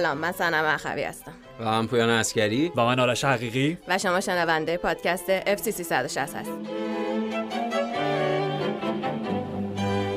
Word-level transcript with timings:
سلام 0.00 0.18
من 0.18 0.32
سنم 0.32 0.64
اخوی 0.64 1.02
هستم. 1.02 1.32
و 1.60 1.64
من 1.64 1.86
پویان 1.86 2.08
اسکری 2.08 2.72
و 2.76 2.84
من 2.84 3.00
آرش 3.00 3.24
حقیقی. 3.24 3.78
و 3.88 3.98
شما 3.98 4.20
شنونده 4.20 4.76
پادکست 4.76 5.40
FC 5.40 5.70
360 5.70 6.36
هست 6.36 6.50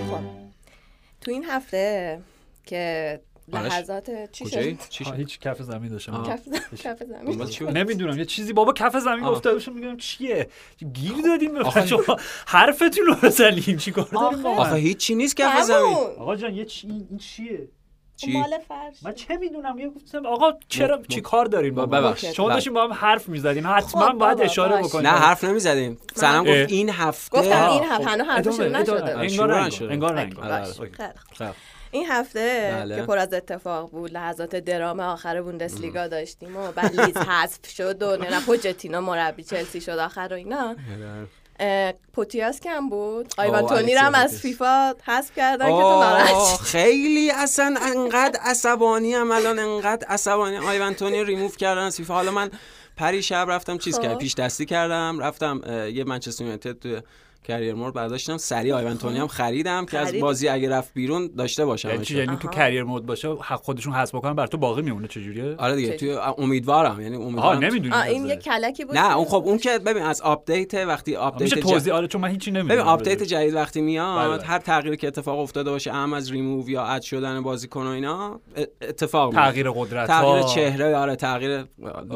خب 0.09 0.19
تو 1.21 1.31
این 1.31 1.45
هفته 1.45 2.19
که 2.65 3.19
لحظات 3.53 4.31
چی 4.31 4.45
شد؟ 4.49 4.89
چی 4.89 5.05
شد؟ 5.05 5.13
هیچ 5.13 5.39
کف 5.39 5.61
زمین 5.61 5.91
داشتم. 5.91 6.37
کف 6.77 7.03
زمین 7.03 7.45
چی؟ 7.45 7.65
نمی‌دونم 7.65 8.17
یه 8.19 8.25
چیزی 8.25 8.53
بابا 8.53 8.73
کف 8.73 8.97
زمین. 8.97 9.23
افتاده 9.23 9.55
باشم 9.55 9.73
میگم 9.73 9.97
چیه؟ 9.97 10.49
گیر 10.93 11.13
دادیم 11.25 11.53
به 11.53 11.85
شما 11.85 12.17
حرفتون 12.47 13.05
رو 13.05 13.15
بزنیم 13.23 13.77
چیکار 13.77 14.07
داریم 14.11 14.45
آخه. 14.45 14.75
هیچ 14.75 15.11
نیست 15.11 15.37
کف 15.37 15.61
زمین. 15.63 15.97
آقا 16.19 16.35
جان 16.35 16.53
یه 16.53 16.65
چی 16.65 16.87
این 16.87 17.17
چیه؟ 17.17 17.67
چی؟ 18.17 18.31
مال 18.31 18.57
فرش 18.67 19.03
من 19.03 19.13
چه 19.13 19.37
می‌دونم 19.37 19.79
یه 19.79 19.89
گفتم 19.89 20.25
آقا 20.25 20.53
چرا 20.67 21.01
چی 21.07 21.21
کار 21.21 21.45
داریم 21.45 21.75
با 21.75 21.85
ببخش. 21.85 22.25
شما. 22.25 22.49
داشتیم 22.49 22.73
با 22.73 22.83
هم 22.83 22.93
حرف 22.93 23.29
می‌زدیم 23.29 23.67
حتما 23.67 24.01
خب 24.01 24.17
باید 24.17 24.33
بابا، 24.33 24.43
اشاره. 24.43 24.81
بکنیم 24.83 25.07
نه 25.07 25.13
حرف 25.13 25.43
نمی‌زدیم 25.43 25.97
اه. 26.21 26.39
گفت 26.39 26.71
این 26.71 26.89
هفته 26.89 27.37
گفتم 27.39 27.69
این 27.69 27.83
خب. 27.83 27.91
هفته 27.91 28.09
هنوز 28.09 28.27
حرفش 28.27 28.59
نشده. 28.59 29.17
انگار. 29.19 30.17
انگار. 30.17 30.63
خب. 31.37 31.51
این 31.91 32.05
هفته 32.09 32.75
بله. 32.79 32.95
که 32.95 33.01
پر 33.01 33.17
از 33.17 33.33
اتفاق 33.33 33.91
بود 33.91 34.13
لحظات 34.13 34.55
درام 34.55 34.99
آخر 34.99 35.41
بوندسلیگا 35.41 36.07
داشتیم 36.07 36.57
و 36.57 36.71
بعد 36.71 37.01
لیز 37.01 37.17
حذف 37.17 37.69
شد 37.69 38.01
و 38.01 38.17
نه 38.17 38.39
پوچتینو 38.45 39.01
مربی 39.01 39.43
چلسی 39.43 39.81
شد 39.81 39.91
آخر 39.91 40.27
و 40.31 40.33
اینا 40.33 40.69
اه، 40.69 40.75
پوتیاس 42.13 42.59
کم 42.59 42.89
بود 42.89 43.33
آیوان 43.37 43.67
تونی 43.67 43.93
هم 43.93 44.15
از. 44.15 44.39
فیفا 44.39 44.93
حذف 45.03 45.35
کردن 45.35 45.65
که 45.65 45.71
تو 45.71 45.79
ناراحت. 45.79 46.59
خیلی 46.61 47.31
اصلا 47.31 47.75
انقدر 47.81 48.39
عصبانی 48.39 49.13
هم 49.13 49.31
الان 49.31 49.59
انقدر 49.59 50.07
عصبانی 50.07 50.57
آیوان 50.57 50.93
تونی 50.93 51.23
ریموف 51.23 51.57
کردن 51.57 51.81
از 51.81 51.97
فیفا 51.97 52.13
حالا 52.13 52.31
من 52.31 52.51
پری 52.97 53.23
شب 53.23 53.45
رفتم 53.49 53.77
چیز 53.77 53.95
خب. 53.95 54.01
کردم 54.01 54.17
پیش 54.17 54.35
دستی 54.35 54.65
کردم 54.65 55.19
رفتم 55.19 55.61
یه 55.93 56.03
منچستر 56.03 56.43
یونایتد 56.43 57.03
کریر 57.43 57.73
مورد 57.73 57.93
برداشتم 57.93 58.37
سریع 58.37 58.75
آیوان 58.75 58.97
تونی 58.97 59.19
هم 59.19 59.27
خریدم 59.27 59.85
که 59.85 59.99
از. 59.99 60.13
بازی 60.15 60.47
اگه 60.47 60.69
رفت 60.69 60.93
بیرون 60.93 61.29
داشته 61.37 61.65
باشم 61.65 61.89
یعنی 61.89 62.05
یعنی 62.09 62.37
تو. 62.37 62.47
کریر 62.47 62.83
مود 62.83 63.05
باشه 63.05 63.29
حق 63.29 63.61
خودشون 63.61 63.93
حذف 63.93 64.15
بکنن 64.15 64.33
بر 64.33 64.47
تو 64.47 64.57
باقی 64.57 64.81
میمونه 64.81 65.07
چجوریه 65.07 65.55
آره 65.57 65.75
دیگه 65.75 65.97
توی 65.97 66.17
امیدوارم 66.37 67.01
یعنی 67.01 67.15
آها 67.15 67.25
امیدوارم 67.25 67.59
نمی‌دونی 67.59 67.95
این 67.95 68.25
یه 68.25 68.35
کلکی 68.35 68.85
بود 68.85 68.97
نه 68.97 69.17
اون 69.17 69.25
خب 69.25 69.43
اون 69.45 69.57
که 69.57 69.79
ببین 69.79 70.03
از 70.03 70.21
آپدیت 70.21 70.73
وقتی 70.73 71.15
آپدیت 71.15 71.41
میشه 71.41 71.61
توضیح 71.61 71.93
آره 71.93 72.07
چون 72.07 72.21
من 72.21 72.29
هیچی 72.29 72.51
نمی‌دونم 72.51 72.75
ببین 72.75 72.87
آپدیت 72.91 73.23
جدید 73.23 73.53
وقتی 73.53 73.79
بله، 73.79 73.85
میاد 73.85 74.39
بله. 74.39 74.43
هر 74.43 74.59
تغییری 74.59 74.97
که 74.97 75.07
اتفاق 75.07 75.39
افتاده 75.39 75.71
باشه 75.71 75.93
اهم 75.93 76.13
از 76.13 76.31
ریموو 76.31 76.69
یا 76.69 76.83
اد 76.83 77.01
شدن 77.01 77.41
بازیکن 77.41 77.83
و 77.83 77.89
اینا 77.89 78.39
اتفاق 78.81 79.33
میفته. 79.33 79.49
تغییر 79.49 79.71
قدرت 79.71 80.07
تغییر. 80.07 80.43
چهره 80.43 80.95
آره 80.95 81.15
تغییر 81.15 81.65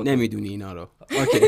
نمی‌دونی 0.03 0.49
اینا 0.49 0.73
رو 0.73 0.81
okay 1.19 1.39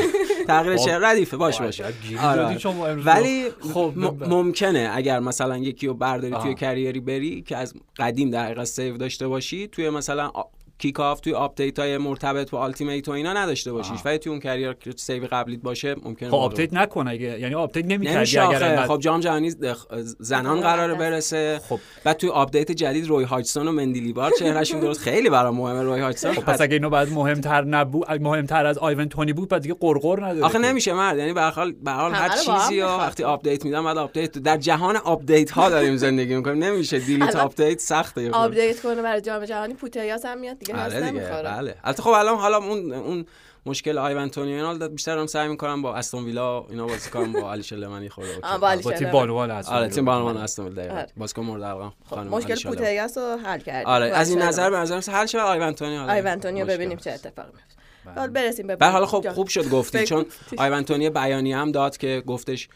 تغییر 0.50 0.76
خب. 0.76 0.84
چهره 0.84 1.06
ردیفه 1.08 1.36
باش 1.36 1.60
باش 1.60 1.80
آره، 1.80 1.94
آره. 2.20 2.94
ولی 2.94 3.50
خب 3.74 3.92
م- 3.96 4.28
ممکنه 4.28 4.90
اگر 4.94 5.20
مثلا 5.20 5.58
یکی 5.58 5.86
رو 5.86 5.94
برداری. 5.94 6.34
توی 6.42 6.54
career 6.54 6.93
ی 6.93 7.00
بری 7.00 7.42
که 7.42 7.56
از 7.56 7.74
قدیم 7.96 8.30
در 8.30 8.44
حقیقت 8.44 8.64
save 8.64 8.96
داشته 8.96 9.28
باشی 9.28 9.68
توی 9.68 9.90
مثلا 9.90 10.32
آ- 10.80 10.82
کیک 10.82 11.00
آف 11.00 11.20
توی 11.20 11.32
آپدیت 11.34 11.78
های 11.78 11.98
مرتبط 11.98 12.50
با 12.50 12.58
آلتیمیت 12.58 13.08
و 13.08 13.10
اینا 13.12 13.32
نداشته 13.32 13.72
باشیش. 13.72 13.98
ولی 14.04 14.18
توی 14.18 14.30
اون 14.30 14.40
کریر 14.40 14.72
که 14.72 14.90
سیو 14.96 15.26
قبلیت 15.32 15.60
باشه 15.60 15.94
ممکنه 16.02 16.28
خب 16.28 16.34
آپدیت 16.34 16.72
نکنه 16.74 17.10
اگه 17.10 17.40
یعنی 17.40 17.54
آپدیت 17.54 17.84
نمی‌کردی 17.86 18.16
نمیشه 18.16 18.42
اگر 18.42 18.86
خب 18.86 19.00
جام 19.00 19.20
جهانی 19.20 19.50
دخ- 19.50 19.86
زنان 20.20 20.46
آره، 20.58 20.60
قراره 20.66 20.92
دست. 20.92 21.00
برسه 21.00 21.60
خب 21.68 21.78
بعد 22.04 22.16
توی 22.16 22.30
آپدیت 22.30 22.72
جدید 22.72 23.06
روی 23.08 23.24
هاجسون 23.24 23.68
و 23.68 23.72
مندیلیبار 23.72 24.32
چهرهشون 24.38 24.80
درست 24.80 25.00
خیلی 25.00 25.30
برام 25.30 25.56
مهمه 25.56 25.82
روی 25.82 26.00
هاجسون 26.00 26.32
خب 26.32 26.42
پس 26.44 26.60
اگه 26.60 26.72
اینو 26.74 26.90
بعد 26.90 27.12
مهمتر 27.12 27.64
نبود 27.64 28.10
مهمتر 28.12 28.66
از 28.66 28.78
آیون 28.78 29.08
تونی 29.08 29.32
بود 29.32 29.48
بعد 29.48 29.62
دیگه 29.62 29.74
قرقر 29.80 30.24
نداره 30.24 30.44
آخه. 30.46 30.58
نمیشه 30.58 30.92
مرد 30.92 31.18
یعنی 31.18 31.32
به 31.32 31.40
هر 31.40 31.50
حال 31.50 31.72
به 31.72 31.90
هر 31.90 31.96
حال 32.00 32.12
هر 32.14 32.28
چیزی 32.28 32.76
می‌خواد. 32.80 33.00
وقتی 33.00 33.24
آپدیت 33.24 33.64
میدم 33.64 33.84
بعد 33.84 33.98
آپدیت 33.98 34.38
در 34.38 34.56
جهان 34.56 34.96
آپدیت 34.96 35.50
ها 35.50 35.70
داریم 35.70 35.96
زندگی 35.96 36.36
می‌کنیم 36.36 36.64
نمیشه 36.64 36.98
دیلیت 37.10 37.36
آپدیت 37.36 37.80
سخته. 37.80 38.30
آپدیت 38.30 38.80
کنه 38.80 39.02
برای 39.02 39.20
جام 39.20 39.44
جهانی 39.44 39.74
پوتیاس 39.74 40.24
هم 40.24 40.38
میاد 40.38 40.56
دیگه 40.72 40.84
هست 40.84 40.96
آره 40.96 41.10
دیگه 41.10 41.42
بله 41.42 41.74
البته 41.84 42.02
خب 42.02 42.10
الان 42.10 42.36
حالا 42.38 42.56
اون 42.56 42.92
اون 42.92 43.26
مشکل 43.66 43.98
آیون 43.98 44.28
تونی 44.28 44.52
اینا 44.52 44.88
بیشتر 44.88 45.18
هم 45.18 45.26
سعی 45.26 45.48
می‌کنم 45.48 45.82
با 45.82 45.96
استون 45.96 46.24
ویلا 46.24 46.66
اینا 46.70 46.86
بازی 46.86 47.10
کنم 47.10 47.32
با 47.32 47.52
علی 47.52 47.62
شلمنی 47.62 48.08
خورده 48.08 48.38
آه، 48.42 48.58
با 48.60 48.92
تیم. 48.92 49.10
بانوان 49.10 49.50
هست 49.50 49.68
آره 49.68 49.88
تیم 49.88 50.04
بانوان 50.04 50.36
استون 50.36 50.66
ویلا 50.66 50.82
دقیقاً 50.82 50.96
آره. 50.96 51.08
بازیکن 51.16 51.42
مورد 51.42 51.62
علاقه 51.62 51.88
خب، 51.88 52.14
خانم 52.16 52.30
مشکل. 52.30 52.68
پوتیاس 52.68 53.18
رو 53.18 53.36
حل 53.44 53.58
کردیم 53.58 53.88
آره 53.88 54.06
از 54.06 54.30
این. 54.30 54.42
نظر 54.42 54.70
به 54.70 54.76
نظرم 54.76 55.14
حل 55.14 55.26
شد 55.26 55.38
آیون 55.38 55.72
تونی 55.72 55.98
آره. 55.98 56.12
آیون 56.12 56.36
تونی 56.40 56.60
رو 56.60 56.66
مشکل 56.66 56.76
ببینیم. 56.76 56.98
چه 56.98 57.10
اتفاقی 57.10 57.48
میفته 57.48 58.20
حالا 58.20 58.32
برسیم 58.32 58.66
به 58.66 58.86
حالا 58.86 59.06
خب. 59.06 59.32
خوب 59.32 59.48
شد 59.48 59.70
گفتی 59.70 60.04
چون 60.06 60.26
آیون 60.58 60.84
تونی 60.84 61.10
بیانیه 61.10 61.56
هم 61.56 61.72
داد 61.72 61.96
که 61.96 62.22
گفتش 62.26 62.68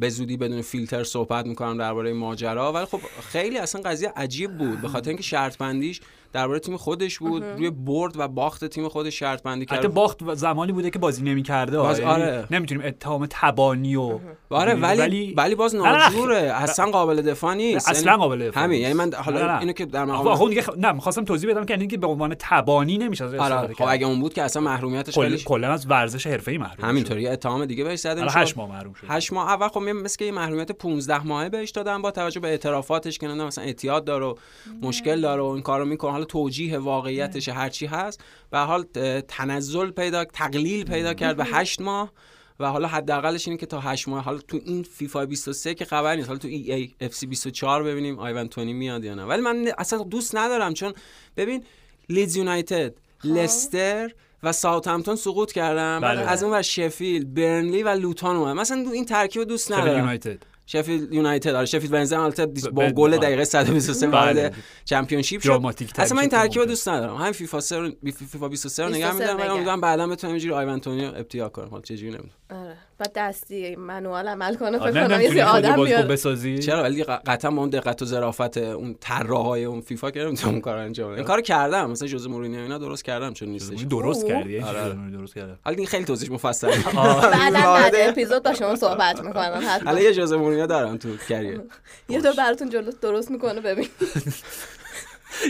به 0.00 0.08
زودی 0.08 0.36
بدون 0.36 0.62
فیلتر 0.62 1.04
صحبت 1.04 1.46
می‌کنم 1.46 1.78
درباره 1.78 2.12
ماجرا 2.12 2.72
ولی 2.72 2.84
خب 2.84 3.00
خیلی 3.28 3.58
اصلا 3.58 3.80
قضیه 3.80 4.12
عجیب 4.16 4.58
بود 4.58 4.80
به 4.80 4.88
خاطر 4.88 5.08
اینکه 5.08 5.22
شرط 5.22 5.58
بندیش 5.58 6.00
درباره 6.36 6.58
تیم 6.58 6.76
خودش 6.76 7.18
بود 7.18 7.44
روی 7.44 7.70
برد 7.70 8.12
و 8.16 8.28
باخت 8.28 8.64
تیم 8.64 8.88
خودش 8.88 9.18
شرط 9.18 9.42
بندی 9.42 9.64
حتی 9.64 9.76
کرد 9.76 9.94
باخت 9.94 10.22
و 10.22 10.34
زمانی 10.34 10.72
بوده 10.72 10.90
که 10.90 10.98
بازی 10.98 11.22
نمی‌کرده 11.22 11.78
باز 11.78 11.98
یعنی 11.98 12.10
آره. 12.10 12.46
نمی‌تونیم 12.50 12.84
اتهام 12.86 13.26
تبانی 13.30 13.96
و 13.96 14.18
آره 14.50 14.74
می‌دونی؟ 14.74 14.98
ولی 14.98 15.34
ولی 15.36 15.54
باز 15.54 15.74
ناجوره 15.74 16.36
اصلا 16.36 16.90
قابل 16.90 17.22
دفاع 17.22 17.54
نیست 17.54 17.88
اصلا 17.88 18.10
یعنی 18.10 18.22
قابل 18.22 18.48
دفاع 18.48 18.64
همین. 18.64 18.80
یعنی 18.80 18.94
من 18.94 19.10
حالا 19.14 19.40
نه، 19.40 19.52
نه. 19.52 19.58
اینو 19.58 19.72
که 19.72 19.86
در 19.86 20.04
مقام 20.04 20.48
دیگه 20.48 20.62
خ... 20.62 20.70
نه 20.76 20.92
می‌خواستم 20.92 21.24
توضیح 21.24 21.50
بدم 21.50 21.64
که 21.64 21.74
یعنی 21.74 21.86
که 21.86 21.96
به 21.96 22.06
عنوان 22.06 22.36
تبانی 22.38 22.98
نمیشه 22.98 23.24
آره 23.24 23.74
خب. 23.74 23.84
اگه 23.88 24.06
اون 24.06 24.20
بود 24.20 24.34
که 24.34 24.42
اصلا 24.42 24.62
محرومیتش 24.62 25.14
کل... 25.14 25.22
خیلی 25.22 25.38
کلا 25.38 25.72
از 25.72 25.90
ورزش 25.90 26.26
حرفه‌ای 26.26 26.58
محروم. 26.58 26.88
همینطوری 26.88 27.28
اتهام 27.28 27.64
دیگه 27.64 27.84
بهش 27.84 27.98
زده 27.98 28.22
می‌شد. 28.22 28.36
هشت 28.36 28.56
ماه 28.56 28.68
محروم 28.68 28.92
شد 28.92 29.06
هشت 29.08 29.32
ماه 29.32 29.48
اول 29.48 29.68
خب 29.68 29.80
مثل 29.80 30.16
که 30.18 30.24
یه 30.24 30.32
محرومیت 30.32 30.72
15 30.72 31.26
ماهه 31.26 31.48
بهش 31.48 31.70
دادن 31.70 32.02
با 32.02 32.10
توجه 32.10 32.40
به 32.40 32.48
اعترافاتش 32.48 33.18
که 33.18 33.28
مثلا 33.28 33.64
اعتیاد 33.64 34.04
داره 34.04 34.26
و 34.26 34.34
مشکل 34.82 35.20
داره 35.20 35.42
و 35.42 35.46
این 35.46 35.62
کارو 35.62 35.84
می‌کنه 35.84 36.12
حالا 36.12 36.24
توجیه 36.26 36.78
واقعیتش 36.78 37.48
هر 37.48 37.68
چی 37.68 37.86
هست. 37.86 38.20
به 38.50 38.58
حال 38.58 38.82
تنزل 39.28 39.90
پیدا 39.90 40.24
تقلیل 40.24 40.84
پیدا 40.84 41.14
کرد 41.14 41.36
به 41.36 41.44
8 41.44 41.80
ماه 41.80 42.12
و 42.60 42.70
حالا 42.70 42.88
حداقلش 42.88 43.48
اینه 43.48 43.60
که 43.60 43.66
تا 43.66 43.80
8 43.80 44.08
ماه. 44.08 44.24
حالا 44.24 44.38
تو 44.38 44.60
این 44.64 44.82
فیفا 44.82 45.26
23 45.26 45.74
که 45.74 45.84
خبر 45.84 46.16
نیست. 46.16 46.28
حالا 46.28 46.38
تو 46.38 46.48
EA 46.48 46.72
FC 46.72 47.26
24 47.26 47.82
ببینیم 47.82 48.18
آیون 48.18 48.48
تونی 48.48 48.72
میاد 48.72 49.04
یا 49.04 49.14
نه. 49.14 49.24
ولی 49.24 49.42
من 49.42 49.72
اصلا 49.78 49.98
دوست 49.98 50.36
ندارم 50.36 50.74
چون 50.74 50.92
ببین 51.36 51.64
لیدز 52.08 52.36
یونایتد 52.36 52.94
لستر 53.24 54.10
و 54.42 54.52
ساوثهمپتون 54.52 55.16
سقوط 55.16 55.58
بعد 55.58 56.00
بله. 56.02 56.20
از 56.20 56.42
اون 56.42 56.52
ور 56.52 56.62
شفیلد 56.62 57.34
برنلی 57.34 57.82
و 57.82 57.88
لوتون 57.88 58.36
اومد. 58.36 58.56
مثلا 58.56 58.84
این 58.92 59.04
ترکیب 59.04 59.44
دوست 59.44 59.72
ندارم. 59.72 59.98
یونایتد. 59.98 60.42
شفیلد 60.66 61.12
یونایتد 61.12 61.54
آره 61.54 61.66
شفیلد 61.66 61.92
ونزدی 61.92 62.16
البته 62.16 62.46
با 62.46 62.90
گل 62.90 63.10
بله. 63.10 63.18
دقیقه 63.18 63.44
123 63.44 64.06
بله. 64.06 64.16
وارد 64.16 64.54
چمپیونشیپ 64.84 65.40
شد 65.42 65.60
اصلا 65.98 66.14
من 66.16 66.20
این 66.20 66.30
ترکیب. 66.30 66.64
دوست 66.64 66.88
ندارم 66.88 67.16
همین 67.16 67.32
فیفا 67.32 67.60
3 67.60 67.78
رو 67.78 67.90
فیفا 68.30 68.48
23 68.48 68.82
رو 68.82 68.88
نگه 68.88 68.98
23 68.98 69.18
میدارم 69.20 69.40
ولی. 69.40 69.48
امیدوارم 69.48 69.80
بعدا 69.80 70.06
بتونم 70.06 70.32
اینجوری 70.32 70.54
آیون 70.54 70.80
تونی 70.80 71.04
رو 71.04 71.14
ابتیا 71.14 71.48
کنم 71.48 71.68
حالا 71.68 71.82
چه 71.82 71.96
جوری 71.96 72.10
نمی‌دونم 72.10 72.35
آره. 72.50 72.76
بعد 72.98 73.12
دستی 73.16 73.76
منوال 73.76 74.28
عمل 74.28 74.54
کنه 74.54 74.78
آره، 74.78 74.92
فکر 74.92 75.08
کنم 75.08 75.36
یه 75.36 75.44
آدم 75.44 75.84
بیاد. 75.84 76.06
بسازی؟ 76.08 76.58
چرا؟ 76.58 76.82
ولی 76.82 77.04
قطعا 77.04 77.50
با 77.50 77.60
اون 77.60 77.70
دقت 77.70 78.02
و 78.02 78.04
ظرافت 78.04 78.56
اون 78.58 78.96
طراحای 79.00 79.64
اون 79.64 79.80
فیفا 79.80 80.10
که 80.10 80.20
نمی‌تونم 80.24 80.52
اون 80.52 80.60
کارو 80.60 80.80
انجام 80.80 81.08
بدم. 81.08 81.16
این 81.16 81.24
کارو 81.26 81.42
کردم. 81.42 81.90
مثلا 81.90 82.08
جوز 82.08 82.28
مورینیو 82.28 82.60
اینا 82.60 82.78
درست 82.78 83.04
کردم 83.04 83.32
چون 83.32 83.48
نیستش. 83.48 83.80
درست 83.82 84.24
اوه. 84.24 84.32
کردی 84.34 84.60
آره. 84.60 84.80
آره 84.80 84.94
درست 85.12 85.34
کردی؟ 85.34 85.52
حالا 85.64 85.76
این 85.76 85.86
خیلی 85.86 86.04
توضیح 86.04 86.32
مفصله 86.32 86.70
بعدا 86.84 87.30
بعد 87.30 87.54
وارد- 87.54 87.92
اپیزود 87.96 88.42
با 88.42 88.54
شما 88.54 88.76
صحبت 88.76 89.22
می‌کنم 89.22 89.60
حتما. 89.68 89.90
حالا 89.90 90.00
یه 90.00 90.14
ژوزه 90.14 90.32
مورینیو 90.32 90.66
دارم 90.66 90.96
تو 90.96 91.08
career 91.28 91.60
یه 92.08 92.20
دور 92.20 92.32
براتون 92.38 92.70
جلو 92.70 92.90
درست 93.02 93.30
می‌کنه 93.30 93.60
ببین. 93.60 93.88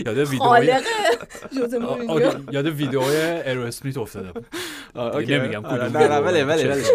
یاد 0.05 0.17
ویدیو 0.17 0.43
مورینیو 1.79 2.31
یاد 2.51 2.65
ویدیوهای 2.67 3.17
Aerosmith 3.49 3.97
افتادم 3.97 4.33
okay. 4.95 5.37
نمیگم 5.37 5.63
ویدیو. 5.65 6.89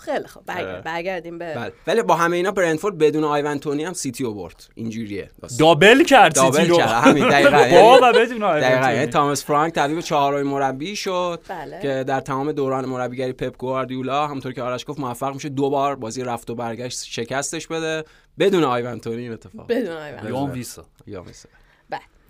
خیلی 0.00 0.26
خب. 0.26 0.40
برگرد- 0.46 0.84
برگردیم 0.84 1.38
به 1.38 1.72
ولی 1.86 2.02
با 2.02 2.14
همه 2.14 2.36
اینا 2.36 2.50
برنتفورد 2.50 2.98
بدون 2.98 3.24
آیون 3.24 3.58
تونی 3.58 3.84
هم 3.84 3.92
سیتی 3.92 4.24
رو 4.24 4.34
برد 4.34 4.66
اینجوریه. 4.74 5.30
double 5.58 6.04
کرد 6.04 6.34
double 6.34 6.56
سیتی 6.56 6.68
رو 6.68 6.76
کرد 6.76 6.88
همین 6.88 7.28
دقیقاً 7.28 7.80
بابا 7.80 8.12
بدون 8.12 8.42
آیون 8.42 8.60
دقیقاً 8.80 9.06
تاماس 9.06 9.44
فرانک 9.44 9.72
تبدیل 9.74 9.96
به 9.96 10.02
چهارمین 10.02 10.52
مربی 10.52 10.96
شد. 10.96 11.40
که 11.82 12.04
در 12.06 12.20
تمام 12.20 12.52
دوران 12.52 12.84
مربیگری 12.84 13.32
پپ 13.32 13.56
گواردیولا 13.56 14.26
همونطور 14.26 14.52
که 14.52 14.62
آرش 14.62 14.84
گفت 14.88 15.00
موفق 15.00 15.34
میشه 15.34 15.48
دو 15.48 15.70
بار 15.70 15.96
بازی 15.96 16.22
رفت 16.24 16.50
و 16.50 16.54
برگشت 16.54 17.04
شکستش 17.04 17.66
بده 17.66 18.04
بدون 18.38 18.64
آیون 18.64 19.00
تونی 19.00 19.22
این 19.22 19.32
اتفاق 19.32 19.66
بدون 19.68 19.96
آیون 19.96 20.50
ویسا 20.50 20.84
یا 21.06 21.22
مثلا 21.22 21.50
بله. 21.52 21.61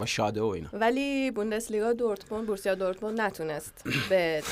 با 0.02 0.06
شاده 0.06 0.40
و 0.40 0.44
اینا. 0.44 0.68
ولی 0.72 1.30
بوندسلیگا 1.30 1.92
دورتموند 1.92 2.46
بورسیا 2.46 2.74
دورتموند 2.74 3.20
نتونست 3.20 3.84
به 4.08 4.42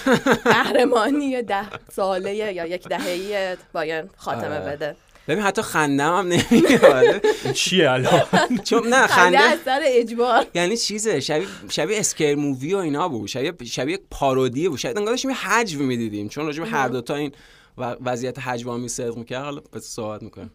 قهرمانی 0.45 1.43
ده 1.43 1.65
ساله 1.93 2.35
یا 2.35 2.67
یک 2.67 2.89
دهه‌ای 2.89 3.57
بایرن 3.73 4.09
خاتمه 4.17 4.61
آره. 4.61 4.77
بده. 4.77 4.97
ببین 5.29 5.43
حتی 5.43 5.63
خندم 5.63 6.19
هم 6.19 6.27
نمیاد. 6.27 7.27
چیه 7.53 7.91
الان؟ 7.91 8.23
چون 8.65 8.89
نه 8.89 9.07
خنده 9.07 9.39
خنده 9.39 9.41
از 9.41 9.59
سر 9.65 9.81
اجبار. 9.85 10.47
یعنی 10.55 10.77
چیزه 10.77 11.21
شبیه 11.21 11.47
شبیه 11.71 11.99
اسکر 11.99 12.35
مووی 12.35 12.75
و 12.75 12.79
اینا 12.79 13.09
بود. 13.09 13.29
شبیه 13.29 13.53
شبیه 13.65 13.99
پارودی 14.11 14.69
بود. 14.69 14.79
شاید 14.79 14.97
انگار 14.99 15.13
داشتیم 15.13 15.31
یه 15.31 15.37
حجم 15.37 15.83
می‌دیدیم. 15.83 16.29
چون 16.29 16.47
راجع 16.47 16.63
به 16.63 16.69
هر 16.69 16.89
دوتا 16.89 17.15
این 17.15 17.33
و- 17.79 17.97
وضعیت 18.05 18.39
حجوامی 18.39 18.89
صدق 18.89 19.17
می‌کرد 19.17 19.45
حالا 19.45 19.61
بس 19.73 19.83
صحبت 19.83 20.23
می‌کنیم. 20.23 20.51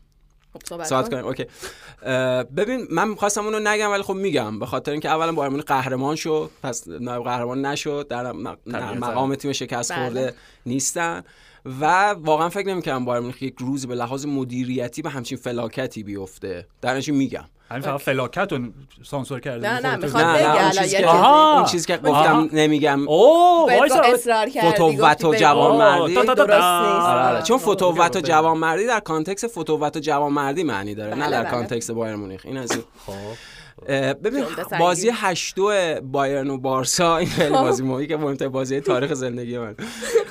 صحبت 0.64 0.88
صحبت 0.88 1.06
کن. 1.06 1.12
کنیم. 1.12 1.26
اوکی. 1.26 1.46
ببین 2.56 2.88
من 2.92 3.08
می‌خواستم 3.08 3.46
اونو 3.46 3.60
نگم 3.60 3.92
ولی 3.92 4.04
خب 4.04 4.14
میگم. 4.14 4.60
به 4.60 4.66
خاطر 4.66 4.92
اینکه 4.92 5.10
اولا 5.10 5.32
بایر 5.32 5.50
مونیخ 5.50 5.66
قهرمان 5.66 6.16
شد 6.16 6.50
پس 6.64 6.88
نایب 6.88 7.24
قهرمان 7.24 7.66
نشد 7.66 8.08
در. 8.10 8.32
مقام 8.32 9.36
تیم 9.36 9.52
شکست 9.52 9.94
بله. 9.94 10.04
خورده 10.04 10.34
نیستن. 10.66 11.24
و 11.82 12.10
واقعا 12.12 12.50
فکر 12.50 12.68
نمی‌کنم 12.68 13.06
بایر 13.06 13.22
مونیخ 13.22 13.42
یک 13.42 13.56
روز 13.60 13.88
به 13.88 13.96
لحاظ 13.96 14.26
مدیریتی 14.26 15.02
به 15.02 15.10
همچین 15.10 15.38
فلاکتی 15.38 16.04
بیفته. 16.04 16.68
در 16.82 17.02
میگم. 17.12 17.46
همین 17.70 17.82
فقط 17.82 18.00
فلاکت 18.00 18.54
رو 18.54 18.60
سانسور 19.04 19.40
کرده 19.40 19.74
نه، 19.74 19.80
نه،. 19.88 19.96
می‌خواد 19.96 20.24
نه 20.24 20.34
بگه 20.34 20.48
نه 20.48 20.64
اون 20.64 20.66
یه 20.66 20.72
که 20.72 20.82
چیزی. 20.90 21.04
آها. 21.04 21.56
اون 21.56 21.66
چیزی 21.66 21.88
که 21.88 22.00
آها. 22.10 22.12
گفتم 22.44 22.58
نمیگم 22.58 23.08
اوه 23.08 23.74
اصرار 23.84 24.06
و 25.24 25.36
جوان 25.36 25.70
بگو. 25.72 25.78
مردی. 25.78 26.16
تا- 26.16 26.24
تا- 26.24 26.36
تا- 26.36 26.46
درست 26.46 26.60
تا. 26.60 26.94
نیست. 26.96 27.06
آره 27.08 27.22
آره 27.22 27.42
چون 27.42 27.58
فتووت 27.58 28.16
و. 28.16 28.22
جوانمردی 28.22 28.88
در 28.88 29.00
context 29.00 29.48
فتووت 29.48 29.98
و 29.98 30.00
جوانمردی 30.00 30.64
معنی 30.64 30.96
داره 30.96 31.16
نه 31.16 31.22
بله، 31.22 31.32
در 31.32 31.42
بله. 31.42 31.52
context 31.52 31.92
بایرن 31.92 32.16
مونیخ 32.16 32.42
این 32.46 32.58
از 32.58 32.72
این 32.72 32.84
خب 33.06 33.14
ببین. 34.24 34.46
بازی 34.80 35.10
8 35.14 35.56
بایرن 36.04 36.50
و 36.50 36.58
بارسا 36.58 37.18
این 37.18 37.30
خیلی 37.30 37.50
بازی 37.50 37.84
مهمی 37.84 38.08
که 38.08 38.18
مهمترین 38.18 38.52
بازی 38.52 38.80
تاریخ 38.80 39.14
زندگی 39.14 39.58
من. 39.58 39.76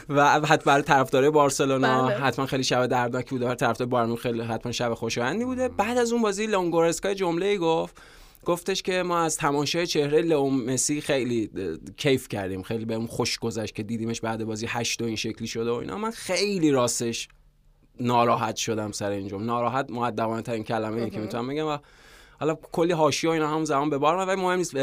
و 0.08 0.40
حتی 0.40 0.64
برای 0.66 0.82
طرفدارای 0.82 1.30
بارسلونا 1.30 2.02
بله. 2.02 2.16
حتما 2.16 2.46
خیلی 2.46 2.64
شب 2.64 2.86
دردناکی 2.86 3.30
بوده. 3.30 3.44
برای 3.44 3.56
طرفدار 3.56 3.88
بایرن 3.88 4.16
خیلی 4.16 4.40
حتما 4.40 4.72
شب 4.72 4.94
خوشایندی 4.94 5.44
بوده. 5.44 5.68
بعد 5.68 5.98
از 5.98 6.12
اون 6.12 6.22
بازی 6.22 6.46
لئون 6.46 6.74
گورتسکا 6.74 7.14
جمله 7.14 7.56
گفت 7.56 8.02
گفتش 8.44 8.82
که 8.82 9.02
ما 9.02 9.18
از 9.18 9.36
تماشای 9.36 9.86
چهره 9.86 10.22
لئو 10.22 10.50
مسی 10.50 11.00
خیلی 11.00 11.50
کیف 11.96 12.28
کردیم. 12.28 12.62
خیلی 12.62 12.84
بهمون 12.84 13.06
خوش 13.06 13.38
گذشت 13.38 13.74
که 13.74 13.82
دیدیمش 13.82 14.20
بعد 14.20 14.44
بازی 14.44 14.66
8 14.68 15.02
این 15.02 15.16
شکلی 15.16 15.46
شده 15.46 15.70
و 15.70 15.74
اینا. 15.74 15.98
من 15.98 16.10
خیلی 16.10 16.70
راستش 16.70 17.28
ناراحت 18.00 18.56
شدم 18.56 18.92
سر 18.92 19.10
این 19.10 19.28
جمله. 19.28 19.44
ناراحت 19.44 19.90
مؤدبانه 19.90 20.42
ترین 20.42 20.64
کلمه 20.64 21.02
ای 21.02 21.10
که 21.10 21.20
می‌تونم 21.20 21.48
بگم 21.48 21.66
و 21.66 21.78
حالا 22.40 22.54
کلی 22.72 22.92
حاشیه 22.92 23.30
و 23.30 23.32
اینا 23.32 23.48
هم 23.48 23.64
زمان 23.64 23.90
به 23.90 23.98
بار 23.98 24.16
ولی 24.16 24.40
مهم 24.40 24.58
نیست 24.58 24.76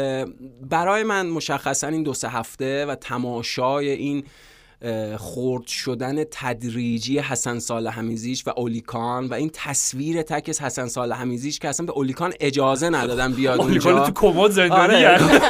برای 0.70 1.02
من 1.02 1.26
مشخصا 1.26 1.86
این 1.86 2.02
دو 2.02 2.14
سه 2.14 2.28
هفته 2.28 2.86
و 2.86 2.94
تماشای 2.94 3.88
این 3.88 4.24
خرد 5.18 5.66
شدن 5.66 6.24
تدریجی 6.30 7.18
حسن 7.18 7.58
سال 7.58 7.86
همیزیش 7.86 8.46
و 8.46 8.50
اولیکان 8.56 9.26
و 9.26 9.34
این 9.34 9.50
تصویر 9.54 10.22
تکس 10.22 10.62
حسن 10.62 10.88
سال 10.88 11.12
همیزیش 11.12 11.58
که 11.58 11.68
اصلا 11.68 11.86
به 11.86 11.92
اولیکان 11.92 12.32
اجازه 12.40 12.90
ندادن 12.90 13.32
بیاد 13.32 13.60
اولیکان 13.60 13.92
اونجا 13.92 14.10
تو 14.10 14.12
کمد 14.12 14.50
زندانی 14.50 14.82
آره. 14.82 15.00
یعنی. 15.00 15.24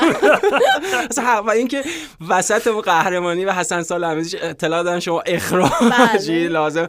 اصلا 1.11 1.43
و 1.43 1.51
اینکه 1.51 1.83
وسط 2.29 2.69
قهرمانی 2.69 3.45
و 3.45 3.53
حسن 3.53 3.83
سال 3.83 4.05
همیزیش 4.05 4.41
اطلاع 4.43 4.83
دادن 4.83 5.01
شما 5.01 5.21
اخراجی 5.21 6.33
بله. 6.33 6.49
لازم 6.49 6.89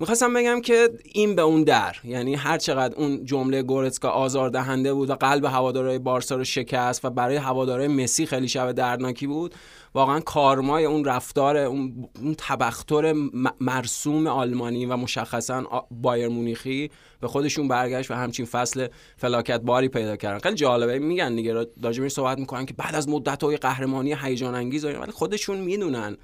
می‌خواستم 0.00 0.34
بگم 0.34 0.60
که 0.60 0.88
این 1.12 1.34
به 1.34 1.42
اون 1.42 1.64
در 1.64 1.96
یعنی 2.04 2.34
هر 2.34 2.58
چقدر 2.58 2.94
اون 2.94 3.24
جمله 3.24 3.62
گورتسکا 3.62 4.08
آزار 4.08 4.48
دهنده 4.48 4.94
بود 4.94 5.10
و 5.10 5.14
قلب 5.14 5.44
هوادارهای 5.44 5.98
بارسا 5.98 6.36
رو 6.36 6.44
شکست 6.44 7.04
و 7.04 7.10
برای 7.10 7.36
هوادارهای 7.36 7.88
مسی 7.88 8.26
خیلی 8.26 8.48
شب 8.48 8.72
دردناکی 8.72 9.26
بود 9.26 9.54
واقعا 9.94 10.20
کارمای 10.20 10.84
اون 10.84 11.04
رفتار 11.04 11.56
اون, 11.56 12.08
اون 12.22 12.34
تبختر 12.38 13.14
مرسوم 13.60 14.26
آلمانی 14.26 14.86
و 14.86 14.96
مشخصا 14.96 15.86
بایر 15.90 16.28
مونیخی 16.28 16.90
به 17.20 17.28
خودشون 17.28 17.68
برگشت 17.68 18.10
و 18.10 18.14
همچین 18.14 18.46
فصل 18.46 18.86
فلاکت 19.16 19.60
باری 19.60 19.88
پیدا 19.88 20.16
کردن. 20.16 20.38
خیلی 20.38 20.54
جالبه 20.54 20.98
میگن 20.98 21.34
دیگه 21.34 21.52
را- 21.52 21.66
راجع 21.82 21.98
به 21.98 22.02
این 22.02 22.08
صحبت 22.08 22.38
می‌کنن 22.38 22.66
که 22.66 22.74
بعد 22.74 22.94
از 22.94 23.08
مدت 23.08 23.42
های 23.42 23.56
قهرمانی 23.56 24.14
هیجان 24.22 24.54
انگیز 24.54 24.84
ولی 24.84 25.12
خودشون 25.12 25.58
می‌دونن 25.58 26.16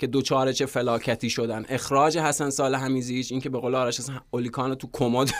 که 0.00 0.06
دچار 0.06 0.52
چه 0.52 0.66
فلاکتی 0.66 1.30
شدن. 1.30 1.64
اخراج 1.68 2.18
حسن 2.18 2.50
صالح‌حمیدزیچ 2.50 3.32
این 3.32 3.40
که 3.40 3.50
به 3.50 3.58
قول 3.58 3.74
آرش 3.74 4.00
اصلا 4.00 4.14
اولی 4.30 4.49
کان 4.49 4.68
رو 4.70 4.74
تو 4.74 4.88
کمد 4.92 5.30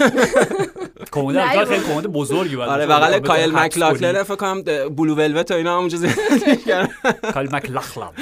کمد. 1.13 1.65
خیلی 1.65 1.81
کمد 1.81 2.07
بزرگی 2.07 2.57
بود 2.57 2.65
آره 2.65 2.87
بغل 2.87 3.19
کایل 3.19 3.53
مکلاکلن 3.53 4.23
فکر 4.23 4.37
کنم 4.37 4.63
Blue 4.89 5.15
Velvet 5.15 5.51
و 5.51 5.55
اینا 5.55 5.77
همونجا 5.77 5.99
زندگی 5.99 6.57
کردن. 6.67 6.89
کایل 7.35 7.55
مکلاکلن 7.55 8.13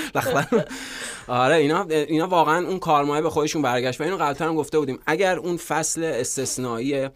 آره 1.28 1.54
اینا 1.54 1.86
اینا 1.88 2.26
واقعا 2.26 2.66
اون 2.66 2.78
کارمایه 2.78 3.22
به 3.22 3.30
خودشون 3.30 3.62
برگشت. 3.62 4.00
و 4.00 4.04
اینو 4.04 4.16
قبلتر 4.16 4.44
هم 4.44 4.54
گفته 4.54 4.78
بودیم. 4.78 4.98
اگر 5.06 5.38
اون 5.38 5.56
فصل 5.56 6.02
استثنایی 6.04 7.08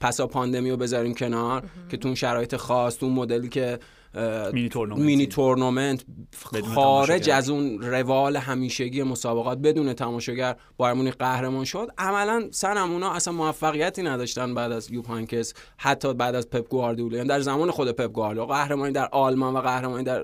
پسا 0.00 0.26
پاندمی 0.26 0.70
رو 0.70 0.76
بذاریم 0.76 1.14
کنار 1.14 1.62
که 1.90 1.96
تو 1.96 2.08
اون 2.08 2.14
شرایط 2.14 2.56
خاص 2.56 2.98
تو 2.98 3.06
اون 3.06 3.14
مدلی 3.14 3.48
که 3.48 3.78
mini 4.52 4.68
tournament 4.68 4.96
ی. 4.96 5.02
mini 5.02 5.26
tournament 5.26 6.04
خارج. 6.74 7.30
از 7.30 7.50
اون 7.50 7.82
روال 7.82 8.36
همیشگی 8.36 9.02
مسابقات 9.02 9.58
بدون 9.58 9.92
تماشاگر 9.92 10.56
بایرن 10.76 10.94
مونیخ 10.94 11.14
قهرمان 11.16 11.64
شد 11.64 11.88
عملا 11.98 12.48
سنم 12.50 12.92
اونا 12.92 13.12
اصلا 13.12 13.34
موفقیتی 13.34 14.02
نداشتن 14.02 14.54
بعد 14.54 14.72
از 14.72 14.90
یوپ 14.90 15.04
هاینکس 15.04 15.54
حتی 15.76 16.14
بعد 16.14 16.34
از 16.34 16.50
پپ 16.50 16.68
گواردیولا 16.68 17.16
یعنی 17.16 17.28
در 17.28 17.40
زمان 17.40 17.70
خود 17.70 17.90
پپ 17.90 18.12
گواردیولا 18.12 18.46
قهرمانی 18.46 18.92
در 18.92 19.08
آلمان 19.12 19.54
و 19.54 19.60
قهرمانی 19.60 20.04
در 20.04 20.22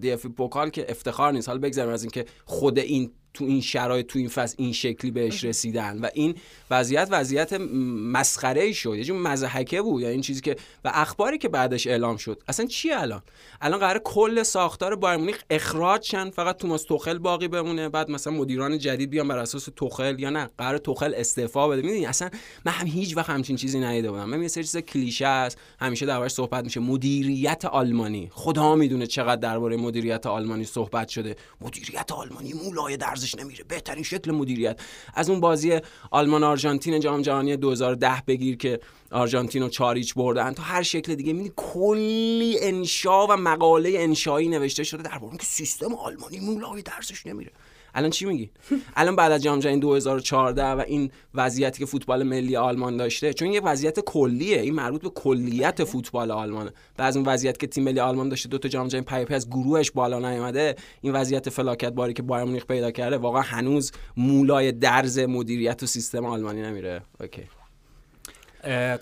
دی 0.00 0.12
اف 0.12 0.26
پوکال 0.26 0.70
که 0.70 0.86
افتخار 0.88 1.32
نیست 1.32 1.48
حالا 1.48 1.60
بگذاریم 1.60 1.92
از 1.92 2.02
اینکه 2.02 2.24
خود 2.44 2.78
این 2.78 3.10
تو 3.36 3.44
این 3.44 3.60
شرایط 3.60 4.06
تو 4.06 4.18
این 4.18 4.28
فصل 4.28 4.54
این 4.58 4.72
شکلی 4.72 5.10
بهش 5.10 5.44
رسیدن. 5.44 5.98
و 5.98 6.08
این 6.14 6.34
وضعیت 6.70 7.08
وضعیت 7.10 7.52
مسخره 7.52 8.62
ای 8.62 8.74
شد. 8.74 8.94
یه 8.96 9.04
جور 9.04 9.18
مزحکه 9.18 9.82
بود. 9.82 10.02
یعنی 10.02 10.12
این 10.12 10.22
چیزی 10.22 10.40
که 10.40 10.56
و 10.84 10.90
اخباری 10.94 11.38
که 11.38 11.48
بعدش 11.48 11.86
اعلام 11.86 12.16
شد. 12.16 12.42
اصلا 12.48 12.66
چی 12.66 12.92
الان؟ 12.92 13.22
الان 13.60 13.80
قرار 13.80 14.00
کل 14.04 14.42
ساختار 14.42 14.96
بایر 14.96 15.16
مونیخ 15.16 15.42
اخراج 15.50 16.02
شن. 16.02 16.30
فقط 16.30 16.56
توماس 16.56 16.82
توخل 16.82 17.18
باقی 17.18 17.48
بمونه. 17.48 17.88
بعد 17.88 18.10
مثلا 18.10 18.32
مدیران 18.32 18.78
جدید 18.78 19.10
بیان 19.10 19.28
بر 19.28 19.38
اساس 19.38 19.68
توخل 19.76 20.20
یا 20.20 20.30
نه. 20.30 20.50
قرار 20.58 20.78
توخل 20.78 21.14
استعفا 21.16 21.68
بده. 21.68 21.82
می‌دونی؟ 21.82 22.06
اصلا 22.06 22.30
من 22.64 22.72
هم 22.72 22.86
هیچ 22.86 23.16
وقت 23.16 23.30
همچین 23.30 23.56
چیزی 23.56 23.80
ندیده 23.80 24.10
بودم. 24.10 24.28
من 24.28 24.42
یه 24.42 24.48
سری 24.48 24.64
چیز 24.64 24.76
کلیشه 24.76 25.26
است. 25.26 25.58
همیشه 25.80 26.06
دربارش 26.06 26.32
صحبت 26.32 26.64
میشه. 26.64 26.80
مدیریت 26.80 27.64
آلمانی. 27.64 28.30
خدا 28.32 28.74
می‌دونه 28.74 29.06
چقدر 29.06 29.40
درباره 29.40 29.76
مدیریت 29.76 30.26
آلمانی 30.26 30.64
صحبت 30.64 31.08
شده. 31.08 31.36
مدیریت 31.60 32.12
آلمانی 32.12 32.52
مولای 32.52 32.96
درزش 33.26 33.44
نمیره. 33.44 33.64
بهترین 33.64 34.02
شکل 34.02 34.30
مدیریت. 34.30 34.80
از 35.14 35.30
اون 35.30 35.40
بازی 35.40 35.80
آلمان 36.10 36.44
آرژانتین 36.44 37.00
جام 37.00 37.22
جهانی 37.22 37.56
2010 37.56 38.22
بگیر 38.26 38.56
که 38.56 38.80
آرژانتین 39.10 39.62
رو 39.62 39.68
چار 39.68 39.88
هیچ 39.88 40.14
بردن. 40.14 40.52
تا 40.52 40.62
هر 40.62 40.82
شکل 40.82 41.14
دیگه 41.14 41.32
می‌بینی 41.32 41.52
کلی 41.56 42.58
انشا 42.60 43.26
و 43.26 43.36
مقاله 43.36 43.92
انشایی 43.96 44.48
نوشته 44.48 44.84
شده 44.84 45.02
درباره 45.02 45.28
اینکه 45.28 45.46
سیستم 45.46 45.94
آلمانی 45.94 46.40
مو 46.40 46.61
لای 46.61 46.82
درزش 46.82 47.26
نمیره. 47.26 47.52
الان 47.96 48.10
چی 48.10 48.24
میگی؟ 48.24 48.50
الان 48.96 49.16
بعد 49.16 49.32
از 49.32 49.42
جام 49.42 49.58
جهانی 49.58 49.80
2014 49.80 50.64
و 50.64 50.84
این 50.86 51.10
وضعیتی 51.34 51.78
که 51.78 51.86
فوتبال 51.86 52.22
ملی 52.22 52.56
آلمان 52.56 52.96
داشته 52.96 53.32
چون 53.32 53.52
یه 53.52 53.60
وضعیت 53.60 54.00
کلیه 54.00 54.60
این 54.60 54.74
مربوط 54.74 55.02
به 55.02 55.08
کلیت 55.08 55.84
فوتبال 55.84 56.30
آلمانه. 56.30 56.72
و 56.98 57.02
از 57.02 57.16
اون 57.16 57.26
وضعیت 57.26 57.58
که 57.58 57.66
تیم 57.66 57.84
ملی 57.84 58.00
آلمان 58.00 58.28
داشته 58.28 58.48
دو 58.48 58.58
تا 58.58 58.68
جام 58.68 58.88
جهانی 58.88 59.04
پیاپی 59.04 59.34
از 59.34 59.50
گروهش 59.50 59.90
بالا 59.90 60.30
نیومده 60.30 60.76
این 61.00 61.12
وضعیت 61.12 61.50
فلاکت 61.50 61.92
باری 61.92 62.12
که 62.12 62.22
بایرن 62.22 62.44
مونیخ 62.44 62.66
پیدا 62.66 62.90
کرده 62.90 63.16
واقعا 63.16 63.42
هنوز 63.42 63.92
مو 64.16 64.44
لای 64.44 64.72
درز 64.72 65.18
مدیریت 65.18 65.82
و 65.82 65.86
سیستم 65.86 66.24
آلمانی 66.24 66.62
نمیره. 66.62 67.02
okay. 67.20 67.42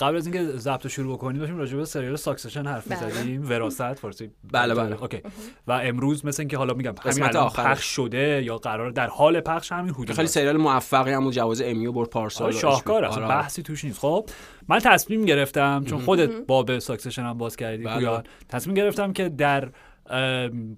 قبل 0.00 0.16
از 0.16 0.26
اینکه 0.26 0.44
ضبط 0.44 0.82
رو 0.82 0.90
شروع 0.90 1.16
بکنیم 1.16 1.38
داشتیم 1.40 1.58
راجع 1.58 1.76
به 1.76 1.84
سریال 1.84 2.16
Succession 2.16 2.66
حرف 2.66 2.92
بله. 2.92 3.06
می‌زدیم 3.06 3.50
وراثت 3.50 3.98
فارسی 3.98 4.30
بله، 4.52 4.74
بله. 4.74 5.02
okay 5.02 5.20
و 5.66 5.72
امروز 5.72 6.26
مثل 6.26 6.42
اینکه 6.42 6.56
حالا 6.56 6.74
میگم 6.74 6.90
همین 6.90 7.02
قسمت 7.02 7.36
الان. 7.36 7.50
پخش 7.50 7.84
شده 7.84 8.42
یا 8.44 8.58
قرار 8.58 8.90
در 8.90 9.06
حال 9.06 9.40
پخش 9.40 9.72
همین 9.72 9.94
حدود 9.94 10.12
خیلی 10.12 10.28
سریال 10.28 10.56
موفقی 10.56 11.12
هم 11.12 11.30
جواز 11.30 11.62
امی 11.62 11.77
رو 11.77 11.92
برد 11.92 12.10
پارسال 12.10 12.46
آره 12.46 12.56
شاهکار. 12.56 13.04
اصلا 13.04 13.24
آره. 13.24 13.34
بحثی 13.34 13.62
توش 13.62 13.84
نیست 13.84 13.98
خب 13.98 14.28
من 14.68 14.78
تصمیم 14.78 15.24
گرفتم 15.24 15.84
چون 15.84 16.00
خودت 16.00 16.30
باب 16.46 16.78
Succession 16.78 17.22
هم 17.22 17.38
باز 17.38 17.56
کردی 17.56 17.84
بله. 17.84 18.22
تصمیم 18.48 18.76
گرفتم 18.76 19.12
که 19.12 19.28
در 19.28 19.68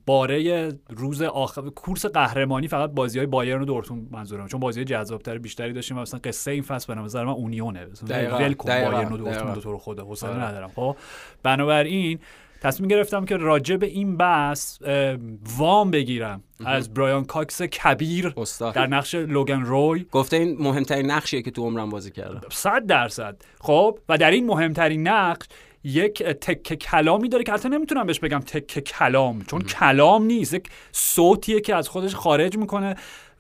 باره 0.07 0.69
روز 0.89 1.23
آخر 1.23 1.63
کورس 1.63 2.07
قهرمانی 2.07 2.69
فقط 2.69 2.91
بازی 2.91 3.19
های 3.19 3.27
بایرن 3.27 3.63
و 3.63 3.65
دورتموند 3.65 4.09
منظورم 4.11 4.49
چون 4.49 4.61
بازی 4.61 4.85
جذابتر 4.85 5.39
بیشتری 5.39 5.73
داشتیم 5.73 5.99
و 5.99 6.01
مثلا 6.01 6.21
قصه 6.25 6.51
این 6.51 6.63
فصل 6.63 6.95
به 6.95 7.01
نظر 7.01 7.25
من 7.25 7.33
اونیونه. 7.33 7.87
ول 8.09 8.53
کن 8.53 8.69
بایرن 8.69 9.13
و 9.13 9.17
دورتموند. 9.17 9.55
رو 9.55 9.63
تو 9.63 9.73
رو 9.73 9.79
خدا 9.79 10.05
حوصله 10.05 10.31
آره. 10.31 10.45
ندارم. 10.45 10.71
خب 10.75 10.97
بنابراین 11.43 12.19
تصمیم 12.61 12.89
گرفتم 12.89 13.25
که 13.25 13.37
راجع 13.37 13.77
به 13.77 13.87
این 13.87 14.17
بحث 14.17 14.83
ام، 14.85 15.39
وام 15.57 15.91
بگیرم. 15.91 16.43
از 16.65 16.95
برایان 16.95 17.25
کاکس 17.25 17.63
کبیر 17.63 18.35
استاد. 18.37 18.75
در 18.75 18.87
نقش 18.87 19.15
لوگن 19.15 19.61
روی. 19.61 20.07
گفته 20.13 20.37
این 20.37 20.57
مهمترین 20.61 21.11
نقشیه 21.11 21.43
که 21.43 21.51
تو 21.51 21.65
عمرم 21.65 21.89
بازی 21.89 22.11
کردم. 22.11 22.41
صد 22.51 22.87
درصد. 22.87 23.37
خب 23.61 23.99
و 24.09 24.19
در 24.19 24.31
این 24.31 24.47
مهمترین 24.47 25.09
نقش 25.09 25.47
یک 25.87 26.23
تک 26.23 26.75
کلامی 26.75 27.29
داره 27.29 27.45
که 27.45 27.53
حتی 27.53 27.69
نمی‌تونم 27.69 28.07
بهش 28.07 28.19
بگم 28.19 28.39
تک 28.39 28.79
کلام 28.79 29.43
چون 29.43 29.63
کلام 29.63 30.25
نیست 30.25 30.55
یک 30.55 30.69
صوتیه 30.93 31.61
که 31.61 31.75
از 31.75 31.89
خودش 31.89 32.15
خارج 32.15 32.57
می‌کنه. 32.57 32.97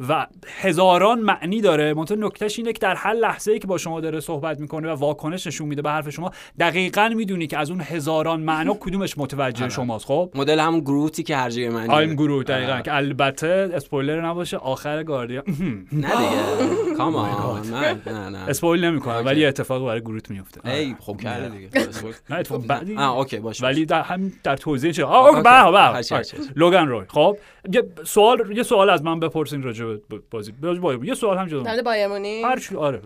و 0.08 0.26
هزاران 0.60 1.20
معنی 1.20 1.60
داره. 1.60 1.94
منتها 1.94 2.16
نکتهش 2.18 2.58
اینه 2.58 2.72
که 2.72 2.78
در 2.78 2.94
هر 2.94 3.12
لحظه 3.12 3.52
ای 3.52 3.58
که 3.58 3.66
با 3.66 3.78
شما 3.78 4.00
داره 4.00 4.20
صحبت 4.20 4.60
می‌کنه 4.60 4.92
و 4.92 4.96
واکنش 4.96 5.46
نشون 5.46 5.68
میده 5.68 5.82
به 5.82 5.90
حرف 5.90 6.10
شما 6.10 6.30
دقیقا 6.58 7.12
می‌دونی 7.16 7.46
که 7.46 7.58
از 7.58 7.70
اون 7.70 7.80
هزاران 7.80 8.40
معنا 8.40 8.74
کدومش 8.74 9.18
متوجه 9.18 9.62
آره. 9.62 9.72
شماست. 9.72 10.06
خب؟ 10.06 10.30
مدل 10.34 10.58
همون 10.58 10.80
گروتی 10.80 11.22
که 11.22 11.36
هر 11.36 11.50
جای 11.50 11.68
من 11.68 11.90
آیم 11.90 12.14
گروه 12.14 12.44
دقیقا. 12.44 12.72
آره. 12.72 12.82
که 12.82 12.94
البته 12.96 13.70
اسپویلر 13.74 14.26
نباشه 14.26 14.56
آخر 14.56 15.02
گاردین. 15.02 15.42
نه 15.92 16.08
دیگه. 16.16 16.94
کامان 16.96 17.66
نه 17.70 18.00
نه 18.06 18.28
نه. 18.28 18.38
اسپویل 18.38 18.84
نمی‌کنم. 18.84 19.22
ولی 19.24 19.46
اتفاقی 19.46 19.86
برای 19.86 20.00
گروت 20.00 20.30
میفته 20.30 20.68
ای 20.70 20.96
خب 21.00 21.20
کرده 21.20 21.48
دیگه. 21.48 21.70
نه 22.30 22.36
اتفاق 22.36 22.66
بعدی. 22.66 22.96
اوکی 22.96 23.38
باشه 23.38 23.64
ولی 23.64 23.86
در 23.86 24.02
هم 24.02 24.32
در 24.42 24.56
توضیح 24.56 24.92
چه؟ 24.92 25.04
آه. 25.04 25.42
به 25.42 26.02
به. 26.12 26.22
لوگان 26.56 26.88
روی 26.88 27.04
خب 27.08 27.38
یه 27.72 27.82
سوال 28.04 28.56
یه 28.56 28.62
سوال 28.62 28.90
از 28.90 29.02
من 29.02 29.20
بپرسین 29.20 29.62
راجع 29.62 29.85
به 29.94 30.18
بازی 30.30 30.52
بازی. 30.52 31.06
یه 31.06 31.14
سوال 31.14 31.38
هم 31.38 31.46
جدا 31.46 31.62
در 31.62 31.82
بایر 31.82 32.06
مونیخ 32.06 32.44
هر 32.44 32.58
چی 32.58 32.76
آره 32.76 33.02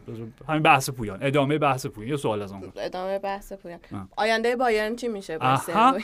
همین 0.49 0.63
بحث 0.63 0.91
پویان. 0.91 1.19
ادامه 1.23 1.59
بحث 1.59 1.87
پویان. 1.87 2.11
یه 2.11 2.17
سوال 2.17 2.43
از 2.43 2.53
اون 2.53 2.73
ادامه 2.77 3.19
بحث 3.19 3.53
پویان. 3.53 3.81
آه. 3.93 4.09
آینده 4.17 4.57
بایرن 4.57 4.97
چی 4.97 5.09
میشه 5.09 5.39
با 5.39 5.47
آها. 5.47 5.99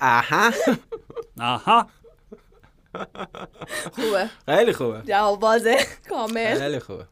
اها 0.00 0.50
آها. 1.40 1.86
خوبه. 3.92 4.30
خیلی 4.46 4.72
خوبه. 4.72 5.02
جواب 5.06 5.42
واضح 5.42 5.84
کامل. 6.10 6.58
خیلی 6.58 6.78
خوبه. 6.78 7.06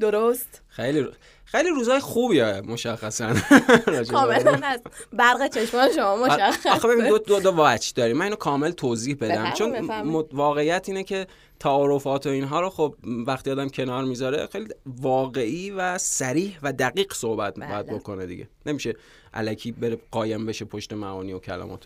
درست. 0.00 0.62
خیلی 0.68 1.08
خیلی 1.50 1.68
روزای 1.68 2.00
خوبیه 2.00 2.60
مشخصا. 2.60 3.34
کاملا 4.10 4.60
از 4.62 4.80
برق 5.12 5.48
چشمان 5.48 5.92
شما 5.92 6.16
مشخص 6.16 6.66
آخه 6.66 6.88
ببین 6.88 7.08
دو 7.08 7.18
دو, 7.18 7.40
دو 7.40 7.54
وجه 7.56 7.92
داریم. 7.94 8.16
من 8.16 8.24
اینو 8.24 8.36
کامل 8.36 8.70
توضیح 8.70 9.16
بدم. 9.20 9.50
چون 9.50 9.88
واقعیت 10.32 10.84
اینه 10.88 11.04
که 11.04 11.26
تعارفات 11.60 12.26
و 12.26 12.30
اینها 12.30 12.60
رو 12.60 12.70
خب 12.70 12.94
وقتی 13.26 13.50
آدم 13.50 13.68
کنار 13.68 14.04
می‌ذاره 14.04 14.48
خیلی 14.52 14.68
واقعی 14.86 15.70
و 15.70 15.98
سریح 15.98 16.58
و 16.62 16.72
دقیق 16.72 17.12
صحبت 17.14 17.54
بله. 17.54 17.68
باید 17.68 17.86
بکنه 17.86 18.26
دیگه. 18.26 18.48
نمیشه 18.66 18.94
الکی 19.34 19.72
بره 19.72 19.98
قایم 20.10 20.46
بشه 20.46 20.64
پشت 20.64 20.92
معانی 20.92 21.32
و 21.32 21.38
کلمات. 21.38 21.84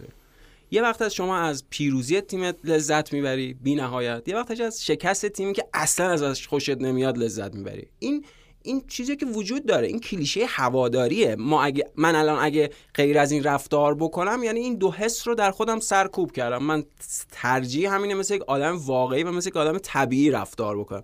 یه 0.71 0.83
وقت 0.83 1.02
از 1.02 1.14
شما 1.14 1.37
از 1.37 1.64
پیروزی 1.71 2.21
تیمت 2.21 2.57
لذت 2.64 3.12
می‌بری 3.12 3.54
بی 3.54 3.75
نهایت 3.75 4.28
یه 4.28 4.37
وقتش 4.37 4.61
از 4.61 4.85
شکست 4.85 5.26
تیمی 5.26 5.52
که 5.52 5.64
اصلا 5.75 6.11
ازش 6.11 6.49
خوشت 6.49 6.78
نمیاد 6.78 7.19
لذت 7.19 7.54
می‌بری. 7.54 7.87
این 7.99 8.25
این 8.64 8.83
چیزی 8.88 9.16
که 9.16 9.26
وجود 9.26 9.66
داره 9.66 9.87
این 9.87 10.00
کلیشه 10.00 10.45
هواداریه. 10.47 11.37
ما 11.37 11.62
اگه 11.62 11.85
من 11.97 12.14
الان 12.14 12.45
اگه 12.45 12.71
غیر 12.95 13.19
از 13.19 13.33
این 13.33 13.45
رفتار 13.45 13.95
بکنم 13.95 14.42
یعنی 14.42 14.61
این 14.61 14.75
دو 14.75 14.90
حس 14.90 15.28
رو 15.28 15.35
در 15.35 15.50
خودم 15.50 15.81
سرکوب 15.81 16.33
کردم. 16.33 16.62
من 16.62 16.85
ترجیح 17.33 17.95
همینه 17.95 18.14
مثل 18.14 18.35
یک 18.35 18.42
آدم 18.42 18.78
واقعی 18.78 19.23
و 19.23 19.33
مثل 19.33 19.49
یک 19.49 19.57
آدم 19.57 19.78
طبیعی 19.78 20.31
رفتار 20.31 20.78
بکنم. 20.78 21.02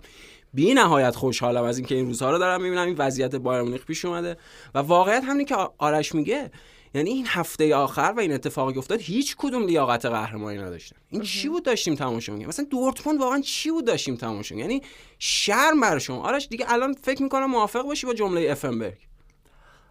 بی 0.55 0.75
نهایت 0.75 1.17
خوشحالم 1.17 1.65
از 1.65 1.79
اینکه 1.79 1.95
این 1.95 2.07
روزها 2.07 2.31
رو 2.31 2.39
دارم 2.39 2.63
می‌بینم. 2.63 2.87
این 2.87 2.97
وضعیت 2.99 3.37
بایر 3.37 3.63
مونیخ 3.63 3.85
پیش 3.85 4.05
اومده. 4.05 4.37
و 4.75 4.79
واقعیت 4.79 5.25
همینه 5.25 5.45
که 5.45 5.57
آرش 5.79 6.15
میگه 6.15 6.51
یعنی 6.95 7.11
این 7.11 7.27
هفته 7.29 7.75
آخر 7.75 8.15
و 8.17 8.21
این 8.21 8.33
اتفاقی 8.33 8.73
که 8.73 8.79
افتاد 8.79 9.01
هیچ 9.01 9.37
کدوم 9.39 9.63
لیاقت 9.63 10.07
قهرمانی 10.07 10.59
نداشتن. 10.59 10.97
این 11.11 11.23
چی 11.23 11.49
بود 11.49 11.63
داشتیم 11.63 11.95
تماشا 11.95 12.33
می‌کردیم؟ 12.33 12.49
مثلا 12.49 12.67
دورتموند 12.71 13.21
واقعا 13.21 13.41
چی 13.41 13.71
بود 13.71 13.85
داشتیم 13.85 14.17
تماشا؟ 14.17 14.55
یعنی 14.55 14.83
شرم 15.19 15.81
بر 15.81 15.99
شما. 15.99 16.23
آرش 16.23 16.49
دیگه 16.49 16.65
الان 16.69 16.93
فکر 16.93 17.23
می‌کنم 17.23 17.47
موافق 17.51 17.83
باشی 17.83 18.07
با 18.07 18.15
جمله 18.15 18.51
افنبرگ 18.51 18.99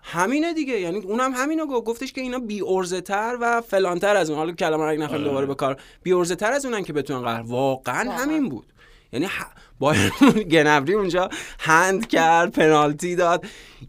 همینه 0.04 0.54
دیگه. 0.54 0.80
یعنی 0.80 0.98
اونم 0.98 1.34
همینو 1.34 1.66
گفت 1.66 1.86
گفتش 1.86 2.14
که 2.14 2.22
اینا 2.22 2.40
بی 2.40 2.62
تر 3.06 3.38
و 3.42 3.62
فلانتر 3.62 4.16
از 4.16 4.30
اون. 4.30 4.40
حالا 4.40 4.52
کلمه 4.52 4.84
رو 4.84 4.90
اگه 4.90 5.00
نخوایم 5.00 5.24
دوباره 5.24 5.46
به 5.46 5.56
کار 5.56 5.82
بی 6.04 6.24
تر 6.24 6.52
از 6.52 6.66
اونن 6.66 6.84
که 6.84 6.94
بتونن 6.94 7.22
قهر 7.22 7.42
واقعا 7.42 8.04
واقعا. 8.06 8.24
همین 8.24 8.50
بود. 8.50 8.74
یعنی 9.14 9.26
ح... 9.26 9.44
بایر 9.80 10.12
گنبری 10.52 10.94
اونجا 10.94 11.30
هند 11.60 12.08
کرد 12.08 12.52
پنالتی 12.52 13.16
داد. 13.16 13.46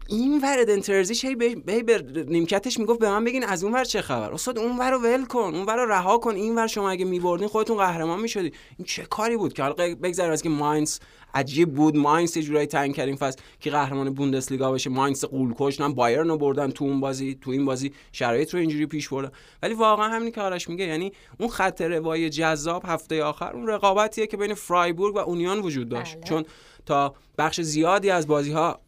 این 0.07 0.41
ور 0.43 0.59
ادن 0.59 0.81
ترزیش 0.81 1.25
هی 1.25 1.35
به 1.35 1.55
هی 1.67 1.83
به 1.83 2.25
نیمکتش 2.27 2.79
می‌گفت 2.79 2.99
به 2.99 3.09
من 3.09 3.23
بگین 3.23 3.43
از 3.43 3.63
اون 3.63 3.73
ور 3.73 3.83
چه 3.83 4.01
خبر؟ 4.01 4.33
استاد 4.33 4.59
اون 4.59 4.77
ور 4.77 4.91
رو 4.91 4.97
ول 4.99 5.25
کن 5.25 5.39
اون 5.55 5.65
ور 5.65 5.75
رو 5.75 5.91
رها 5.91 6.17
کن. 6.17 6.35
این 6.35 6.55
ور 6.55 6.67
شما 6.67 6.89
اگه 6.89 7.05
میبردین 7.05 7.47
خودتون 7.47 7.77
قهرمان 7.77 8.19
می‌شدی. 8.19 8.53
این 8.77 8.85
چه 8.85 9.05
کاری 9.05 9.37
بود 9.37 9.53
که؟ 9.53 9.63
حالا 9.63 9.75
بگذاریم 9.95 10.31
از 10.31 10.41
که 10.41 10.49
ماینز 10.49 10.99
عجیب 11.33 11.73
بود. 11.73 11.97
ماینز 11.97 12.37
یه 12.37 12.43
جورایی 12.43 12.67
تنگ 12.67 12.95
کردیم 12.95 13.15
فصل 13.15 13.39
که 13.59 13.69
قهرمان 13.69 14.13
بوندسلیگا 14.13 14.71
بشه 14.71 14.89
ماینز 14.89 15.25
قولکش 15.25 15.81
نه 15.81 15.89
بایرن 15.89 16.27
رو 16.27 16.37
بردن 16.37 16.71
تو 16.71 16.85
اون 16.85 16.99
بازی 16.99 17.37
تو 17.41 17.51
این 17.51 17.65
بازی 17.65 17.91
شرایط 18.11 18.53
رو 18.53 18.59
اینجوری 18.59 18.85
پیش 18.85 19.09
بردن. 19.09 19.31
ولی 19.63 19.73
واقعا 19.73 20.07
همینی 20.09 20.31
که 20.31 20.41
آرش 20.41 20.69
میگه. 20.69 20.85
یعنی 20.85 21.11
اون 21.39 21.49
خط 21.49 21.81
روایی 21.81 22.29
جذاب 22.29 22.83
هفته 22.85 23.23
آخر 23.23 23.53
اون 23.53 23.67
رقابتیه 23.67 24.27
که 24.27 24.37
بین 24.37 24.53
فرایبورگ 24.53 25.15
و 25.15 25.19
اونیون 25.19 25.59
وجود 25.59 25.89
داشت. 25.89 26.15
بله. 26.15 26.23
چون 26.23 26.45
تا 26.85 27.15
بخش 27.37 27.61
زیادی 27.61 28.09
از 28.09 28.27
بازی 28.27 28.51
ها 28.51 28.79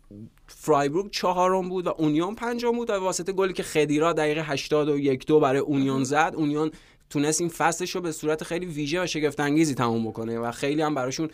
فرایبورگ 0.47 1.11
چهارم 1.11 1.69
بود 1.69 1.87
و 1.87 1.93
اونیون 1.97 2.35
پنجم 2.35 2.71
بود 2.71 2.89
و 2.89 2.93
به 2.93 2.99
واسطه 2.99 3.31
گلی 3.31 3.53
که 3.53 3.63
خدیرا 3.63 4.13
دقیقه 4.13 4.41
81 4.41 5.25
دو 5.25 5.39
برای 5.39 5.59
اونیون 5.59 6.03
زد 6.03 6.33
اونیون 6.35 6.71
تونست 7.09 7.41
این 7.41 7.49
فصلش 7.49 7.95
رو 7.95 8.01
به 8.01 8.11
صورت 8.11 8.43
خیلی 8.43 8.65
ویژه 8.65 9.03
و 9.03 9.07
شگفت 9.07 9.39
انگیزی 9.39 9.75
تموم 9.75 10.07
بکنه 10.07 10.39
و 10.39 10.51
خیلی 10.51 10.81
هم 10.81 10.95
براشون 10.95 11.29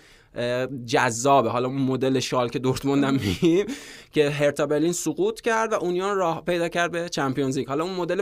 جذابه. 0.86 1.50
حالا 1.50 1.68
اون 1.68 1.82
مدل 1.82 2.20
شال 2.20 2.50
که 2.50 2.60
دورتموند 2.60 3.04
هم 3.04 3.14
میگیم 3.14 3.66
که 4.12 4.30
هرتا 4.30 4.66
برلین 4.66 4.92
سقوط 4.92 5.42
کرد 5.42 5.74
و 5.74 5.76
اونیون 5.76 6.16
راه 6.16 6.46
پیدا 6.46 6.70
کرد 6.70 6.92
به 6.92 7.10
چمپیونز 7.10 7.58
لیگ. 7.58 7.68
حالا 7.68 7.84
اون 7.84 7.94
مدل 7.94 8.22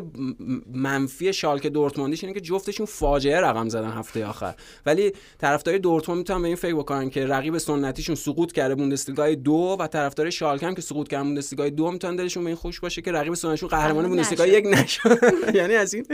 منفی 0.74 1.34
شالکه 1.34 1.70
دورتموندیش 1.70 2.24
اینه 2.24 2.34
که 2.34 2.42
جفتشون 2.42 2.86
فاجعه 2.86 3.42
رقم 3.42 3.70
زدن 3.70 3.90
هفته 3.90 4.26
آخر. 4.26 4.56
ولی 4.86 5.12
طرفدار 5.38 5.78
دورتموند 5.78 6.20
می‌تونن 6.20 6.42
به 6.42 6.48
این 6.48 6.56
فکر 6.56 6.76
بکنن 6.76 7.10
که 7.10 7.26
رقیب 7.26 7.58
سنتیشون 7.58 8.16
سقوط 8.16 8.52
کرده 8.52 8.76
بوندسلیگای 8.76 9.36
دو 9.36 9.78
و 9.80 9.88
طرفدار 9.88 10.30
شالکه 10.30 10.68
هم 10.68 10.76
که 10.76 10.82
سقوط 10.82 11.08
کرده 11.08 11.24
بوندسلیگای 11.24 11.70
دو 11.70 11.92
می‌تونن 11.92 12.16
دلشون 12.16 12.44
به 12.44 12.50
این 12.50 12.56
خوش 12.56 12.80
باشه 12.80 13.02
که 13.02 13.12
رقیب 13.12 13.34
سنتیشون 13.34 13.70
قهرمان 13.70 14.20
نشد. 14.20 14.48
یک 14.48 14.66
نشد 14.68 15.20
یعنی 15.56 15.74
از 15.74 15.94
این 15.94 16.06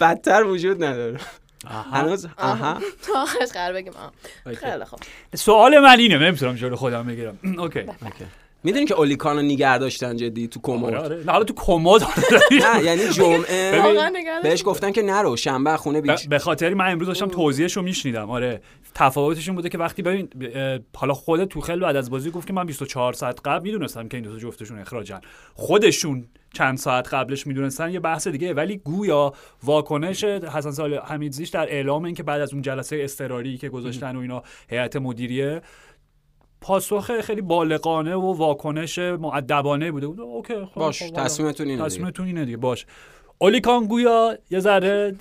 بدتر 0.00 0.44
وجود 0.44 0.84
نداره. 0.84 1.20
هنوز؟ 1.66 2.26
آها. 2.38 2.78
تا 3.06 3.22
آخرش 3.22 3.48
قرار 3.48 3.72
بگیم. 3.72 3.92
آه. 3.92 4.12
okay. 4.46 4.56
خیلی 4.56 4.84
خوب. 4.84 4.98
سوال 5.34 5.78
من 5.78 5.98
اینه 5.98 6.18
نمی‌تونم 6.18 6.54
جلو 6.54 6.76
خودم 6.76 7.06
بگیرم. 7.06 7.38
okay. 7.58 7.78
okay. 7.80 8.24
می‌دونی 8.64 8.86
که 8.86 8.94
اولی 8.94 9.12
کان 9.12 9.30
رو 9.30 9.42
نگه 9.42 9.78
داشتن 9.78 10.16
جدی 10.16 10.48
تو 10.48 10.60
کمد؟ 10.62 10.84
آره 10.84 10.98
آره. 10.98 11.24
نه 11.26 11.32
حالا 11.32 11.44
تو 11.44 11.54
کمد 11.54 12.02
نه 12.76 12.84
یعنی 12.84 13.08
جمعه. 13.18 13.82
بهش 14.42 14.62
گفتن 14.64 14.92
که 14.92 15.02
نرو 15.02 15.36
شنبه 15.36 15.76
خونه 15.76 16.00
بیچ. 16.00 16.28
به 16.28 16.38
خاطری 16.38 16.74
من 16.74 16.90
امروز 16.92 17.08
داشتم 17.08 17.28
توضیحش 17.28 17.76
رو 17.76 17.82
میشنیدم. 17.82 18.30
آره. 18.30 18.60
تفاوتشون 18.94 19.54
بوده 19.54 19.68
که 19.68 19.78
وقتی 19.78 20.02
ببین 20.02 20.28
حالا 20.96 21.14
خود 21.14 21.44
توخل 21.44 21.80
بعد 21.80 21.96
از 21.96 22.10
بازی 22.10 22.30
گفت 22.30 22.46
که 22.46 22.52
من 22.52 22.66
24 22.66 23.12
ساعت 23.12 23.40
قبل 23.44 23.62
می‌دونستم 23.62 24.08
که 24.08 24.16
این 24.16 24.24
دو 24.24 24.32
تا 24.32 24.38
جفتشون 24.38 24.78
اخراجن. 24.78 25.20
خودشون 25.54 26.28
چند 26.54 26.78
ساعت 26.78 27.14
قبلش 27.14 27.46
می‌دونستن 27.46 27.90
یه 27.90 28.00
بحث 28.00 28.28
دیگه 28.28 28.54
ولی 28.54 28.76
گویا 28.76 29.32
واکنش 29.62 30.24
حسن 30.24 30.70
سال 30.70 30.94
حمیدزیش 30.98 31.48
در 31.48 31.72
اعلام 31.72 32.04
این 32.04 32.14
که 32.14 32.22
بعد 32.22 32.40
از 32.40 32.52
اون 32.52 32.62
جلسه 32.62 32.96
اضطراری 33.00 33.58
که 33.58 33.68
گذاشتن 33.68 34.16
و 34.16 34.20
اینا 34.20 34.42
هیئت 34.68 34.96
مدیریه 34.96 35.62
پاسخ 36.60 37.20
خیلی 37.20 37.40
بالغانه 37.40 38.14
و 38.16 38.32
واکنش 38.32 38.98
معدبانه 38.98 39.90
بوده 39.90 40.06
بود 40.06 40.20
اوکی 40.20 40.64
خب 40.64 40.74
باش 40.74 41.02
خب،. 41.02 41.14
تصمیمتون 41.14 41.68
اینه. 41.68 41.84
تصمیمتون 41.84 42.26
اینه 42.26 42.44
دیگه 42.44 42.56
باش 42.56 42.86
اولیکان 43.40 43.86
گویا 43.86 44.38
یه 44.50 44.60
ذره 44.60 45.14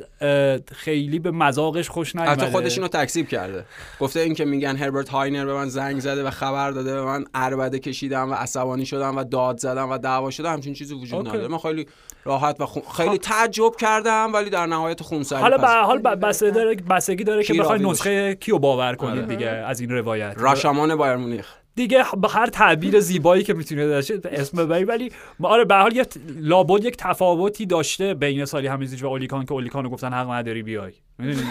خیلی 0.72 1.20
به 1.20 1.32
مذاقش 1.32 1.90
خوش 1.90 2.16
نیومده. 2.16 2.32
حتی 2.32 2.52
خودش 2.52 2.78
اینو 2.78 2.88
تکذیب 2.88 3.28
کرده. 3.28 3.66
گفته 4.00 4.20
این 4.20 4.34
که 4.34 4.46
میگن 4.46 4.76
هربرت 4.76 5.10
هاینر 5.10 5.46
به 5.46 5.54
من 5.54 5.70
زنگ 5.70 6.00
زده 6.00 6.24
و 6.24 6.30
خبر 6.30 6.72
داده 6.72 6.94
به 6.94 7.02
من 7.04 7.26
عربده 7.34 7.80
کشیدم 7.80 8.32
و 8.32 8.34
عصبانی 8.34 8.86
شدم 8.86 9.18
و 9.18 9.24
داد 9.24 9.58
زدم 9.58 9.90
و 9.92 9.98
دعوا 9.98 10.30
شدم. 10.30 10.54
همچین 10.54 10.74
چیزی 10.74 10.94
وجود. 10.94 11.28
نداره. 11.28 11.48
من 11.48 11.58
خیلی 11.58 11.88
راحت 12.26 12.62
و 12.62 12.66
خون... 12.66 12.84
خیلی 12.98 13.18
تعجب 13.18 13.76
کردم 13.80 14.34
ولی 14.34 14.50
در 14.50 14.66
نهایت 14.66 15.02
خونسردی 15.02 15.42
حالا 15.42 15.58
به 15.58 15.68
حال 15.68 15.98
ب- 15.98 16.26
بسته 16.26 16.52
داره 16.52 16.76
بستگی 16.76 17.24
داره 17.24 17.44
که 17.44 17.54
بخوای 17.54 17.80
نسخه 17.80 18.36
کیو 18.36 18.60
باور 18.60 18.96
کنید 18.96 19.18
آره. 19.18 19.28
دیگه 19.36 19.48
از 19.48 19.80
این 19.80 19.90
روایت. 19.90 20.34
راشامان 20.38 20.96
بایر 20.96 21.16
مونیخ. 21.16 21.48
دیگه 21.78 22.06
به 22.22 22.28
هر 22.28 22.48
تعبیر 22.48 23.00
زیبایی 23.00 23.44
که 23.44 23.54
می‌تونه 23.54 23.88
داشته 23.88 24.20
اسم 24.26 24.58
ببری. 24.58 24.84
ولی 24.84 25.12
ما 25.40 25.48
آره 25.48 25.66
به 25.66 25.74
هر 25.76 25.82
حال 25.82 25.96
یه 25.96 26.06
لابد 26.40 26.86
یک 26.86 26.98
تفاوتی 26.98 27.66
داشته 27.66 28.14
بین 28.14 28.46
سالی 28.46 28.68
همیزیج 28.68 29.04
و 29.04 29.08
اولیکان 29.08 29.46
که 29.46 29.52
اولیکانو 29.52 29.90
گفتن 29.90 30.14
حق 30.14 30.32
نداری 30.32 30.64
بیای. 30.64 30.94
می‌دونی؟ 31.18 31.48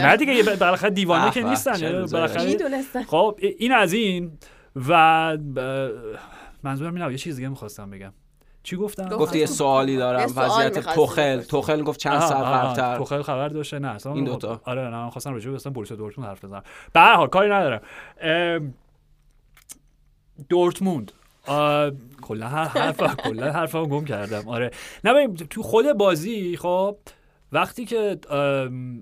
نه 0.00 0.16
دیگه 0.16 0.32
یه 0.34 0.42
بالاخره 0.42 0.90
دیوانه 0.90 1.30
که 1.30 1.42
نیستن 1.42 1.72
روزایی 1.72 2.06
بالاخره 2.06 3.02
خب 3.06 3.38
این 3.58 3.72
از 3.72 3.92
این 3.92 4.32
و 4.88 4.92
منظورم 6.62 6.94
اینه 6.94 7.12
یه 7.12 7.18
چیز 7.18 7.36
دیگه 7.36 7.48
می‌خواستم 7.48 7.90
بگم. 7.90 8.12
چی 8.62 8.76
گفتم؟ 8.76 9.04
گفت- 9.04 9.14
گفته 9.18 9.38
یه 9.38 9.46
سوالی 9.46 9.96
دارم 9.96 10.32
وضعیت 10.36 10.78
توخل. 10.78 11.40
توخل 11.40 11.82
گفت 11.82 12.00
چند 12.00 12.22
آها، 12.22 12.44
قبلتر 12.44 12.96
توخل 12.96 13.22
خبر 13.22 13.48
داشته 13.48 13.78
نه 13.78 13.88
اصلا 13.88 14.12
این 14.12 14.24
دوتا. 14.24 14.60
آره 14.64 14.82
نه 14.82 14.90
من 14.90 15.10
خواستم 15.10 15.32
راجع 15.32 15.50
به 15.50 15.56
اصلا 15.56 15.72
بوروسیا 15.72 15.96
دورتموند 15.96 16.30
حرف 16.30 16.44
بزنم. 16.44 16.62
به 16.92 17.00
هر 17.00 17.14
حال 17.14 17.28
کاری 17.28 17.50
ندارم. 17.50 17.80
دورتموند. 20.48 21.12
کلا 22.22 22.48
هر 22.48 22.64
حرف 22.64 23.16
کلا 23.16 23.52
حرفمو 23.52 23.86
گم 23.86 24.04
کردم. 24.04 24.48
آره. 24.48 24.70
نه 25.04 25.28
تو 25.50 25.62
خود 25.62 25.92
بازی 25.92 26.56
خب 26.56 26.96
وقتی 27.52 27.84
که 27.84 28.18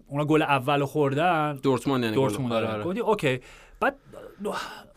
اونا 0.06 0.24
گل 0.28 0.42
اول 0.42 0.84
خوردن 0.84 1.56
دورتموند 1.62 2.02
یعنی 2.04 2.14
دورتموند 2.14 2.52
آره، 2.52 2.66
آره. 2.66 2.84
آره. 2.84 3.00
okay. 3.00 3.40
بعد 3.84 3.94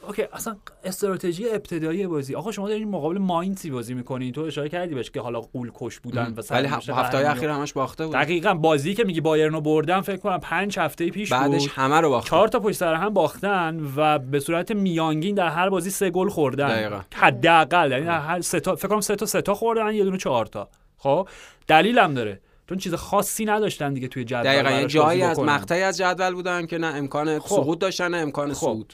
okay 0.07 0.23
اصلا 0.33 0.55
استراتژی 0.83 1.49
ابتدایی 1.49 2.07
بازی. 2.07 2.35
آقا 2.35 2.51
شما 2.51 2.69
دارین 2.69 2.89
مقابل 2.89 3.17
ماینسی 3.17 3.69
بازی 3.69 3.93
می‌کنین. 3.93 4.33
تو 4.33 4.41
اشاره 4.41 4.69
کردی 4.69 4.95
بهش 4.95 5.11
که 5.11 5.21
حالا 5.21 5.41
غول‌کش 5.41 5.99
بودن 5.99 6.33
و 6.37 6.41
ولی 6.49 6.67
هفته. 6.67 6.93
اخیر 7.29 7.49
همش 7.49 7.73
باخته 7.73 8.05
بود. 8.05 8.15
دقیقا 8.15 8.53
بازی 8.53 8.93
که 8.93 9.03
میگی 9.03 9.21
بایرن 9.21 9.53
رو 9.53 9.61
بردن 9.61 10.01
فکر 10.01 10.17
کنم 10.17 10.39
پنج 10.39 10.79
هفته 10.79 11.09
پیش 11.09 11.31
بعدش 11.31 11.61
بود. 11.61 11.71
همه 11.75 12.01
رو 12.01 12.09
باخته 12.09 12.29
چهار 12.29 12.47
تا 12.47 12.59
پشت 12.59 12.77
سر 12.77 12.93
هم 12.93 13.13
باختن 13.13 13.91
و 13.95 14.19
به 14.19 14.39
صورت 14.39 14.71
میانگین 14.71 15.35
در 15.35 15.49
هر 15.49 15.69
بازی 15.69 15.89
سه 15.89 16.09
گل 16.09 16.29
خوردن. 16.29 17.03
حداقل 17.15 17.91
یعنی 17.91 18.05
هر 18.05 18.41
سه 18.41 18.59
تا 18.59 18.75
فکر 18.75 18.87
کنم 18.87 19.01
سه 19.01 19.15
تا 19.15 19.25
سه 19.25 19.41
تا 19.41 19.53
خوردن 19.53 19.93
یه 19.93 20.03
دونه 20.03 20.17
چهار 20.17 20.45
تا. 20.45 20.69
خب؟ 20.97 21.29
دلیلم 21.67 22.13
داره. 22.13 22.41
چون 22.69 22.77
چیز 22.77 22.93
خاصی 22.93 23.45
نداشتن 23.45 23.93
دیگه 23.93 24.07
توی 24.07 24.23
جدول 24.23 24.43
دقیقا 24.43 24.87
جایی 24.87 25.21
از. 25.21 25.39
مقطعی 25.39 25.81
از 25.81 25.97
جدول 25.97 26.33
بودن 26.33 26.65
که 26.65 26.77
نه 26.77 26.87
امکان 26.87 27.39
خب. 27.39 27.55
سقوط 27.55 27.79
داشتن 27.79 28.11
نه 28.11 28.17
امکان 28.17 28.53
خب. 28.53 28.59
صعود 28.59 28.93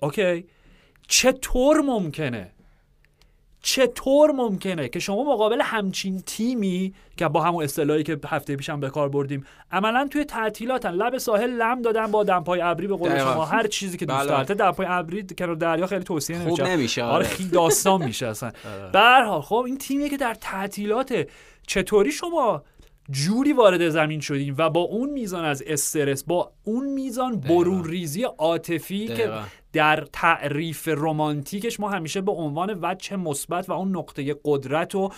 اوکی 0.00 0.44
چطور 1.08 1.80
ممکنه 1.80 2.52
چطور 3.62 4.30
ممکنه 4.30 4.88
که 4.88 4.98
شما 4.98 5.24
مقابل 5.24 5.60
همچین 5.60 6.22
تیمی 6.26 6.94
که 7.16 7.28
با 7.28 7.42
همون 7.42 7.64
اصطلاحی 7.64 8.02
که 8.02 8.18
هفته 8.26 8.56
پیشم 8.56 8.80
به 8.80 8.90
کار 8.90 9.08
بردیم 9.08 9.44
عملا 9.72 10.08
توی 10.10 10.24
تعطیلاتن 10.24 10.90
لب 10.90 11.18
ساحل 11.18 11.50
لم 11.50 11.82
دادن 11.82 12.06
با 12.06 12.24
دمپای 12.24 12.60
ابری 12.60 12.86
به 12.86 12.96
قول. 12.96 13.18
شما 13.18 13.44
هر 13.44 13.66
چیزی 13.66 13.98
که 13.98 14.06
دوست 14.06 14.18
بله. 14.18 14.28
دارید 14.28 14.52
دمپای 14.52 14.86
ابری 14.88 15.26
کنار 15.38 15.54
دریا 15.54 15.86
خیلی 15.86 16.04
توصیه 16.04 16.38
خوب 16.38 16.46
نمیشه 16.48 16.76
نمیشه 16.76 17.02
آره 17.02 17.14
آره 17.14 17.26
خیلی 17.26 17.48
داستان 17.48 18.04
میشه 18.04 18.26
اصلا 18.26 18.52
به 18.92 18.98
هر 18.98 19.22
حال 19.22 19.40
خب 19.40 19.62
این 19.66 19.78
تیمیه 19.78 20.08
که 20.08 20.16
در 20.16 20.34
تعطیلات 20.34 21.26
چطوری 21.66 22.12
شما 22.12 22.62
جوری 23.10 23.52
وارد 23.52 23.88
زمین 23.88 24.20
شدین 24.20 24.54
و 24.58 24.70
با 24.70 24.80
اون 24.80 25.10
میزان 25.10 25.44
از 25.44 25.62
استرس 25.66 26.24
با 26.24 26.52
اون 26.64 26.86
میزان 26.92 27.36
برون 27.40 27.84
ریزی 27.84 28.22
عاطفی 28.22 29.06
که. 29.06 29.30
در 29.72 30.06
تعریف 30.12 30.88
رمانتیکش 30.88 31.80
ما 31.80 31.88
همیشه 31.88 32.20
به 32.20 32.32
عنوان 32.32 32.78
وجه 32.82 33.16
مثبت 33.16 33.68
و 33.68 33.72
اون 33.72 33.96
نقطه 33.96 34.36
قدرت 34.44 34.94
و 34.94 35.10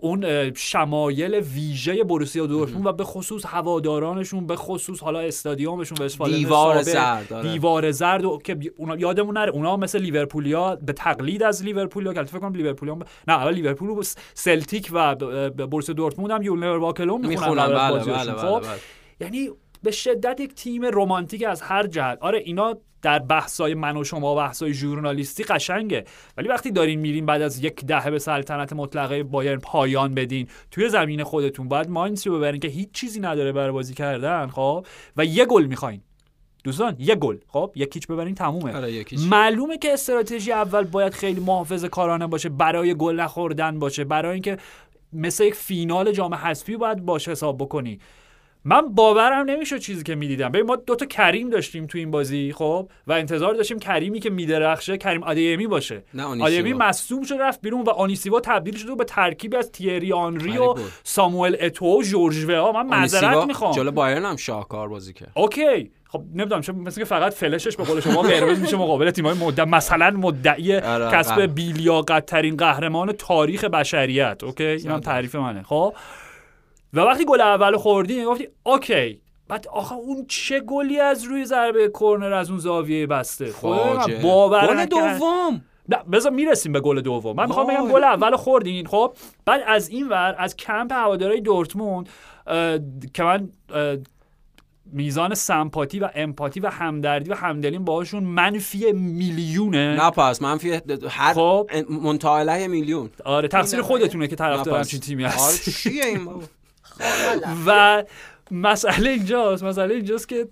اون 0.00 0.54
شمایل 0.54 1.34
ویژه 1.34 2.04
بروسیا 2.04 2.46
دورتموند 2.46 2.86
و 2.86 2.92
به 2.92 3.04
خصوص 3.04 3.46
هوادارانشون 3.46 4.46
به 4.46 4.56
خصوص 4.56 5.00
حالا 5.00 5.20
استادیومشون 5.20 5.98
وستفالن 6.00 6.36
دیوار 6.36 6.82
زرد، 6.82 7.32
آره. 7.32 7.52
دیوار 7.52 7.90
زرد 7.90 8.24
و 8.24 8.38
که 8.44 8.58
اونا 8.76 8.96
یادمون 8.96 9.36
نره 9.36 9.50
اونا 9.50 9.76
مثل 9.76 9.98
لیورپولیا 9.98 10.76
به 10.76 10.92
تقلید 10.92 11.42
از 11.42 11.64
لیورپولیا 11.64 12.12
که 12.12 12.24
فکر 12.24 12.38
کنم 12.38 12.54
لیورپولیا 12.54 12.98
نه 13.28 13.34
اول 13.34 13.54
لیورپول 13.54 13.88
و 13.88 14.02
سلتیک 14.34 14.90
و 14.92 15.14
بروسیا 15.50 15.94
دورتموند 15.94 16.30
هم 16.30 16.42
یول 16.42 16.58
نور 16.58 16.78
واک 16.78 17.00
الون 17.00 17.26
می‌خونن 17.26 17.50
می‌خونن 17.50 17.66
بله 17.66 18.04
بله 18.04 18.32
بله, 18.32 18.60
بله. 18.60 18.66
یعنی 19.20 19.50
به 19.82 19.90
شدت 19.90 20.40
یک 20.40 20.54
تیم 20.54 20.84
رمانتیک 20.84 21.44
از 21.44 21.62
هر 21.62 21.86
جهت. 21.86 22.18
آره 22.20 22.38
اینا 22.38 22.76
در 23.02 23.18
بحثای 23.18 23.74
من 23.74 23.96
و 23.96 24.04
شما 24.04 24.34
بحثای 24.34 24.72
ژورنالیستی 24.72 25.44
قشنگه. 25.44 26.04
ولی 26.36 26.48
وقتی 26.48 26.70
دارین 26.70 27.00
میرین 27.00 27.26
بعد 27.26 27.42
از 27.42 27.64
یک 27.64 27.84
دهه 27.84 28.10
به 28.10 28.18
سلطنت 28.18 28.72
مطلقه 28.72 29.22
بایرن 29.22 29.58
پایان 29.58 30.14
بدین 30.14 30.48
توی 30.70 30.88
زمین 30.88 31.24
خودتون 31.24 31.68
باید 31.68 31.90
ماینز 31.90 32.26
رو 32.26 32.38
ببرین 32.38 32.60
که 32.60 32.68
هیچ 32.68 32.88
چیزی 32.92 33.20
نداره 33.20 33.52
برای 33.52 33.70
بازی 33.72 33.94
کردن 33.94 34.46
خب؟ 34.46 34.86
و 35.16 35.24
یه 35.24 35.44
گل 35.44 35.64
می‌خواین. 35.64 36.00
دوستان 36.64 36.96
یه 36.98 37.14
گل 37.14 37.36
خب؟ 37.48 37.72
یکیچ 37.74 38.06
ببرین 38.06 38.34
تمومه. 38.34 38.76
آره 38.76 39.04
معلومه 39.28 39.78
که 39.78 39.92
استراتژی 39.92 40.52
اول 40.52 40.84
باید 40.84 41.12
خیلی 41.14 41.40
محافظه 41.40 41.88
کارانه 41.88 42.26
باشه 42.26 42.48
برای 42.48 42.94
گل 42.94 43.20
نخوردن 43.20 43.78
باشه 43.78 44.04
برای 44.04 44.32
اینکه 44.32 44.56
مثل 45.12 45.44
یک 45.44 45.54
فینال 45.54 46.12
جام 46.12 46.34
حذفی 46.34 46.76
باید 46.76 47.04
باش 47.04 47.28
حساب 47.28 47.58
بکنی. 47.58 47.98
من 48.64 48.94
باورم 48.94 49.50
نمیشه 49.50 49.78
چیزی 49.78 50.02
که 50.02 50.14
می‌دیدم. 50.14 50.48
ببین 50.48 50.66
ما 50.66 50.76
دوتا 50.76 51.06
کریم 51.06 51.50
داشتیم 51.50 51.86
تو 51.86 51.98
این 51.98 52.10
بازی 52.10 52.52
خب؟ 52.52 52.90
و 53.06 53.12
انتظار 53.12 53.54
داشتیم 53.54 53.78
کریمی 53.78 54.20
که 54.20 54.30
میدرخشه 54.30 54.98
کریم 54.98 55.22
آدیمی 55.22 55.66
باشه. 55.66 56.02
نه. 56.14 56.42
آدیمی 56.42 56.72
مصدوم 56.72 57.22
شد 57.22 57.34
رفت 57.40 57.60
بیرون 57.60 57.82
و 57.82 57.90
اونیسیوو 57.90 58.40
تبدیل 58.40 58.76
شد 58.76 58.96
به 58.96 59.04
ترکیبی 59.04 59.56
از 59.56 59.72
تیری 59.72 60.12
آنری 60.12 60.58
و. 60.58 60.74
ساموئل 61.04 61.56
اتو 61.60 61.98
و 61.98 62.02
جورج 62.02 62.44
وه‌آ 62.44 62.72
من 62.72 62.86
معذرت 62.86 63.46
می‌خوام. 63.46 63.72
جلو 63.72 63.90
بایرن 63.90 64.24
هم 64.24 64.36
شاهکار 64.36 64.88
بازی 64.88 65.12
کرد. 65.12 65.32
okay. 65.34 65.90
خب 66.08 66.22
نمی‌دونم 66.34 66.60
چون 66.60 66.74
مثل 66.74 67.00
که 67.00 67.04
فقط 67.04 67.32
فلشش 67.34 67.76
به 67.76 67.84
قول 67.84 68.00
شما 68.00 68.22
قرمز 68.22 68.60
میشه 68.60 68.76
مقابل 68.76 69.10
تیم‌های 69.10 69.34
مدعی 69.34 69.66
مثلا 69.66 70.10
مدعی 70.10 70.76
آره، 70.76 71.10
کسب 71.10 71.36
بله. 71.36 71.46
بی‌لیاقت 71.46 72.26
ترین 72.26 72.56
قهرمان 72.56 73.12
تاریخ 73.12 73.64
بشریت. 73.64 74.44
okay؟ 74.44 74.64
این 74.64 74.90
هم 74.90 75.00
تعریف 75.00 75.34
منه. 75.34 75.62
خب؟ 75.62 75.94
و 76.94 77.00
وقتی 77.00 77.24
گل 77.24 77.40
اول 77.40 77.76
خوردی 77.76 78.24
گفتی 78.24 78.48
okay 78.62 79.20
بعد 79.48 79.66
آخه 79.68 79.94
اون 79.94 80.26
چه 80.28 80.60
گلی 80.60 81.00
از 81.00 81.24
روی 81.24 81.44
ضربه 81.44 81.90
کرنر 82.00 82.32
از 82.32 82.50
اون 82.50 82.58
زاویه 82.58 83.06
بسته 83.06 83.46
فاجعه. 83.46 84.22
باور 84.22 84.86
گل. 84.86 84.86
دوم 84.86 85.64
نه 85.88 85.96
بذار 86.12 86.32
می‌رسیم 86.32 86.72
به 86.72 86.80
گل 86.80 87.00
دوم 87.00 87.36
من 87.36 87.46
می‌خوام 87.46 87.66
بگم. 87.66 87.88
گل 87.88 88.04
اول 88.04 88.36
خوردین 88.36 88.86
خب 88.86 89.12
بعد 89.44 89.62
از 89.66 89.88
این 89.88 90.08
ور 90.08 90.34
از 90.38 90.56
کمپ 90.56 90.92
هوادارهای 90.92 91.40
دورتموند 91.40 92.08
که 93.14 93.22
من 93.22 93.48
میزان 94.92 95.34
sympathy 95.34 96.00
و 96.00 96.10
empathy 96.14 96.60
و 96.60 96.68
همدردی 96.68 97.30
و 97.30 97.34
همدلیم 97.34 97.84
باهاشون 97.84 98.24
منفی 98.24 98.92
میلیونه 98.92 99.96
نه 99.96 100.10
پس 100.10 100.42
منفی 100.42 100.80
هر 101.08 101.34
خب. 101.34 101.70
منتهی 101.90 102.68
میلیون 102.68 103.10
آره 103.24 103.48
تقصیر 103.48 103.78
نه. 103.78 103.84
خودتونه 103.84 104.28
که 104.28 104.36
طرفدار 104.36 104.78
همچین. 104.78 105.00
تیمی 105.00 105.24
آره 105.24 105.32
هست 105.34 105.70
چیه 105.70 106.04
این 106.04 106.24
بابا 106.24 106.42
و 107.66 108.02
مسئله 108.50 109.10
اینجاست 109.10 109.62
مسئله 109.62 109.94
اینجاست 109.94 110.28
که 110.28 110.46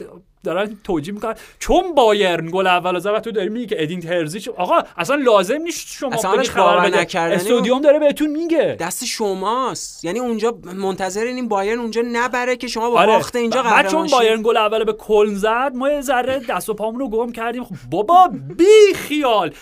دارن 0.45 0.79
توجیه 0.85 1.15
می‌کنن. 1.15 1.35
چون 1.59 1.95
بایرن 1.95 2.51
گل 2.51 2.67
اول 2.67 2.99
زد 2.99 3.11
و 3.11 3.21
تو 3.21 3.31
داری 3.31 3.49
میگی 3.49 3.67
که 3.67 3.83
ادین 3.83 4.01
ترزیچ 4.01 4.49
آقا 4.49 4.79
اصلا 4.97 5.17
لازم 5.17 5.63
نیست 5.63 5.87
شما 5.89 6.15
اصلا 6.15 6.43
خبر 6.43 6.89
بده. 6.89 7.01
نکردنی 7.01 7.35
استودیوم 7.35 7.81
داره 7.81 7.99
بهتون 7.99 8.31
میگه. 8.31 8.77
دست 8.81 9.05
شماست. 9.05 10.05
یعنی 10.05 10.19
اونجا 10.19 10.59
منتظر 10.75 11.25
این 11.25 11.49
بایرن 11.49 11.79
اونجا 11.79 12.03
نبره 12.13 12.57
که 12.57 12.69
شما 12.69 12.91
با 12.91 12.99
آره. 12.99 13.13
باخت 13.13 13.37
اینجا 13.37 13.63
بعد 13.63 13.73
چون 13.75 13.83
قهرمان 13.83 14.09
شید. 14.09 14.17
بایرن 14.19 14.43
گل 14.43 14.57
اول 14.57 14.85
به 14.85 14.93
کلن 14.93 15.35
زد 15.35 15.73
ما 15.75 15.91
یه 15.91 16.01
ذره 16.01 16.41
دست 16.49 16.69
و 16.69 16.75
پامون 16.75 17.01
رو 17.01 17.09
گم 17.09 17.33
کردیم. 17.33 17.65
خب 17.65 17.75
بابا 17.91 18.31
بی 18.57 18.95
خیال 18.95 19.55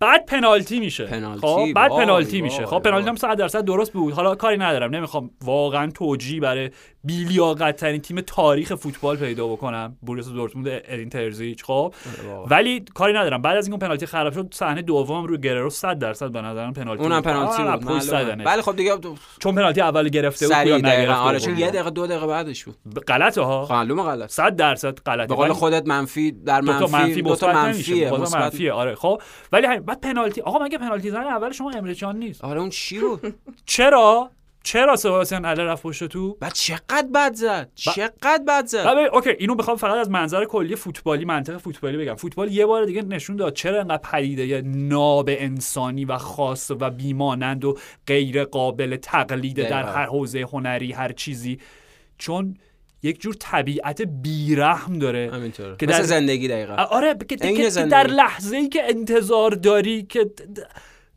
بعد 0.00 0.26
پنالتی 0.26 0.80
میشه. 0.80 1.04
پنالتی، 1.04 1.46
خب 1.46 1.66
بعد 1.74 1.90
پنالتی 1.90 2.42
میشه. 2.42 2.66
خب. 2.66 2.78
پنالتی 2.78 3.08
هم 3.08 3.16
100 3.16 3.36
درصد 3.36 3.64
درست 3.64 3.92
بود. 3.92 4.14
حالا 4.14 4.34
کاری 4.34 4.56
ندارم. 4.56 4.94
نمی‌خوام. 4.94 5.30
واقعا 5.44 5.90
توجیه 5.90 6.40
برای 6.40 6.70
بیلیاقت 7.04 7.76
ترین 7.76 8.00
تیم 8.00 8.20
تاریخ 8.20 8.74
فوتبال 8.74 9.16
پیدا 9.16 9.48
بکنم. 9.48 9.96
بوروسیا 10.02 10.32
دورتموند 10.32 10.68
ادین 10.68 11.08
ترزیچ 11.08 11.64
خب. 11.64 11.94
ولی 12.46 12.84
کاری 12.94 13.12
ندارم. 13.12 13.42
بعد 13.42 13.56
از 13.56 13.66
اینکه 13.66 13.86
پنالتی 13.86 14.06
خراب 14.06 14.32
شد 14.32 14.48
صحنه 14.54 14.82
دوم 14.82 15.24
روی 15.26 15.38
گررو 15.38 15.70
100 15.70 15.98
درصد 15.98 16.30
به 16.30 16.40
نظرم 16.40 16.72
پنالتی 16.72 17.02
اونم. 17.02 17.22
پنالتی 17.22 17.62
بود. 17.62 18.46
ولی 18.46 18.62
خب 18.62 18.76
دیگه 18.76 18.98
چون 19.38 19.54
پنالتی 19.54 19.80
اول 19.80 20.08
گرفته 20.08 20.48
بود 20.48 20.66
یا 20.66 20.76
نگرفته 20.76 21.14
آره. 21.14 21.40
چون 21.40 21.58
یه 21.58 21.70
دقیقه 21.70 21.90
دو 21.90 22.06
دقیقه 22.06 22.26
بعدش 22.26 22.64
بود. 22.64 22.76
غلطه 23.08 23.42
ها. 23.42 23.68
معلومه 23.70 24.02
غلط. 24.02 24.30
100 24.30 24.56
درصد 24.56 24.98
غلطه. 24.98 25.26
به 25.26 25.34
قول 25.34 25.52
خودت 25.52 25.86
منفی 25.86 26.32
در 26.32 26.60
دو 26.60 26.72
تا 26.72 26.86
منفی 26.86 26.96
منفی 26.96 27.22
دو 27.22 27.36
تا 27.36 27.52
منفیه 27.52 28.10
منفیه 28.34 28.72
آره. 28.72 28.94
خب 28.94 29.22
ولی 29.52 29.80
بعد 29.80 30.00
پنالتی 30.00 30.40
آقا 30.40 30.64
مگه 30.64 30.78
پنالتی 30.78 31.10
زن 31.10 31.24
اول 31.24 31.52
شما 31.52 31.70
امرچان 31.70 32.16
نیست. 32.16 32.44
آره 32.44 32.60
اون 32.60 32.70
چی 32.70 32.98
بود؟ 32.98 33.34
چرا؟ 33.66 34.30
چرا 34.64 34.96
سباستیان 34.96 35.44
اله 35.44 35.62
رفت 35.64 35.82
پشت 35.82 36.04
تو؟ 36.04 36.36
بعد 36.40 36.52
چقدر 36.52 37.06
بد 37.14 37.34
زد 37.34 37.70
چقدر 37.74 38.42
بد 38.48 38.66
زد. 38.66 38.86
ببین 38.86 39.06
اوکی 39.12 39.30
اینو 39.30 39.54
بخوام 39.54 39.76
فقط 39.76 39.96
از 39.96 40.10
منظر 40.10 40.44
کلی 40.44 40.76
فوتبالی 40.76 41.24
منطق 41.24 41.56
فوتبالی 41.58 41.96
بگم. 41.96 42.14
فوتبال 42.14 42.52
یه 42.52 42.66
بار 42.66 42.84
دیگه 42.84 43.02
نشون 43.02 43.36
داد 43.36 43.54
چرا 43.54 43.80
انقدر 43.80 44.10
پدیده 44.12 44.62
ناب 44.66 45.30
انسانی 45.32 46.04
و 46.04 46.18
خاص 46.18 46.70
و 46.70 46.90
بیمانند 46.90 47.64
و 47.64 47.78
غیر 48.06 48.44
قابل 48.44 48.96
تقلید 48.96 49.68
در. 49.68 49.82
هر 49.82 50.06
حوزه 50.06 50.40
هنری 50.52 50.92
هر 50.92 51.12
چیزی. 51.12 51.58
چون 52.18 52.56
یک 53.02 53.20
جور 53.20 53.34
طبیعت 53.38 54.02
بیرحم 54.02 54.98
داره. 54.98 55.30
همینطوره. 55.32 55.76
که 55.76 55.86
مثل 55.86 55.98
در- 55.98 56.04
زندگی 56.04 56.48
دقیقا. 56.48 56.74
آره 56.74 57.14
که, 57.28 57.36
که-. 57.36 57.70
در 57.70 58.06
لحظه 58.06 58.56
ای 58.56 58.68
که 58.68 58.88
انتظار 58.88 59.50
داری 59.50 60.02
که 60.02 60.30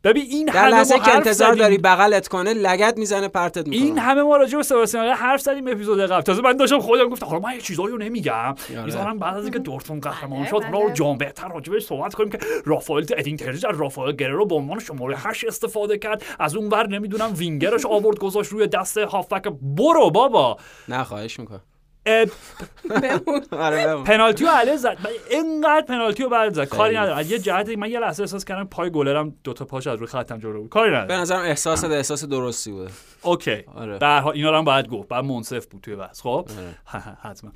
ببین 0.04 0.22
این 0.22 0.46
در 0.46 0.52
همه 0.52 0.70
لحظه 0.70 0.96
ما 0.96 1.02
که 1.02 1.14
انتظار 1.14 1.48
زدیم. 1.48 1.62
داری 1.62 1.78
بغلت 1.78 2.28
کنه 2.28 2.54
لگت 2.54 2.98
می‌زنه 2.98 3.28
پرتت 3.28 3.68
می‌کنه. 3.68 3.86
این 3.86 3.98
همه 3.98 4.22
ما 4.22 4.36
راجع 4.36 4.56
به 4.56 4.62
سباستیان 4.62 5.06
حرف 5.06 5.40
زدیم 5.40 5.68
اپیزود 5.68 6.00
قبل. 6.00 6.20
تازه 6.20 6.42
من 6.42 6.56
داشتم 6.56 6.78
خودم 6.78 7.08
گفتم 7.08 7.26
حالا 7.26 7.40
من 7.40 7.54
یه 7.54 7.60
چیزایی 7.60 7.88
رو 7.88 7.98
نمیگم. 7.98 8.32
آره. 8.32 8.84
می‌ذارم 8.84 9.18
بعد 9.18 9.36
از 9.36 9.42
اینکه 9.44 9.58
دورتموند 9.58 10.02
قهرمان 10.02 10.40
بله، 10.40 10.48
شد 10.48 10.60
بله. 10.60 10.70
رو 10.70 10.90
جام 10.90 11.18
بهتر 11.18 11.48
راجع 11.48 11.72
بهش 11.72 11.86
صحبت 11.86 12.14
کنیم 12.14 12.30
که 12.30 12.38
رافائل 12.64 13.04
ادین 13.16 13.36
ترزیج 13.36 13.66
از 13.66 13.80
رافائل 13.80 14.12
گررو 14.12 14.46
به 14.46 14.54
عنوان 14.54 14.78
شماره 14.78 15.16
8 15.18 15.44
استفاده 15.44 15.98
کرد. 15.98 16.22
از 16.38 16.56
اون 16.56 16.68
ور 16.68 16.88
نمی‌دونم 16.88 17.32
وینگرش 17.36 17.86
آورد 17.86 18.18
گذاشت 18.18 18.52
روی 18.52 18.66
دست 18.66 18.98
هافبک. 18.98 19.42
برو 19.62 20.10
بابا. 20.10 20.56
نه 20.88 21.04
خواهش 21.04 21.40
می‌کنم. 21.40 21.56
آره 21.56 21.77
پنالتی 24.06 24.44
رو 24.44 24.50
علی 24.50 24.76
زد. 24.76 24.98
اینقدر 25.30 25.86
پنالتی 25.88 26.22
رو 26.22 26.28
بعد 26.28 26.54
زد. 26.54 26.64
کاری 26.64 26.96
ندارم. 26.96 27.16
از 27.18 27.30
یه 27.30 27.38
جهت 27.38 27.68
من 27.68 27.90
یه 27.90 28.00
لحظه 28.00 28.22
احساس 28.22 28.44
کردم 28.44 28.64
پای 28.64 28.90
گلرم 28.90 29.34
دو 29.44 29.52
تا 29.52 29.64
پاش 29.64 29.86
از 29.86 29.98
روی 29.98 30.06
خطم 30.06 30.38
جلو 30.38 30.60
بود. 30.60 30.68
کاری 30.68 30.90
به 30.90 30.96
ندارم 30.96 31.20
نظرم 31.20 31.42
احساس 31.42 31.84
احساس 31.84 32.24
درستی 32.24 32.72
بوده. 32.72 32.90
اوکی. 33.22 33.64
آره. 33.74 33.98
در 33.98 34.20
حال 34.20 34.34
اینا 34.34 34.50
رو 34.50 34.56
هم 34.56 34.64
باید 34.64 34.88
گفت. 34.88 35.08
بعد 35.08 35.24
منصف 35.24 35.66
بود 35.66 35.82
توی 35.82 35.96
بحث. 35.96 36.20
خب؟ 36.20 36.48
حتما. 37.24 37.50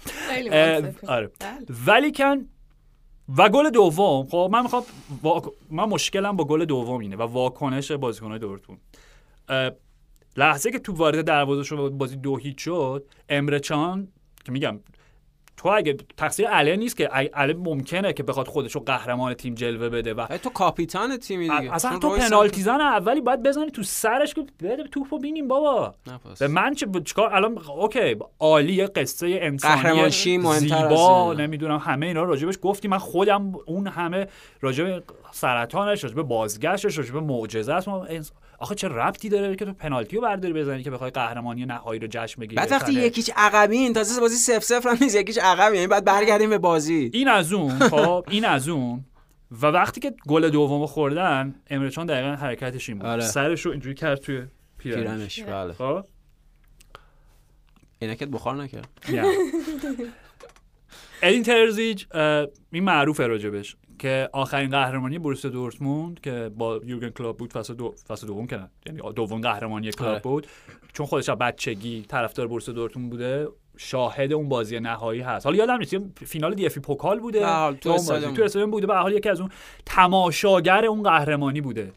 آره. 1.09 1.31
بله. 1.41 1.67
ولی 1.87 2.13
کن 2.13 2.49
و 3.39 3.49
گل 3.49 3.71
دوم. 3.71 4.27
خب 4.27 4.49
من 4.53 4.63
می‌خوام 4.63 4.83
وا... 5.23 5.43
من 5.71 5.85
مشکلم 5.85 6.37
با 6.37 6.45
گل 6.45 6.65
دوم 6.65 7.01
اینه 7.01 7.17
و 7.17 7.23
واکنش 7.23 7.93
بازیکن‌های 7.93 8.39
دورتموند. 8.39 8.81
اه، 9.49 9.71
لحظه 10.37 10.71
که 10.71 10.79
تو 10.79 10.93
وارد 10.93 11.25
دروازه 11.25 11.63
شد 11.63 11.77
بازی 11.77 12.17
دو 12.17 12.37
هیچ 12.37 12.65
شد 12.65 13.05
امره 13.29 13.61
چان 13.61 14.09
که 14.45 14.53
میگم 14.53 14.81
تو 15.57 15.69
اگه 15.69 15.97
تقصیر 16.17 16.49
علی 16.49 16.77
نیست 16.77 16.97
که 16.97 17.07
علی 17.07 17.53
ممکنه 17.53 18.13
که 18.13 18.23
بخواد 18.23 18.47
خودش 18.47 18.73
رو 18.75 18.81
قهرمان 18.81 19.35
تیم 19.35 19.55
جلوه 19.55 19.89
بده 19.89 20.15
و 20.15 20.27
تو 20.27 20.51
کاپیتان 20.51 21.17
تیمی 21.17 21.49
دیگه. 21.49 21.75
اصلا 21.75 21.99
تو 21.99 22.17
پنالتی 22.17 22.63
زن 22.63 22.81
اولی 22.81 23.21
باید 23.21 23.43
بزنی 23.43 23.71
تو 23.71 23.83
سرش 23.83 24.35
که 24.35 24.47
بده 24.63 24.85
توپو 24.85 25.19
بینیم 25.19 25.49
بابا. 25.49 25.95
به 26.39 26.49
من 26.49 26.75
چه 26.75 26.87
چیکار؟ 27.05 27.35
الان 27.35 27.59
اوکی 27.59 28.17
عالی 28.41 28.87
قصه 28.87 29.39
انسانی 29.43 30.11
زیبا. 30.59 31.35
نمی‌دونم 31.39 31.79
همه 31.79 32.07
اینا 32.07 32.23
راجبش 32.23 32.59
گفتی 32.63 32.89
من 32.89 32.99
خودم 32.99 33.53
اون 33.67 33.87
همه 33.87 34.27
راجب 34.61 35.03
سرطانش 35.33 36.05
راجب 36.05 36.23
بازگشتش 36.23 36.99
راجب 36.99 37.17
معجزه 37.17 37.89
انس- 37.89 38.33
آخه 38.59 38.75
چه 38.75 38.89
ربطی 38.89 39.29
داره 39.29 39.57
که 39.57 39.65
تو 39.65 39.73
پنالتی 39.73 40.17
رو 40.17 40.23
برداری 40.23 40.55
بزنی 40.55 40.83
که 40.83 40.91
بخوای 40.91 41.11
قهرمانی 41.11 41.67
نهایی 41.67 42.01
رو 42.01 42.07
جشن 42.11 42.41
بگیری؟ 42.41 42.57
بعد 42.57 42.73
وقتی؟ 42.73 42.93
یکیش 42.93 43.31
عقبین 43.37 43.93
تازه 43.93 44.21
بازی 44.21 44.37
سف 44.37 44.65
سفر 44.65 44.89
هم 44.89 44.97
نیست 45.01 45.17
یکیش 45.17 45.39
عقب 45.39 45.75
یعنی 45.75 45.87
بعد 45.87 46.05
برگردیم 46.05 46.51
به 46.51 46.59
بازی. 46.59 47.11
این 47.15 47.29
از 47.29 47.53
اون 47.53 47.79
خب 47.79 48.25
این 48.31 48.45
از 48.45 48.69
اون. 48.69 49.05
و 49.63 49.67
وقتی 49.67 50.01
که 50.01 50.15
گل 50.29 50.51
دومو 50.51 50.87
خوردن 50.87 51.55
امرچان 51.71 52.07
دقیقا 52.07 52.29
حرکتش 52.35 52.89
این 52.89 52.99
بود. 52.99 53.07
آره. 53.07 53.23
سرش 53.23 53.61
رو 53.67 53.71
اینجوری 53.71 53.95
کرد 53.95 54.19
توی 54.21 54.43
پیرنش. 54.79 55.41
بله. 55.43 55.73
خب. 55.73 56.05
عینکت 58.03 58.29
بخار 58.29 58.57
نکرد. 58.57 58.89
نه. 59.13 59.25
ادین 61.23 61.43
ترزیج 61.43 62.05
این 62.73 62.85
معروفه 62.85 63.27
راجبش. 63.27 63.77
که 64.03 64.29
آخرین 64.33 64.71
قهرمانی 64.71 65.19
بروسیا 65.19 65.51
دورتموند 65.51 66.21
که 66.21 66.51
با 66.57 66.81
یورگن 66.85 67.09
کلوپ 67.09 67.37
بود 67.37 67.53
فصل 67.53 67.75
دو 67.75 67.95
فصل 68.09 68.27
دوم 68.27 68.47
کنن 68.47 68.71
یعنی 68.87 69.01
دوم 69.17 69.41
قهرمانی 69.41 69.91
کلوپ 69.91 70.11
آره. 70.11 70.21
بود. 70.21 70.47
چون 70.93 71.07
خودش 71.07 71.29
از 71.29 71.39
بچگی 71.39 72.05
طرفدار 72.09 72.47
بروسیا 72.47 72.75
دورتموند 72.75 73.11
بوده 73.11 73.49
شاهد 73.77 74.33
اون 74.33 74.49
بازی 74.49 74.81
نهایی 74.81 75.21
هست. 75.21 75.47
حالا 75.47 75.59
یادم 75.59 75.77
نیست 75.77 75.97
فینال 76.25 76.55
دی 76.55 76.67
اف 76.67 76.79
پوکال 76.79 77.21
بوده. 77.21 77.41
تو. 77.73 77.91
استادیوم 77.91 78.71
بوده. 78.71 78.87
به 78.87 78.95
حال 78.95 79.13
یکی 79.13 79.29
از 79.29 79.41
اون 79.41 79.51
تماشاگر 79.87 80.85
اون 80.85 81.03
قهرمانی 81.03 81.61
بوده. 81.61 81.93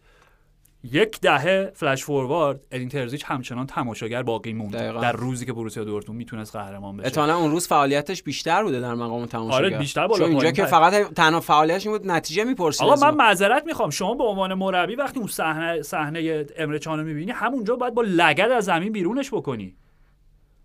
یک 0.92 1.22
دهه 1.22 1.72
فلش 1.76 2.04
فوروارد 2.04 2.68
ادین 2.72 2.90
ترزیچ 2.90 3.24
همچنان 3.28 3.68
تماشاگر 3.68 4.24
باقی 4.24 4.54
موند 4.54 4.74
دقیقاً. 4.74 5.02
در 5.02 5.12
روزی 5.12 5.46
که 5.46 5.54
بروسیا 5.54 5.84
دورتموند 5.84 6.18
می‌تونست 6.18 6.56
قهرمان 6.56 6.98
بشه 6.98 7.06
احتمالاً 7.06 7.38
اون 7.38 7.52
روز 7.52 7.68
فعالیتش 7.68 8.24
بیشتر 8.24 8.64
بوده 8.64 8.80
در 8.80 8.94
مقام 8.94 9.26
تماشاگر 9.26 9.66
آره، 9.66 9.78
بیشتر 9.78 10.08
بالا 10.08 10.20
چون 10.20 10.30
اینجا 10.30 10.52
که 10.52 10.62
تر. 10.62 10.68
فقط 10.68 10.94
تنها 10.94 11.40
فعالیتش 11.40 11.88
بود 11.88 12.08
نتیجه 12.08 12.44
می‌پرسید 12.44 12.88
آقا 12.88 13.12
من. 13.12 13.18
معذرت 13.18 13.64
می‌خوام 13.66 13.90
شما 13.90 14.14
به 14.14 14.24
عنوان 14.24 14.54
مربی 14.54 14.96
وقتی 14.96 15.20
اون 15.20 15.28
صحنه 15.28 15.82
صحنه 15.82 16.46
امره 16.58 16.80
چان 16.80 17.00
رو 17.00 17.06
می‌بینی 17.06 17.32
همونجا 17.32 17.76
باید 17.76 17.94
با 17.94 18.02
لگد 18.02 18.52
از 18.52 18.66
زمین 18.66 18.92
بیرونش 18.92 19.34
بکنی 19.34 19.76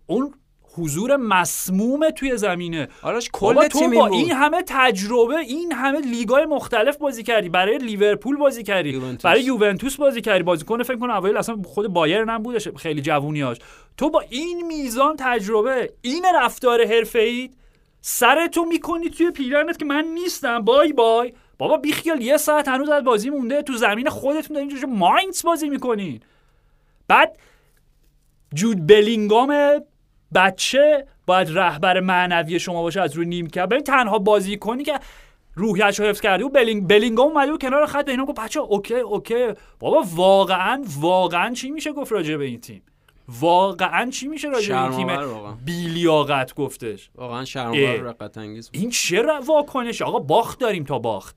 اون 0.07 0.33
حضور 0.73 1.15
مسموم 1.15 2.09
توی 2.09 2.37
زمینه. 2.37 2.87
آراش 3.01 3.29
کل 3.33 3.67
تو 3.67 3.89
با 3.89 4.07
این 4.07 4.31
همه 4.31 4.63
تجربه 4.67 5.35
این 5.35 5.71
همه 5.71 5.99
لیگای 5.99 6.45
مختلف 6.45 6.97
بازی 6.97 7.23
کردی. 7.23 7.49
برای 7.49 7.77
لیورپول 7.77 8.37
بازی 8.37 8.63
کردی. 8.63 8.89
یوونتوس. 8.89 9.21
برای 9.21 9.43
یوونتوس 9.43 9.95
بازی 9.95 10.21
کردی. 10.21 10.43
بازیکن 10.43 10.83
فکر 10.83 10.97
کنم 10.97 11.13
اوایل 11.13 11.37
اصلا 11.37 11.57
خود 11.65 11.87
بایرن 11.87 12.29
هم 12.29 12.43
بودش 12.43 12.67
خیلی 12.67 13.01
جوونیاش 13.01 13.57
تو 13.97 14.09
با 14.09 14.23
این 14.29 14.67
میزان 14.67 15.15
تجربه 15.19 15.93
این 16.01 16.25
رفتار 16.35 16.85
حرفه‌ای 16.85 17.49
سر 18.01 18.47
تو 18.47 18.65
می‌کنی 18.65 19.09
توی 19.09 19.31
پیرنت 19.31 19.79
که 19.79 19.85
من 19.85 20.05
نیستم. 20.13 20.59
بای 20.59 20.93
بای. 20.93 21.33
بابا 21.57 21.77
بیخیال 21.77 22.21
یه 22.21 22.37
ساعت 22.37 22.67
هنوز 22.67 22.89
از 22.89 23.03
بازی 23.03 23.29
مونده. 23.29 23.61
تو 23.61 23.73
زمین 23.73 24.09
خودتون 24.09 24.55
دارین 24.55 24.69
اینجوری 24.69 24.93
ماینز 24.93 25.43
بازی 25.43 25.69
می‌کنین. 25.69 26.19
بعد 27.07 27.37
جود 28.53 28.87
بلینگام 28.87 29.81
بچه 30.35 31.05
باید 31.25 31.57
رهبر 31.57 31.99
معنوی 31.99 32.59
شما 32.59 32.81
باشه 32.81 33.01
از 33.01 33.13
روی 33.13 33.25
نیمکت 33.25 33.69
ببین 33.69 33.83
تنها 33.83 34.19
بازی 34.19 34.57
کنی 34.57 34.83
که 34.83 34.99
روحیش 35.55 35.99
رو 35.99 36.05
حفظ 36.05 36.21
کرده 36.21 36.45
و 36.45 36.49
بلینگ 36.49 36.87
بلینگام 36.87 37.27
اومده 37.27 37.51
بود 37.51 37.61
کنار 37.61 37.85
خط 37.85 38.05
به 38.05 38.11
اینا 38.11 38.25
گفت 38.25 38.39
بچه 38.39 38.59
okay 38.59 38.95
okay. 38.95 39.47
بابا 39.79 40.03
واقعا 40.15 40.83
واقعا 40.99 41.53
چی 41.53 41.71
میشه 41.71 41.91
گفت 41.91 42.11
راجع 42.11 42.37
به 42.37 42.45
این 42.45 42.61
تیم؟ 42.61 42.81
واقعا 43.39 44.09
چی 44.09 44.27
میشه 44.27 44.47
راجع 44.47 44.75
به 44.75 44.97
این 44.97 45.07
تیم. 45.07 45.55
بی‌لیاقت 45.65 46.55
گفتش. 46.55 47.09
واقعا. 47.15 47.45
شرم‌آور 47.45 48.03
و 48.03 48.07
رقت 48.07 48.37
انگیز 48.37 48.69
بود. 48.69 48.81
این 48.81 48.89
چه 48.89 49.23
واکنش؟ 49.45 50.01
آقا 50.01 50.19
باخت 50.19 50.59
داریم 50.59 50.83
تا 50.83 50.99
باخت. 50.99 51.35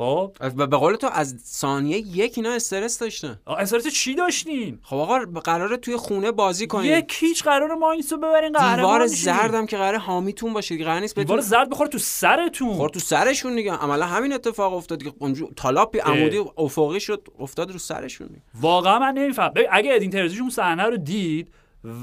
خب؟ 0.00 0.32
و 0.40 0.66
به 0.66 0.76
قول 0.76 0.94
تو 0.94 1.08
از 1.12 1.34
ثانیه 1.44 1.98
یک 1.98 2.32
اینا 2.36 2.52
استرس 2.52 2.98
داشتن. 2.98 3.38
استرس 3.46 3.86
چی 3.86 4.14
داشتین؟ 4.14 4.78
خب 4.82 4.96
آقا 4.96 5.18
قراره 5.18 5.76
توی 5.76 5.96
خونه 5.96 6.32
بازی 6.32 6.66
کنید 6.66 6.90
یک 6.90 7.16
هیچ 7.18 7.44
قرار 7.44 7.74
ماینس 7.74 8.12
رو 8.12 8.18
ببرین 8.18 8.52
قهرمان 8.52 8.92
دیوار. 8.92 9.06
زردم 9.06 9.66
که 9.66 9.76
قراره 9.76 9.98
حامیتون 9.98 10.52
باشه 10.52 10.74
دیگه 10.74 10.84
قرار 10.84 11.00
نیست 11.00 11.18
دیوار 11.18 11.40
زرد 11.40 11.70
بخوره 11.70 11.90
تو 11.90 11.98
سرتون. 11.98 12.74
خورد 12.74 12.92
تو 12.92 13.00
سرشون 13.00 13.54
دیگه. 13.54 13.72
عملا 13.72 14.06
همین 14.06 14.32
اتفاق 14.32 14.74
افتاد 14.74 15.02
که 15.02 15.12
تالاپی 15.56 15.98
عمودی 15.98 16.38
افقی 16.56 17.00
شد 17.00 17.28
افتاد 17.38 17.70
رو 17.70 17.78
سرشون 17.78 18.26
دیگه. 18.26 18.40
واقعا 18.60 18.98
من 18.98 19.12
نمیفهم. 19.12 19.52
اگه 19.70 19.94
ادین 19.94 20.10
ترزیش 20.10 20.40
اون 20.40 20.50
صحنه 20.50 20.82
رو 20.82 20.96
دید 20.96 21.50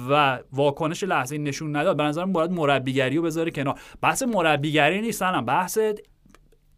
و 0.09 0.39
واکنش 0.53 1.03
لحظه 1.03 1.37
نشون 1.37 1.75
نداد 1.75 1.97
به 1.97 2.03
نظرم 2.03 2.33
باید 2.33 2.51
مربیگری 2.51 3.15
رو 3.15 3.21
بذاره 3.21 3.51
کنار. 3.51 3.79
بحث 4.01 4.23
مربیگری 4.23 5.01
نیست 5.01 5.23
بحث 5.23 5.79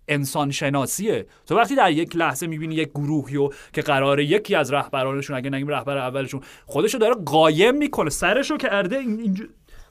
انسان 0.10 0.52
شناسیه 0.52 1.26
تو 1.46 1.56
وقتی 1.56 1.76
در 1.76 1.92
یک 1.92 2.16
لحظه 2.16 2.48
می‌بینی 2.48 2.76
یک 2.76 2.90
گروهی 2.90 3.36
رو 3.36 3.54
که 3.74 3.82
قراره 3.82 4.26
یکی 4.26 4.56
از 4.56 4.74
رهبرانشون 4.74 5.36
اگه 5.36 5.50
نگیم 5.50 5.68
رهبر 5.68 5.98
اولشون 5.98 6.42
خودشو 6.66 6.98
داره 6.98 7.16
قایم 7.26 7.76
می‌کنه 7.76 8.10
سرشو 8.10 8.58
کرده 8.58 8.98
این 8.98 9.20
اینجا 9.20 9.46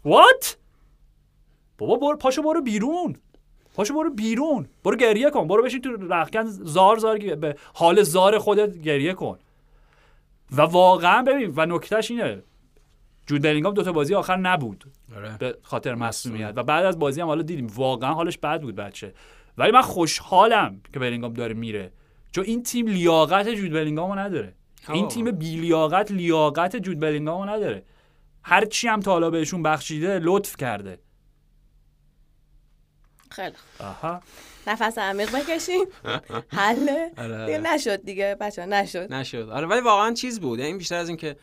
وات 0.04 0.56
بابا 1.78 1.96
برو 1.96 2.16
پاشو 2.16 2.42
برو 2.42 2.62
بیرون. 2.62 3.16
پاشو 3.74 3.94
برو 3.94 4.10
بیرون. 4.10 4.68
برو 4.84 4.96
گریه 4.96 5.30
کن. 5.30 5.48
برو 5.48 5.62
بشین 5.62 5.80
تو 5.80 5.90
رخکن 6.10 6.44
زار 6.46 6.98
زار 6.98 7.18
به 7.18 7.56
حال 7.74 8.02
زار 8.02 8.38
خودت 8.38 8.78
گریه 8.78 9.12
کن. 9.12 9.38
و 10.52 10.62
واقعا 10.62 11.22
ببین 11.22 11.52
و 11.56 11.66
نکتهش 11.66 12.10
اینه. 12.10 12.42
جود 13.26 13.42
بلینگام 13.42 13.74
دو 13.74 13.82
تا 13.82 13.92
بازی 13.92 14.14
آخر 14.14 14.36
نبود. 14.36 14.84
به 15.38 15.58
خاطر 15.62 15.94
مصونیت 15.94 16.52
و 16.56 16.62
بعد 16.62 16.84
از 16.84 16.98
بازی 16.98 17.20
هم 17.20 17.26
حالا 17.26 17.42
دیدیم. 17.42 17.66
واقعا 17.66 18.14
حالش 18.14 18.38
بد 18.38 18.62
بود 18.62 18.76
بچه. 18.76 19.14
ولی 19.58 19.72
من 19.72 19.82
خوشحالم 19.82 20.80
که 20.92 20.98
بلینگام 20.98 21.32
داره 21.32 21.54
میره. 21.54 21.92
چون 22.32 22.44
این 22.44 22.62
تیم 22.62 22.86
لیاقت 22.86 23.48
جود 23.48 23.72
بلینگامو 23.72 24.14
نداره. 24.14 24.54
این 24.88 25.04
آه. 25.04 25.10
تیم 25.10 25.30
بی 25.30 25.56
لیاقت 25.56 26.10
لیاقت 26.10 26.76
جود 26.76 27.00
بلینگامو 27.00 27.44
نداره. 27.44 27.82
هر 28.42 28.64
چی 28.64 28.88
هم 28.88 29.00
تا 29.00 29.12
حالا 29.12 29.30
بهشون 29.30 29.62
بخشیده 29.62 30.18
لطف 30.18 30.56
کرده. 30.56 30.98
خیلی. 33.30 33.54
آها. 33.80 34.20
نفس 34.66 34.98
عمیق 34.98 35.36
بکشیم 35.36 35.84
حله. 36.48 37.12
آره. 37.16 37.46
دیگه 37.46 37.58
نشد 37.58 38.04
دیگه 38.04 38.36
بچه 38.40 38.66
نشد. 38.66 39.12
نشد. 39.12 39.48
آره 39.48 39.66
ولی 39.66 39.80
واقعا 39.80 40.12
چیز 40.12 40.40
بود. 40.40 40.58
یعنی 40.58 40.78
بیشتر 40.78 40.96
از 40.96 41.08
اینکه 41.08 41.36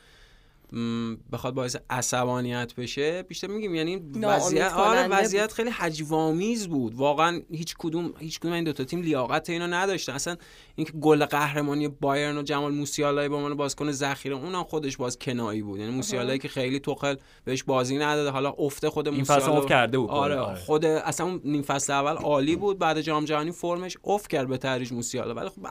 بخواد 1.32 1.54
باعث 1.54 1.76
عصبانیت 1.90 2.74
بشه 2.76 3.24
بیشتر 3.24 3.48
میگیم 3.48 3.76
یعنی 3.76 3.96
وضعیت 4.22 4.74
آره 4.74 5.08
وضعیت 5.08 5.52
خیلی 5.52 5.70
حجوامیز 5.70 6.68
بود. 6.68 6.96
واقعا 6.96 7.42
هیچ 7.52 7.76
کدوم 7.78 8.14
هیچ 8.20 8.40
کدوم 8.40 8.52
این 8.52 8.64
دو 8.64 8.74
تا 8.74 8.84
تیم 8.84 9.02
لیاقت 9.02 9.50
اینو 9.50 9.68
نداشتن. 9.68 10.14
اصلا 10.14 10.36
اینکه 10.76 10.94
گل 10.94 11.26
قهرمانی 11.26 11.88
بایرن 11.88 12.38
و 12.38 12.44
جمال 12.44 12.74
موسیالا 12.74 13.30
به 13.30 13.36
عنوان 13.36 13.56
بازیکن 13.56 13.92
ذخیره 13.92 14.36
اونم 14.36 14.64
خودش 14.64 14.98
باز 14.98 15.20
کنایی 15.20 15.62
بود. 15.62 15.80
یعنی 15.80 15.92
موسیالا 15.92 16.38
که 16.38 16.48
خیلی 16.48 16.80
توخل 16.80 17.16
بهش 17.46 17.64
بازی 17.64 17.98
نداده. 17.98 18.30
حالا 18.30 18.56
افته 18.58 18.90
خود 18.90 19.08
این 19.08 19.18
موسیالا 19.18 19.42
فصل 19.42 19.52
افت 19.52 19.68
کرده 19.68 19.98
بود. 19.98 20.10
آره, 20.10 20.36
آره. 20.36 20.60
خود 20.60 20.86
اصلا 20.86 21.26
اون 21.26 21.42
نیم 21.44 21.62
فصل 21.62 21.94
اول 21.94 22.16
عالی 22.16 22.56
بود. 22.56 22.80
بعد 22.80 23.02
جام 23.02 23.26
جهانی 23.26 23.52
فرمش 23.52 23.98
افت 24.04 24.28
کرد 24.30 24.48
به 24.48 24.58
تدریج 24.58 24.94
موسیالا 24.94 25.34
ولی 25.34 25.50
خب 25.50 25.62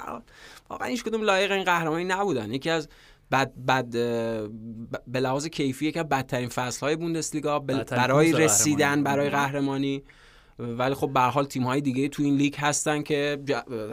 واقعا 0.71 0.89
هیچ 0.89 1.05
کدوم 1.05 1.23
لایق 1.23 1.53
این 1.53 1.65
قهرمانی 1.65 2.05
نبودن. 2.05 2.53
یکی 2.53 2.71
از 2.71 2.89
بد 3.31 3.53
بد 3.69 3.97
اه، 3.97 4.49
ب- 4.49 5.03
به 5.07 5.21
لحاظ 5.21 5.47
کیفی 5.47 5.93
که 5.93 6.03
بدترین 6.03 6.49
فصل 6.49 6.81
های 6.81 6.97
بوندسلیگا 6.97 7.59
برای 7.59 8.33
رسیدن 8.33 8.79
قهرمانی. 8.87 9.03
برای 9.03 9.31
قهرمانی. 9.31 10.03
ولی 10.59 10.95
خب 10.95 11.11
به 11.13 11.21
هر 11.21 11.31
حال 11.31 11.45
تیم 11.45 11.63
های 11.63 11.81
دیگه 11.81 12.09
تو 12.09 12.23
این 12.23 12.37
لیگ 12.37 12.55
هستن 12.59 13.03
که 13.03 13.39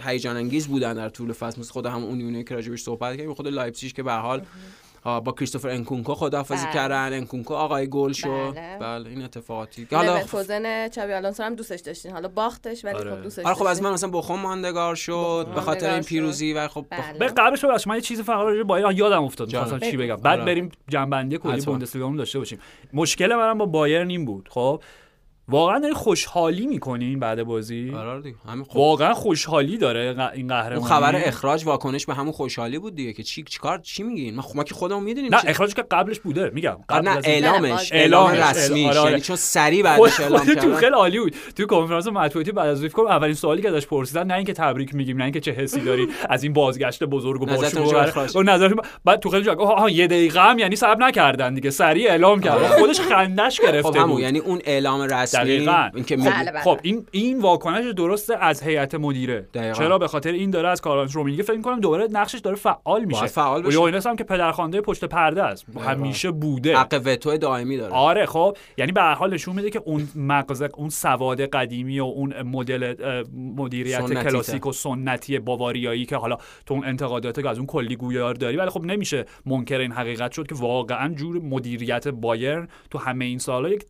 هیجان 0.02 0.36
انگیز 0.36 0.67
بودن 0.67 0.94
در 0.94 1.10
طول 1.10 1.34
فصل. 1.34 1.60
مثل 1.62 1.72
خود 1.72 1.86
همین 1.86 2.04
اونیونه 2.04 2.44
که 2.44 2.56
راجع 2.56 2.67
بهش 2.67 2.82
صحبت 2.82 3.17
کردیم 3.17 3.34
خود 3.34 3.48
لایپزیگ 3.48 3.91
که 3.91 4.04
به 4.04 4.12
هر 4.12 4.20
حال 4.20 4.41
با 5.04 5.32
کریستوفر 5.32 5.70
انکونکو 5.70 6.14
خدافظی 6.16 6.66
بله. 6.66 6.74
کردن 6.74 7.14
انکونکو 7.14 7.54
آقای 7.54 7.90
گل 7.90 8.12
شد 8.12 8.52
بله. 8.56 8.78
بله 8.80 9.10
این 9.10 9.24
اتفاقاتی 9.24 9.88
حالا 9.92 10.16
لورکوزن 10.18 10.88
چابی 10.90 11.14
آلونسو 11.14 11.44
هم 11.44 11.56
دوستش 11.56 11.80
داشتین 11.80 12.12
حالا 12.12 12.28
باختش 12.28 12.86
ولی 12.86 12.96
آره. 12.96 13.16
خب 13.16 13.24
دوستش 13.24 13.46
آره 13.46 13.56
خب 13.56 13.64
از. 13.66 13.82
من 13.82 13.92
مثلا 13.92 14.10
بخوم 14.10 14.40
ماندگار 14.40 14.96
شد 14.96 15.48
به 15.56 15.62
خاطر 15.62 15.94
این. 15.94 16.04
پیروزی 16.04 16.54
و 16.54 16.68
خب 16.68 16.86
بله. 16.90 17.20
به 17.20 17.28
قبلش 17.28 17.66
ببخشید 17.66 17.90
من 17.90 17.96
یه 17.96 18.02
چیزی 18.02 18.24
فقط 18.24 18.66
بایرن 18.66 18.96
یادم 18.96 19.24
افتاد. 19.24 19.48
می‌خواستم 19.48 19.80
چی. 19.80 19.98
بگم 19.98 20.16
بعد 20.16 20.40
آره. 20.40 20.46
بریم 20.46 20.72
جنبندی 20.88 21.38
کلی. 21.38 21.62
بوندسلیگا 21.62 22.14
داشته 22.18 22.40
باشیم 22.40 22.60
مشکل 22.94 23.36
منم 23.36 23.58
با 23.58 23.66
بایرن 23.66 24.10
این 24.10 24.26
بود 24.26 24.50
خب 24.52 24.84
واقعا 25.52 25.80
داری 25.80 25.94
خوشحالی 25.94 26.68
می‌کنین 26.68 27.20
بعد 27.20 27.44
بازی؟ 27.44 27.92
آره 27.96 28.22
دیگه 28.22 28.36
همین 28.48 28.64
خب. 28.64 28.78
واقعا 28.78 29.14
خوشحالی 29.14 29.78
داره 29.78 30.00
این 30.00 30.52
اون 30.52 30.62
قهرمانی 30.62 30.86
خبر 30.86 31.16
اخراج 31.16 31.66
واکنش 31.66 32.06
به 32.06 32.14
همون 32.14 32.32
خوشحالی 32.32 32.80
بود 32.80 32.96
دیگه 32.96 33.14
که 33.14 33.24
چی 33.24 33.44
چیکار 33.44 33.78
چی 33.78 34.04
میگین 34.04 34.36
ما 34.36 34.42
خب 34.42 34.56
ما 34.56 34.64
که 34.64 34.76
خودمون 34.76 35.04
می‌دونیم 35.04 35.36
نه 35.36 35.42
اخراج 35.48 35.74
که 35.74 35.82
قبلش 35.92 36.20
بوده 36.20 36.52
میگم. 36.54 36.70
آره 36.72 36.84
قبل 36.90 37.08
نه 37.08 37.20
اعلامش 37.24 37.94
اعلام 37.94 38.28
آره، 38.28 38.44
آره. 39.00 39.10
یعنی 39.10 39.22
چون 39.22 39.36
سریع 39.36 39.96
خود 39.96 40.02
بعدش 40.02 40.20
اعلام 40.20 40.40
خود 40.40 40.54
تو 40.54 40.62
کردن. 40.62 40.76
خیلی 40.76 40.92
عالی 40.92 41.20
بود. 41.20 41.36
تو 41.56 41.66
کنفرانس 41.66 42.08
مطبوعاتی 42.08 42.52
بعد 42.52 42.70
از 42.70 42.82
ویفکو 42.82 43.02
اولین 43.02 43.34
سوالی 43.34 43.62
که 43.62 43.70
ازش 43.70 43.88
پرسیدن 43.88 44.28
نه 44.28 44.34
اینکه 44.34 44.54
تبریک 44.54 44.96
میگیم 44.96 45.18
نه 45.18 45.24
اینکه 45.24 45.40
چه 45.40 45.52
حسی 45.52 45.82
داری 45.82 46.08
از 46.30 46.44
این 46.44 46.54
بازگشت 46.54 47.04
بزرگ 47.04 47.42
و؟ 47.42 47.46
و 48.36 48.44
نظر 48.44 48.74
بعد 49.06 49.20
تو 49.20 49.30
خیلی 49.30 49.44
جواب 49.44 49.62
آها 49.62 49.90
یه 49.90 50.08
دقیقه 50.08 50.42
هم 50.42 50.60
یعنی 50.60 50.76
صبر 50.76 51.06
نکردن 51.06 51.54
دیگه 51.54 51.70
سریع 51.70 52.10
اعلام 52.10 52.42
کرد 52.42 52.68
خودش 52.68 53.02
خندش 53.02 53.62
گرفته 53.62 54.00
خب 54.00 54.08
بود. 54.08 54.20
یعنی 54.20 54.40
اون 54.40 54.62
اعلام 54.66 55.02
رسمی 55.02 55.41
دقیقاً. 55.44 55.90
اینکه 55.96 56.18
بله، 56.18 56.52
بله. 56.52 56.62
خب 56.62 56.80
این 56.82 57.06
این 57.12 57.40
واکنش 57.40 57.94
درسته 57.94 58.38
از 58.38 58.64
هیئت 58.64 58.96
مدیره. 58.96 59.48
دقیقاً. 59.54 59.74
چرا؟ 59.74 59.98
به 59.98 60.08
خاطر 60.08 60.32
این 60.32 60.50
داره 60.50 60.70
از 60.70 60.82
کارلانس 60.82 61.16
رومینگی 61.16 61.44
فکر 61.44 61.62
کنم 61.62 61.80
دوباره 61.80 62.08
نقشش 62.12 62.40
داره 62.40 62.56
فعال 62.56 63.06
میشه. 63.06 63.26
فعال 63.26 63.62
بشه. 63.62 63.74
یونس 63.74 64.08
هم 64.08 64.16
که 64.16 64.24
پدرخوانده 64.24 64.82
پشت 64.82 65.06
پرده 65.06 65.44
است. 65.44 65.66
همیشه 65.80 66.32
بوده. 66.32 66.78
حق 66.78 67.02
وتو 67.06 67.38
دائمی 67.38 67.78
داره. 67.78 67.94
آره 67.94 68.26
خب. 68.26 68.58
یعنی 68.78 68.92
به 68.92 69.02
هر 69.02 69.14
حال 69.14 69.34
نشون 69.34 69.56
میده 69.56 69.70
که 69.70 69.82
اون 69.86 70.08
مغز 70.16 70.62
اون 70.62 70.90
سواد 70.90 71.42
قدیمی 71.42 72.00
و 72.00 72.04
اون 72.04 72.42
مدل 72.42 72.96
مدیریت 73.58 74.24
کلاسیک 74.24 74.66
و 74.66 74.72
سنتی 74.72 75.40
باواریایی 75.40 76.06
که 76.06 76.16
حالا 76.16 76.38
تو 76.66 76.74
اون 76.74 76.86
انتقادات 76.86 77.42
که 77.42 77.50
از 77.50 77.58
اون 77.58 77.68
کلی 77.68 77.96
گویار 77.96 78.34
داری 78.34 78.58
ولی 78.58 78.70
خب 78.70 78.86
نمیشه 78.86 79.26
منکر 79.46 79.80
این 79.80 79.92
حقیقت 79.92 80.32
شد 80.32 80.48
که 80.48 80.56
واقعا 80.56 81.14
جور 81.14 81.42
مدیریت 81.42 82.08
بایرن 82.08 82.68
تو 82.90 82.98
همه 82.98 83.26
این 83.26 83.40
سالها 83.40 83.72
یک 83.72 83.86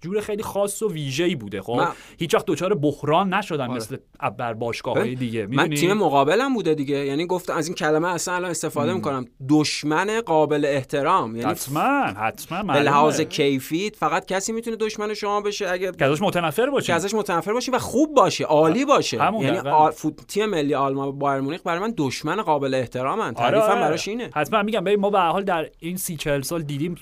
جور 0.00 0.20
خیلی 0.20 0.42
خاص 0.42 0.82
و 0.82 0.92
ویژه‌ای 0.92 1.34
بوده 1.34 1.62
خب؟ 1.62 1.72
من- 1.72 1.88
هیچ 2.18 2.34
وقت 2.34 2.46
دچار 2.46 2.74
بحران 2.74 3.34
نشدن 3.34 3.68
آره. 3.68 3.76
مثل 3.76 3.96
بر 4.38 4.54
باشگاه‌های 4.54 5.14
دیگه 5.14 5.46
من؟ 5.46 5.70
تیم 5.70 5.92
مقابلم 5.92 6.54
بوده 6.54 6.74
دیگه. 6.74 7.06
یعنی 7.06 7.26
گفتم 7.26 7.54
از 7.54 7.66
این 7.66 7.74
کلمه 7.74 8.08
اصلا 8.08 8.34
الان 8.34 8.50
استفاده 8.50 8.92
می‌کنم. 8.92 9.26
دشمن 9.48 10.20
قابل 10.20 10.64
احترام. 10.64 11.36
یعنی 11.36 11.50
حتما 11.50 12.04
حتما 12.04 12.62
به. 12.62 12.80
لحاظ 12.80 13.20
کیفی 13.20 13.90
فقط 13.90 14.26
کسی 14.26 14.52
می‌تونه 14.52 14.76
دشمن 14.76 15.14
شما 15.14 15.40
بشه 15.40 15.68
اگه 15.68 15.92
که 15.92 16.04
ازش 16.04 16.22
متنفر 16.22 16.70
باشه 16.70 16.86
که 16.86 16.94
ازش 16.94 17.14
متنفر 17.14 17.52
باشی 17.52 17.70
و 17.70 17.78
خوب 17.78 18.14
باشه 18.14 18.44
عالی 18.44 18.84
باشه. 18.84 19.16
یعنی. 19.16 19.58
آ... 19.58 19.90
فوت... 19.90 20.26
تیم 20.26 20.46
ملی 20.46 20.74
آلمان 20.74 21.18
بایر 21.18 21.40
مونیخ 21.40 21.60
برای 21.64 21.78
من 21.78 21.94
دشمن 21.96 22.42
قابل 22.42 22.74
احترامن. 22.74 23.34
تعریفم 23.34 23.74
براش 23.74 24.08
اینه. 24.08 24.30
حتما 24.34 24.62
میگم 24.62 24.84
ببین 24.84 25.00
ما 25.00 25.10
به 25.10 25.20
حال 25.20 25.44
در 25.44 25.68
این 25.78 25.96
سی 25.96 26.16
چهل 26.16 26.42
سال 26.42 26.62
دیدیم 26.62 26.94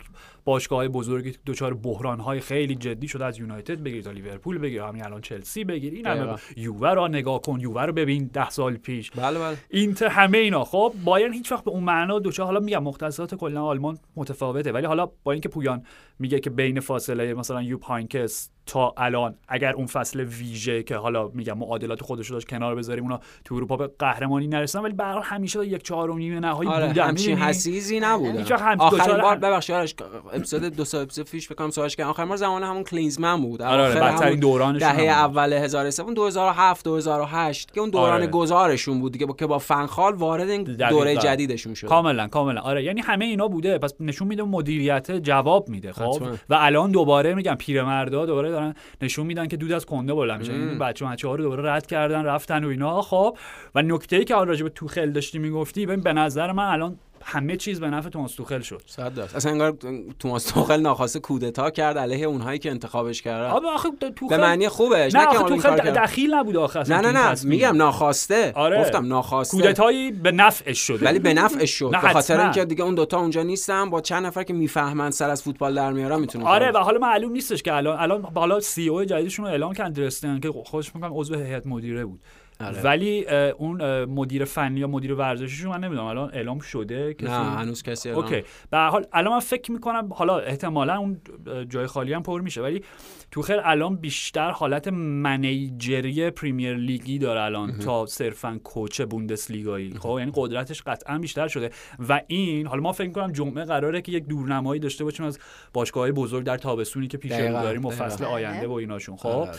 باشگاه 0.45 0.89
بزرگی 0.89 1.35
دچار 1.47 1.75
بحران 1.75 2.21
های 2.21 2.41
خیلی 2.41 2.75
جدی 2.75 3.09
شده 3.09 3.25
از 3.25 3.39
یونایتد 3.39 3.83
بگیر 3.83 4.03
تا 4.03 4.11
لیورپول 4.11 4.59
بگیر 4.59 4.83
همین 4.83 5.05
الان 5.05 5.21
چلسی 5.21 5.65
بگیر. 5.65 5.93
این 5.93 6.07
همه. 6.07 6.37
یووه 6.57 6.95
را 6.95 7.09
نگاه 7.09 7.43
کن 7.43 7.61
یووه 7.61 7.83
رو 7.83 7.93
ببین 7.93 8.31
ده 8.33 8.51
سال 8.51 8.77
پیش. 8.77 9.11
بله 9.11 9.39
بله. 9.39 9.57
اینتر 9.71 10.09
همه 10.09 10.39
اینا. 10.39 10.65
خب 10.65 10.93
بایرن 11.05 11.33
هیچ 11.33 11.53
وقت 11.53 11.65
به 11.65 11.71
اون 11.71 11.85
معنا 11.85 12.19
دوچار 12.19 12.47
حالا 12.47 12.61
میگم 12.61 12.83
مختصات 12.83 13.35
کلا 13.35 13.65
آلمان 13.65 13.99
متفاوته 14.17 14.73
ولی 14.73 14.87
حالا 14.87 15.11
با 15.25 15.33
اینکه 15.33 15.49
پویان 15.49 15.83
میگه 16.21 16.41
که 16.41 16.51
بین 16.51 16.81
فاصله 16.81 17.35
مثلا 17.35 17.63
یوپ 17.63 17.83
هاینکس 17.83 18.51
تا 18.67 18.95
الان 18.97 19.35
اگر 19.49 19.73
اون 19.73 19.87
فصل 19.87 20.21
ویژه 20.21 20.83
که 20.83 20.97
حالا 20.97 21.29
میگم 21.29 21.59
معادلات 21.59 22.03
خودش 22.03 22.27
رو 22.27 22.35
داشت 22.37 22.49
کنار 22.49 22.75
بذاریم 22.75 23.05
اونا 23.05 23.21
تو 23.45 23.55
اروپا 23.55 23.77
به 23.77 23.91
قهرمانی 23.99 24.47
نرسیدن 24.47 24.85
ولی 24.85 24.93
به 24.95 25.05
همیشه 25.05 25.59
تا 25.59 25.65
یک 25.65 25.83
چهارم 25.83 26.17
نیمه 26.17 26.41
نهایی 26.41 26.71
آره 26.71 26.87
بودن 26.87 27.09
همچین؟ 27.09 27.39
حسیزی 27.39 27.99
هم- 27.99 28.81
آخرین 28.81 29.21
بار 29.21 29.37
ببخشید 29.37 29.77
آرش 29.77 29.95
اپیزود 30.33 30.63
دو 30.63 30.85
سال 30.85 31.03
اپیزود 31.03 31.31
پیش 31.31 31.53
بکنم 31.53 31.71
سوالش 31.71 31.97
کردم. 31.97 32.11
آخرین 32.11 32.29
بار 32.29 32.37
زمان 32.37 32.63
همون 32.63 32.85
کلینزمن 32.85 33.43
بود. 33.43 33.63
آره، 33.63 33.83
آره، 33.83 33.95
بدترین 33.95 34.23
همون 34.23 34.39
دورانشون 34.41 34.93
دهه. 34.93 35.05
اول 35.09 35.53
هزار 35.53 35.91
سوم 35.91 36.15
2007 36.15 36.85
2008 36.85 37.73
که 37.73 37.81
اون 37.81 37.91
دوران 37.91 38.13
آره. 38.13 38.27
گذارشون 38.27 39.01
بود 39.01 39.13
دیگه 39.13 39.27
با 39.27 39.35
که 39.35 39.47
با 39.47 39.59
فنخال 39.59 40.15
وارد 40.15 40.49
این. 40.51 40.63
دوره 40.65 41.17
جدیدشون 41.17 41.75
شد. 41.75 41.87
کاملا 41.87 42.29
کاملا. 42.29 42.61
آره 42.61 42.85
یعنی 42.85 43.01
همه 43.01 43.25
اینا 43.25 43.49
بوده. 43.49 43.79
پس 43.79 43.95
نشون 44.01 44.29
میده 44.29 44.43
مدیریت 44.43 45.11
جواب 45.11 45.69
میده. 45.69 45.93
خب؟ 45.93 46.10
حتما. 46.17 46.37
و 46.49 46.57
الان 46.61 46.91
دوباره 46.91 47.35
میگم 47.35 47.55
پیرمردا 47.55 48.27
دوباره 48.27 48.51
دارن 48.51 48.75
نشون 49.03 49.27
میدن 49.27 49.47
که 49.47 49.57
دود 49.57 49.73
از 49.73 49.87
کنده 49.87 50.15
بلند 50.15 50.39
میشه. 50.39 50.53
این 50.53 50.79
بچه 50.79 51.07
بچه 51.07 51.29
ها 51.29 51.35
رو 51.35 51.43
دوباره 51.43 51.71
رد 51.71 51.87
کردن 51.87 52.25
رفتن 52.25 52.65
و 52.65 52.69
اینا. 52.69 53.03
خب. 53.03 53.37
و 53.75 53.83
نکته 53.83 54.17
ای 54.17 54.25
که 54.25 54.35
حالا 54.35 54.51
راجع 54.51 54.63
به 54.63 54.69
توخل 54.69 55.11
داشتی 55.11 55.39
می‌گفتی 55.39 55.87
ببین 55.87 56.01
به 56.01 56.13
نظر 56.13 56.53
من 56.53 56.65
الان 56.65 56.99
همه 57.23 57.57
چیز 57.57 57.81
به 57.81 57.91
نفع 57.91 58.09
توماس 58.09 58.35
توخل 58.35 58.61
شد 58.61 58.83
صد 58.87 59.15
درصد 59.15 59.37
اصلا 59.37 59.53
انگار 59.53 59.77
توماس 60.19 60.45
توخل 60.45 60.81
ناخواسته 60.81 61.21
کودتا 61.21 61.71
کرد 61.71 61.99
علیه 61.99 62.27
اونهایی 62.27 62.59
که 62.59 62.71
انتخابش 62.71 63.23
کردن 63.23 63.51
آبه 63.51 63.69
آخه 63.69 63.89
توخل 64.17 64.37
به 64.37 64.43
معنی 64.43 64.69
خوبش 64.69 65.15
نه 65.15 65.21
نه 65.21 65.27
که 65.33 65.39
آخه 65.39 65.49
توخل. 65.49 65.91
دخیل 65.91 66.35
نبود 66.35 66.57
آخه 66.57 66.91
نه 66.91 67.01
نه 67.01 67.13
نه. 67.13 67.35
میگم 67.45 67.77
ناخواسته 67.77 68.53
آره. 68.55 68.81
گفتم 68.81 69.07
ناخواسته 69.07 69.57
کودتایی 69.57 70.13
به 70.13 70.33
نفعش 70.33 70.79
شده 70.79 71.07
ولی 71.07 71.19
به 71.19 71.35
نفعش 71.35 71.71
شد 71.71 71.91
به 71.91 71.99
خاطر. 71.99 72.41
اینکه 72.41 72.65
دیگه 72.65 72.85
اون 72.85 72.95
دوتا 72.95 73.21
اونجا 73.21 73.43
نیستن 73.43 73.91
با 73.91 74.01
چند 74.01 74.27
نفر 74.27 74.43
که 74.43 74.53
می‌فهمن 74.53 75.11
سر 75.11 75.31
از 75.31 75.43
فوتبال 75.43 75.75
در 75.75 75.93
میارن 75.93 76.21
می‌تونن 76.21 76.45
آره 76.47 76.71
و 76.71 76.79
حالا 76.79 76.99
معلوم 76.99 77.33
نیستش 77.33 77.63
که 77.63 77.75
الان 77.75 77.99
الان 77.99 78.23
حالا 78.35 78.61
سی 78.61 78.89
او 78.89 79.05
جدیدشون 79.05 79.45
رو 79.45 79.51
اعلام 79.51 79.75
کردن 79.75 79.93
درستن 79.93 80.41
که 80.41 80.53
خودش 80.65 80.95
میگم 80.95 81.11
عضو 81.13 81.35
هیئت 81.35 81.67
مدیره 81.67 82.05
بود 82.05 82.21
آره. 82.61 82.83
ولی 82.83 83.27
اون 83.59 84.05
مدیر 84.05 84.45
فنی 84.45 84.81
یا 84.81 84.87
مدیر 84.87 85.15
ورزشیشون 85.15 85.71
من 85.71 85.81
نمی‌دونم 85.85 86.07
الان 86.07 86.31
اعلام 86.33 86.59
شده 86.59 87.15
کسی؟ 87.15 87.27
نه 87.27 87.33
هنوز 87.33 87.83
کسی 87.83 88.09
اعلام 88.09 88.25
اوکی. 88.25 88.43
به 88.71 88.79
حال 88.79 89.07
الان 89.13 89.33
من 89.33 89.41
فکر 89.41 89.73
می‌کنم 89.73 90.09
حالا 90.13 90.39
احتمالا 90.39 90.97
اون 90.97 91.21
جای 91.69 91.87
خالی 91.87 92.13
هم 92.13 92.23
پر 92.23 92.41
میشه 92.41 92.63
ولی 92.63 92.83
توخل 93.31 93.61
الان 93.65 93.97
بیشتر 93.97 94.51
حالت 94.51 94.89
منیجری 94.89 96.31
پریمیر 96.31 96.77
لیگی 96.77 97.19
داره 97.19 97.41
الان 97.41 97.79
تا 97.79 98.07
صرفا 98.07 98.61
کوچ 98.65 99.03
بوندسلیگایی. 99.03 99.95
خب 99.99 100.17
یعنی 100.19 100.33
قدرتش 100.35 100.83
قطعا 100.83 101.19
بیشتر 101.19 101.49
شده. 101.49 101.71
و 102.09 102.21
این 102.27 102.67
حالا 102.67 102.83
ما 102.83 102.93
فکر 102.93 103.07
می‌کنم 103.07 103.33
جمعه 103.33 103.65
قراره 103.65 104.03
که 104.03 104.13
یک 104.13 104.25
دورنمایی 104.25 104.81
داشته 104.81 105.05
باشیم 105.05 105.27
از 105.27 105.39
باشگاه 105.73 106.13
بزرگ 106.13 106.45
در 106.45 106.57
تابستونی 106.57 107.09
که 107.09 107.19
پیش 107.19 107.33
رو 107.33 107.53
داریم 107.53 107.85
و. 107.85 107.91
فصل 107.91 108.25
آینده 108.25 108.67
و 108.67 108.73
ایناشون. 108.73 109.17
خب 109.17 109.27
آره. 109.27 109.51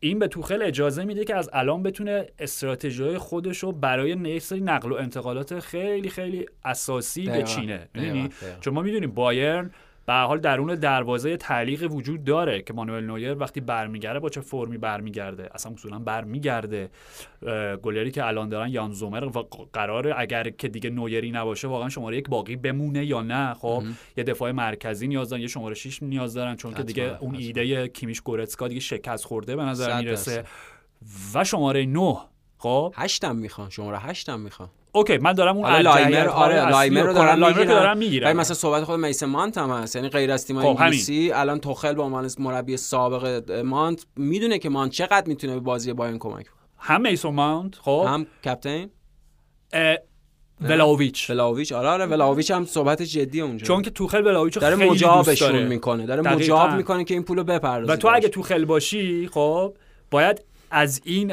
این 0.00 0.18
به 0.18 0.28
توخل 0.28 0.62
اجازه 0.62 1.04
میده 1.04 1.24
که 1.24 1.34
از 1.34 1.50
الان 1.52 1.82
بتونه 1.82 2.26
استراتژی 2.38 3.18
خودش 3.18 3.58
رو 3.58 3.72
برای 3.72 4.10
یک 4.10 4.42
سری 4.42 4.60
نقل 4.60 4.92
و 4.92 4.94
انتقالات 4.94 5.60
خیلی 5.60 6.08
خیلی 6.08 6.46
اساسی 6.64 7.26
می‌دونی؟ 7.26 7.78
دقیقاً. 7.94 8.28
چون 8.60 8.74
ما 8.74 8.82
می‌دونیم 8.82 9.10
بایرن 9.10 9.70
به 10.08 10.14
هر 10.14 10.24
حال 10.24 10.38
درون 10.38 10.74
دروازه 10.74 11.36
تعلیق 11.36 11.92
وجود 11.92 12.24
داره 12.24 12.62
که 12.62 12.72
مانوئل 12.72 13.04
نویر 13.04 13.34
وقتی 13.38 13.60
برمیگرده 13.60 14.18
با 14.18 14.28
چه 14.28 14.40
فرمی 14.40 14.78
برمیگرده؟ 14.78 15.50
اصلا 15.54 15.72
اصولا 15.72 15.98
برمیگرده. 15.98 16.90
گلری 17.82 18.10
که 18.10 18.26
الان 18.26 18.48
دارن 18.48 18.68
یان 18.68 18.92
زومر 18.92 19.24
و 19.24 19.48
قراره 19.72 20.14
اگر 20.16 20.50
که 20.50 20.68
دیگه 20.68 20.90
نویری 20.90 21.30
نباشه 21.30 21.68
واقعا 21.68 21.88
شماره 21.88 22.16
یک 22.16 22.28
باقی 22.28 22.56
بمونه 22.56 23.04
یا 23.04 23.22
نه 23.22 23.54
خب؟ 23.54 23.82
یه 24.16 24.24
دفاع 24.24 24.52
مرکزی 24.52 25.08
نیاز 25.08 25.28
دارن 25.30 25.42
یه 25.42 25.48
شماره 25.48 25.74
6 25.74 26.02
نیاز 26.02 26.34
دارن 26.34 26.56
چون 26.56 26.74
که 26.74 26.82
دیگه 26.82 27.18
اون. 27.20 27.34
ایده 27.34 27.88
کیمیش 27.88 28.20
گورتسکا 28.20 28.68
دیگه 28.68 28.80
شکست 28.80 29.24
خورده 29.24 29.56
به 29.56 29.62
نظر 29.62 29.98
می‌رسه. 29.98 30.44
و 31.34 31.44
شماره 31.44 31.86
9 31.86 32.16
خب؟ 32.58 32.94
هشتم 32.96 33.36
می‌خوان 33.36 33.70
شماره 33.70 33.98
هشتم 33.98 34.40
می‌خوان. 34.40 34.68
OK 34.98 35.18
من 35.18 35.32
دارم 35.32 35.56
اون 35.56 35.66
حالا 35.66 35.94
لایمر 35.94 36.28
آره 36.28 36.68
لایمر 36.68 37.02
رو 37.02 37.12
دارن 37.12 37.38
لایمر 37.38 37.58
که 37.58 37.64
دارن 37.64 37.98
می‌گیرن 37.98 38.26
ولی 38.26 38.38
مثلا 38.38 38.54
صحبت 38.54 38.84
خود 38.84 39.00
میسن 39.00 39.26
مانت 39.26 39.58
هم 39.58 39.70
هست. 39.70 39.96
یعنی 39.96 40.08
غیر 40.08 40.32
از 40.32 40.46
تیم 40.46 40.60
خب،. 40.60 40.66
انگلیسی 40.66 41.30
الان 41.32 41.60
توخل 41.60 41.94
به 41.94 42.02
عنوان 42.02 42.30
مربی 42.38 42.76
سابق 42.76 43.52
مانت 43.52 44.06
می‌دونه 44.16 44.58
که 44.58 44.68
مانت 44.68 44.92
چقدر 44.92 45.26
می‌تونه 45.26 45.54
به 45.54 45.60
بازی 45.60 45.92
بایرن 45.92 46.18
کمک 46.18 46.32
کنه. 46.32 46.44
هم 46.78 47.00
میسون 47.00 47.34
ماونت 47.34 47.74
خب. 47.74 48.06
هم 48.08 48.26
کاپیتان 48.44 48.90
اه، 49.72 49.96
ولاویچ. 50.60 51.30
ولاویچ؟ 51.30 51.72
آره 51.72 51.88
آره 51.88 52.06
ولاویچ 52.06 52.50
هم 52.50 52.64
صحبت 52.64 53.02
جدی 53.02 53.40
اونجا. 53.40 53.66
چون 53.66 53.82
که 53.82 53.90
توخل 53.90 54.26
ولاویچ 54.26 54.56
رو 54.56 54.60
داره 54.62 54.76
خیلی 54.76 54.90
مجابشون 54.90 55.62
می‌کنه. 55.62 56.06
داره. 56.06 56.22
مجاب 56.22 56.70
می‌کنه 56.70 57.04
که 57.04 57.14
این 57.14 57.22
پولو 57.22 57.44
بپردازه 57.44 57.92
و 57.92 57.96
تو 57.96 58.08
اگه 58.14 58.28
توخل 58.28 58.64
باشی 58.64 59.28
خب 59.32 59.74
باید 60.10 60.44
از 60.70 61.00
این 61.04 61.28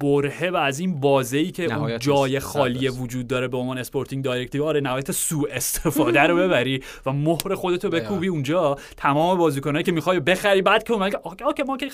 برهه 0.00 0.50
و 0.50 0.56
از 0.56 0.78
این 0.78 1.00
بازی 1.00 1.50
که 1.50 1.74
اون 1.74 1.98
جای 1.98 2.40
خالی 2.40 2.88
وجود 2.88 3.26
داره 3.26 3.48
به 3.48 3.56
عنوان 3.56 3.78
sporting 3.78 4.24
director 4.24 4.64
آره 4.64 4.80
نهایت 4.80 5.12
سوء 5.12 5.48
استفاده 5.50 6.20
رو 6.20 6.36
ببری 6.36 6.82
و 7.06 7.12
مهر 7.12 7.54
خودتو 7.54 7.90
بکوبی 7.90 8.28
اونجا. 8.28 8.76
تمام 8.96 9.38
بازیکنایی 9.38 9.84
که 9.84 9.92
می‌خوای 9.92 10.20
بخری 10.20 10.62
بعد 10.62 10.82
که 10.82 10.92
اومد 10.92 11.20
OK 11.44 11.62
ما 11.62 11.76
که 11.76 11.90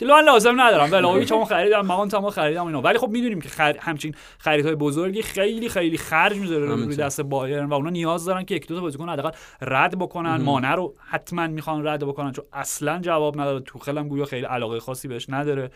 من 0.00 0.24
لازم 0.24 0.60
ندارم. 0.60 0.92
ولی 0.92 1.24
چون 1.24 1.44
خریدم 1.44 1.80
مامان 1.80 2.08
تمام 2.08 2.30
خریدم 2.30 2.66
اینا. 2.66 2.82
ولی 2.82 2.98
خب 2.98 3.08
می‌دونیم 3.08 3.40
که 3.40 3.48
خر... 3.48 3.76
همچین 3.80 4.14
خریدهای 4.38 4.74
بزرگی 4.74 5.22
خیلی 5.22 5.68
خیلی 5.68 5.98
خرج 5.98 6.36
می‌ذاره 6.36 6.66
روی 6.66 6.96
دست 6.96 7.20
بایرن 7.20 7.64
و 7.64 7.74
اونا 7.74 7.90
نیاز 7.90 8.24
دارن 8.24 8.44
که 8.44 8.54
یک 8.54 8.66
دو 8.68 8.74
تا 8.74 8.80
بازیکن 8.80 9.08
حداقل 9.08 9.30
رد 9.60 9.98
بکنن. 9.98 10.36
مانه 10.36 10.74
رو 10.74 10.94
حتما 11.08 11.46
می‌خوان 11.46 11.86
رد 11.86 12.04
بکنن 12.04 12.32
چون 12.32 12.44
اصلا 12.52 12.98
جواب 12.98 13.40
نداد 13.40 13.62
تو 13.62 13.78
خیلی 13.78 14.02
گویا 14.02 14.24
خیلی 14.24 14.46
علاقه 14.46 14.80
خاصی 14.80 15.08
بهش 15.08 15.26
نداره. 15.28 15.70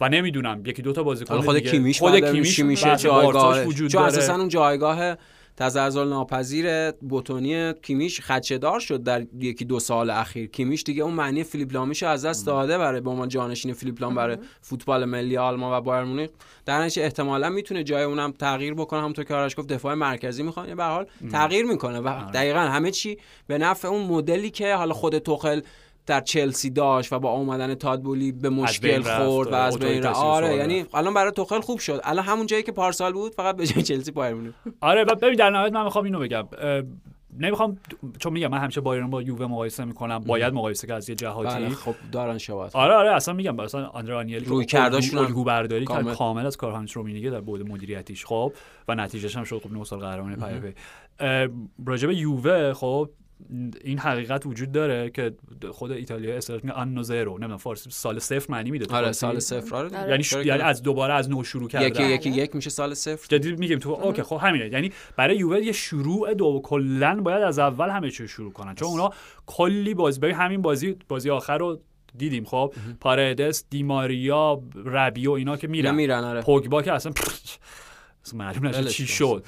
و 0.00 0.08
نمی‌دونم 0.08 0.62
یکی 0.66 0.82
دو 0.82 0.92
تا 0.92 1.02
بازیکن 1.02 1.40
خود 1.40 1.58
کیمیش 1.58 1.98
خود 1.98 2.32
کیمیش 2.32 2.58
میشه 2.58 2.96
جایگاه 2.96 3.64
چون 3.72 4.02
اساسا 4.02 4.34
اون 4.34 4.48
جایگاه 4.48 5.16
تزلزل 5.56 6.08
ناپذیر 6.08 6.90
بوتونی 6.90 7.72
کیمیش 7.72 8.20
خدشه‌دار 8.20 8.80
شد 8.80 9.02
در 9.02 9.26
یکی 9.40 9.64
دو 9.64 9.80
سال 9.80 10.10
اخیر. 10.10 10.46
کیمیش 10.46 10.82
دیگه 10.82 11.02
اون 11.02 11.14
معنی 11.14 11.44
فیلیپ 11.44 11.72
لامیش 11.72 12.02
از 12.02 12.24
دست 12.24 12.46
داده 12.46 12.78
برای 12.78 13.00
به 13.00 13.10
عنوان 13.10 13.28
جانشین 13.28 13.72
فیلیپ 13.72 14.02
لام 14.02 14.14
برای 14.14 14.36
فوتبال 14.60 15.04
ملی 15.04 15.36
آلمان 15.36 15.78
و 15.78 15.80
بایر 15.80 16.04
مونیخ. 16.04 16.30
در 16.66 16.82
نتیجه 16.82 17.02
احتمالا 17.02 17.48
می‌تونه 17.48 17.84
جای 17.84 18.02
اونم 18.02 18.32
تغییر 18.32 18.74
بکنه. 18.74 19.00
همونطور 19.00 19.24
که 19.24 19.34
آرش 19.34 19.56
گفت 19.56 19.68
دفاع 19.68 19.94
مرکزی 19.94 20.42
می‌خوان 20.42 20.74
به 20.74 20.84
حال 20.84 21.06
تغییر 21.32 21.64
می‌کنه 21.64 22.00
و 22.00 22.08
آره. 22.08 22.30
دقیقا 22.30 22.60
همه 22.60 22.90
چی 22.90 23.18
به 23.46 23.58
نفع 23.58 23.88
اون 23.88 24.02
مدلی 24.06 24.50
که 24.50 24.74
حالا 24.74 24.94
خود 24.94 25.18
توخل 25.18 25.60
در 26.10 26.20
چلسی 26.20 26.70
داشت 26.70 27.12
و 27.12 27.18
با 27.18 27.30
آمدن 27.30 27.74
تادبولی 27.74 28.32
به 28.32 28.50
مشکل 28.50 29.02
خورد 29.02 29.52
و 29.52 29.54
از 29.54 29.78
بین 29.78 30.06
آره 30.06 30.56
یعنی 30.56 30.84
الان 30.94 31.14
برای 31.14 31.32
توخل 31.32 31.60
خوب 31.60 31.78
شد. 31.78 32.00
الان 32.04 32.24
همون 32.24 32.46
جایی 32.46 32.62
که 32.62 32.72
پارسال 32.72 33.12
بود 33.12 33.34
فقط 33.34 33.56
به 33.56 33.66
جای 33.66 33.82
چلسی 33.82 34.10
بایر 34.10 34.54
آره 34.80 35.04
ببین 35.04 35.34
در 35.34 35.50
نهایت 35.50 35.72
من 35.72 35.84
می‌خوام 35.84 36.04
اینو 36.04 36.18
بگم. 36.18 36.48
نمی‌خوام 37.38 37.78
چون 38.18 38.32
میگم 38.32 38.48
من 38.48 38.58
همیشه 38.58 38.80
بایرن 38.80 39.10
با 39.10 39.22
یووه 39.22 39.46
مقایسه 39.46 39.84
می‌کنم. 39.84 40.18
باید 40.18 40.54
مقایسه 40.54 40.86
کرد 40.86 40.96
از 40.96 41.08
یه 41.08 41.14
جهاتی. 41.14 41.54
بله 41.54 41.68
خب 41.68 41.94
دارن 42.12 42.38
شواهد 42.38 42.70
آره 42.74 42.94
آره 42.94 43.14
اصلا 43.14 43.34
میگم 43.34 43.56
مثلا 43.56 43.86
آندره 43.86 44.16
آنیلی 44.16 44.44
روی 44.44 44.64
کرداشون 44.64 45.18
الگو 45.18 45.44
برداری 45.44 45.84
کامل. 45.84 46.14
کامل 46.14 46.46
از 46.46 46.56
کار 46.56 46.72
هانس 46.72 46.96
رومینیگه 46.96 47.30
در 47.30 47.40
بود 47.40 47.68
مدیریتیش 47.68 48.26
خب 48.26 48.52
و 48.88 48.94
نتیجهش 48.94 49.36
هم 49.36 49.44
شد 49.44 49.60
خب 49.64 49.72
9 49.72 49.84
سال 49.84 49.98
قهرمان 49.98 50.36
پی 50.36 50.74
راجب 51.86 52.10
یووه 52.10 52.72
خب 52.72 53.10
این 53.84 53.98
حقیقت 53.98 54.46
وجود 54.46 54.72
داره 54.72 55.10
که 55.10 55.34
خود 55.70 55.90
ایتالیا 55.90 56.36
اصطلاح 56.36 56.60
میگه 56.62 56.74
آنو 56.74 57.02
زیرو 57.02 57.32
نمی‌دونم 57.32 57.56
فارسی 57.56 57.90
سال 57.90 58.18
صفر 58.18 58.52
معنی 58.52 58.70
میده 58.70 58.96
آره 58.96 59.12
سال 59.12 59.38
صفر 59.38 59.76
آره. 59.76 60.08
یعنی 60.10 60.24
یعنی 60.44 60.62
از 60.62 60.82
دوباره 60.82 61.14
از 61.14 61.30
نو 61.30 61.44
شروع 61.44 61.68
کردن 61.68 61.86
یکی 61.86 62.02
یکی 62.02 62.30
یک 62.30 62.56
میشه 62.56 62.70
سال 62.70 62.94
صفر. 62.94 63.26
جدید 63.28 63.58
میگیم 63.58 63.78
تو 63.78 63.90
اوکی 63.90 64.22
خب 64.22 64.38
همینه. 64.42 64.68
یعنی 64.72 64.92
برای 65.16 65.36
یووه 65.36 65.60
یه 65.60 65.72
شروع 65.72 66.34
دو 66.34 66.60
کلا 66.64 67.20
باید 67.20 67.42
از 67.42 67.58
اول 67.58 67.88
همه 67.88 68.10
چی 68.10 68.28
شروع 68.28 68.52
کنن. 68.52 68.74
چون 68.74 68.88
اونا 68.88 69.10
کلی 69.46 69.94
بازی 69.94 70.20
ببین 70.20 70.34
همین 70.34 70.62
بازی 70.62 70.96
بازی 71.08 71.30
آخر 71.30 71.58
رو 71.58 71.80
دیدیم 72.18 72.44
خب؟ 72.44 72.74
پارادس 73.00 73.64
دیماریا 73.70 74.62
ربیو 74.84 75.30
اینا 75.30 75.56
که 75.56 75.68
میرن. 75.68 75.94
میرن 75.94 76.24
آره. 76.24 76.42
پوگبا 76.42 76.82
که 76.82 76.92
اصلا 76.92 77.12
معلوم 78.34 78.66
نشه 78.66 78.84
چی 78.84 79.06
شد. 79.06 79.44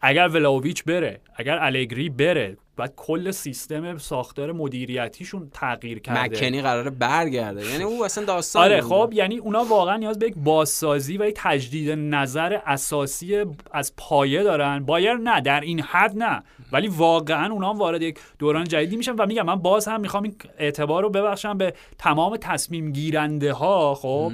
اگر 0.00 0.28
ولاویچ 0.28 0.84
بره 0.84 1.20
اگر 1.36 1.58
الگری 1.58 2.08
بره 2.08 2.56
بعد 2.76 2.92
کل 2.96 3.30
سیستم 3.30 3.98
ساختار 3.98 4.52
مدیریتیشون 4.52 5.50
تغییر 5.52 5.98
کرده. 5.98 6.20
مکنی 6.20 6.62
قراره 6.62 6.90
برگرده. 6.90 7.70
یعنی 7.70 7.84
او 7.84 8.04
اصلا 8.04 8.24
داستان 8.24 8.64
آره 8.64 8.80
خب 8.80 9.10
یعنی 9.14 9.38
اونا 9.38 9.64
واقعا 9.64 9.96
نیاز 9.96 10.18
به 10.18 10.26
یک 10.26 10.34
بازسازی 10.36 11.18
و 11.18 11.28
یک 11.28 11.34
تجدید 11.36 11.90
نظر 11.90 12.58
اساسی 12.66 13.44
از 13.72 13.92
پایه 13.96 14.42
دارن. 14.42 14.84
بایر 14.84 15.14
نه 15.14 15.40
در 15.40 15.60
این 15.60 15.80
حد 15.80 16.16
نه. 16.16 16.42
ولی 16.72 16.88
واقعا 16.88 17.52
اونا 17.52 17.70
هم 17.70 17.78
وارد 17.78 18.02
یک 18.02 18.18
دوران 18.38 18.64
جدیدی 18.64 18.96
میشن 18.96 19.12
و 19.12 19.26
میگم 19.26 19.46
من 19.46 19.56
باز 19.56 19.88
هم 19.88 20.00
می‌خوام 20.00 20.22
این 20.22 20.36
اعتبار 20.58 21.02
رو 21.02 21.10
ببخشم 21.10 21.58
به 21.58 21.74
تمام 21.98 22.36
تصمیم 22.36 22.92
گیرنده 22.92 23.52
ها 23.52 23.94
خب 23.94 24.32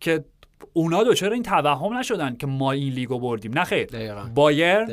که 0.00 0.24
اونا 0.72 1.04
دوچار 1.04 1.32
این 1.32 1.42
توهم 1.42 1.98
نشدن 1.98 2.36
که 2.36 2.46
ما 2.46 2.72
این 2.72 2.92
لیگو 2.92 3.18
بردیم. 3.18 3.58
نه 3.58 3.64
خیر. 3.64 3.86
بایر 4.34 4.84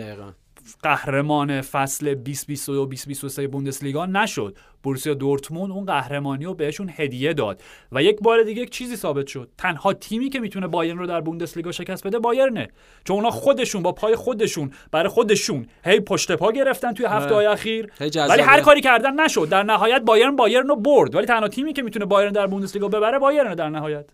قهرمان 0.84 1.62
فصل 1.62 2.14
2022 2.14 2.86
2023 2.86 3.48
بوندسلیگا 3.48 4.06
نشد. 4.06 4.58
بورسیا 4.84 5.14
دورتموند 5.14 5.72
اون 5.72 5.86
قهرمانی 5.86 6.46
رو 6.46 6.54
بهشون 6.54 6.92
هدیه 6.96 7.34
داد. 7.34 7.62
و 7.92 8.04
یک 8.04 8.20
بار 8.22 8.44
دیگه 8.44 8.62
یک 8.62 8.70
چیزی 8.70 8.96
ثابت 8.96 9.28
شد. 9.28 9.50
تنها 9.58 9.94
تیمی 9.94 10.30
که 10.30 10.40
می‌تونه 10.40 10.68
بایرن 10.68 10.98
رو 10.98 11.08
در 11.08 11.22
بوندسلیگا 11.22 11.72
شکست 11.72 12.08
بده 12.08 12.20
بایرنه. 12.20 12.68
چون 13.04 13.16
اونا 13.16 13.30
خودشون 13.30 13.84
با 13.84 13.92
پای 13.92 14.16
خودشون 14.16 14.72
برای 14.92 15.10
خودشون 15.10 15.68
هی 15.86 16.00
پشت 16.00 16.32
پا 16.32 16.52
گرفتن 16.52 16.94
توی 16.94 17.06
هفته 17.06 17.36
های 17.36 17.46
اخیر. 17.46 17.92
ولی 18.30 18.42
هر 18.42 18.62
کاری 18.62 18.82
کردن 18.82 19.20
نشد. 19.20 19.50
در 19.50 19.64
نهایت 19.64 20.02
بایرن 20.02 20.36
بایرن 20.36 20.68
رو 20.68 20.76
برد. 20.76 21.16
ولی 21.16 21.26
تنها 21.26 21.48
تیمی 21.48 21.74
که 21.74 21.82
می‌تونه 21.82 22.06
بایرن 22.06 22.32
در 22.32 22.48
بوندسلیگا 22.48 22.88
ببره 22.88 23.20
بایرن 23.20 23.56
در 23.56 23.70
نهایت. 23.70 24.06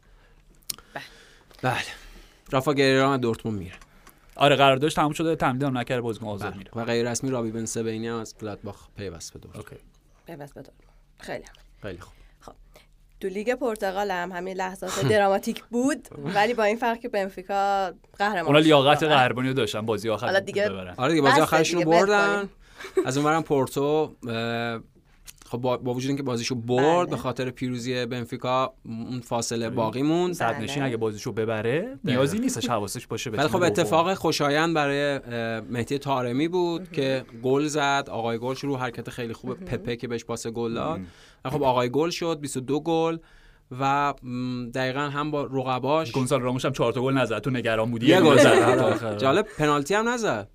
بله. 1.61 1.75
رافا 2.51 2.73
گریرو 2.73 3.17
دورتموند 3.17 3.59
میره. 3.59 3.75
آره 4.35 4.55
قراردادش 4.55 4.93
تموم 4.93 5.13
شده 5.13 5.35
تمدید 5.35 5.63
هم 5.63 5.77
نکرده 5.77 6.01
بازیکن 6.01 6.25
آزاد 6.25 6.49
بله. 6.49 6.57
میره. 6.57 6.71
و 6.75 6.85
غیر 6.85 7.11
رسمی 7.11 7.29
رامی 7.29 7.51
بن 7.51 7.65
سبعینی 7.65 8.07
هم 8.07 8.15
از 8.15 8.35
گلادباخ 8.41 8.87
پیوست 8.97 9.33
به 9.33 9.39
دور 9.39 9.57
OK. 9.57 9.75
پیوست 10.25 10.53
به 10.53 10.61
دور 10.61 10.73
خیلی 11.19 11.45
خیلی 11.81 11.97
خوب. 11.99 12.13
خب. 12.39 12.53
تو 13.19 13.27
لیگ 13.27 13.55
پرتغال 13.55 14.11
هم 14.11 14.31
همین 14.31 14.57
لحظات 14.57 15.05
دراماتیک 15.05 15.63
بود 15.63 16.07
ولی 16.35 16.53
با 16.53 16.63
این 16.63 16.77
فرق 16.77 16.99
که 16.99 17.09
بنفیکا 17.09 17.91
قهرمان 18.17 18.45
اونا 18.45 18.59
لیاقت 18.59 19.03
قهرمانی 19.03 19.47
رو 19.47 19.53
داشتن 19.53 19.81
بازی 19.81 20.09
آخر 20.09 20.25
حالا 20.25 20.39
دیگه 20.39 20.69
آره 20.97 21.13
دیگه 21.13 21.21
بازی 21.21 21.41
آخرشون 21.41 21.83
بردن. 21.83 22.49
از 23.05 23.17
اونورم 23.17 23.43
پورتو 23.43 24.15
خب 25.51 25.57
با, 25.57 25.77
با 25.77 25.93
وجود 25.93 26.09
اینکه 26.09 26.23
بازیشو 26.23 26.55
برد 26.55 27.07
به 27.07 27.15
بله. 27.15 27.21
خاطر 27.21 27.49
پیروزی 27.49 28.05
بنفیکا 28.05 28.73
اون 28.85 29.19
فاصله 29.19 29.69
باقی 29.69 30.01
موند. 30.01 30.33
صد 30.33 30.53
بله. 30.53 30.63
نشین 30.63 30.83
اگه 30.83 30.97
بازیشو 30.97 31.31
ببره 31.31 31.99
نیازی 32.03 32.39
نیستش 32.39 32.69
حواسش 32.69 33.07
باشه 33.07 33.29
ولی 33.29 33.47
خب 33.47 33.63
اتفاق 33.63 34.13
خوشایند 34.13 34.75
برای 34.75 35.19
مهدی 35.69 35.97
تارمی 35.97 36.47
بود 36.47 36.91
که 36.91 37.25
گل 37.43 37.67
زد. 37.67 38.07
آقای 38.11 38.37
گل 38.37 38.55
رو 38.61 38.77
حرکت 38.77 39.09
خیلی 39.09 39.33
خوب 39.33 39.53
پپه 39.53 39.95
که 39.95 40.07
بهش 40.07 40.25
پاس 40.25 40.47
گل 40.47 40.73
داد. 40.73 40.99
خب 41.45 41.63
آقای 41.63 41.89
گل 41.89 42.09
شد 42.09 42.39
22 42.39 42.79
گل 42.79 43.17
و 43.79 44.13
دقیقا 44.73 44.99
هم 44.99 45.31
با 45.31 45.43
رقباش 45.43 46.11
گونسال 46.11 46.41
راموش 46.41 46.65
هم 46.65 46.71
4 46.71 46.93
تا 46.93 47.01
گل 47.01 47.13
نزد. 47.13 47.39
تو 47.39 47.49
نگران 47.49 47.91
بودی 47.91 48.05
یه 48.05 48.21
گل 48.21 48.37
زد. 48.37 49.17
جالب 49.17 49.47
پنالتی 49.57 49.93
هم 49.93 50.09
نزد. 50.09 50.49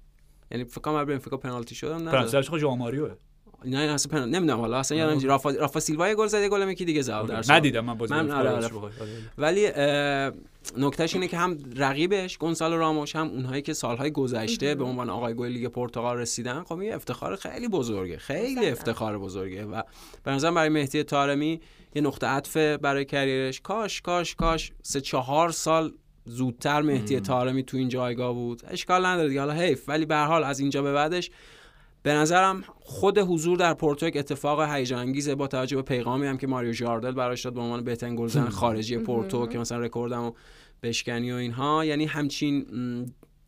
یعنی 0.51 0.65
فکر 0.65 0.81
کنم 0.81 1.05
بنفیکا 1.05 1.37
پنالتی 1.37 1.75
شدم 1.75 2.09
نزد. 2.09 2.11
پنالتی 2.11 2.49
خود 2.49 2.65
ماریوه. 2.65 3.11
نه 3.65 3.79
اصلا 3.79 4.13
پنالتی 4.13 4.31
نمی‌دونم 4.31 4.61
حالا 4.61 4.79
اصلا 4.79 4.99
یادم 4.99 5.29
رافا 5.29 5.51
رافا 5.51 5.81
سیلوا 5.81 6.15
گل 6.15 6.27
زد 6.27 6.47
گل 6.47 6.71
یکی 6.71 6.85
دیگه 6.85 7.03
زد. 7.03 7.27
در 7.27 7.55
ندیدم 7.55 7.85
من 7.85 7.95
بازی 7.95 8.15
من 8.15 8.31
آره 8.31 8.51
آره. 8.51 8.71
ولی 9.39 9.69
نکتهش 10.77 11.15
اینه 11.15 11.29
که 11.29 11.37
هم 11.37 11.59
رقیبش 11.77 12.39
گونسالو 12.39 12.77
راموش 12.79 13.17
هم 13.17 13.29
اونهایی 13.29 13.63
که 13.63 13.73
سالهای 13.73 14.11
گذشته 14.11 14.75
به 14.75 14.85
عنوان 14.85 15.11
آقای 15.11 15.35
گل 15.35 15.49
لیگ 15.49 15.67
پرتغال 15.67 16.17
رسیدن 16.17 16.63
خب 16.63 16.79
این 16.79 16.95
افتخار 16.95 17.37
خیلی 17.37 17.69
بزرگه. 17.69 18.19
خیلی 18.19 18.67
افتخار 18.71 19.19
بزرگه. 19.19 19.65
و 19.65 19.83
به 20.25 20.31
نظر 20.31 20.51
برای 20.51 20.69
مهدی 20.69 21.03
طارمی 21.03 21.61
یه 21.95 22.03
نقطه 22.03 22.27
عطف 22.27 22.57
برای 22.57 23.05
career 23.05 23.42
ش. 23.42 23.61
کاش 23.61 24.01
کاش 24.01 24.35
کاش 24.35 24.73
سه 24.83 25.01
چهار 25.01 25.51
سال 25.51 25.93
زودتر 26.25 26.83
مهدی 26.83 27.21
طارمی 27.21 27.63
تو 27.63 27.77
این 27.77 27.89
جایگاه 27.89 28.33
بود. 28.33 28.63
اشکال 28.69 29.07
نداره 29.07 29.29
دیگه. 29.29 29.41
حالا 29.41 29.53
حیف. 29.53 29.89
ولی 29.89 30.07
به 30.07 30.17
حال 30.17 30.45
از 30.45 30.61
اینجا 30.61 30.83
به 30.83 30.93
بعدش 30.93 31.31
به 32.07 32.15
نظرم 32.15 32.65
خود 32.81 33.19
حضور 33.19 33.59
در 33.59 33.75
پورتو 33.75 34.07
یک 34.07 34.17
اتفاق 34.17 34.61
هیجان 34.61 34.99
انگیزه 34.99 35.35
با 35.35 35.47
توجه 35.47 35.77
به 35.77 35.83
پیغامی 35.83 36.27
هم 36.27 36.39
که 36.39 36.47
ماریو 36.47 36.73
ژاردل 36.73 37.13
براش 37.13 37.45
داد 37.45 37.55
به 37.55 37.61
عنوان 37.61 37.85
بهترین 37.85 38.17
گلزن 38.17 38.49
خارجی 38.61 38.99
پورتو 38.99 39.47
که 39.47 39.59
مثلا 39.59 39.79
رکوردمو 39.79 40.33
بشکنی 40.83 41.33
و 41.33 41.35
اینها. 41.35 41.85
یعنی 41.85 42.05
همچین 42.05 42.67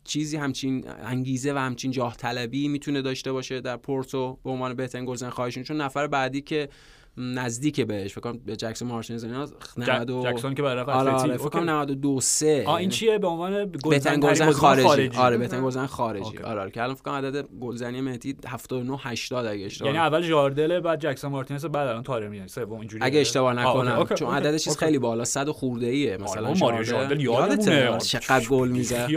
چیزی 0.03 0.37
همچین 0.37 0.83
انگیزه 0.87 1.53
و 1.53 1.57
همچین 1.57 1.91
جاه 1.91 2.17
طلبی 2.17 2.67
می‌تونه 2.67 3.01
داشته 3.01 3.31
باشه 3.31 3.61
در 3.61 3.77
پورتو 3.77 4.39
به 4.43 4.49
عنوان 4.49 4.73
بهترین 4.73 5.05
گلزن 5.05 5.29
خواهشون 5.29 5.63
چون 5.63 5.81
نفر 5.81 6.07
بعدی 6.07 6.41
که 6.41 6.69
نزدیک 7.17 7.81
بهش 7.81 8.11
فکر 8.11 8.21
کنم 8.21 8.39
به 8.45 8.55
جکسون 8.55 8.87
مارتینز 8.87 9.23
اینا. 9.23 9.47
90 9.77 10.09
و... 10.09 10.23
جکسون 10.23 10.55
که 10.55 10.61
برای 10.61 10.83
آره, 10.83 11.11
آره 11.11 11.37
فکر 11.37 11.49
کنم 11.49 11.69
92 11.69 12.21
3 12.21 12.63
آ 12.67 12.75
این 12.75 12.89
چیه؟ 12.89 13.17
به 13.17 13.27
عنوان 13.27 13.71
گلزن 13.83 14.19
گلزن 14.19 14.51
خارجی. 14.51 14.83
خارجی. 14.87 15.17
آره 15.17 15.37
بهترین 15.37 15.63
گلزن 15.63 15.85
خارجی. 15.85 16.37
آره, 16.37 16.61
آره. 16.61 16.71
که 16.71 16.83
الان 16.83 16.95
فکر 16.95 17.03
کنم 17.03 17.13
عدد 17.13 17.45
گلزنی 17.61 18.01
مهدی 18.01 18.35
79 18.47 18.97
80 19.01 19.45
اگه 19.45 19.65
اشتباه 19.65 19.91
یعنی 19.91 20.05
اول 20.05 20.21
جاردل 20.21 20.79
بعد 20.79 20.99
جکسون 20.99 21.31
مارتینز 21.31 21.65
بعد 21.65 21.87
الان 21.87 22.03
تارمی 22.03 22.35
یعنی 22.37 22.47
سوم 22.47 22.79
اینجوری 22.79 23.03
اگه 23.03 23.19
اشتباه 23.19 23.53
نکنم. 23.53 24.05
چون 24.15 24.35
عدد 24.35 24.57
چیز 24.57 24.77
خیلی 24.77 24.99
بالا 24.99 25.25
100 25.25 25.49
خورده 25.49 25.85
ایه 25.85 26.17
مثلا 26.17 26.53
ماریو 26.53 26.83
جاردل 26.83 27.21
یادمونه. 27.21 27.97
چقدر 27.97 28.47
گل 28.47 28.69
میزه 28.69 29.07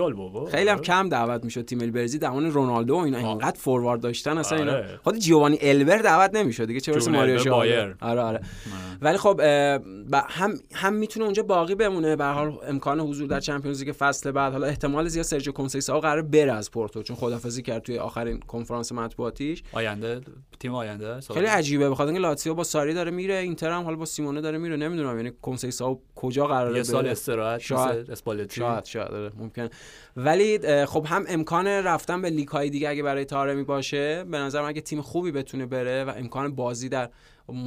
خیلی 0.51 0.69
هم 0.69 0.79
کم 0.79 1.09
دعوت 1.09 1.45
می‌شد 1.45 1.65
تیم 1.65 1.81
البرزی 1.81 2.19
زمان 2.19 2.51
رونالدو 2.51 2.97
اینا 2.97 3.19
اینقدر 3.19 3.59
فوروارد 3.59 4.01
داشتن 4.01 4.39
اصلا 4.39 4.59
اینا. 4.59 4.83
خود 5.05 5.19
جیوانی 5.19 5.59
البر 5.61 5.99
دعوت 5.99 6.35
نمی‌شد. 6.35 6.67
دیگه 6.67 6.81
چه 6.81 6.93
برسه 6.93 7.11
ماریو 7.11 7.37
جاردل؟ 7.37 7.82
ترم. 7.85 7.97
آره 8.01 8.21
آره. 8.21 8.41
ولی 9.01 9.17
خب 9.17 9.41
هم 10.29 10.55
هم 10.75 10.95
می‌تونه 10.95 11.25
اونجا 11.25 11.43
باقی 11.43 11.75
بمونه. 11.75 12.17
به 12.17 12.25
حال 12.25 12.59
امکان 12.69 13.01
حضور 13.01 13.29
در 13.29 13.41
چمپیونز 13.41 13.83
لیگ 13.83 13.95
فصل 13.99 14.31
بعد 14.31 14.53
حالا 14.53 14.67
احتمال 14.67 15.09
زیاد 15.09 15.25
سرجیو 15.25 15.53
کنسیساو 15.53 16.01
قرار 16.01 16.23
بره 16.23 16.53
از 16.53 16.71
پورتو 16.71 17.03
چون 17.03 17.17
خدافظی 17.17 17.63
کرد 17.63 17.83
توی 17.83 17.99
آخرین 17.99 18.41
کنفرانس 18.41 18.93
مطبوعاتیش. 18.93 19.63
آینده 19.73 20.21
تیم 20.61 20.75
آینده 20.75 21.21
خیلی 21.21 21.47
عجیبه. 21.47 21.91
بخاطر 21.91 22.09
اینکه 22.09 22.23
لاتزیو 22.23 22.55
با 22.55 22.65
ساری 22.65 22.95
داره 22.95 23.11
میره 23.11 23.35
اینتر 23.35 23.71
هم 23.71 23.83
حالا 23.83 23.97
با 23.97 24.05
سیمونه 24.05 24.41
داره 24.41 24.59
میره. 24.59 24.77
نمی‌دونم 24.77 25.17
یعنی 25.17 25.33
کنسیساو 25.43 26.01
کجا 26.15 26.47
قراره 26.47 26.77
یه 26.77 26.83
سال 26.83 27.07
استراحت 27.07 27.61
شاید. 27.61 28.11
اسپالتی. 28.11 28.61
شاید 28.61 28.85
شاید 28.85 29.09
آره، 29.09 29.33
ممکن. 29.39 29.69
ولی 30.17 30.87
خب 30.87 31.07
هم 31.09 31.25
امکان 31.29 31.67
رفتن 31.67 32.23
به 32.23 32.31
لیگ 32.31 32.49
های 32.49 32.71
دیگه 32.71 32.89
اگه 32.89 33.03
برای 33.03 33.25
طارمی 33.25 33.65
باشه 33.65 34.25
به 34.25 34.39
نظر 34.39 34.63
اگه 34.63 34.81
تیم 34.81 35.03
خوبی 35.03 35.33
بتونه 35.33 35.67
بره 35.67 36.05
و 36.05 36.13
امکان 36.17 36.55
بازی 36.55 36.89
در 36.89 37.09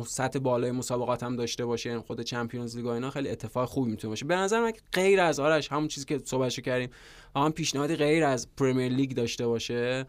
سطح 0.07 0.39
بالای 0.39 0.71
مسابقات 0.71 1.23
هم 1.23 1.36
داشته 1.36 1.65
باشه 1.65 1.89
یعنی 1.89 2.01
خود 2.01 2.21
Champions 2.21 2.75
League 2.77 2.86
اینا 2.86 3.09
خیلی 3.09 3.30
اتفاق 3.30 3.69
خوبی 3.69 3.91
می‌تونه 3.91 4.09
باشه. 4.09 4.26
به 4.26 4.36
نظر 4.36 4.61
من 4.61 4.73
غیر 4.93 5.21
از 5.21 5.39
آرش 5.39 5.71
همون 5.71 5.88
چیزی 5.88 6.05
که 6.05 6.21
صحبتشو 6.26 6.61
کردیم 6.61 6.89
هم 7.36 7.51
پیشنهادی 7.51 7.95
غیر 7.95 8.23
از 8.23 8.47
Premier 8.57 8.91
League 8.91 9.15
داشته 9.15 9.47
باشه. 9.47 10.05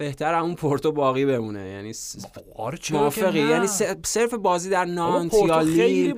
بهتر 0.00 0.34
اون 0.34 0.54
پورتو 0.54 0.92
باقی 0.92 1.24
بمونه. 1.26 1.68
یعنی 1.68 1.92
آره 2.56 2.78
موافقی. 2.90 3.38
یعنی 3.38 3.66
صرف 4.04 4.34
بازی 4.34 4.70
در 4.70 4.84
نانت 4.84 5.34
یا 5.34 5.60
لیل 5.60 6.12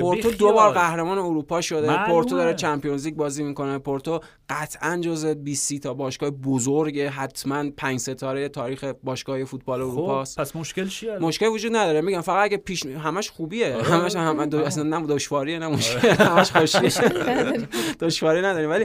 پورتو 0.00 0.30
دو 0.30 0.52
بار 0.52 0.72
قهرمان 0.72 1.18
اروپا 1.18 1.60
شده. 1.60 2.06
پورتو 2.06 2.36
داره 2.36 2.54
چمپیونز 2.54 3.04
لیگ 3.04 3.14
بازی 3.14 3.42
می‌کنه. 3.42 3.78
پورتو 3.78 4.20
قطعا 4.48 4.96
جز 4.96 5.26
20 5.26 5.78
تا 5.78 5.94
باشگاه 5.94 6.30
بزرگ 6.30 7.00
حتما 7.00 7.64
پنج 7.76 8.00
ستاره 8.00 8.48
تاریخ 8.48 8.84
باشگاه 8.84 9.44
فوتبال 9.44 9.80
خب 9.80 9.88
اروپاست. 9.88 10.40
پس 10.40 10.56
مشکل 10.56 10.88
چیه 10.88 11.18
مشکل 11.18 11.46
وجود 11.46 11.76
نداره. 11.76 12.00
میگم 12.00 12.20
فقط 12.20 12.44
اگه 12.44 12.56
پیش 12.56 12.86
همش 12.86 13.30
خوبیه. 13.30 13.74
آره. 13.74 13.84
همش 13.84 14.16
هم 14.16 14.46
دو... 14.46 14.58
اصلا 14.58 14.82
نه 14.82 15.06
دشواریه 15.06 15.58
نه 15.58 15.68
مشکل. 15.68 16.08
آره. 16.08 16.14
همش 16.30 16.56
دشواری 18.00 18.42
نداره 18.42 18.66
ولی 18.66 18.84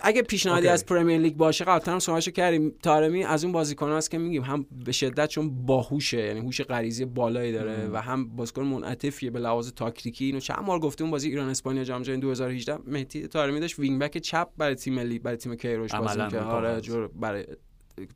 اگه 0.00 0.22
پیشنهادی 0.22 0.68
از 0.68 0.86
Premier 0.86 1.20
League 1.20 1.36
باشه 1.36 1.64
قبلا 1.64 1.98
هم 2.08 2.20
کردیم. 2.20 2.74
طارمی 2.82 3.15
از 3.22 3.44
اون 3.44 3.52
بازیکن 3.52 3.88
است 3.88 4.10
که 4.10 4.18
میگیم 4.18 4.42
هم 4.42 4.66
به 4.84 4.92
شدت 4.92 5.28
چون 5.28 5.66
باهوشه 5.66 6.26
یعنی 6.26 6.40
هوش 6.40 6.60
غریزی 6.60 7.04
بالایی 7.04 7.52
داره 7.52 7.88
و 7.92 8.00
هم 8.00 8.36
بازیکن 8.36 8.62
منعطفیه 8.62 9.30
به 9.30 9.38
لحاظ 9.38 9.72
تاکتیکی. 9.72 10.24
اینو 10.24 10.40
چند 10.40 10.66
بار 10.66 10.78
گفتیم 10.78 11.10
بازی 11.10 11.28
ایران 11.28 11.48
اسپانیا 11.48 11.84
جام 11.84 12.02
جهانی 12.02 12.20
2018 12.20 12.78
مهدی 12.86 13.28
تارمی 13.28 13.60
داشت 13.60 13.78
wing 13.78 14.00
back 14.00 14.18
چپ 14.18 14.48
برای 14.56 14.74
تیم 14.74 14.94
ملی 14.94 15.18
برای 15.18 15.36
تیم 15.36 15.54
کیروش 15.54 15.94
بازی 15.94 16.22
می‌کرد. 16.22 16.42
آره 16.42 16.80
جور 16.80 17.08
برای 17.08 17.44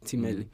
تیم 0.04 0.20
ملی. 0.20 0.46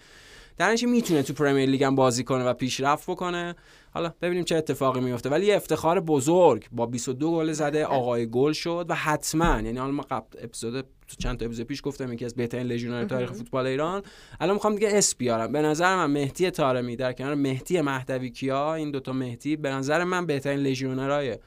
در 0.57 0.76
می‌تونه 0.86 1.22
تو 1.22 1.34
Premier 1.35 1.70
League 1.70 1.85
هم 1.84 1.94
بازی 1.94 2.24
کنه 2.24 2.44
و 2.44 2.55
پیشرفت 2.55 3.11
بکنه. 3.11 3.55
حالا 3.90 4.12
ببینیم 4.22 4.44
چه 4.44 4.57
اتفاقی 4.57 5.01
میفته 5.01 5.28
ولی 5.28 5.47
یه 5.47 5.57
افتخار 5.57 6.01
بزرگ 6.01 6.68
با 6.72 6.86
22 6.86 7.32
گل 7.32 7.53
زده 7.53 7.84
آقای 7.84 8.30
گل 8.30 8.53
شد 8.53 8.86
و 8.88 8.94
حتما 8.94 9.61
یعنی 9.61 9.78
حالا 9.78 9.92
ما 9.92 10.03
قبل 10.03 10.38
اپیزود 10.44 10.86
تو 11.09 11.17
چند 11.19 11.39
تا 11.39 11.45
اپیزود 11.45 11.67
پیش 11.67 11.81
گفتم 11.85 12.13
یکی 12.13 12.25
از 12.25 12.35
بهترین 12.35 12.67
لژیونر 12.67 13.05
تاریخ 13.05 13.33
فوتبال 13.33 13.67
ایران. 13.67 14.03
الان 14.41 14.55
می‌خوام 14.55 14.75
دیگه 14.75 14.89
اس 14.93 15.17
بیارم. 15.17 15.53
به 15.53 15.63
نظر 15.63 15.97
من 15.97 16.11
مهدی 16.11 16.51
طارمی 16.51 16.97
در 16.97 17.13
کنار 17.13 17.35
مهدی 17.35 17.81
مهدوی 17.81 18.31
کیا 18.31 18.75
این 18.75 18.91
دوتا 18.91 19.13
مهدی 19.13 19.57
به 19.57 19.71
نظر 19.71 20.05
من 20.05 20.27
بهترین 20.27 20.61
لژیونرای 20.61 21.39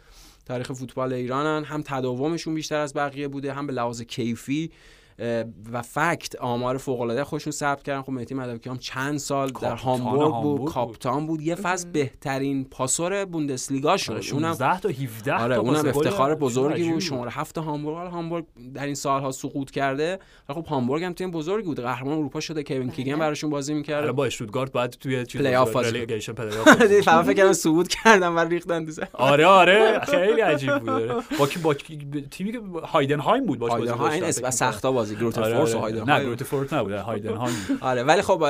تاریخ 0.46 0.72
فوتبال 0.72 1.14
ایرانن. 1.14 1.64
هم 1.64 1.82
تداومشون 1.86 2.56
بیشتر 2.56 2.78
از 2.78 2.94
بقیه 2.94 3.28
بوده 3.28 3.54
هم 3.54 3.68
به 3.68 3.74
لحاظ 3.74 4.02
کیفی 4.02 4.72
و 5.72 5.82
فکت 5.82 6.36
آمار 6.36 6.78
فوق 6.78 7.02
العاده 7.02 7.24
خوشون 7.24 7.52
ثبت 7.52 7.84
کردن. 7.84 8.02
خب 8.02 8.12
مهدی 8.12 8.36
مدوکی 8.36 8.70
هم 8.70 8.78
چند 8.78 9.18
سال 9.18 9.50
در 9.50 9.76
هامبورگ 9.76 10.34
بود 10.34 10.72
کاپتان 10.72 11.28
بود. 11.28 11.42
یه 11.42 11.56
فصل 11.56 11.90
بهترین 11.90 12.66
پاسور 12.66 13.26
بوندسلیگا 13.26 13.98
شد. 13.98 14.22
اونم 14.34 14.54
10 14.54 14.80
تا 14.80 14.90
17 14.90 15.34
آره 15.34 15.56
اونم 15.56 15.88
افتخار 15.88 16.36
بزرگی 16.36 16.92
بود. 16.92 17.00
شماره 17.00 17.32
هفت 17.32 17.58
هامبورگ. 17.58 18.12
هامبورگ 18.12 18.46
در 18.74 18.86
این 18.86 18.96
سالها 18.96 19.32
سقوط 19.32 19.72
کرده. 19.72 20.20
خب 20.48 20.66
هامبورگ 20.66 21.04
هم 21.04 21.14
تیم 21.14 21.32
بزرگی 21.32 21.66
بود. 21.66 21.80
قهرمان 21.80 22.18
اروپا 22.18 22.40
شده. 22.40 22.64
کوین 22.64 22.92
کیگن 22.92 23.12
بله. 23.12 23.20
براشون 23.20 23.50
بازی 23.50 23.74
می‌کرد. 23.74 24.12
با 24.12 24.26
اشتوتگارت 24.26 24.72
بعد 24.72 24.90
توی 24.90 25.26
چیز 25.26 25.42
playoff 25.42 25.76
relegation 25.76 26.34
playoff 26.34 26.84
فقط 27.04 27.26
فکر 27.26 27.34
کردم 27.34 27.54
سقوط 27.54 27.88
کردن 27.88 28.28
و 28.28 28.40
ریختن 28.40 28.86
تو 28.86 29.02
آره 29.14 29.46
آره. 29.46 30.00
خیلی 30.00 30.42
عجیب 30.42 30.80
بود. 30.80 31.08
با 31.40 31.48
با 31.64 31.74
تیمی 32.32 32.52
که 32.52 32.60
هایدنهایم 32.84 33.46
بود 33.46 33.60
باش 33.60 33.72
بازی 33.72 34.20
داشت 34.20 34.50
سختا 34.50 34.92
بازی 34.92 35.09
گرویتر 35.16 35.38
آره 35.38 35.56
فورت 35.56 35.70
آره. 35.70 35.80
هایدن 35.80 36.04
نه 36.04 36.24
گرویتر 36.24 36.44
فورت 36.44 36.74
نبوده 36.74 37.00
هایدن 37.00 37.38
آره 37.82 38.04
ولی 38.04 38.22
خب 38.22 38.44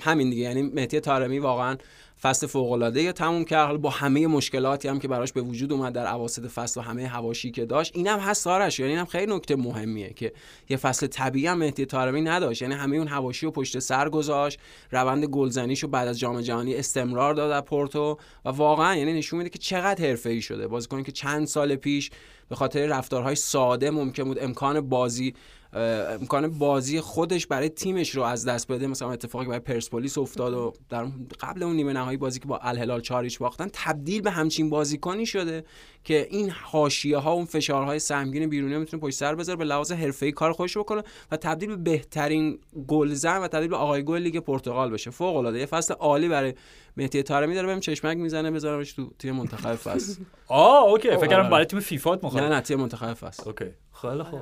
همین 0.00 0.30
دیگه. 0.30 0.42
یعنی 0.42 0.62
مهدی 0.62 1.00
طارمی 1.00 1.38
واقعا 1.38 1.76
فصل 2.22 2.46
فوق 2.46 2.72
العاده 2.72 3.12
تموم 3.12 3.44
کرد. 3.44 3.80
با 3.80 3.90
همه 3.90 4.26
مشکلاتی 4.26 4.88
هم 4.88 4.98
که 4.98 5.08
براش 5.08 5.32
به 5.32 5.40
وجود 5.40 5.72
اومد 5.72 5.92
در 5.92 6.06
اواسط 6.06 6.46
فصل 6.46 6.80
و 6.80 6.82
همه 6.82 7.06
حواشی 7.06 7.50
که 7.50 7.66
داشت 7.66 7.96
اینم 7.96 8.18
هست 8.18 8.46
آرش 8.46 8.78
یعنی 8.78 8.92
اینم 8.92 9.04
خیلی 9.04 9.34
نکته 9.34 9.56
مهمیه 9.56 10.12
که 10.12 10.32
یه 10.68 10.76
فصل 10.76 11.06
طبیعی 11.06 11.46
هم 11.46 11.58
مهدی 11.58 11.86
طارمی 11.86 12.20
نداشت. 12.22 12.62
یعنی 12.62 12.74
همه 12.74 12.96
اون 12.96 13.08
هواشی 13.08 13.46
و 13.46 13.50
پشت 13.50 13.78
سر 13.78 14.08
گذاشت 14.08 14.58
روند 14.90 15.24
گلزنیشو 15.24 15.88
بعد 15.88 16.08
از 16.08 16.18
جام 16.18 16.40
جهانی 16.40 16.74
استمرار 16.74 17.34
داد 17.34 17.50
در 17.50 17.60
پورتو 17.60 18.18
و 18.44 18.48
واقعا 18.48 18.96
یعنی 18.96 19.12
نشون 19.12 19.38
میده 19.38 19.50
که 19.50 19.58
چقدر 19.58 20.04
حرفه‌ای 20.04 20.42
شده. 20.42 20.68
بازیکن 20.68 21.02
که 21.02 21.12
چند 21.12 21.46
سال 21.46 21.76
پیش 21.76 22.10
به 22.48 22.54
خاطر 22.54 22.86
رفتارهای 22.86 23.34
ساده 23.34 23.90
ممکن 23.90 24.24
بود 24.24 24.42
امکان 24.42 24.80
بازی 24.80 25.34
امکان 25.76 26.58
بازی 26.58 27.00
خودش 27.00 27.46
برای 27.46 27.68
تیمش 27.68 28.10
رو 28.10 28.22
از 28.22 28.44
دست 28.44 28.68
بده. 28.68 28.86
مثلا 28.86 29.12
اتفاقی 29.12 29.46
برای 29.46 29.60
پرسپولیس 29.60 30.18
افتاد 30.18 30.54
و 30.54 30.72
در 30.88 31.06
قبل 31.40 31.62
اون 31.62 31.76
نیمه 31.76 31.92
نهایی 31.92 32.16
بازی 32.16 32.40
که 32.40 32.46
با 32.46 32.58
الهلال 32.58 33.00
چاریچ 33.00 33.38
باختن 33.38 33.68
تبدیل 33.72 34.22
به 34.22 34.30
همچین 34.30 34.70
بازیکنی 34.70 35.26
شده 35.26 35.64
که 36.04 36.26
این 36.30 36.50
حاشیه 36.50 37.18
ها 37.18 37.32
اون 37.32 37.44
فشارهای 37.44 37.98
سهمگین 37.98 38.46
بیرونی 38.48 38.78
می‌تونه 38.78 39.02
پشت 39.02 39.16
سر 39.16 39.34
بذاره 39.34 39.56
به 39.56 39.64
لحاظ 39.64 39.92
حرفه‌ای 39.92 40.32
کار 40.32 40.52
خودش 40.52 40.76
بکنه 40.78 41.02
و 41.30 41.36
تبدیل 41.36 41.68
به 41.68 41.76
بهترین 41.76 42.58
گلزن 42.88 43.38
و 43.38 43.48
تبدیل 43.48 43.68
به 43.68 43.76
آقای 43.76 44.04
گل 44.04 44.18
لیگ 44.18 44.38
پرتغال 44.38 44.90
بشه. 44.90 45.10
فوق 45.10 45.36
العاده 45.36 45.58
یه 45.58 45.66
فصل 45.66 45.94
عالی 45.94 46.28
برای 46.28 46.54
مهدی 46.96 47.22
طارمی 47.22 47.54
داره. 47.54 47.66
بهم 47.66 47.80
چشمک 47.80 48.16
می‌زنه 48.16 48.50
بذارمش 48.50 48.92
تو 48.92 49.10
تیم 49.18 49.36
منتخب 49.36 49.74
فصل. 49.74 50.14
آه 50.48 50.84
OK. 50.84 51.10
فکر 51.10 51.26
کردم 51.26 51.50
برای 51.50 51.64
تیم 51.64 51.80
فیفا 51.80 52.18
مخاطب 52.22 52.44
نه 52.44 52.48
نه 52.48 52.60
تیم 52.60 52.80
منتخب 52.80 53.12
فصل. 53.12 53.42
OK. 53.46 53.64
خیلی 54.02 54.22
خوب 54.22 54.40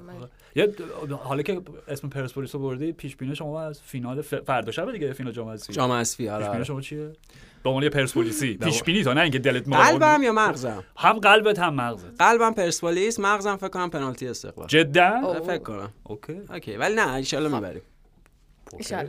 یه 0.57 0.75
حالا 1.25 1.43
که 1.43 1.63
اسم 1.89 2.09
پرسپولیس 2.09 2.55
رو 2.55 2.61
بردی 2.61 2.93
پیش 2.93 3.17
بینی 3.17 3.37
شما 3.37 3.63
از 3.63 3.81
فینال 3.81 4.23
فردا 4.23 4.73
شب 4.73 4.93
دیگه 4.93 5.13
فینال 5.13 5.33
جام 5.33 5.49
اسفی 5.49 5.73
جام 5.73 5.91
اسفی 5.91 6.29
آره 6.29 6.45
پیش 6.45 6.53
بینی 6.53 6.65
شما 6.65 6.81
چیه؟ 6.81 7.13
به 7.63 7.71
عنوان 7.71 7.89
پرسپولیسی. 7.89 8.55
پیش 8.65 8.83
بینی 8.83 9.05
تو 9.05 9.15
نه 9.15 9.21
اینکه 9.21 9.39
دلت 9.39 9.69
قلبم 9.69 10.23
یا 10.23 10.33
مغزم؟ 10.33 10.85
هم 10.97 11.19
قلبت 11.19 11.59
هم 11.59 11.75
مغزت. 11.75 12.07
قلبم 12.19 12.55
پرسپولیس 12.55 13.21
مغزم 13.21 13.57
فکر 13.57 13.69
کنم 13.69 13.91
پنالتی 13.91 14.29
استقبال. 14.29 14.67
جدا؟ 14.67 15.41
فکر 15.47 15.59
کنم. 15.59 15.93
OK. 16.05 16.41
OK 16.51 16.77
ولی 16.77 16.95
نه 16.95 17.09
ان 17.09 17.23
شاء 17.23 17.41
الله 17.41 17.55
می‌بریم 17.55 17.83
ان 18.91 19.09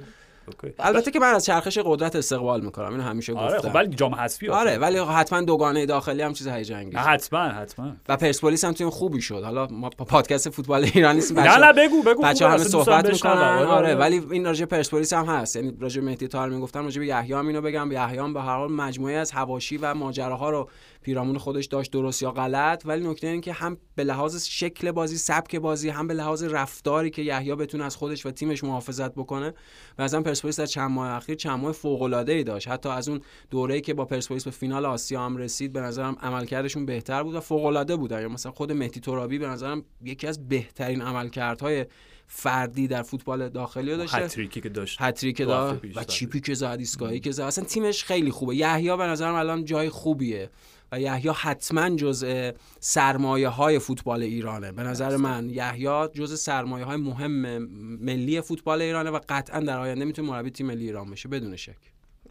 البته 0.80 1.12
که 1.12 1.20
من 1.20 1.34
از 1.34 1.46
چرخش 1.46 1.78
قدرت 1.86 2.16
استقبال 2.16 2.62
می‌کنم 2.62 2.92
اینو 2.92 3.04
همیشه 3.04 3.34
آره 3.34 3.58
گفتم. 3.58 3.70
خب 3.70 3.76
ولی 3.76 3.96
جام 3.96 4.16
حذفی 4.16 4.50
آره 4.50 4.78
ولی 4.78 4.98
حتما 4.98 5.42
دوگانه 5.42 5.86
داخلی 5.86 6.22
هم 6.22 6.34
چیز 6.34 6.48
هیجان 6.48 6.80
انگیز 6.80 7.00
حتما 7.00 7.40
حتما. 7.40 7.96
و 8.10 8.18
پرسپولیس 8.18 8.66
هم 8.66 8.74
تیم 8.74 8.90
خوبی 8.90 9.22
شد. 9.22 9.44
حالا 9.44 9.68
ما 9.68 9.90
پادکست 9.90 10.50
فوتبال 10.50 10.84
ایران 10.84 11.16
نیستیم 11.16 11.40
نه 11.40 11.58
نه 11.58 11.74
بگو 11.74 12.04
بگو 12.04 12.24
بچه‌ها 12.24 12.54
همه 12.54 12.64
صحبت 12.64 13.10
می‌کنن. 13.10 13.32
آره،, 13.32 13.66
آره 13.66 13.96
ولی 13.96 14.22
این 14.32 14.46
راجع 14.46 14.66
پرسپولیس 14.66 15.14
هم 15.14 15.26
هست. 15.26 15.56
یعنی 15.56 15.78
راجع 15.80 16.02
مهدی 16.02 16.28
طارمی 16.28 16.62
گفتم 16.62 16.84
راجع 16.84 17.00
به 17.00 17.08
یحیی 17.08 17.34
هم 17.34 17.48
اینو 17.48 17.62
بگم. 17.62 17.92
یحیی 17.92 18.18
هم 18.18 18.34
به 18.34 18.42
هر 18.42 18.58
حال 18.58 18.72
مجموعه 18.72 19.16
از 19.16 19.32
حواشی 19.32 19.78
و 19.78 19.94
ماجراها 19.94 20.50
رو 20.50 20.70
پیرامون 21.02 21.38
خودش 21.38 21.66
داشت 21.66 21.92
درست 21.92 22.22
یا 22.22 22.32
غلط. 22.32 22.86
ولی 22.86 23.08
نکته 23.08 23.28
این 23.28 23.42
که 23.42 23.54
هم 23.54 23.78
به 23.96 24.04
لحاظ 24.04 24.46
شکل 24.46 24.92
بازی 24.92 25.18
سبک 25.18 25.56
بازی 25.56 25.90
هم 25.90 26.08
به 26.08 26.14
لحاظ 26.14 26.44
رفتاری 26.44 27.10
که 27.10 27.22
یحیی 27.22 27.56
بتونه 27.56 27.86
از 27.86 27.96
خودش 27.96 28.26
و 28.26 28.32
تیمش 28.32 28.64
محافظت 28.64 29.12
بکنه 29.16 29.54
و 30.00 30.08
پرسپولیس 30.36 30.60
در 30.60 30.66
چند 30.66 30.92
ماه 30.92 31.10
اخیر 31.10 31.36
چند 31.36 31.60
ماه 31.60 31.72
فوق 31.72 32.02
العاده 32.02 32.34
ای 32.34 32.44
داشت. 32.44 32.68
حتی 32.68 32.90
از 32.90 33.10
اون 33.10 33.22
دوره‌ای 33.50 33.82
که 33.82 33.94
با 33.94 34.06
پرسپولیس 34.06 34.44
به 34.44 34.52
فینال 34.52 34.86
آسیا 34.86 35.26
هم 35.26 35.38
رسید 35.38 35.74
به 35.74 35.82
نظرم 35.82 36.18
عملکردشون 36.22 36.86
بهتر 36.86 37.24
بود 37.24 37.36
و 37.36 37.40
فوق 37.40 37.66
العاده 37.66 37.96
بود. 37.96 38.12
یا 38.12 38.30
مثلا 38.30 38.52
خود 38.52 38.72
مهدی 38.72 39.00
ترابی 39.00 39.40
به 39.40 39.48
نظرم 39.48 39.84
یکی 40.04 40.28
از 40.28 40.48
بهترین 40.48 41.02
عملکردهای 41.02 41.86
فردی 42.28 42.88
در 42.88 43.02
فوتبال 43.02 43.50
داخلی 43.50 43.98
داشته. 43.98 44.18
هتریکی 44.18 44.62
که 44.62 44.70
داشت. 44.70 44.98
هتریک 45.02 45.38
داشت. 45.38 45.98
و 45.98 46.04
چیپی 46.04 46.40
که 46.40 46.54
زد 46.54 46.76
ایستگاهی 46.80 47.20
که 47.20 47.32
زد. 47.32 47.42
اصلا 47.42 47.64
تیمش 47.64 48.04
خیلی 48.04 48.32
خوبه. 48.32 48.56
یحیی 48.56 48.98
به 48.98 49.04
نظرم 49.04 49.36
الان 49.36 49.66
جای 49.66 49.90
خوبیه. 49.90 50.50
و 50.92 51.00
یحیی 51.00 51.32
حتما 51.36 51.90
جزء 51.90 52.52
سرمایه 52.80 53.50
های 53.50 53.80
فوتبال 53.80 54.24
ایرانه. 54.24 54.72
به 54.72 54.84
نظر 54.84 55.18
من 55.18 55.50
یحیی 55.50 56.08
جزء 56.14 56.36
سرمایه 56.36 56.86
های 56.86 56.98
مهم 56.98 57.58
ملی 58.02 58.42
فوتبال 58.42 58.82
ایرانه 58.82 59.10
و 59.10 59.20
قطعا 59.30 59.60
در 59.60 59.80
آینده 59.80 60.06
می‌تونه 60.06 60.30
مربی 60.30 60.50
تیم 60.50 60.66
ملی 60.66 60.86
ایران 60.86 61.12
بشه 61.12 61.30
بدون 61.30 61.56
شک. 61.56 61.78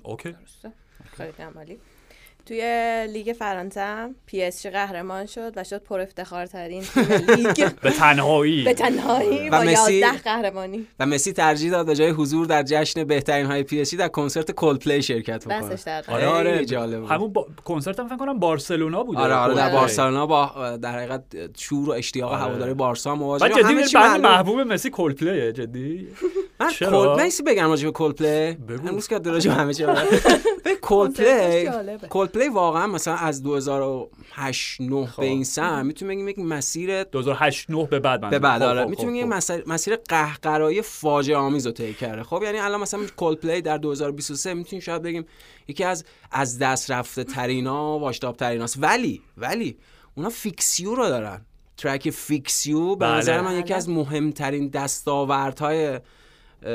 OK. 0.02 0.34
خیلی 1.16 1.42
عالی. 1.42 1.78
توی 2.46 2.62
لیگ 3.12 3.32
فرانسه 3.38 3.80
هم 3.80 4.14
PSG 4.26 4.70
قهرمان 4.70 5.26
شد 5.26 5.52
و 5.56 5.64
شد 5.64 5.82
پر 5.82 6.00
افتخار 6.00 6.46
ترین 6.46 6.82
تیم 6.82 7.04
لیگ 7.36 7.68
به 7.82 7.90
تنهایی 7.90 8.64
به 8.64 8.74
تنهایی 8.74 9.48
و 9.48 9.50
با 9.50 9.64
مسی- 9.64 9.92
11 9.92 10.12
قهرمانی 10.18 10.86
و 11.00 11.06
مسی 11.06 11.32
ترجیح 11.32 11.70
داد 11.70 11.86
به 11.86 11.94
جای 11.96 12.10
حضور 12.10 12.46
در 12.46 12.62
جشن 12.62 13.04
بهترین 13.04 13.46
های 13.46 13.62
پی 13.62 13.80
اس 13.80 13.90
جی 13.90 13.96
در 13.96 14.08
کنسرت 14.08 14.50
Coldplay 14.50 15.02
شرکت 15.02 15.44
بکنه 15.44 15.60
دستش 15.60 15.82
در 15.82 16.04
آره 16.08 16.26
آره 16.26 16.64
جالب 16.64 17.00
بود. 17.00 17.10
همون 17.10 17.32
با... 17.32 17.46
کنسرت 17.64 18.00
هم 18.00 18.08
فکر 18.08 18.16
کنم 18.16 18.38
بارسلونا 18.38 19.02
بوده 19.02 19.20
آره 19.20 19.34
آره 19.34 19.54
در. 19.54 19.72
بارسلونا 19.72 20.26
با 20.26 20.76
در 20.82 20.92
حقیقت 20.92 21.22
شور 21.56 21.88
و 21.88 21.92
اشتیاق 21.92 22.32
آره. 22.32 22.42
هواداری 22.42 22.74
بارسا 22.74 23.14
مواجه 23.14 23.48
جدی. 23.48 23.96
محبوب 24.22 24.60
مسی 24.60 24.90
Coldplay 24.90 25.45
ه 25.45 25.52
جدی 25.52 26.08
من؟ 26.60 26.72
کول 26.90 27.24
چیزی 27.24 27.42
بگم 27.42 27.68
راجع 27.68 27.84
به 27.84 27.92
Coldplay 27.92 28.52
بگو. 28.52 28.88
امروز 28.88 29.08
که 29.08 29.18
به 29.18 29.52
همه 29.52 29.74
چی. 29.74 29.86
به 30.64 30.76
کنسرتش 30.82 31.74
Coldplay 32.08 32.33
Coldplay 32.34 32.54
واقعا 32.54 32.86
مثلا 32.86 33.14
از 33.14 33.42
2008 33.42 34.80
9 34.80 35.06
خب. 35.06 35.20
به 35.20 35.26
این 35.26 35.44
سمت 35.44 35.86
می‌تونیم 35.86 36.14
بگیم 36.14 36.28
یک 36.28 36.38
مسیر 36.38 37.04
2008 37.04 37.70
9 37.70 37.84
به 37.84 38.00
بعد 38.00 38.22
من 38.22 38.30
به 38.30 38.38
بعد 38.38 38.62
خب، 38.62 38.68
آره 38.68 38.84
خب، 38.84 38.90
می‌تونیم 38.90 39.12
بگیم 39.12 39.30
خب. 39.30 39.36
مسیر, 39.36 39.62
مسیر 39.66 39.96
قهقرایی 39.96 40.82
فاجعه 40.82 41.36
آمیز 41.36 41.66
رو 41.66 41.72
طی 41.72 41.94
کرده 41.94 42.22
خب 42.22 42.40
یعنی 42.44 42.58
الان 42.58 42.80
مثلا 42.80 43.00
Coldplay 43.16 43.62
در 43.62 43.78
2023 43.78 44.54
می‌تونیم 44.54 44.80
شاید 44.80 45.02
بگیم 45.02 45.24
یکی 45.68 45.84
از 45.84 46.04
از 46.30 46.58
دست 46.58 46.90
رفته 46.90 47.24
ترینا 47.24 47.98
واشتاب 47.98 48.36
تریناست 48.36 48.76
ولی 48.80 49.22
ولی 49.36 49.76
اونا 50.14 50.28
فیکسیو 50.28 50.94
رو 50.94 51.08
دارن 51.08 51.40
ترک 51.76 52.10
فیکسیو 52.10 52.96
به 52.96 53.06
بله. 53.06 53.18
نظر 53.18 53.40
من 53.40 53.52
یکی 53.52 53.62
بله. 53.62 53.76
از 53.76 53.88
مهمترین 53.88 54.68
دستاوردهای 54.68 56.00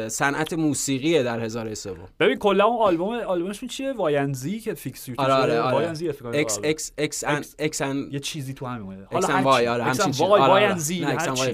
صنعت 0.07 0.53
موسیقی 0.53 1.23
در 1.23 1.39
هزاره 1.39 1.73
سوم. 1.73 1.97
ببین 2.19 2.37
کلا 2.37 2.65
اون 2.65 2.81
آلبوم 2.81 3.13
آلبومشون 3.13 3.69
چیه؟ 3.69 3.93
واینزی 3.93 4.59
که 4.59 4.73
فیکس 4.73 5.09
یو 5.09 5.15
آره 5.17 5.33
آره 5.33 5.59
آره. 5.59 5.75
واینزی 5.75 6.09
اکس. 6.09 6.59
اکس 6.63 6.91
اکس 6.97 7.23
ان 7.23 7.41
X- 7.43 7.47
اکس 7.59 7.81
ان 7.81 8.09
یه 8.11 8.19
چیزی 8.19 8.53
تو 8.53 8.65
همین 8.65 8.81
اومده 8.81 9.07
اکس 9.15 9.29
هر 9.29 9.41
وای. 9.41 9.67
آره 9.67 9.93
and 9.93 10.05
چیز. 10.05 10.21
وای 10.21 10.31
آره، 10.31 10.41
آره. 10.43 10.51
واینزی 10.65 11.05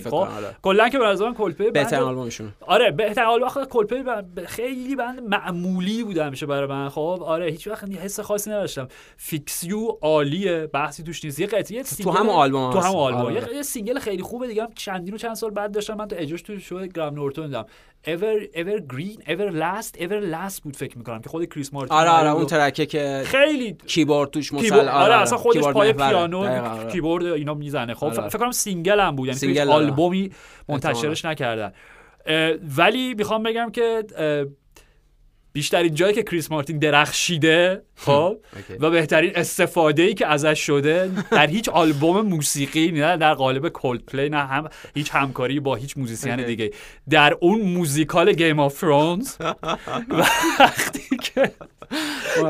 خب 0.04 0.14
آره. 0.14 0.56
کلا 0.62 0.90
که 0.90 1.00
به 1.00 1.06
نظرم 1.06 1.34
کلپی 1.34 1.72
بهترین 1.72 2.04
آلبومشون. 2.04 2.54
آره 2.62 2.92
بهتر 2.92 3.24
آلبوم. 3.24 3.48
آخه 3.48 3.66
کلپی 3.66 4.04
خیلی 4.46 4.96
band 4.96 5.20
معمولی 5.24 6.04
بوده 6.04 6.26
همیشه 6.26 6.46
برای 6.46 6.68
من. 6.70 6.90
خب 6.90 7.20
آره 7.26 7.46
هیچ 7.52 7.68
وقت 7.68 7.90
حس 7.90 8.20
خاصی 8.20 8.50
نداشتم. 8.50 8.88
Fix 9.18 9.53
You 9.53 9.88
عالیه 10.02 10.68
بحثی 10.68 11.04
توش 11.04 11.26
نیست. 11.26 11.40
یه 11.40 11.48
قطعه 11.48 11.84
تو 11.84 12.12
همون 12.12 12.36
آلبوم 12.36 12.74
تو. 12.74 12.80
همون 12.80 12.96
آلبوم. 13.14 13.36
یه- 13.56 13.62
single 13.62 14.00
خیلی 14.00 14.24
خوبه. 14.24 14.48
دیگه 14.48 14.64
هم 14.64 14.70
چندین 14.76 15.14
و 15.14 15.18
چند 15.18 15.36
سال 15.36 15.50
بعد 15.52 15.72
داشتم. 15.72 15.94
من 15.94 16.08
تو 16.08 16.16
اجاش 16.20 16.42
تو 16.42 16.60
شو 16.60 16.86
Graham 16.88 17.16
Norton 17.16 17.46
دیدم. 17.46 17.66
Ever 18.06 18.58
ever 18.62 18.80
green 18.94 19.20
ever 19.26 19.52
last 19.52 20.02
ever 20.02 20.22
last 20.34 20.62
بود 20.64 20.76
فکر 20.76 20.98
می‌کنم 20.98 21.22
که 21.22 21.30
خود 21.30 21.46
کریس 21.46 21.74
مارتین 21.74 21.98
آره 21.98 22.10
آره 22.10 22.32
اون. 22.32 22.46
ترکه 22.46 22.86
که 22.86 23.24
خیلی 23.26 23.78
کیبورد 23.88 24.30
توش 24.30 24.54
مثل 24.54 24.64
کیبورد 24.64 24.88
آره, 24.88 25.16
اصلا 25.16 25.38
خودش 25.38 25.64
پای. 25.64 25.94
پیانو 25.94 26.40
آره. 26.40 26.92
کیبورد 26.92 27.26
اینا 27.26 27.54
می‌زنه 27.54 27.94
خب 27.94 28.06
آره. 28.06 28.30
فکر 28.30 28.40
کنم 28.40 28.52
single 28.52 29.00
هم 29.00 29.16
بود 29.16 29.44
یعنی 29.44 29.60
آره. 29.60 29.72
آلبومی 29.72 30.32
منتشرش 30.70 31.26
نکردن 31.26 31.72
ولی 32.78 33.14
می‌خوام 33.14 33.44
بگم 33.44 33.72
که 33.72 34.04
بیشترین 35.56 35.94
جایی 35.94 36.14
که 36.14 36.24
کریس 36.24 36.52
مارتین 36.52 36.80
درخشیده 36.80 37.82
خب. 37.96 38.38
و 38.80 38.90
بهترین 38.90 39.32
استفاده 39.36 40.04
ای 40.04 40.14
که 40.14 40.28
ازش 40.28 40.60
شده 40.60 41.12
در 41.32 41.48
هیچ 41.48 41.70
آلبوم 41.70 42.22
موسیقی 42.22 42.92
نه 42.92 43.18
در 43.18 43.34
قالب 43.34 43.70
Coldplay 43.70 44.16
نه 44.16 44.38
هم 44.38 44.70
هیچ 44.96 45.10
همکاری 45.12 45.60
با 45.60 45.76
هیچ 45.76 45.98
موزیسین. 45.98 46.46
دیگه 46.46 46.72
در 47.10 47.38
اون 47.40 47.62
موزیکال 47.62 48.34
Game 48.34 48.60
of 48.60 48.74
Thrones 48.74 49.36
وقتی 50.60 51.18
که 51.18 51.52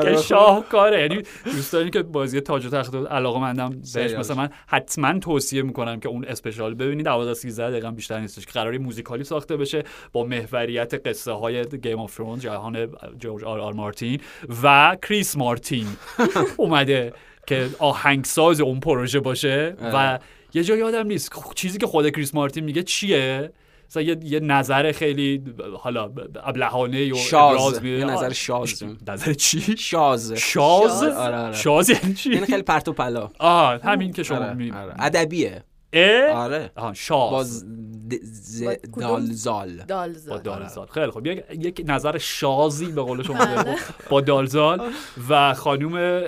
که 0.04 0.18
شاهکاره. 0.18 1.02
یعنی 1.02 1.22
دوستانی 1.46 1.90
که 1.90 2.02
بازی 2.04 2.42
تاج 2.42 2.66
و 2.66 2.70
تخت 2.70 2.96
علاقه 2.96 3.40
مندم 3.40 3.70
بهش. 3.70 4.12
مثلا 4.20 4.36
من 4.36 4.50
حتما 4.68 5.20
توصیه 5.20 5.62
می‌کنم 5.62 6.00
که 6.00 6.10
اون 6.10 6.26
special 6.26 6.74
ببینید. 6.74 7.06
12 7.06 7.34
13 7.34 7.70
دقیقه 7.72 7.92
بیشتر 7.92 8.20
نیستش. 8.20 8.46
که 8.46 8.52
قراری 8.52 8.78
موزیکالی 8.78 9.24
ساخته 9.24 9.58
بشه 9.58 9.84
با 10.12 10.24
محوریت 10.24 11.08
قصه 11.08 11.32
های 11.32 11.66
Game 11.66 12.00
of 12.00 12.12
Thrones 12.12 12.42
جهان 12.42 12.88
جورج 13.20 13.44
آر 13.44 13.60
آر 13.60 13.74
مارتین 13.74 14.20
و 14.64 14.98
کریس 15.02 15.38
مارتین. 15.38 15.88
اومده 16.58 17.14
که 17.48 17.70
آهنگساز 17.80 18.62
اون 18.62 18.80
پروژه 18.80 19.20
باشه 19.20 19.76
و 19.82 19.86
آره. 19.96 20.20
یه 20.54 20.64
جا 20.64 20.76
یادم 20.76 21.08
نیست. 21.08 21.34
خ- 21.34 21.54
چیزی 21.54 21.78
که 21.78 21.88
خود 21.88 22.10
کریس 22.10 22.36
مارتین 22.36 22.64
میگه 22.64 22.84
چیه؟ 22.84 23.52
مثلا 23.90 24.04
یه, 24.04 24.18
یه 24.24 24.40
نظر 24.40 24.92
خیلی 24.92 25.44
حالا 25.80 26.12
ابلهانه 26.44 27.14
و 27.14 27.16
شاذ. 27.16 27.84
یه 27.84 28.06
نظر 28.06 28.26
آه، 28.26 28.34
شاز. 28.34 28.84
نظر 29.08 29.34
چی؟ 29.34 29.78
شاز. 29.78 30.34
شاز؟ 30.34 30.40
شاز؟ 30.40 31.04
آره، 31.04 31.38
آره. 31.38 31.56
شاز 31.56 31.90
یعنی 31.90 32.14
چی؟ 32.14 32.30
یعنی 32.34 32.46
خیلی 32.46 32.62
پرت 32.62 32.88
و 32.88 32.94
پلا. 32.94 33.30
آه 33.40 33.80
همین 33.84 34.14
که 34.14 34.24
شما 34.24 34.38
آره، 34.38 34.54
می. 34.54 34.72
ادبیه. 35.00 35.64
اه؟ 35.94 36.30
آره. 36.30 36.72
آها 36.76 36.94
شاذ. 36.94 37.32
با 37.32 37.44
ز-؟ 37.44 38.64
دالزال. 39.00 39.84
با 40.30 40.38
دالزال. 40.38 40.88
خیلی 40.88 41.12
خب 41.12 41.26
یک, 41.26 41.44
یک 41.50 41.84
نظر 41.86 42.18
شاذی 42.18 42.86
به 42.86 43.02
قول 43.02 43.24
شما 43.24 43.46
بله. 43.46 43.76
با 44.10 44.22
دالزال 44.22 44.92
و 45.30 45.54
خانوم 45.54 46.22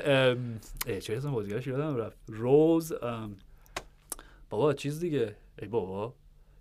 چه 1.02 1.18
اسم 1.18 1.32
بازیگرش 1.32 1.68
یادم 1.68 1.96
رفت. 1.96 2.18
روز 2.28 2.94
بابا 4.50 4.74
چیز 4.74 5.00
دیگه. 5.00 5.36
ای 5.62 5.68
بابا. 5.68 6.14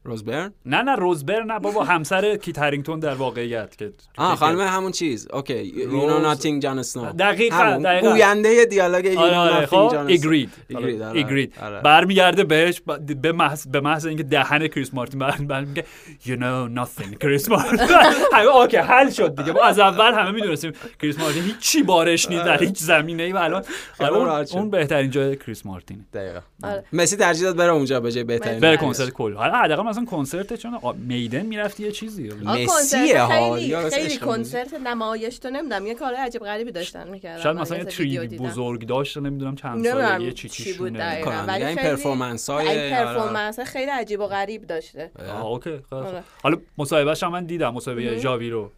Rose 0.07 0.27
Byrne 0.27 0.53
نه 0.67 0.83
نه 0.83 0.95
روزبر 0.95 1.43
نه 1.43 1.59
بابا 1.59 1.85
همسر 1.85 2.37
کیت 2.37 2.59
هرینگتون 2.59 3.01
در 3.01 3.15
واقعیت 3.15 3.77
که 3.79 3.93
آه 4.17 4.37
خانم 4.37 4.61
همون 4.61 4.93
چیز. 4.93 5.29
okay 5.33 5.63
you 5.65 5.91
know 6.07 6.19
nothing 6.19 6.63
Jon 6.63 6.79
Snow 6.79 7.13
دقیقاً،. 7.13 7.79
دقیقاً. 7.85 8.11
گوینده 8.11 8.65
دیالوگ 8.65 9.05
you 9.05 9.19
آره 9.21 9.35
know 9.35 9.41
آره 9.41 9.61
nothing 9.61 9.91
Jon 9.91 10.07
Ygritte 10.11 10.51
Ygritte، 10.73 10.77
آره. 11.03 11.21
Ygritte 11.21 11.55
آره. 11.63 11.81
برمیگرده 11.81 12.45
بهش 12.45 12.83
به 13.23 13.33
محض 13.33 13.67
به 13.67 13.81
محض 13.81 14.07
اینکه 14.07 14.23
دهن 14.23 14.69
کریس 14.69 14.95
مارتین 14.95 15.19
بر 15.19 15.31
بر 15.41 15.65
میگه 15.65 15.85
you 16.25 16.37
know 16.39 16.79
nothing 16.81 17.19
کریس 17.21 17.49
مارتین. 17.49 17.79
همه 18.33 18.57
okay 18.57 18.77
حل 18.77 19.11
شد 19.11 19.37
دیگه. 19.37 19.53
ما 19.53 19.63
از 19.63 19.79
اول 19.79 20.13
همه 20.15 20.31
می‌دونستیم 20.31 20.73
کریس 21.03 21.19
مارتین 21.19 21.43
هیچ 21.43 21.59
چی 21.59 21.83
بارش 21.83 22.31
نیست 22.31 22.45
در 22.45 22.59
هیچ 22.59 22.79
زمینه 22.79 23.23
ای. 23.23 23.33
و 23.33 23.37
الان 23.37 23.63
آره، 24.01 24.47
اون, 24.53 24.71
بهترین 24.71 25.11
جای 25.11 25.37
کریس 25.37 25.67
مارتین 25.67 26.05
دقیقا. 26.15 26.41
آره. 26.63 26.85
مسی 26.93 27.17
ترجیح 27.17 27.45
داد 27.45 27.57
بره 27.57 27.73
اونجا 27.73 28.01
به 28.01 28.13
جای 28.13 28.25
بهترین 28.25 28.61
بره. 28.61 28.77
کنسرت 28.77 29.11
کل. 29.11 29.35
حالا 29.35 29.53
حداقل 29.59 29.83
مثلا 29.97 30.05
کنسرت 30.05 30.55
چون 30.55 30.75
آ- 30.75 30.93
میدن 30.93 31.47
می‌رفتی 31.47 31.83
یه 31.83 31.93
چیزی 31.93 32.31
آه، 32.31 32.37
مسیه 32.37 32.67
کنسرت 32.67 33.17
ها. 33.17 33.55
خیلی 33.57 33.91
خیلی. 33.91 34.17
کنسرت 34.17 34.75
نمایش 34.75 35.39
تو 35.39 35.51
نمی‌دونم 35.51 35.87
یه 35.87 35.95
کار 35.95 36.15
عجیب 36.15 36.43
غریبی 36.43 36.71
داشتن 36.73 37.09
می‌کردن 37.11 37.43
شاید 37.43 37.57
مثلا 37.57 37.79
یه 37.79 37.85
تریدی 37.85 38.39
بزرگ 38.39 38.87
داشته 38.87 39.21
نمی‌دونم 39.21 39.55
چند 39.57 39.85
ساله 39.85 39.95
نمی‌دونم 40.03 40.21
یه 40.21 40.33
چی 40.33 40.49
چی 40.49 40.73
بود 40.73 40.97
ولی 40.97 41.65
این 41.65 41.77
خیلی- 41.77 41.89
performance 41.89 42.51
های 42.51 42.91
performance 42.91 43.61
خیلی 43.61 43.91
عجیب 43.91 44.21
و 44.21 44.27
غریب 44.27 44.67
داشته 44.67 45.11
آه 45.29 45.47
okay. 45.47 45.79
آره. 45.91 46.23
حالا 46.43 46.57
مصاحبهش 46.79 47.23
هم 47.23 47.33
من 47.33 47.45
دیدم 47.45 47.75
مصاحبه 47.75 48.19
ژاوی 48.19 48.51
رو 48.51 48.71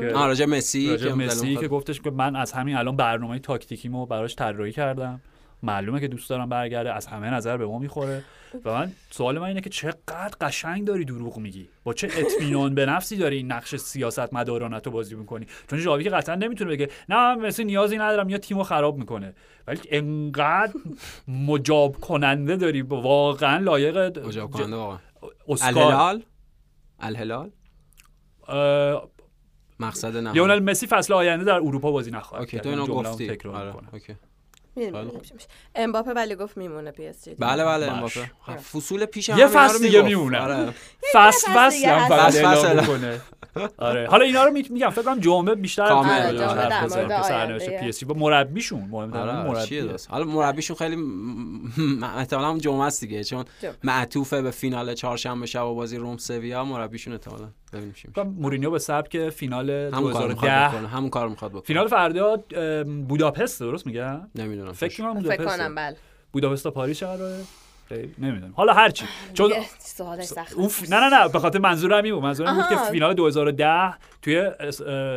راجع 0.00 0.44
مسی 0.44 0.90
راجع 0.90 1.08
که 1.08 1.14
مسی. 1.14 1.56
که 1.56 1.68
گفتش 1.68 2.00
که 2.00 2.10
من 2.10 2.36
از 2.36 2.52
همین 2.52 2.76
الان 2.76 2.96
برنامه 2.96 3.38
تاکتیکیمو 3.38 4.06
براش 4.06 4.36
طراحی 4.36 4.72
کردم 4.72 5.20
معلومه 5.62 6.00
که 6.00 6.08
دوست 6.08 6.30
دارم 6.30 6.48
برگرده 6.48 6.92
از 6.92 7.06
همه 7.06 7.30
نظر 7.30 7.56
به 7.56 7.66
ما 7.66 7.78
می‌خوره. 7.78 8.24
و 8.64 8.70
من 8.70 8.92
سوال 9.10 9.38
من 9.38 9.46
اینه 9.46 9.60
که 9.60 9.70
چقدر 9.70 10.30
قشنگ 10.40 10.84
داری 10.84 11.04
دروغ 11.04 11.38
میگی؟ 11.38 11.68
با 11.84 11.92
چه 11.94 12.08
اطمینان 12.16 12.74
به 12.74 12.86
نفسی 12.86 13.16
داری 13.16 13.36
این 13.36 13.52
نقش 13.52 13.76
سیاست 13.76 14.34
مدارانت 14.34 14.86
رو 14.86 14.92
بازی 14.92 15.14
می‌کنی؟ 15.14 15.46
چون 15.70 15.78
ژاوی 15.78 16.04
که 16.04 16.10
قطعا 16.10 16.34
نمی‌تونه 16.34 16.70
بگه 16.70 16.88
نه 17.08 17.16
من 17.16 17.46
مسی 17.46 17.64
نیازی 17.64 17.98
ندارم 17.98 18.28
یا 18.28 18.38
تیمو 18.38 18.62
خراب 18.62 18.96
می‌کنه. 18.96 19.34
ولی 19.66 19.80
انقدر 19.90 20.72
مجاب 21.28 21.96
کننده 21.96 22.56
داری 22.56 22.82
واقعا 22.82 23.58
لایق 23.58 24.18
مجاب 24.18 24.50
کننده 24.50 24.76
واقعا. 24.76 24.98
الهلال؟ 25.62 26.22
الهلال؟ 27.00 27.50
مقصد 29.80 30.16
نه 30.16 30.32
لیونل 30.32 30.58
مسی 30.58 30.86
فصل 30.86 31.12
آینده 31.12 31.44
در 31.44 31.54
اروپا 31.54 31.92
بازی 31.92 32.10
نخواهد 32.10 32.42
okay 32.42 32.56
کرد. 32.56 32.62
تو 32.62 32.68
اینو 32.68 32.86
گفتی. 32.86 33.38
آره. 33.48 33.74
اوکی. 33.92 34.14
امباپه 35.74 36.12
ولی 36.12 36.34
گفت 36.34 36.56
میمونه 36.56 36.90
پی 36.90 37.06
اس 37.06 37.24
جی 37.24 37.34
بله 37.34 37.64
بله. 37.64 37.92
امباپه. 37.92 38.30
خب، 38.46 38.56
فصول 38.56 39.04
پیش 39.04 39.28
یه 39.28 39.46
فصل 39.46 39.82
دیگه. 39.82 40.02
میمونه. 40.02 40.38
آره. 40.38 40.68
فصل 41.14 41.52
فصل 41.54 42.08
فصل. 42.08 42.80
می‌کنه. 42.80 43.20
آره. 43.78 44.06
حالا 44.06 44.24
اینا 44.24 44.44
رو 44.44 44.50
می- 44.52 44.64
میگم 44.70 44.90
فکر 44.90 45.02
کنم 45.02 45.20
جمعه 45.20 45.54
بیشتر 45.54 45.82
آره، 45.82 46.08
حرف 46.08 46.84
بزنیم. 46.84 47.22
سرنوشت. 47.22 47.70
پی 47.80 47.88
اس 47.88 47.98
جی. 48.00 48.06
با 48.06 48.14
مربیشون. 48.14 48.88
مهمتر 48.90 49.18
آره 49.18 49.48
مربی. 49.48 49.88
حالا 50.08 50.24
مربیشون 50.24 50.76
خیلی 50.76 50.96
احتمالاً 52.16 52.58
جمعه 52.58 52.82
است 52.86 53.00
دیگه 53.00 53.24
چون. 53.24 53.44
معطوفه 53.84 54.42
به 54.42 54.50
فینال 54.50 54.94
چهارشنبه 54.94 55.46
شب 55.46 55.64
و 55.66 55.74
بازی 55.74 55.96
روم 55.96 56.16
سویا 56.16 56.64
مربیشون 56.64 57.12
احتمالاً. 57.12 57.48
ببینیم 57.72 57.94
کنم 58.16 58.28
مورینیو 58.28 58.70
به 58.70 58.78
سبک 58.78 59.28
فینال 59.28 59.70
همون 59.70 60.12
کارو 60.12 60.28
می‌خواد 60.28 60.50
2010 60.50 60.76
بکنه 60.76 60.88
همون 60.88 61.10
کارو 61.10 61.30
می‌خواد 61.30 61.50
بکنه. 61.50 61.62
فینال 61.62 61.88
فردا 61.88 62.36
بوداپست 63.08 63.60
درست 63.60 63.86
میگم؟ 63.86 64.28
نمی‌دونم. 64.34 64.69
فکر 64.72 65.02
کنم 65.02 65.22
فکر 65.22 65.36
بوداپست 65.36 65.58
کنم 65.58 65.74
بله. 65.74 65.96
بوداپست 66.32 66.64
تا 66.64 66.70
پاریس 66.70 67.02
قراره. 67.02 67.40
نمی‌دونم. 68.18 68.52
حالا 68.56 68.72
هرچی 68.72 69.04
چون 69.34 69.48
دیگه 69.48 69.60
سوالش 69.78 70.24
سخت 70.24 70.52
اون 70.52 70.68
ف... 70.68 70.90
نه 70.90 71.00
نه 71.00 71.08
نه 71.08 71.28
به 71.28 71.38
خاطر 71.38 71.58
منظورم 71.58 72.04
این 72.04 72.14
بود. 72.14 72.22
منظورم 72.22 72.54
بود 72.54 72.68
که. 72.68 72.76
فینال 72.76 73.14
2010 73.14 73.94
توی 74.22 74.50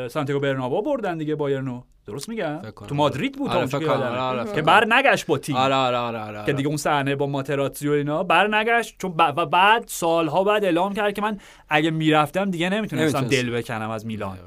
سانتیاگو 0.10 0.42
برنابا 0.42 0.82
بردن 0.82 1.18
دیگه 1.18 1.36
بایرنو 1.36 1.82
درست 2.08 2.30
میگم؟ 2.30 2.60
فکر 2.62 2.72
کنم. 2.72 2.88
تو 2.88 2.96
مادرید 2.96 3.38
بود 3.38 3.52
آره، 3.52 3.66
فکر 3.66 3.80
که 3.80 3.86
کنم. 3.86 3.96
آره، 3.96 4.20
آره، 4.20 4.44
فکر 4.44 4.56
که 4.56 4.62
کنم. 4.62 4.66
بر 4.66 4.86
نگشت 4.94 5.26
با 5.26 5.38
تیم. 5.38 5.56
آره 5.56 5.76
آره 5.76 5.98
آره 5.98 6.20
آره 6.20 6.46
که 6.46 6.54
دیگه 6.54 6.68
اون 6.68 6.78
صحنه 6.78 7.16
با 7.16 7.28
ماتراتزی 7.28 7.88
و 7.88 7.92
اینا 7.92 8.24
بر 8.24 8.56
نگشت. 8.56 8.96
چون. 9.00 9.14
و 9.18 9.46
بعد 9.46 9.84
سالها 9.88 10.44
بعد 10.44 10.64
اعلام 10.64 10.94
کرد 10.94 11.14
که 11.14 11.22
من 11.22 11.40
اگه 11.70 11.92
می‌رفتم 11.92 12.52
دیگه 12.52 12.70
نمی‌تونستم 12.70 13.18
نمی‌تونست. 13.18 13.46
دل 13.46 13.52
بکنم 13.52 13.90
از 13.90 14.06
میلان. 14.06 14.38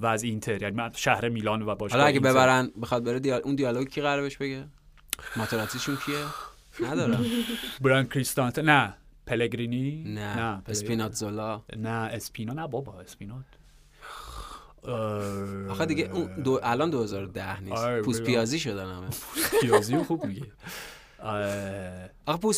و 0.00 0.06
از 0.06 0.22
اینتر 0.22 0.62
یعنی 0.62 0.76
من 0.76 0.90
شهر 0.94 1.28
میلان 1.28 1.62
و 1.62 1.74
باشگاه 1.74 2.00
حالا 2.00 2.08
اگه 2.08 2.14
اینتر. 2.16 2.30
ببرن 2.30 2.70
بخواد 2.82 3.04
بره 3.04 3.18
دیال... 3.20 3.40
اون 3.44 3.54
دیالوگ 3.54 3.88
کی 3.88 4.00
قراره 4.00 4.22
بهش 4.22 4.36
بگه؟ 4.36 4.64
ماتراتیشون 5.36 5.98
کیه؟ 6.06 6.24
نداره 6.90 7.18
بران 7.82 8.06
کریستانت 8.08 8.58
نه 8.58 8.94
پلگرینی؟ 9.26 10.04
نه 10.06 10.36
نه 10.36 10.62
اسپیناتزولا. 10.68 11.62
نه 11.76 11.88
اسپینا 11.88 12.52
نه 12.52 12.66
بابا 12.68 13.00
اسپینات. 13.00 13.44
آخه 15.70 15.86
دیگه 15.86 16.10
اون 16.12 16.42
دو... 16.42 16.60
الان 16.62 16.90
2010 16.90 17.60
نیست. 17.60 17.76
آره، 17.76 18.02
پوست. 18.02 18.22
پیازی 18.22 18.58
شدن 18.58 18.92
همه. 18.94 19.08
پیازی 19.60 19.96
خوب 19.96 20.24
میگه. 20.24 20.46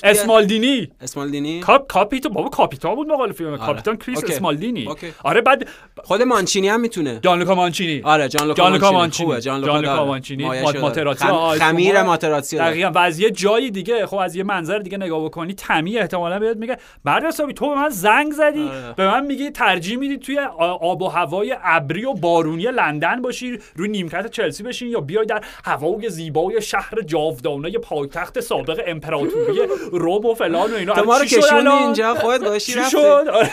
اسمالدینی 0.04 0.88
اسمالدینی 1.00 1.60
کاپ 1.60 1.86
کاپیتو 1.92 2.28
بابا 2.28 2.48
کاپیتان 2.48 2.94
بود 2.94 3.06
مقال 3.08 3.32
فیلم 3.32 3.48
آره. 3.48 3.58
کاپیتان 3.58 3.96
کریس 3.96 4.18
اوکی. 4.22 4.32
اسمالدینی 4.32 4.86
اوکی. 4.88 5.12
آره 5.24 5.40
بعد 5.40 5.68
خود 6.04 6.22
مانچینی 6.22 6.68
هم 6.68 6.80
می‌تونه 6.80 7.18
جانلوکا 7.22 7.54
مانچینی 7.54 8.02
آره 8.04 8.28
جان 8.28 8.42
لوکا 8.48 8.62
جانلوکا 8.62 8.92
مانچینی 8.92 8.98
مانچینی 8.98 9.26
خوبه 9.26 9.40
جان 9.40 9.60
لوکا 9.60 9.72
جانلوکا. 9.72 10.04
مانچینی 10.06 10.44
مایه 10.44 10.62
مات- 10.62 10.72
شده. 10.72 10.82
ماتراتزی 10.82 11.24
خم- 11.24 11.58
خمیر 11.58 12.02
داره. 12.02 12.40
دقیقا 12.58 12.90
و 12.90 12.98
از 12.98 13.18
یه 13.18 13.30
جایی 13.30 13.70
دیگه 13.70 14.06
خب 14.06 14.16
از 14.16 14.36
یه 14.36 14.42
منظر 14.42 14.78
دیگه 14.78 14.98
نگاه 14.98 15.24
بکنی 15.24 15.54
تمی 15.54 15.98
احتمالا 15.98 16.38
بیاد 16.38 16.58
میگه 16.58 16.76
مرد 17.04 17.24
حسابی 17.24 17.52
تو 17.54 17.68
به 17.68 17.74
من 17.74 17.88
زنگ 17.88 18.32
زدی 18.32 18.62
آره. 18.68 18.92
به 18.96 19.06
من 19.06 19.26
میگی 19.26 19.50
ترجیح 19.50 19.96
میدی 19.98 20.18
توی 20.18 20.38
آب 20.58 21.02
و 21.02 21.08
هوای 21.08 21.56
ابری 21.62 22.04
و 22.04 22.12
بارونی 22.14 22.62
لندن 22.62 23.22
باشی 23.22 23.58
روی 23.76 23.88
نیمکت 23.88 24.30
چلسی 24.30 24.62
بشین 24.62 24.88
یا 24.90 25.00
بیای 25.00 25.26
در 25.26 25.44
هوای 25.64 26.10
زیبای 26.10 26.62
شهر 26.62 27.00
جاودانه 27.06 27.70
پایتخت 27.78 28.40
سابق 28.56 28.80
امپراتوری 28.86 29.60
روم 29.92 30.26
و 30.26 30.34
فلان 30.34 30.72
و 30.72 30.74
اینا 30.74 30.94
تو 30.94 31.04
ما 31.04 31.18
رو 31.18 31.24
الان؟ 31.52 31.82
اینجا 31.82 32.14
خودت 32.14 32.42
رفتی 32.42 32.90
شد 32.90 32.96
آره. 32.96 33.50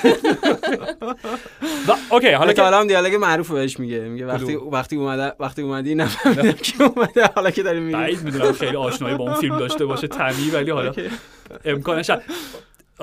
و 1.87 1.93
okay 2.11 2.31
حالا 2.31 2.53
که 2.53 2.61
حالا 2.61 2.79
هم 2.79 2.87
دیالوگ 2.87 3.15
معروف 3.15 3.51
بهش 3.51 3.79
میگه 3.79 3.99
میگه 3.99 4.25
وقتی؟ 4.25 4.55
وقتی 4.55 4.95
اومده 4.95 5.33
وقتی 5.39 5.61
اومدی 5.61 5.95
نفهمیدم 5.95 6.51
کی 6.51 6.83
اومده 6.83 7.25
حالا 7.35 7.51
که 7.51 7.63
داری 7.63 7.79
میری 7.79 7.93
بعید 7.93 8.23
می‌دونم 8.23 8.51
خیلی 8.51 8.77
آشنایی 8.77 9.15
با 9.15 9.23
اون 9.23 9.33
فیلم 9.33 9.59
داشته 9.59 9.85
باشه 9.85 10.07
تمی 10.07 10.49
ولی 10.53 10.71
حالا 10.71 10.93
امکانش. 11.65 12.11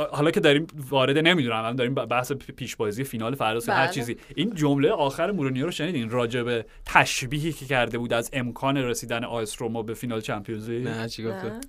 حالا 0.05 0.30
که 0.30 0.40
داریم 0.40 0.66
وارد 0.88 1.18
نمی‌دونم 1.18 1.57
الان 1.57 1.76
داریم 1.76 1.94
بحث 1.94 2.32
پیشبازی 2.32 3.05
فینال 3.05 3.34
فردا 3.34 3.72
هر 3.72 3.84
بله. 3.84 3.92
چیزی 3.92 4.16
این 4.36 4.55
جمله 4.55 4.90
آخر 4.90 5.30
مورینیو 5.30 5.64
رو 5.64 5.70
شنیدین 5.70 6.11
راجع 6.11 6.42
به 6.42 6.66
تشبیهی 6.84 7.53
که 7.53 7.66
کرده 7.66 7.99
بود 7.99 8.12
از 8.12 8.30
امکان 8.32 8.76
رسیدن 8.76 9.24
آیس 9.24 9.62
روما 9.62 9.82
به 9.82 9.94
فینال 9.94 10.20
چمپیونز 10.20 10.70
لیگ 10.70 10.88
نه 10.88 11.09
چی 11.09 11.24
گفته 11.24 11.49
نه. 11.49 11.61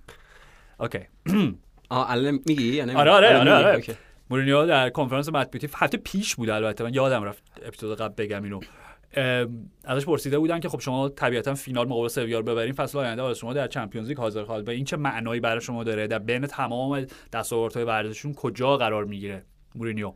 okay 0.80 1.00
آه 1.90 2.12
الان 2.12 2.40
میگی 2.46 2.64
یا؟ 2.64 3.00
آره، 3.00 3.12
آره، 3.12 3.38
آره،. 3.38 3.54
آره. 3.54 3.84
مورینیو 4.30 4.66
در 4.66 4.90
کنفرانس 4.90 5.30
مطبوعاتی 5.30 5.70
هفته 5.76 5.98
پیش 5.98 6.36
بود 6.36 6.50
البته 6.50 6.84
من 6.84 6.94
یادم 6.94 7.24
رفت 7.24 7.44
اپیزود 7.66 7.98
قبل 7.98 8.14
بگم 8.24 8.44
اینو 8.44 8.60
ازش 9.84 10.06
پرسیده 10.06 10.40
بودن 10.40 10.60
که 10.60 10.70
خب 10.70 10.80
شما 10.80 11.10
طبیعتا 11.10 11.54
فینال 11.54 11.88
مقابل 11.88 12.08
سویا 12.08 12.40
رو 12.40 12.46
ببرین 12.46 12.74
فصل 12.74 12.98
آینده 12.98 13.22
آره 13.22 13.34
شما 13.34 13.54
در 13.54 13.68
چمپیونز 13.68 14.08
لیگ 14.08 14.18
حاضر 14.18 14.44
خواهد 14.44 14.66
به 14.66 14.72
این 14.72 14.86
چه 14.86 14.98
معنایی 14.98 15.40
برای 15.40 15.62
شما 15.62 15.84
داره؟ 15.84 16.08
در 16.08 16.20
بین 16.20 16.48
تمام 16.48 17.06
دستاوردهای 17.34 17.86
ورزششون 17.86 18.34
کجا 18.34 18.78
قرار 18.78 19.06
می‌گیره؟ 19.06 19.46
مورینیو. 19.76 20.14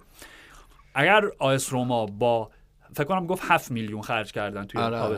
اگر 0.96 1.22
آیس 1.40 1.74
روما 1.74 2.06
با 2.06 2.52
فکر 2.96 3.04
کنم 3.04 3.28
گفت 3.28 3.44
7 3.46 3.72
میلیون 3.72 4.02
خرج 4.02 4.32
کردن 4.32 4.66
توی 4.66 4.82
آره، 4.82 4.98
آره. 4.98 5.18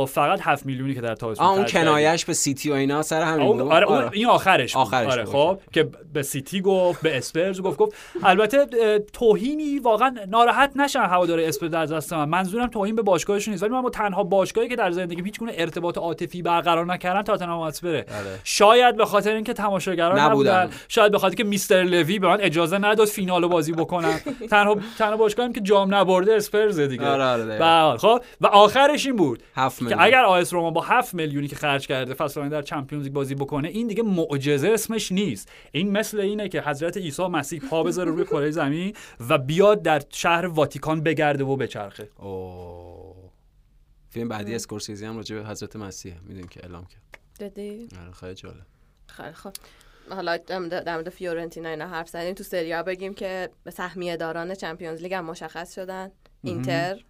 با 0.00 0.06
فقط 0.06 0.40
7 0.42 0.66
میلیونی 0.66 0.94
که 0.94 1.00
در 1.00 1.14
تابستون 1.14 1.46
اون. 1.46 1.64
کنایش 1.64 2.24
به 2.24 2.32
سیتی 2.32 2.70
و 2.70 2.72
اینا 2.72 3.02
سر 3.02 3.22
همین 3.22 3.46
اون 3.46 3.58
بود 3.58 3.72
آره, 3.72 3.86
اون 3.86 4.10
این 4.12 4.26
آخرش 4.26 4.72
بود. 4.72 4.82
آخرش 4.82 5.12
آره. 5.12 5.24
خب 5.24 5.60
که 5.72 5.88
به 6.12 6.22
سیتی 6.22 6.60
گفت 6.60 7.02
به 7.02 7.16
اسپرز 7.16 7.60
گفت 7.60 7.78
گفت 7.78 7.96
البته 8.22 8.66
توهینی 9.12 9.78
واقعا 9.78 10.14
ناراحت 10.28 10.72
نشن 10.76 11.00
هوادار 11.00 11.40
اسپرز 11.40 11.70
در 11.70 11.86
دست 11.86 12.12
من 12.12 12.28
منظورم 12.28 12.66
توهین 12.66 12.96
به 12.96 13.02
باشگاهشون 13.02 13.52
نیست 13.52 13.62
ولی 13.62 13.72
من 13.72 13.82
با 13.82 13.90
تنها 13.90 14.24
باشگاهی 14.24 14.68
که 14.68 14.76
در 14.76 14.90
زندگی 14.90 15.22
هیچ 15.22 15.38
گونه 15.38 15.52
ارتباط 15.54 15.98
عاطفی 15.98 16.42
برقرار 16.42 16.86
نکردن 16.86 17.22
تاتنهام 17.22 17.60
هاتسپره 17.60 18.06
آره. 18.18 18.38
شاید 18.44 18.96
به 18.96 19.04
خاطر 19.04 19.34
اینکه 19.34 19.52
تماشاگران 19.52 20.18
نبودن. 20.18 20.62
نبودن 20.62 20.76
شاید 20.88 21.12
به 21.12 21.18
خاطر 21.18 21.34
که 21.34 21.44
mister 21.44 21.82
لوی 21.82 22.18
به 22.18 22.28
من 22.28 22.40
اجازه 22.40 22.78
نداد 22.78 23.08
فینالو 23.08 23.48
بازی 23.48 23.72
بکنم 23.72 24.20
تنها 24.50 24.76
تنها 24.98 25.16
باشگاهیم 25.16 25.52
که 25.52 25.60
جام 25.60 25.94
نبرده 25.94 26.34
اسپرز 26.34 26.80
دیگه 26.80 27.06
آره، 27.06 27.24
آره، 27.24 27.98
خب 27.98 28.20
و 28.40 28.46
آخرش 28.46 29.06
این 29.06 29.16
بود 29.16 29.42
هفت 29.56 29.89
که. 29.96 30.02
اگر 30.02 30.24
آیس 30.24 30.52
روما 30.52 30.70
با 30.70 30.80
7 30.80 31.14
میلیونی 31.14 31.48
که 31.48 31.56
خرج 31.56 31.86
کرده 31.86 32.14
فصل 32.14 32.40
آینده 32.40 32.56
در 32.56 32.62
چمپیونز 32.62 33.04
لیگ 33.04 33.12
بازی 33.12 33.34
بکنه 33.34 33.68
این 33.68 33.86
دیگه 33.86 34.02
معجزه 34.02 34.68
اسمش 34.68 35.12
نیست. 35.12 35.52
این 35.72 35.90
مثل 35.90 36.20
اینه 36.20 36.48
که 36.48 36.62
حضرت 36.62 36.96
عیسی 36.96 37.26
مسیح 37.26 37.60
پا 37.70 37.82
بذاره 37.82 38.10
روی 38.10 38.24
کره 38.24 38.50
زمین 38.50 38.96
و 39.28 39.38
بیاد 39.38 39.82
در 39.82 40.02
شهر 40.10 40.46
واتیکان 40.46 41.00
بگرده 41.02 41.44
و 41.44 41.56
بچرخه. 41.56 42.08
اوه. 42.16 43.30
فیلم 44.10 44.28
بعدی 44.28 44.54
اسکورسیزی 44.54 45.06
هم 45.06 45.16
راجع 45.16 45.36
به 45.36 45.46
حضرت 45.48 45.76
مسیح 45.76 46.14
می‌دونیم 46.22 46.48
که 46.48 46.60
اعلام 46.64 46.84
کرد. 46.86 47.50
دیدی 47.54 47.88
آره 48.02 48.12
خیلی 48.12 48.34
جالب. 48.34 48.66
خیلی 49.06 49.32
خب 49.32 49.52
حالا 50.10 50.36
در 50.36 50.58
مورد- 50.58 50.84
در 50.84 50.94
مورد 50.94 51.08
فیورنتینا 51.08 51.68
اینا 51.68 51.86
حرف 51.86 52.08
زدیم. 52.08 52.34
تو 52.34 52.44
سریا 52.44 52.82
بگیم 52.82 53.14
که 53.14 53.50
سهمیه 53.72 54.16
داران 54.16 54.54
چمپیونز 54.54 55.02
لیگ 55.02 55.14
هم 55.14 55.24
مشخص 55.24 55.74
شدن. 55.74 56.10
اینتر. 56.42 57.04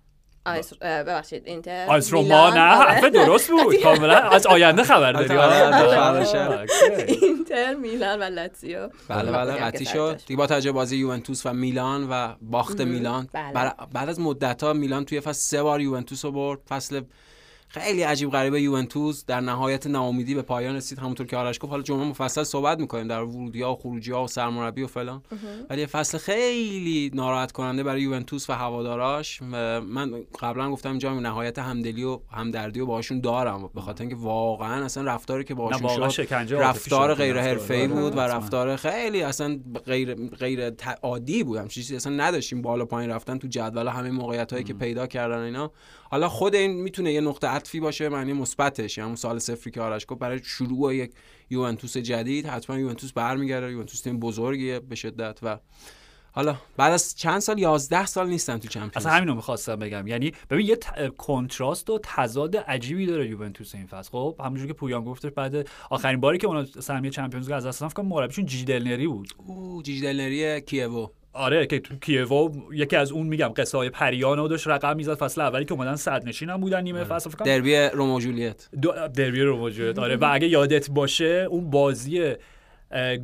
آیس 0.46 0.74
ببخشید 0.74 1.42
اینتر 1.46 1.86
آیس 1.88 2.12
روما 2.12 2.50
نه. 2.50 2.60
حرف 2.60 3.04
درست 3.04 3.50
بود 3.50 3.76
کاملا 3.82 4.16
از 4.18 4.46
آینده 4.46 4.82
خبر 4.84 5.12
داری. 5.12 5.36
اینتر 7.08 7.74
میلان 7.74 8.18
و 8.18 8.22
لاتزیو 8.22 8.88
بله 9.08 9.32
بله 9.32 9.52
قطعی 9.52 9.86
شد. 9.86 10.20
دیگه 10.26 10.38
با 10.38 10.46
توجه 10.46 10.72
به 10.72 10.74
بازی 10.74 10.96
یوونتوس 10.96 11.46
و 11.46 11.52
میلان 11.52 12.08
و 12.10 12.34
باخت 12.42 12.80
میلان 12.80 13.28
بعد 13.92 14.08
از 14.08 14.20
مدت 14.20 14.62
ها 14.62 14.72
میلان 14.72 15.04
توی 15.04 15.20
فصل 15.20 15.40
سه 15.40 15.62
بار 15.62 15.80
یوونتوس 15.80 16.24
رو 16.24 16.32
برد 16.32 16.60
فصل 16.68 17.00
خیلی 17.72 18.02
عجیب 18.02 18.30
غریبه 18.30 18.62
یوونتوس 18.62 19.24
در 19.24 19.40
نهایت 19.40 19.86
ناامیدی 19.86 20.34
به 20.34 20.42
پایان 20.42 20.76
رسید. 20.76 20.98
همونطور 20.98 21.26
که 21.26 21.36
آرش 21.36 21.58
گفت 21.60 21.70
حالا 21.70 21.82
جمعه 21.82 22.04
مفصل 22.04 22.42
صحبت 22.42 22.78
می‌کنیم 22.78 23.08
در 23.08 23.22
ورودی 23.22 23.62
ها 23.62 23.72
و 23.72 23.76
خروجی 23.76 24.12
ها 24.12 24.24
و 24.24 24.26
سرمربی 24.26 24.82
و 24.82 24.86
فلان. 24.86 25.22
ولی 25.70 25.86
فصل 25.86 26.18
خیلی 26.18 27.10
ناراحت 27.14 27.52
کننده 27.52 27.82
برای 27.82 28.02
یوونتوس 28.02 28.50
و 28.50 28.52
هواداراش. 28.52 29.38
و 29.52 29.80
من 29.80 30.12
قبلا 30.40 30.70
گفتم 30.70 30.90
اینجا 30.90 31.20
نهایت 31.20 31.58
همدلی 31.58 32.04
و 32.04 32.20
همدردی 32.32 32.80
و 32.80 32.86
باهاشون 32.86 33.20
دارم. 33.20 33.70
به 33.74 33.80
خاطر 33.80 34.02
اینکه 34.02 34.16
واقعا 34.16 34.84
اصلا 34.84 35.04
رفتاری 35.04 35.44
که 35.44 35.54
باهاشون 35.54 36.08
شد 36.08 36.34
رفتار. 36.50 37.14
غیر 37.14 37.40
حرفه‌ای 37.40 37.80
آره، 37.80 37.88
بود 37.88 38.16
و. 38.16 38.20
رفتار 38.20 38.76
خیلی 38.76 39.22
اصلا 39.22 39.60
غیر 39.86 40.14
غیر 40.14 40.72
عادی 41.02 41.44
بود. 41.44 41.58
همچین 41.58 41.82
چیزی 41.82 41.96
اصلا 41.96 42.12
نداشتیم. 42.12 42.62
بالا 42.62 42.84
پایین 42.84 43.10
رفتن 43.10 43.38
تو 43.38 43.48
جدول 43.48 43.88
همه 43.88 44.10
موقعیت 44.10 44.52
هایی 44.52 44.64
که 44.64 44.74
پیدا 44.74 45.06
کردن 45.06 45.38
اینا. 45.38 45.72
حالا 46.10 46.28
خود 46.28 46.54
این 46.54 46.70
می‌تونه 46.82 47.12
یه 47.12 47.20
نقطه 47.20 47.46
عطفی 47.46 47.80
باشه 47.80 48.08
معنی 48.08 48.32
مثبتش. 48.32 48.98
یعنی 48.98 49.04
همون 49.04 49.16
سال 49.16 49.38
صفری 49.38 49.70
که 49.70 49.80
آرش 49.80 50.04
گفت 50.08 50.20
برای 50.20 50.40
شروع 50.44 50.94
یک 50.94 51.12
یوونتوس 51.50 51.96
جدید 51.96 52.46
حتما 52.46 52.78
یوونتوس 52.78 53.12
برمیگرده 53.12 53.70
یوونتوس 53.72 54.00
تیم 54.00 54.20
بزرگیه 54.20 54.80
به 54.80 54.94
شدت 54.94 55.38
و 55.42 55.58
حالا 56.32 56.56
بعد 56.76 56.92
از 56.92 57.16
چند 57.16 57.38
سال 57.38 57.58
11 57.58 58.06
سال 58.06 58.28
نیستن 58.28 58.58
تو 58.58 58.68
چمپیونز. 58.68 58.96
اصلا 58.96 59.12
همین 59.12 59.28
رو 59.28 59.34
می‌خواستم 59.34 59.76
بگم. 59.76 60.06
یعنی 60.06 60.32
ببین 60.50 60.66
یه 60.66 60.76
ت- 60.76 61.16
کنتراست 61.16 61.90
و 61.90 62.00
تضاد 62.02 62.56
عجیبی 62.56 63.06
داره 63.06 63.28
یوونتوس 63.28 63.74
این 63.74 63.86
فصل. 63.86 64.10
خب 64.10 64.36
همونجوری 64.44 64.68
که 64.68 64.74
پویان 64.74 65.04
گفتش 65.04 65.30
بعد 65.30 65.68
آخرین 65.90 66.20
باری 66.20 66.38
که 66.38 66.46
اونا 66.46 66.64
سهمیه 66.64 67.10
چمپیونز 67.10 67.46
لیگ 67.46 67.56
از 67.56 67.66
دست 67.66 67.80
دادن 67.80 67.90
فکر 67.90 68.02
مربیشون 68.02 68.46
جیجی 68.46 68.64
دلنری 68.64 69.06
بود. 69.06 69.28
او 69.46 69.82
جیجی 69.82 70.00
دلنری 70.00 70.60
کیوو. 70.60 71.06
آره 71.32 71.66
که 71.66 71.78
تو 71.78 71.96
کیوو 71.96 72.50
یکی 72.72 72.96
از 72.96 73.12
اون 73.12 73.26
میگم 73.26 73.48
قصه 73.48 73.78
های 73.78 73.90
پریانو 73.90 74.48
داشت 74.48 74.68
رقم 74.68 74.96
می‌زد 74.96 75.14
فصل 75.14 75.40
اولی 75.40 75.64
که 75.64 75.72
اومدن 75.72 75.96
صد 75.96 76.28
نشین 76.28 76.50
هم 76.50 76.60
بودن 76.60 76.82
نیمه 76.82 77.04
فصل 77.04 77.30
فکر 77.30 77.38
کنم 77.38 77.46
دربی 77.46 77.76
رومو 77.76 78.20
جولیت. 78.20 78.68
دربی 79.14 79.42
رو 79.42 79.56
موجود 79.56 79.98
آره. 79.98 80.16
و 80.16 80.28
اگه 80.32 80.48
یادت 80.48 80.90
باشه 80.90 81.46
اون 81.50 81.70
بازی 81.70 82.34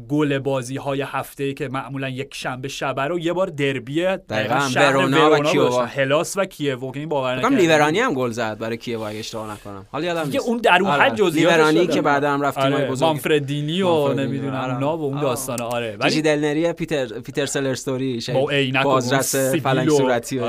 گل 0.09 0.39
بازی 0.39 0.77
های 0.77 1.03
هفته 1.03 1.45
ای 1.45 1.55
که 1.55 1.69
معمولا 1.69 2.09
یک 2.09 2.35
شنبه 2.35 2.69
شبه 2.69 3.03
رو 3.03 3.19
یه 3.19 3.33
بار 3.33 3.47
دربی 3.47 4.03
دقیقاً 4.03 4.71
ورونا 4.77 5.31
و 5.31 5.39
کیووا. 5.39 5.85
هلاس 5.85 6.37
و 6.37 6.45
کیوو 6.45 6.93
که 6.93 7.01
این 7.01 7.09
باور 7.09 7.37
نکردنی. 7.37 7.57
لیورانی 7.57 8.01
هم 8.01 8.15
گل 8.15 8.31
زد 8.31 8.59
برای 8.59 8.77
کیوو 8.77 9.03
اگه 9.03 9.19
اشتباه 9.19 9.53
نکنم 9.53 9.87
حالا 9.93 10.05
یادم 10.05 10.31
نیست 10.31 10.49
اون 10.49 10.59
در 10.59 10.79
اون 10.81 10.91
آره. 10.91 11.03
حد 11.03 11.17
جزئیاتش 11.17 11.57
لیورانی. 11.57 11.87
که 11.87 12.03
بعدا 12.03 12.31
هم 12.31 12.43
رفت 12.43 12.61
تیمای 12.61 12.83
آره 12.83 12.91
بزرگ 12.91 13.09
مانفردینی 13.09 13.83
و 13.83 14.09
نمی‌دونم 14.09 14.55
آره. 14.55 14.75
اونا 14.75 14.97
و 14.97 15.03
اون. 15.03 15.21
داستان 15.21 15.61
آره 15.61 15.97
ولی 16.01 16.23
دلنری 16.23 16.73
پیتر 16.73 17.07
پیتر 17.07 17.47
سلرستوری 17.47 18.21
شاید 18.21 18.39
با 18.39 18.51
عینک 18.51 18.83
بازرس 18.83 19.37
فلنگ 19.37 19.89
صورتی. 19.91 20.41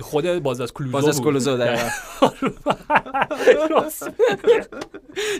خود 0.00 0.42
بازرس 0.42 0.72
کلوزو 0.72 0.92
بازرس 0.92 1.16
بود. 1.16 1.24
کلوزو 1.24 1.56
دقیقاً. 1.56 1.88
میگه. 4.44 4.66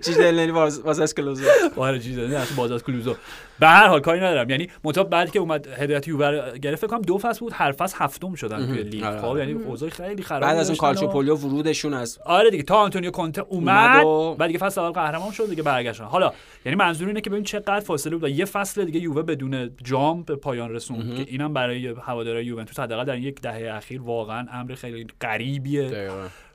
جیجی 0.02 0.24
دلنری 0.24 0.50
بازرس 0.50 1.02
کلوزو 1.02 1.44
آره 1.76 1.98
جیجی 1.98 2.14
دلنری 2.14 2.34
از 2.34 2.56
بازرس 2.56 2.84
کلوزو 2.84 3.14
به 3.60 3.66
هر 3.66 3.86
حال 3.86 4.00
کاری 4.00 4.20
ندارم. 4.20 4.50
یعنی 4.50 4.68
مطابق 4.84 5.08
بعد 5.08 5.30
که 5.30 5.38
اومد 5.38 5.66
هدایت 5.66 6.08
یووه 6.08 6.58
گرفت 6.58 6.80
فکر 6.80 6.86
کنم 6.86 7.02
دو 7.02 7.18
فصل 7.18 7.40
بود 7.40 7.52
هر 7.54 7.72
فصل 7.72 7.96
هفتم 7.98 8.34
شدن 8.34 8.66
توی 8.66 8.82
لیگ. 8.82 9.04
آره. 9.04 9.20
خب 9.20 9.36
یعنی 9.38 9.52
اوضاع 9.52 9.88
خیلی 9.88 10.22
خراب 10.22 10.42
بعد 10.42 10.56
از 10.58 10.68
اون 10.70 10.76
کالچوپولیو 10.76 11.34
ورودشون 11.36 11.94
از 11.94 12.18
آره 12.24 12.50
دیگه 12.50 12.62
تا 12.62 12.76
آنتونیو 12.76 13.10
کونته 13.10 13.42
اومد, 13.48 13.96
اومد 13.96 14.06
و- 14.06 14.34
بعد 14.38 14.46
دیگه 14.46 14.58
فصل 14.58 14.80
اول 14.80 14.90
قهرمان 14.90 15.30
شد 15.32 15.48
دیگه 15.50 15.62
برگشتن. 15.62 16.04
حالا 16.04 16.32
یعنی 16.66 16.76
منظور 16.76 17.08
اینه 17.08 17.20
که 17.20 17.30
ببین 17.30 17.44
چقدر 17.44 17.80
فاصله 17.80 18.12
بود 18.16 18.24
و 18.24 18.28
یه 18.28 18.44
فصل 18.44 18.84
دیگه 18.84 19.00
یووه 19.00 19.22
بدون 19.22 19.70
جام 19.84 20.22
به 20.22 20.36
پایان 20.36 20.70
رسوند 20.70 21.16
که 21.16 21.26
اینم 21.28 21.52
برای 21.52 21.86
هوادارهای 21.86 22.44
یوونتوس 22.44 22.80
حداقل 22.80 23.04
در 23.04 23.18
یک 23.18 23.40
دهه 23.40 23.74
اخیر 23.74 24.02
واقعا 24.02 24.46
امر 24.52 24.74
خیلی 24.74 25.06
غریبیه. 25.20 26.10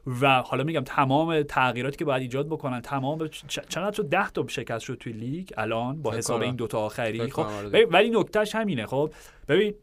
و 0.07 0.41
حالا 0.41 0.63
میگم 0.63 0.81
تمام 0.81 1.43
تغییراتی 1.43 1.97
که 1.97 2.05
باید 2.05 2.21
ایجاد 2.21 2.47
بکنن 2.47 2.81
تمام 2.81 3.27
چقدر 3.47 3.91
شد 3.91 4.09
10 4.09 4.29
تا 4.29 4.47
شکست 4.47 4.85
شد 4.85 4.97
توی 4.99 5.13
لیگ 5.13 5.49
الان 5.57 6.01
با 6.01 6.11
حساب. 6.11 6.41
این 6.41 6.55
دوتا 6.55 6.79
آخری 6.79 7.29
خب 7.29 7.39
آره. 7.39 7.85
ولی 7.85 8.09
نکتهش 8.09 8.55
همینه 8.55 8.85
خب 8.85 9.13
ببین 9.47 9.73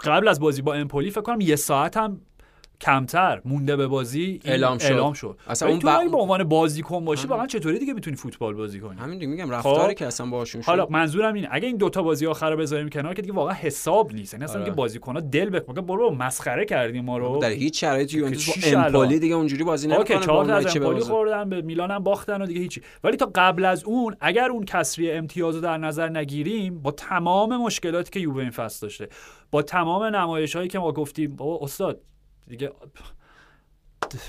قبل 0.00 0.28
از 0.28 0.40
بازی 0.40 0.62
با 0.62 0.74
امپولی 0.74 1.10
فکر 1.10 1.20
کنم 1.20 1.40
یه 1.40 1.56
ساعت 1.56 1.96
هم 1.96 2.20
کمتر 2.82 3.40
مونده 3.44 3.76
به 3.76 3.86
بازی 3.86 4.40
اعلام 4.44 4.78
شد. 4.78 4.86
اعلام 4.86 5.12
شد 5.12 5.38
اصلا 5.46 5.68
اون 5.68 5.78
تو 5.78 5.88
ب- 5.88 5.90
اگه 6.00 6.10
به 6.10 6.16
عنوان 6.16 6.44
بازیکن 6.44 7.04
باشی. 7.04 7.26
واقعا 7.26 7.46
چطوری 7.46 7.78
دیگه 7.78 7.92
می‌تونی 7.92 8.16
فوتبال 8.16 8.54
بازی 8.54 8.80
کنی 8.80 9.00
همین 9.00 9.18
دیگه 9.18 9.30
میگم 9.30 9.50
رفتاری 9.50 9.92
خب. 9.92 9.98
که 9.98 10.06
اصلا 10.06 10.26
باشون 10.26 10.62
شد 10.62 10.68
حالا 10.68 10.86
منظورم 10.90 11.34
اینه 11.34 11.48
اگه 11.50 11.66
این 11.66 11.76
دوتا 11.76 12.02
بازی 12.02 12.26
آخر 12.26 12.50
رو 12.50 12.56
بذاریم 12.56 12.88
کنار 12.88 13.14
که 13.14 13.22
دیگه 13.22 13.34
واقعا 13.34 13.54
حساب 13.54 14.14
نیست 14.14 14.32
یعنی 14.34 14.44
اصلا 14.44 14.60
آره. 14.60 14.70
که 14.70 14.76
بازیکن‌ها 14.76 15.20
دل 15.20 15.50
بکن 15.50 15.74
برو 15.74 16.10
مسخره 16.14 16.64
کردیم 16.64 17.04
ما 17.04 17.18
رو 17.18 17.38
در 17.38 17.50
هیچ 17.50 17.80
شرایطی 17.80 18.18
یوونتوس 18.18 18.74
با؟ 18.74 18.80
امپولی 18.80 19.18
دیگه 19.18 19.34
اونجوری 19.34 19.64
بازی 19.64 19.92
okay 19.92 20.14
نمی‌کنه 20.14 20.26
چهار 20.26 20.62
تا 20.62 20.70
امپولی 20.70 21.00
خوردن 21.00 21.48
به 21.48 21.62
میلان 21.62 21.90
هم 21.90 22.02
باختن 22.02 22.42
و 22.42 22.46
دیگه 22.46 22.60
هیچی 22.60 22.82
ولی 23.04 23.16
تا 23.16 23.30
قبل 23.34 23.64
از 23.64 23.84
اون 23.84 24.16
اگر 24.20 24.50
اون 24.50 24.64
کسری 24.64 25.10
امتیاز 25.10 25.54
رو 25.54 25.60
در 25.60 25.78
نظر 25.78 26.08
نگیریم 26.08 26.82
با 26.82 26.90
تمام 26.90 27.56
مشکلاتی 27.56 28.10
که 28.10 28.20
یووه 28.20 28.42
این 28.42 28.50
فصل 28.50 28.86
داشته 28.86 29.08
با 29.50 29.62
تمام 29.62 30.04
نمایش 30.04 30.56
هایی 30.56 30.68
که 30.68 30.78
ما 30.78 30.92
گفتیم 30.92 31.36
بابا 31.36 31.64
استاد 31.64 32.00
دیگه 32.48 32.72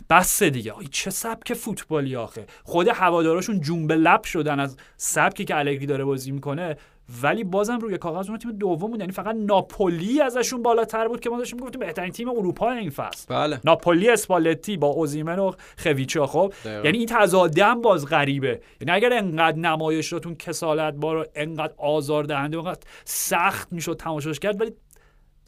بس 0.09 0.43
دیگه. 0.43 0.72
آی 0.72 0.88
چه 0.88 1.09
سبک 1.09 1.53
فوتبالی 1.53 2.16
آخه. 2.16 2.45
خود 2.64 2.88
هواداراشون 2.88 3.61
جون 3.61 3.88
به 3.88 3.95
لب 3.95 4.24
شدن 4.24 4.59
از 4.59 4.78
سبکی 4.97 5.45
که 5.45 5.57
الگری 5.57 5.86
داره 5.86 6.05
بازی 6.05 6.32
می‌کنه 6.32 6.78
ولی 7.22 7.43
بازم 7.43 7.80
روی 7.80 7.97
کاغذ 7.97 8.30
اون 8.30 8.38
تیم 8.38 8.51
دوم 8.51 8.91
بود. 8.91 8.99
یعنی 8.99 9.11
فقط 9.11 9.36
ناپولی 9.36 10.22
ازشون 10.22 10.64
بالاتر 10.64 11.07
بود 11.07 11.20
که 11.20 11.30
ما 11.30 11.38
داشتیم 11.38 11.59
گفتیم 11.59 11.80
بهترین 11.80 12.11
تیم 12.11 12.30
اروپا 12.30 12.72
این 12.72 12.89
فصل. 12.89 13.26
بله. 13.30 13.59
ناپولی 13.66 14.09
اسپالتی 14.09 14.78
با 14.78 14.88
اوزیمن 14.88 15.39
و 15.39 15.51
خویچا 15.78 16.28
خب. 16.28 16.53
یعنی 16.66 16.97
این 16.97 17.07
تضاده 17.07 17.66
هم 17.66 17.82
باز 17.82 18.05
غریبه. 18.05 18.61
یعنی 18.82 18.91
اگر 18.91 19.14
انقدر 19.14 19.57
نمایشاتون 19.57 20.36
کسالت 20.36 20.93
بار 20.93 21.30
انقدر 21.36 21.74
آزار 21.78 22.24
دهنده 22.24 22.57
انقدر 22.57 22.82
سخت 23.05 23.74
می‌شد 23.74 23.97
تماشاش 23.97 24.39
کرد 24.39 24.61
ولی 24.61 24.72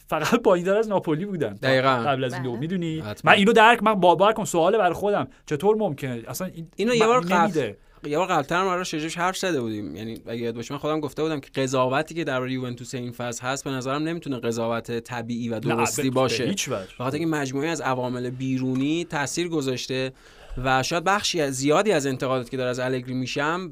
فقط 0.08 0.42
با 0.42 0.56
این 0.56 0.70
از 0.70 0.90
ناپولی 0.90 1.26
بودن. 1.26 1.54
دقیقاً. 1.54 1.90
قبل 1.90 2.24
از 2.24 2.34
این 2.34 2.44
دو 2.44 2.52
بله. 2.52 2.60
می‌دونی. 2.60 3.04
من 3.24 3.34
اینو 3.34 3.54
درک 3.54 3.84
من 3.84 3.94
باور 3.94 4.34
کن 4.34 4.46
سوال 4.46 4.78
برای 4.78 4.94
خودم. 4.94 5.28
چطور 5.46 5.76
ممکنه؟ 5.76 6.24
اصلا 6.28 6.48
این 6.48 6.68
اینو 6.76 6.96
یه 6.96 7.08
بار 7.08 7.22
قبل 7.22 7.74
یه 8.08 8.18
بار 8.18 8.28
قبلتر 8.28 8.64
ما 8.64 8.84
شجاعش 8.84 9.18
حرف 9.18 9.38
زده 9.38 9.62
بودیم. 9.62 9.96
یعنی 9.96 10.22
اگه 10.28 10.42
یاد 10.42 10.56
باشه 10.56 10.74
من 10.74 10.80
خودم 10.80 11.00
گفته 11.00 11.24
بودم 11.24 11.40
که 11.40 11.62
قضاوتی 11.62 12.16
که 12.16 12.24
در 12.24 12.48
یوونتوس 12.48 12.96
این 12.96 13.12
فصل 13.12 13.48
هست 13.48 13.64
به 13.64 13.70
نظرم 13.70 14.04
نمی‌تونه 14.04 14.40
قضاوت 14.40 15.00
طبیعی 15.00 15.50
و 15.50 15.60
درستی 15.60 16.10
باشه 16.10 16.44
به 16.44 16.50
هیچ 16.50 16.68
وجه. 16.68 16.78
به 16.98 17.04
خاطر 17.04 17.18
اینکه 17.18 17.38
مجموعه 17.38 17.70
از 17.70 17.82
عوامل 17.82 18.30
بیرونی 18.30 19.06
تاثیر 19.06 19.48
گذاشته. 19.48 20.12
و 20.64 20.84
شاید 20.84 21.04
بخشی 21.04 21.42
از 21.42 21.54
زیادی 21.54 21.92
از 21.92 22.06
انتقادات 22.06 22.50
که 22.50 22.58
داره 22.58 22.70
از 22.70 22.80
الگری 22.80 23.14
میشم 23.14 23.72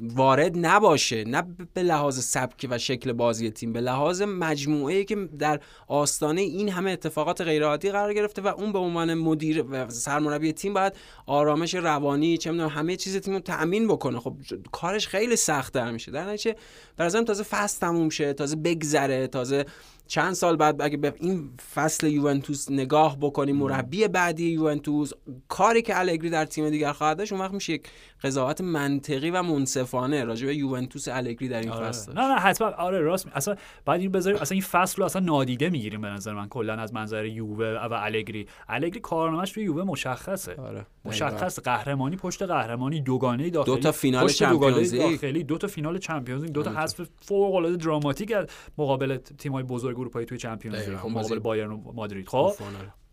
وارد 0.00 0.66
نباشه. 0.66 1.24
نه 1.24 1.42
به 1.74 1.82
لحاظ 1.82 2.18
سبک 2.18 2.66
و 2.70 2.78
شکل 2.78 3.12
بازی 3.12 3.50
تیم 3.50 3.72
به 3.72 3.80
لحاظ 3.80 4.22
مجموعه 4.22 5.04
که 5.04 5.16
در 5.38 5.60
آستانه 5.88 6.40
این 6.40 6.68
همه 6.68 6.90
اتفاقات 6.90 7.40
غیرعادی 7.40 7.90
قرار 7.90 8.14
گرفته 8.14 8.42
و 8.42 8.46
اون 8.46 8.72
به 8.72 8.78
عنوان 8.78 9.14
مدیر 9.14 9.64
و 9.70 9.88
سرمربی 9.88 10.52
تیم 10.52 10.74
باید 10.74 10.92
آرامش 11.26 11.74
روانی 11.74 12.38
چه 12.38 12.50
می‌دونم 12.50 12.68
همه 12.68 12.96
چیز 12.96 13.16
تیم 13.16 13.34
رو 13.34 13.40
تأمین 13.40 13.88
بکنه. 13.88 14.20
خب 14.20 14.36
کارش 14.72 15.08
خیلی 15.08 15.36
سخت 15.36 15.72
در 15.72 15.90
میشه 15.90 16.12
در 16.12 16.24
نتیجه 16.24 16.56
نظرم 16.98 17.24
تازه 17.24 17.42
فصل 17.42 17.80
تموم 17.80 18.08
شه 18.08 18.32
تازه 18.32 18.56
بگذره 18.56 19.26
تازه 19.26 19.64
چند 20.10 20.32
سال 20.32 20.56
بعد 20.56 20.82
اگه 20.82 20.96
به 20.96 21.14
این 21.20 21.50
فصل 21.74 22.06
یوونتوس 22.06 22.70
نگاه 22.70 23.16
بکنیم 23.20 23.56
مربی 23.56 24.08
بعدی 24.08 24.50
یوونتوس 24.50 25.10
کاری 25.48 25.82
که 25.82 25.98
الگری 25.98 26.30
در 26.30 26.44
تیم 26.44 26.70
دیگر 26.70 26.92
خواهد 26.92 27.18
داشت 27.18 27.32
اون 27.32 27.40
وقت 27.40 27.52
میشه 27.52 27.72
یک 27.72 27.88
قضاوت 28.22 28.60
منطقی 28.60 29.30
و 29.30 29.42
منصفانه. 29.42 30.24
راجع 30.24 30.46
به 30.46 30.56
یوونتوس 30.56 31.08
الگری 31.08 31.48
در 31.48 31.60
این 31.60 31.70
آره. 31.70 31.88
فصل 31.88 32.12
نه 32.12 32.20
نه 32.20 32.34
حتما. 32.34 32.68
آره 32.68 33.00
راست 33.00 33.26
می- 33.26 33.32
اصلا 33.34 33.56
بعد 33.84 34.00
این 34.00 34.12
بذاریم 34.12 34.40
اصلا 34.40 34.54
این 34.54 34.62
فصل 34.62 34.96
رو 34.96 35.04
اصلا 35.04 35.22
نادیده 35.22 35.70
می‌گیریم 35.70 36.00
به 36.00 36.08
نظر 36.08 36.34
من 36.34 36.48
کلا 36.48 36.74
از 36.74 36.94
منظر 36.94 37.24
یووه 37.24 37.66
و 37.66 37.92
الگری. 37.92 38.46
الگری 38.68 39.00
کارنامه‌اش 39.00 39.52
توی 39.52 39.64
یووه 39.64 39.82
مشخصه. 39.84 40.54
آره 40.54 40.86
مشخص. 41.04 41.58
قهرمانی 41.58 42.16
پشت 42.16 42.42
قهرمانی 42.42 43.00
دوگانه 43.00 43.50
داخلی. 43.50 43.74
دو 43.74 43.80
تا 43.80 43.92
فینال 43.92 44.28
چمپیونز 44.28 44.94
لیگ. 44.94 45.10
داخلی. 45.10 45.44
دو 45.44 45.58
تا 45.58 45.66
فینال 45.66 45.98
چمپیونز 45.98 46.42
لیگ. 46.42 46.52
دو 46.52 46.62
تا 46.62 46.70
حذف 46.70 47.00
فوق 47.22 47.54
العاده 47.54 47.76
دراماتیک 47.76 48.32
از 48.32 48.46
مقابل 48.78 49.16
تیم‌های 49.16 49.62
بزرگ 49.62 49.98
اروپایی 49.98 50.26
توی 50.26 50.38
چمپیونز 50.38 50.88
لیگ. 50.88 50.98
خب، 50.98 51.08
مقابل 51.08 51.38
بایرن 51.38 51.70
و 51.70 51.92
مادرید. 51.92 52.28
خب. 52.28 52.52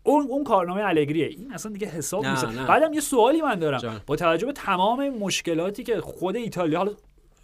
اون 0.08 0.26
اون 0.28 0.44
کارنامه 0.44 0.82
الگریه. 0.84 1.26
این 1.26 1.52
اصلا 1.52 1.72
دیگه 1.72 1.86
حساب 1.86 2.26
نیست. 2.26 2.44
بعدم 2.44 2.92
یه 2.92 3.00
سوالی 3.00 3.42
من 3.42 3.54
دارم. 3.54 3.78
جان. 3.78 4.00
با 4.06 4.16
توجه 4.16 4.46
به 4.46 4.52
تمام 4.52 5.08
مشکلاتی 5.08 5.82
که 5.82 6.00
خود 6.00 6.36
ایتالیا 6.36 6.78
حالا 6.78 6.92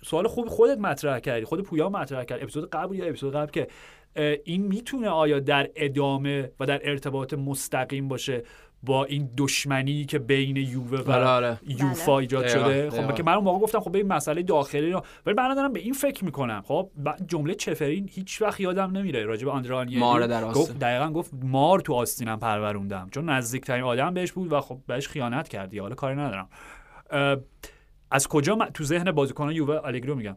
سوال 0.02 0.26
خوب 0.26 0.48
خودت 0.48 0.78
مطرح 0.78 1.18
کردی 1.18 1.44
خود 1.44 1.62
پویا 1.62 1.88
مطرح 1.88 2.24
کرد. 2.24 2.42
اپیزود 2.42 2.70
قبل 2.70 2.94
یا 2.94 3.04
اپیزود 3.04 3.34
قبل 3.34 3.50
که 3.50 3.68
این 4.44 4.62
می‌تونه 4.62 5.08
آیا 5.08 5.40
در 5.40 5.70
ادامه 5.76 6.50
و 6.60 6.66
در 6.66 6.90
ارتباط 6.90 7.34
مستقیم 7.34 8.08
باشه؟ 8.08 8.42
با 8.86 9.04
این 9.04 9.30
دشمنی 9.36 10.04
که 10.04 10.18
بین 10.18 10.56
یووه 10.56 11.00
و 11.00 11.10
آره، 11.10 11.26
آره. 11.26 11.58
یوفا 11.66 12.18
ایجاد 12.18 12.44
دقیقاً، 12.44 12.90
شده. 12.90 12.90
خب 12.90 13.14
که 13.14 13.22
من 13.22 13.32
اون 13.32 13.44
موقع 13.44 13.58
گفتم 13.58 13.80
خب 13.80 13.92
به 13.92 13.98
این 13.98 14.08
مسئله 14.08 14.42
داخلی 14.42 14.90
رو 14.90 15.02
ولی 15.26 15.36
من 15.38 15.54
دارم 15.54 15.72
به 15.72 15.80
این 15.80 15.92
فکر 15.92 16.24
می‌کنم. 16.24 16.62
خب 16.66 16.90
جمله 17.26 17.54
چفرین 17.54 18.08
هیچ 18.12 18.42
وقت 18.42 18.60
یادم 18.60 18.90
نمیره. 18.96 19.24
راجع 19.24 19.44
به 19.44 19.50
آندرانیلی 19.50 20.00
مار 20.00 20.26
در 20.26 20.44
آستین. 20.44 20.62
گفت 20.62 20.78
دقیقا 20.78 21.10
گفت 21.10 21.30
مار 21.42 21.80
تو 21.80 21.94
آستینم 21.94 22.38
پروروندم. 22.38 23.08
چون 23.10 23.30
نزدیکترین 23.30 23.84
آدم 23.84 24.14
بهش 24.14 24.32
بود 24.32 24.52
و 24.52 24.60
خب 24.60 24.78
بهش 24.86 25.08
خیانت 25.08 25.48
کردی. 25.48 25.78
حالا 25.78 25.94
کاری 25.94 26.16
ندارم. 26.16 26.48
از 28.10 28.28
کجا 28.28 28.56
من- 28.56 28.70
تو 28.70 28.84
ذهن 28.84 29.12
بازیکنان 29.12 29.52
یووه 29.52 29.80
الگری 29.84 30.14
میگم. 30.14 30.36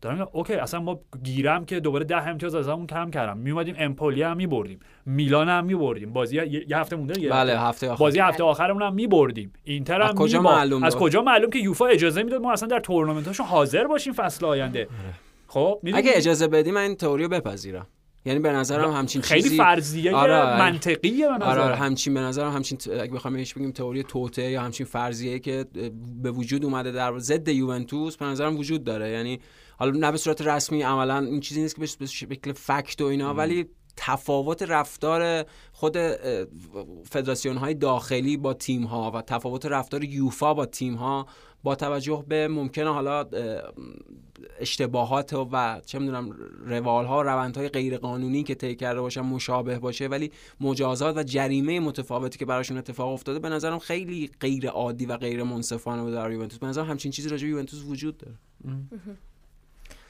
دارم 0.00 0.28
اوکی 0.32 0.54
اصلا 0.54 0.80
ما 0.80 1.00
گیرم 1.22 1.64
که 1.64 1.80
دوباره 1.80 2.04
ده 2.04 2.28
امتیاز 2.28 2.54
از 2.54 2.68
همون 2.68 2.86
کم 2.86 3.10
کردم. 3.10 3.38
میومدیم 3.38 3.74
امپولی 3.78 4.22
هم 4.22 4.36
میبردیم 4.36 4.78
میلان 5.06 5.48
هم 5.48 5.64
میبردیم. 5.64 6.12
بازی 6.12 6.36
یه 6.68 6.78
هفته 6.78 6.96
مونده 6.96 7.14
دیگه؟ 7.14 7.28
بله 7.28 7.60
هفته 7.60 7.90
آخر. 7.90 8.00
بازی 8.00 8.18
هفته 8.18 8.42
آخرمون 8.44 8.82
هم 8.82 8.94
میبردیم. 8.94 9.52
اینتر 9.64 10.02
از 10.02 10.10
هم 10.10 10.14
کجا 10.16 10.38
می‌با- 10.38 10.44
معلوم 10.44 10.82
از؟ 10.82 10.96
کجا 10.96 11.22
معلوم 11.22 11.50
که 11.50 11.58
یوفا 11.58 11.86
اجازه 11.86 12.22
می‌داد 12.22 12.40
ما 12.40 12.52
اصلا 12.52 12.68
در 12.68 12.80
تورنمنتاشون 12.80 13.46
حاضر 13.46 13.84
باشیم 13.86 14.12
فصل 14.12 14.46
آینده؟ 14.46 14.88
خب؟ 15.46 15.80
اگه 15.94 16.10
اجازه 16.14 16.48
بدی 16.48 16.70
من 16.70 16.80
این 16.80 16.94
تئوری 16.94 17.22
رو 17.22 17.28
بپذیرم. 17.28 17.86
یعنی 18.24 18.40
به 18.40 18.52
نظرم 18.52 18.90
همچین 18.90 19.22
خیلی 19.22 19.42
چیزی 19.42 19.56
فرضیه 19.56 20.14
آره. 20.16 20.58
منطقیه 20.58 21.28
به 21.28 21.34
نظر 21.34 21.44
آره 21.44 21.60
آره 21.60 21.74
همچین 21.76 22.14
به 22.14 22.20
نظرم 22.20 22.52
همچین 22.52 22.78
اگه 23.00 23.12
بخوام 23.12 23.34
بهش 23.34 23.54
بگیم 23.54 23.72
تئوری 23.72 24.02
توته 24.02 24.42
یا 24.50 24.62
همچین 24.62 24.86
فرضیه 24.86 25.38
که 25.38 25.64
به 26.22 26.30
وجود 26.30 26.64
اومده 26.64 26.92
در 26.92 27.18
ضد 27.18 27.48
یوونتوس 27.48 28.16
به 28.16 28.26
نظرم 28.26 28.56
وجود 28.56 28.84
داره. 28.84 29.10
یعنی 29.10 29.40
حالا 29.78 29.98
نه 29.98 30.12
به 30.12 30.18
صورت 30.18 30.42
رسمی 30.42 30.82
عملا 30.82 31.18
این 31.18 31.40
چیزی 31.40 31.62
نیست 31.62 31.74
که 31.74 31.80
به 31.98 32.06
شکل 32.06 32.52
فکت 32.52 33.00
و 33.00 33.04
اینا 33.04 33.34
ولی 33.34 33.66
تفاوت 33.96 34.62
رفتار 34.62 35.44
خود 35.72 35.96
فدراسیون 37.04 37.56
های 37.56 37.74
داخلی 37.74 38.36
با 38.36 38.54
تیم 38.54 38.84
ها 38.84 39.10
و 39.10 39.22
تفاوت 39.22 39.66
رفتار 39.66 40.04
یوفا 40.04 40.54
با 40.54 40.66
تیم 40.66 40.94
ها 40.94 41.26
با 41.62 41.74
توجه 41.74 42.24
به 42.28 42.48
ممکنه 42.48 42.92
حالا 42.92 43.20
اه، 43.20 43.28
اشتباهات 44.60 45.32
و 45.52 45.80
چه 45.86 45.98
می‌دونم 45.98 46.30
روال 46.66 47.06
ها 47.06 47.18
و 47.18 47.22
روندهای 47.22 47.68
غیر 47.68 47.98
قانونی 47.98 48.42
که 48.42 48.54
طی 48.54 48.74
کرده 48.74 49.00
باشن 49.00 49.20
مشابه 49.20 49.78
باشه 49.78 50.06
ولی 50.06 50.32
مجازات 50.60 51.16
و 51.16 51.22
جریمه 51.22 51.80
متفاوتی 51.80 52.38
که 52.38 52.44
براشون 52.44 52.78
اتفاق 52.78 53.12
افتاده 53.12 53.38
به 53.38 53.48
نظرم 53.48 53.78
خیلی 53.78 54.30
غیر 54.40 54.68
عادی 54.68 55.06
و 55.06 55.16
غیر 55.16 55.42
منصفانه 55.42 56.02
بود 56.02 56.12
در 56.12 56.30
یوونتوس. 56.30 56.58
به 56.58 56.66
نظرم 56.66 56.86
همچین 56.86 57.12
چیزی 57.12 57.28
راجع 57.28 57.44
به 57.44 57.50
یوونتوس 57.50 57.84
وجود 57.84 58.18
داره. 58.18 58.34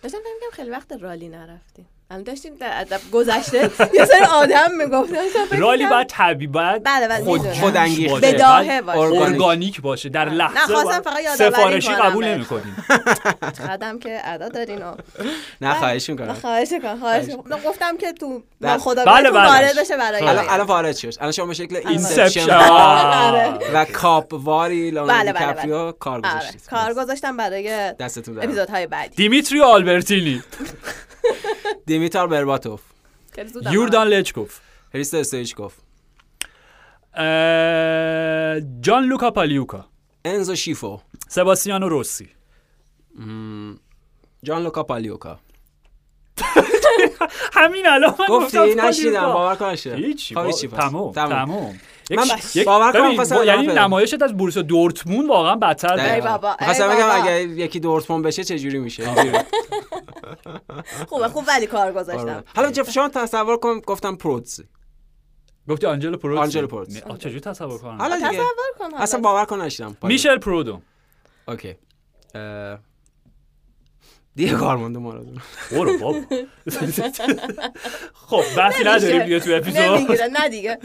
داشتم 0.03 0.19
فکر 0.19 0.57
خیلی 0.57 0.71
وقت 0.71 0.93
رالی 0.93 1.29
نرفتیم. 1.29 1.87
الان 2.11 2.23
داشتیم 2.23 2.55
در 2.55 2.81
ادب 2.81 3.01
گذشته. 3.13 3.59
یه 3.99 4.05
سری 4.05 4.25
آدم 4.33 4.73
می‌گفتن 4.79 5.17
رالی 5.59 5.87
باید 5.87 6.07
طبیعی 6.07 6.47
باید 6.47 6.83
بله 6.83 7.09
بله 7.09 7.25
خود 7.25 7.41
می‌دونم. 7.41 7.61
خودانگیخته. 7.61 8.21
باشه. 8.21 8.33
بداهه 8.33 8.83
باید 8.83 9.11
باشه. 9.11 9.23
ارگانیک 9.23 9.81
باشه. 9.81 10.09
در 10.09 10.29
لحظه 10.29 10.59
خواستم 10.59 10.89
باید 10.91 11.03
فقط 11.03 11.21
یادآوری 11.25 11.57
سفارشی 11.57 11.89
کنم 11.89 11.99
قبول. 12.11 12.25
نمی‌کنیم. 12.25 12.77
قدم 13.69 13.99
که 13.99 14.21
ادا 14.25 14.49
دارین 14.49 14.83
و 14.83 14.95
نه 15.61 15.75
خواهش 15.75 16.11
نه، 16.11 16.17
می‌کنم 16.17 16.35
خواهش 16.35 16.73
کن 16.83 16.99
خواهش 16.99 17.25
نه، 17.29 17.57
گفتم 17.67 17.97
که 17.97 18.13
تو 18.13 18.43
با 18.61 18.79
خدا 18.79 19.05
بله، 19.05 19.23
بهتون 19.23 19.41
بله. 19.41 19.51
وارد 19.51 19.79
بشه 19.79 19.97
برای 19.97 20.23
الان. 20.23 20.49
الان 20.49 20.67
وارد 20.67 20.97
شد. 20.97 21.15
الان 21.21 21.33
شما 21.33 21.47
به 21.47 21.55
شکل 21.55 21.77
اینسپشن 21.89 22.51
آره. 22.51 23.59
و 23.75 23.85
کاپ 23.85 24.33
واری 24.33 24.91
بله، 24.91 25.07
بله، 25.07 25.33
کاپریو 25.33 25.93
کار 25.93 26.21
آره. 26.25 26.39
گذاشتید 26.39 26.67
کار 26.71 26.95
گذاشتم 26.95 27.37
برای 27.37 27.93
دستتون 27.93 28.39
اپیزودهای 28.39 28.87
بعدی. 28.87 29.17
دیمیتری 29.17 29.63
آلبرتینی. 29.63 30.43
دیمیتار 31.87 32.27
برباتوف 32.27 32.81
یوردان 33.73 34.09
لچکوف 34.09 34.61
هریست 34.95 35.15
استویچکوف 35.15 35.75
جان 38.81 39.05
لوکا 39.05 39.31
پالیوکا 39.31 39.87
انزو 40.25 40.55
شیفو 40.55 41.01
سباستیانو 41.29 41.89
روسی 41.89 42.29
جان 44.43 44.63
لوکا 44.63 44.83
پالیوکا 44.83 45.39
همین 47.53 47.87
الان 47.87 48.15
من 48.19 48.27
گفتی 48.27 48.59
گفتم 48.59 48.81
نشیدم. 48.81 49.33
باور 49.33 49.55
کن 49.55 49.73
پس. 49.73 49.83
تمام 50.77 51.13
تمام 51.13 51.79
باور 52.67 52.93
کنم 52.93 53.45
یعنی. 53.45 53.67
نمایشت 53.67 54.23
از 54.23 54.37
بورسا 54.37 54.63
دورتموند 54.63 55.29
واقعا 55.29 55.57
بدتر 55.57 56.21
بود. 56.21 56.45
می‌خواستم 56.61 56.89
بگم. 56.89 57.11
اگه 57.11 57.43
یکی 57.43 57.81
دورتموند 57.81 58.25
بشه 58.25 58.45
چه 58.45 58.59
جوری 58.59 58.79
میشه. 58.79 59.03
خوبه 61.09 61.29
خوب 61.29 61.45
ولی 61.49 61.67
کار 61.67 61.93
گذاشتم. 61.93 62.45
حالا 62.57 62.71
جف 62.71 62.91
شما 62.91 63.09
تصور 63.09 63.57
کن 63.57 63.81
گفتم 63.81 64.17
پرودز 64.17 64.61
گفتی 65.69 65.87
آنجلو 65.87 66.17
پروتز؟ 66.17 66.39
آنجلو 66.39 66.67
پروتز. 66.67 67.03
چجوری 67.19 67.41
تصور 67.41 67.79
کنم؟ 67.79 67.99
حالا 67.99 68.17
دیگه. 68.17 68.29
تصور 68.29 68.45
کن. 68.79 68.95
اصلا 68.95 69.21
باور 69.21 69.45
کن 69.45 69.61
نشیدم. 69.61 69.97
میشل 70.03 70.39
پرودو. 70.39 70.81
اوکی. 71.49 71.77
دیگه 74.39 74.57
آرماندو 74.57 75.01
مارادونا. 75.01 75.41
برو 75.71 75.99
بابا 75.99 76.19
خب 78.27 78.43
بحثی 78.57 78.85
نداریم 78.85 79.23
دیگه 79.23 79.41
تو 79.41 79.51
اپیزود. 79.55 79.81
نمی‌گیره 79.81 80.27
نه 80.27 80.49
دیگه. 80.49 80.79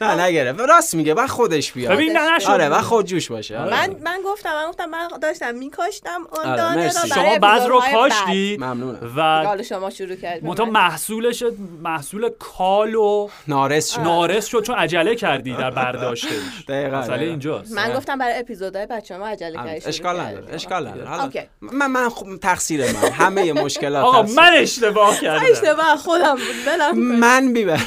نه 0.00 0.22
نگره 0.24 0.52
راست 0.52 0.94
میگه 0.94 1.14
بعد 1.14 1.28
خودش 1.28 1.72
بیاد. 1.72 1.92
ببین 1.92 2.16
نه 2.16 2.36
نشد. 2.36 2.48
آره 2.48 2.68
بعد 2.68 2.80
خود 2.80 3.06
جوش 3.06 3.30
باشه. 3.30 3.58
آره. 3.58 3.70
من 3.70 3.96
من 4.02 4.18
گفتم 4.26 4.54
من 4.54 4.68
گفتم 4.68 4.86
من 4.86 5.08
داشتم 5.22 5.54
میکاشتم 5.54 6.20
اون 6.32 6.46
آره، 6.46 6.56
دانه 6.56 6.76
برای 6.76 7.08
شما 7.08 7.38
بعض 7.38 7.66
رو. 7.66 7.80
کاشتید 7.92 8.60
ممنونم. 8.60 9.12
و 9.16 9.44
حالا 9.44 9.62
شما 9.62 9.90
شروع 9.90 10.16
کردید 10.16 10.44
منتها 10.44 10.66
محصولش 10.66 11.44
محصول 11.82 12.30
کال 12.38 12.94
و 12.94 13.28
نارس 13.48 13.90
شد. 13.90 14.00
نارس 14.00 14.46
شد 14.46 14.62
چون 14.62 14.76
عجله 14.76 15.14
کردی 15.14 15.52
در 15.52 15.70
برداشتش. 15.70 16.30
دقیقاً، 16.68 16.98
مسئله. 16.98 17.24
اینجاست. 17.24 17.72
من 17.72 17.92
گفتم 17.96 18.18
برای 18.18 18.38
اپیزودهای 18.38 18.86
بچه 18.86 19.16
ما 19.16 19.28
عجله 19.28 19.58
آره، 19.58 19.68
کردید 19.68 19.88
اشکال 19.88 20.20
نداره 20.20 20.54
اشکال 20.54 20.88
نداره. 20.88 21.48
من 21.60 21.86
من 21.86 22.08
خب 22.08 22.36
تقصیر 22.36 22.89
من. 22.92 23.08
همه 23.12 23.52
مشکلات 23.52 24.04
آقا 24.04 24.22
من 24.22 24.52
اشتباه 24.54 25.20
کردم. 25.20 25.44
اشتباه 25.50 25.96
خودم 25.96 26.34
بود. 26.34 26.98
من 26.98 27.52
بیبرم. 27.52 27.86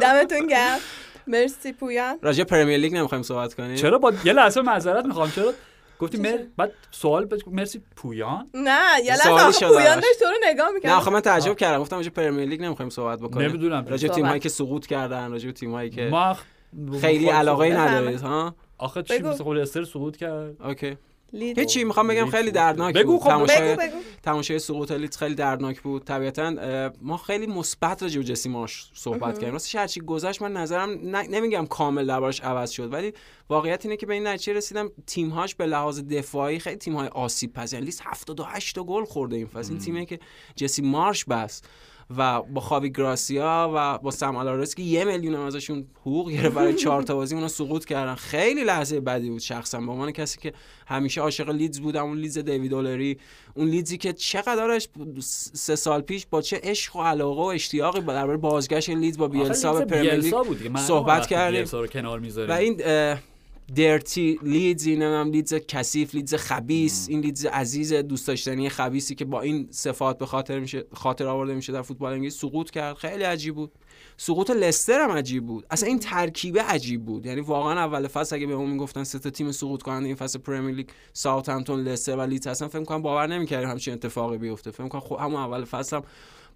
دمتون 0.00 0.46
گرم. 0.46 0.78
مرسی 1.26 1.72
پویان. 1.72 2.18
راجع 2.22 2.44
پرمیر 2.44 2.78
لیگ 2.78 2.94
نمی‌خوایم 2.96 3.22
صحبت 3.22 3.54
کنیم. 3.54 3.76
چرا 3.76 3.98
با 3.98 4.12
یه 4.24 4.32
لحظه 4.32 4.62
معذرت 4.62 5.04
می‌خوام. 5.04 5.30
چرا؟ 5.30 5.52
گفتی 5.98 6.18
مر... 6.18 6.38
بعد 6.56 6.72
سوال 6.90 7.24
بد... 7.24 7.38
مرسی 7.46 7.82
پویان. 7.96 8.50
نه 8.54 8.80
یه 9.04 9.12
لحظه 9.12 9.66
پویان. 9.68 10.00
داشت 10.00 10.18
تو 10.18 10.24
رو 10.24 10.36
نگاه 10.44 10.70
می‌کرد. 10.70 10.90
نه 10.90 10.96
آخه 10.96 11.10
من 11.10 11.20
تعجب 11.20 11.56
کردم. 11.56 11.80
گفتم 11.80 11.96
راجع 11.96 12.10
پرمیر 12.10 12.48
لیگ 12.48 12.62
نمی‌خوایم 12.62 12.90
صحبت 12.90 13.18
بکنیم. 13.18 13.48
نمی‌دونم. 13.48 13.86
راجع. 13.88 14.08
تیمایی 14.08 14.40
که 14.40 14.48
سقوط 14.48 14.86
کردن 14.86 15.30
راجع 15.30 15.50
تیمایی 15.50 15.90
که 15.90 16.08
ما 16.10 16.36
خیلی 17.00 17.28
علاقه 17.28 17.70
بفهمه. 17.70 17.90
ندارید 17.90 18.20
ها؟ 18.20 18.54
آخه 18.78 19.02
چی. 19.02 19.18
مثل 19.18 19.58
استر 19.58 19.84
سقوط 19.84 20.16
کرد. 20.16 20.62
اوکی. 20.62 20.96
هیچی 21.34 21.84
می‌خوام 21.84 22.08
بگم؟ 22.08 22.30
خیلی 22.30 22.50
دردناک 22.50 22.94
بگو 22.94 23.12
بود 23.12 23.20
خب، 23.22 23.28
تماشای 23.28 23.76
بگو 23.76 23.82
بگو. 23.82 23.96
تماشای 24.22 24.58
سقوط 24.58 24.92
لیدز 24.92 25.16
خیلی 25.16 25.34
دردناک 25.34 25.80
بود. 25.80 26.04
طبیعتا 26.04 26.90
ما 27.02 27.16
خیلی 27.16 27.46
مثبت 27.46 28.02
راجع 28.02 28.18
به 28.18 28.24
جسی 28.24 28.48
مارش 28.48 28.90
صحبت 28.94 29.34
کردیم. 29.34 29.52
راستش 29.52 29.74
هرچی 29.74 30.00
گذشت 30.00 30.42
من 30.42 30.52
نظرم 30.52 30.90
ن- 30.90 31.26
نمیگم 31.30 31.66
کامل 31.66 32.06
دربارش 32.06 32.40
عوض 32.40 32.70
شد 32.70 32.92
ولی 32.92 33.12
واقعیت 33.48 33.84
اینه 33.86 33.96
که 33.96 34.06
به 34.06 34.14
این 34.14 34.26
نتیجه 34.26 34.52
رسیدم 34.52 34.90
تیم‌هاش 35.06 35.54
به 35.54 35.66
لحاظ 35.66 36.00
دفاعی 36.00 36.58
خیلی 36.58 36.76
تیم‌های 36.76 37.08
آسیب 37.08 37.52
پذیر 37.52 37.80
لیست 37.80 38.02
78 38.04 38.74
تا 38.74 38.84
گل 38.84 39.04
خورده 39.04 39.36
این 39.36 39.46
فصل. 39.46 39.70
این 39.72 39.78
تیمی 39.80 40.06
که 40.06 40.18
جسی 40.56 40.82
مارش 40.82 41.24
بس 41.24 41.62
و 42.16 42.42
با 42.42 42.60
خاوی 42.60 42.90
گراسیا 42.90 43.72
و 43.74 43.98
با 43.98 44.10
سم 44.10 44.36
آلارس 44.36 44.74
که 44.74 44.82
یه 44.82 45.04
میلیون 45.04 45.34
ازشون 45.34 45.86
حقوق 46.00 46.30
گرفت 46.30 46.54
برای 46.54 46.74
چهار 46.84 47.02
تا 47.02 47.14
بازی 47.14 47.34
اونا 47.34 47.48
سقوط 47.48 47.84
کردن. 47.84 48.14
خیلی 48.14 48.64
لحظه 48.64 49.00
بدی 49.00 49.30
بود 49.30 49.40
شخصا. 49.40 49.80
به 49.80 49.92
عنوان 49.92 50.10
کسی 50.10 50.38
که 50.40 50.52
همیشه 50.86 51.20
عاشق 51.20 51.48
لیدز 51.50 51.80
بودم 51.80 52.04
اون 52.04 52.18
لیدز 52.18 52.38
دیوید 52.38 52.74
اولری 52.74 53.18
اون 53.54 53.68
لیدزی 53.68 53.98
که 53.98 54.12
چقدرش 54.12 54.88
سه 55.52 55.76
سال 55.76 56.00
پیش 56.00 56.26
با 56.30 56.42
چه 56.42 56.60
عشق 56.62 56.96
و 56.96 57.02
علاقه 57.02 57.40
و 57.42 57.44
اشتیاقی 57.44 58.00
درباره 58.00 58.36
بازگشت 58.38 58.90
لیدز 58.90 59.18
با 59.18 59.28
بیلسا 59.28 59.72
به 59.72 59.84
پرمیر 59.84 60.20
صحبت 60.80 61.26
کردیم. 61.26 61.64
و 62.50 62.52
این 62.52 62.80
dirty 63.76 64.38
Leeds 64.42 64.88
هم 64.88 65.30
لیدز 65.30 65.54
کثیف 65.54 66.14
لیدز 66.14 66.34
خبیث 66.34 67.06
این 67.10 67.20
لیدز 67.20 67.46
عزیز 67.46 67.92
دوست 67.92 68.28
داشتنی 68.28 68.68
خبیثی 68.68 69.14
که 69.14 69.24
با 69.24 69.40
این 69.40 69.68
صفات 69.70 70.18
به 70.18 70.26
خاطر 70.26 70.60
میشه 70.60 70.84
خاطر 70.92 71.26
آورده 71.26 71.54
میشه 71.54 71.72
در 71.72 71.82
فوتبال 71.82 72.12
انگلیس 72.12 72.38
سقوط 72.38 72.70
کرد. 72.70 72.96
خیلی 72.96 73.24
عجیب 73.24 73.54
بود. 73.54 73.72
سقوط 74.16 74.50
لستر 74.50 75.00
هم 75.00 75.10
عجیب 75.10 75.46
بود. 75.46 75.66
اصلا 75.70 75.88
این 75.88 75.98
ترکیبه 75.98 76.62
عجیب 76.62 77.04
بود. 77.04 77.26
یعنی 77.26 77.40
واقعا 77.40 77.80
اول 77.80 78.06
فصل 78.06 78.36
اگه 78.36 78.46
به 78.46 78.54
اون 78.54 78.70
می‌گفتن 78.70 79.04
سه 79.04 79.18
تا 79.18 79.30
تیم 79.30 79.52
سقوط 79.52 79.82
کننده 79.82 80.06
این 80.06 80.16
فصل 80.16 80.38
پرمیر 80.38 80.74
لیگ 80.74 80.88
ساوثهمپتون 81.12 81.80
لستر 81.80 82.16
و 82.16 82.20
لیدز 82.20 82.46
اصلا 82.46 82.68
فکر 82.68 82.84
کنم 82.84 83.02
باور 83.02 83.26
نمی‌کردیم 83.26 83.70
همچین 83.70 83.94
اتفاقی 83.94 84.38
بیفته. 84.38 84.70
فکر 84.70 84.88
کنم 84.88 85.00
خب 85.00 85.16
همون 85.20 85.40
اول 85.40 85.64
فصل 85.64 85.96
هم 85.96 86.02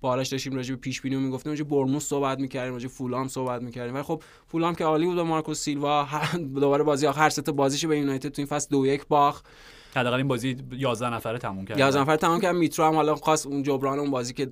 با 0.01 0.11
آرش 0.11 0.29
داشتیم 0.29 0.55
راجع 0.55 0.75
به 0.75 0.81
پیش 0.81 1.01
بینی 1.01 1.17
می‌گفتیم 1.17 1.53
راجع 1.53 1.65
بورنموث 1.65 2.09
صحبت 2.09 2.41
می‌کردیم 2.41 2.73
راجع 2.73 2.89
فولام 2.89 3.29
صحبت 3.29 3.63
می‌کردیم. 3.63 3.95
ولی 3.95 4.03
خب 4.03 4.23
فولام 4.47 4.75
که 4.75 4.85
عالی 4.85 5.07
بود 5.07 5.19
و 5.19 5.25
مارکوس 5.25 5.61
سیلوا 5.61 6.09
دوباره 6.55 6.85
بازی 6.85 7.07
آخر 7.07 7.21
هر 7.21 7.31
سه 7.31 7.43
تا 7.43 7.53
بازیشو 7.53 7.89
به 7.89 7.99
یونایتد 7.99 8.29
تو 8.29 8.43
این 8.43 8.47
فصل 8.47 8.69
دو 8.71 8.87
یک 8.87 9.07
باخت. 9.07 9.47
حداقل 9.95 10.17
این 10.17 10.29
بازی 10.29 10.57
11 10.73 11.11
نفره 11.15 11.39
تموم 11.39 11.65
کرد. 11.65 11.79
11 11.79 12.01
نفر 12.01 12.17
تمام 12.17 12.41
کرد. 12.41 12.57
میترو 12.57 12.85
هم 12.85 12.95
حالا 12.95 13.15
خواست 13.15 13.47
اون 13.47 13.63
جبران 13.63 13.99
اون 13.99 14.11
بازی 14.11 14.35
که 14.35 14.47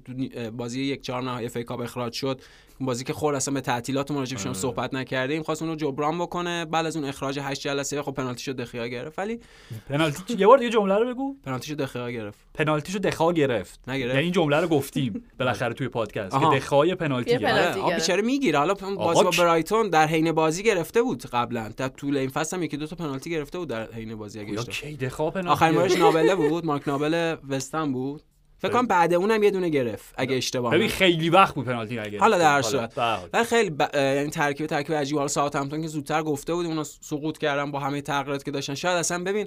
بازی 0.57 0.83
یک 0.83 1.01
چهارم 1.01 1.23
نهایی 1.23 1.47
اف 1.47 1.57
ای 1.57 1.65
کاپ 1.65 1.81
اخراج 1.81 2.13
شد. 2.13 2.41
بازی 2.81 3.05
که 3.05 3.13
خورد 3.13 3.37
اصلا 3.37 3.55
به 3.55 3.61
تعطیلات 3.61 4.11
ما 4.11 4.19
راجبش 4.19 4.47
هم 4.47 4.53
صحبت 4.53 4.95
نکردیم 4.95 5.43
خواست 5.43 5.63
اونو 5.63 5.75
جبران 5.77 6.19
بکنه 6.19 6.65
بعد 6.65 6.87
از 6.87 6.97
اون 6.97 7.05
اخراج 7.05 7.39
8 7.43 7.61
جلسه 7.61 8.03
خب 8.03 8.13
پنالتیشو 8.13 8.53
دخیا 8.53 8.87
گرفت. 8.87 9.19
ولی 9.19 9.41
پنالتی 9.89 10.35
یه 10.39 10.47
بار 10.47 10.59
دیگه 10.59 10.71
جمله 10.71 10.95
رو 10.95 11.15
بگو. 11.15 11.37
پنالتیشو 11.45 11.75
دخیا 11.75 12.11
گرفت. 12.11 12.39
پنالتیشو 12.55 12.99
دخیا 12.99 13.33
گرفت. 13.33 13.81
نگرفت؟ 13.89 14.15
یعنی 14.15 14.23
این 14.23 14.33
جمله 14.33 14.61
رو 14.61 14.69
گفتیم 14.69 15.25
بالاخره 15.39 15.75
توی 15.75 15.89
پادکست. 15.89 16.39
که 16.41 16.47
دخیا 16.57 16.95
پنالتی 16.95 17.39
گرفت. 17.39 17.79
آره 17.79 17.95
آ. 17.95 17.97
بیچاره 17.97 18.23
می‌گیره. 18.23 18.59
حالا 18.59 18.75
اون 18.83 18.95
بازی 18.95 19.25
با 19.25 19.31
برایتون 19.31 19.91
در 19.91 20.07
حین 20.07 20.33
بازی 20.33 20.63
گرفته 20.63 21.03
بود 21.03 21.27
قبلا. 21.27 21.69
در 21.77 21.89
طول 21.89 22.17
این 22.17 22.29
فصل 22.29 22.57
هم 22.57 22.63
یکی 22.63 22.77
دو 22.77 22.87
تا 22.87 22.97
پنالتی 22.97 23.31
گرفته 23.31 23.59
بود 23.59 23.69
در 23.69 23.93
حین 23.93 24.15
بازی 24.15 24.41
اگه 24.41 24.53
یا 24.53 24.61
اشتباه 24.61 24.91
کی 24.91 24.97
دخا 24.97 25.31
پنالتی 25.31 25.49
آخرین؟ 25.49 25.75
بارش 25.75 25.97
نابله 25.97 26.35
بود. 26.35 26.67
مارک 26.67 26.89
نابله 26.89 27.39
وستن 27.49 27.93
بود. 27.93 28.23
فکر 28.59 28.73
کنم 28.73 28.87
بعد 28.87 29.15
اونم 29.15 29.43
یه 29.43 29.51
دونه 29.51 29.69
گرفت 29.69 30.15
اگه 30.17 30.37
اشتباه 30.37 30.75
ببین. 30.75 30.89
خیلی 30.89 31.31
وقت 31.31 31.55
بود 31.55 31.67
پنالتی 31.67 31.99
نگرفت 31.99 32.23
حالا 32.23 32.39
در 32.39 32.63
صورت. 32.63 32.99
ولی 33.33 33.45
خیلی 33.45 33.71
ب... 33.71 33.89
یعنی 33.95 34.31
ترکیب 34.31 34.67
ترکیب 34.67 34.95
عجیب 34.95 35.17
حالا 35.17 35.29
ساوثهمپتون 35.29 35.83
که 35.83 35.89
زودتر 35.89 36.23
گفته 36.23 36.55
بودیم 36.55 36.71
اونا 36.71 36.85
سقوط 36.85 37.39
کردن 37.39 37.71
با 37.71 37.79
همه 37.79 38.01
تغییراتی 38.01 38.45
که 38.45 38.51
داشتن. 38.51 38.75
شاید 38.75 38.97
اصلا 38.97 39.25
ببین 39.25 39.47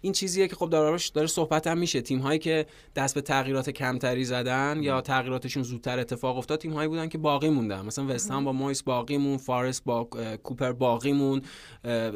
این 0.00 0.12
چیزیه 0.12 0.48
که 0.48 0.56
خب 0.56 0.70
داره 0.70 0.98
داره 1.14 1.26
صحبت 1.26 1.66
هم 1.66 1.78
میشه. 1.78 2.00
تیم 2.00 2.18
هایی 2.18 2.38
که 2.38 2.66
دست 2.96 3.14
به 3.14 3.20
تغییرات 3.20 3.70
کمتری 3.70 4.24
زدن 4.24 4.78
یا 4.82 5.00
تغییراتشون 5.00 5.62
زودتر 5.62 5.98
اتفاق 5.98 6.38
افتاد 6.38 6.58
تیم 6.58 6.72
هایی 6.72 6.88
بودن 6.88 7.08
که 7.08 7.18
باقی 7.18 7.48
موندن. 7.48 7.86
مثلا 7.86 8.06
وستهم 8.08 8.44
با 8.44 8.52
مویس 8.52 8.82
باقی 8.82 9.16
مون 9.16 9.36
فارست 9.36 9.84
با 9.84 10.04
کوپر 10.42 10.72
باقی 10.72 11.12
مون 11.12 11.42
اه، 11.84 12.10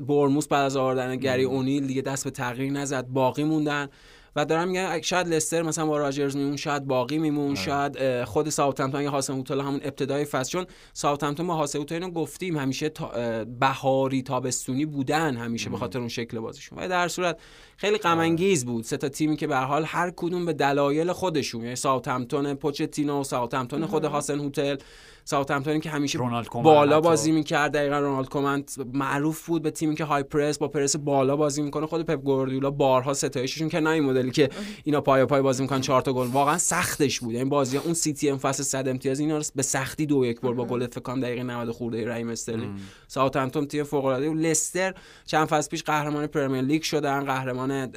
بورنموث 0.00 0.48
بعد 0.48 0.64
از 0.64 0.76
آوردن 0.76 1.16
گری 1.16 1.44
اونیل 1.44 1.86
دیگه 1.86 2.02
دست 2.02 2.24
به 2.24 2.30
تغییر 2.30 2.72
نزد 2.72 3.06
باقی 3.06 3.44
موندن. 3.44 3.88
و 4.36 4.44
دارم 4.44 4.68
میگم 4.68 5.00
شاید 5.00 5.28
لستر 5.28 5.62
مثلا 5.62 5.86
با 5.86 5.98
راجرز 5.98 6.36
می‌موند 6.36 6.56
شاید 6.56 6.84
باقی 6.84 7.18
می‌موند 7.18 7.54
شاید 7.54 7.96
اه، 7.98 8.24
خود 8.24 8.48
ساوثهمپتون 8.48 9.02
یا 9.02 9.10
هاسن 9.10 9.32
هوتل 9.34 9.60
همون 9.60 9.80
ابتدای 9.84 10.24
فصل 10.24 10.50
چون 10.52 10.66
ساوثهمپتون 10.92 11.46
با 11.46 11.54
هاسن 11.54 11.78
هوتل 11.78 11.94
اینو 11.94 12.10
گفتیم 12.10 12.56
همیشه 12.58 12.88
تا- 12.88 13.44
بهاری 13.44 14.22
تابستونی 14.22 14.86
بودن 14.86 15.36
همیشه 15.36 15.70
به 15.70 15.76
خاطر 15.76 15.98
اون 15.98 16.08
شکل 16.08 16.38
بازیشون. 16.40 16.78
و 16.78 16.88
در 16.88 17.08
صورت 17.08 17.38
خیلی 17.76 17.98
غم 17.98 18.18
انگیز 18.18 18.64
بود. 18.64 18.84
سه 18.84 18.96
تا 18.96 19.08
تیمی 19.08 19.36
که 19.36 19.46
به 19.46 19.56
حال 19.56 19.84
هر 19.84 20.12
کدوم 20.16 20.44
به 20.46 20.52
دلایل 20.52 21.12
خودشون 21.12 21.62
یعنی 21.62 21.76
ساوثهمپتون 21.76 22.54
پوچتینو 22.54 23.24
ساوثهمپتون 23.24 23.86
خود 23.86 24.04
هاسن 24.04 24.38
هوتل 24.40 24.76
ساوثهمپتون 25.24 25.80
که 25.80 25.90
همیشه 25.90 26.18
رونالد 26.18 26.48
کومان. 26.48 27.00
بازی 27.00 27.32
می‌کرد. 27.32 27.72
دقیقا 27.72 27.98
رونالد 27.98 28.28
کومان 28.28 28.64
معروف 28.92 29.46
بود 29.46 29.62
به 29.62 29.70
تیمی 29.70 29.94
که 29.94 30.04
high 30.04 30.22
press 30.22 30.58
با 30.58 30.68
پرس 30.68 30.96
بالا 30.96 31.36
بازی 31.36 31.62
می‌کنه. 31.62 31.86
خود 31.86 32.06
پپ 32.06 32.22
گواردیولا 32.22 32.70
بارها 32.70 33.14
ستایششون 33.14 33.68
که 33.68 33.80
نیومده 33.80 34.00
مدلی 34.02 34.30
که 34.30 34.48
اینا 34.84 35.00
پای 35.00 35.24
پای 35.24 35.42
بازی 35.42 35.62
می‌کنن 35.62 35.80
چهار 35.80 36.02
تا 36.02 36.12
گل. 36.12 36.26
واقعا 36.26 36.58
سختش 36.58 37.20
بود. 37.20 37.34
این 37.34 37.48
بازی 37.48 37.76
اون 37.76 37.94
سیتی 37.94 38.30
ام 38.30 38.38
فصل 38.38 38.62
100 38.62 38.88
امتیاز 38.88 39.20
اینا 39.20 39.36
رو 39.36 39.44
به 39.54 39.62
سختی 39.62 40.06
دو 40.06 40.26
یک 40.26 40.40
برد 40.40 40.56
با 40.56 40.64
گل 40.64 40.86
فکر 40.86 41.00
کنم 41.00 41.20
دقیقه 41.20 41.42
90 41.42 41.70
خورده 41.70 42.08
رحیم 42.08 42.28
استرلینگ. 42.28 42.78
ساوثهمپتون 43.08 43.66
تیم 43.66 43.84
فوق 43.84 44.04
العاده 44.04 44.30
و 44.30 44.34
لستر 44.34 44.94
چند 45.26 45.46
فصل 45.46 45.70
پیش 45.70 45.82
قهرمان 45.82 46.26
پرمیر 46.26 46.62
لیگ 46.62 46.82
شدن 46.82 47.24
قهرمان 47.24 47.92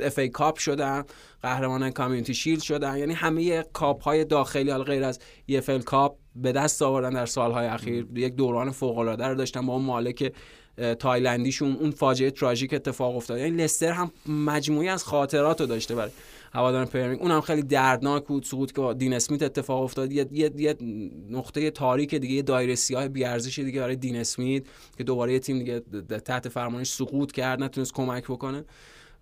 اف 0.00 0.18
ای 0.18 0.28
کاپ 0.28 0.58
شدن 0.58 1.04
قهرمان 1.42 1.90
کامیونتی 1.90 2.34
شیلد 2.34 2.62
شدن. 2.62 2.98
یعنی 2.98 3.14
همه 3.14 3.62
کاپ 3.62 4.02
های 4.02 4.24
داخلی 4.24 4.70
حال 4.70 4.82
غیر 4.82 5.04
از 5.04 5.18
اف 5.48 5.66
ای 5.66 5.84
کاپ 5.84 6.16
به 6.42 6.52
دست 6.52 6.82
آوردن 6.82 7.10
در 7.10 7.26
سالهای 7.26 7.66
اخیر. 7.66 8.06
یک 8.14 8.34
دوران 8.34 8.70
فوق 8.70 8.98
العاده 8.98 9.26
رو 9.26 9.34
داشتن 9.34 9.66
با 9.66 9.72
اون 9.72 9.84
مالک 9.84 10.32
تایلندیشون. 10.98 11.76
اون 11.76 11.90
فاجعه 11.90 12.30
تراژیک 12.30 12.74
اتفاق 12.74 13.16
افتاد. 13.16 13.38
یعنی 13.38 13.56
لستر 13.56 13.92
هم 13.92 14.10
مجموعه‌ای 14.26 14.88
از 14.88 15.04
خاطرات 15.04 15.60
رو 15.60 15.66
داشته 15.66 15.94
برای 15.94 16.10
هواداران 16.52 16.86
پرمیر 16.86 17.18
اونم 17.18 17.40
خیلی 17.40 17.62
دردناک 17.62 18.24
بود 18.24 18.42
سقوط 18.42 18.72
که 18.72 18.80
با 18.80 18.92
دین 18.92 19.12
اسمیت 19.12 19.42
اتفاق 19.42 19.82
افتاد. 19.82 20.12
یه, 20.12 20.26
یه،, 20.32 20.50
یه 20.56 20.76
نقطه 21.30 21.70
تاریک 21.70 22.14
دیگه 22.14 22.34
یه 22.34 22.42
دایره 22.42 22.74
سیاه 22.74 23.08
بی 23.08 23.24
ارزش 23.24 23.58
دیگه 23.58 23.80
برای 23.80 23.96
دین 23.96 24.16
اسمیت 24.16 24.62
که 24.98 25.04
دوباره 25.04 25.32
یه 25.32 25.38
تیم 25.38 25.58
دیگه 25.58 25.80
تحت 26.24 26.48
فرمانش 26.48 26.88
سقوط 26.88 27.32
کرد 27.32 27.62
نتونست 27.62 27.92
کمک 27.92 28.24
بکنه. 28.24 28.64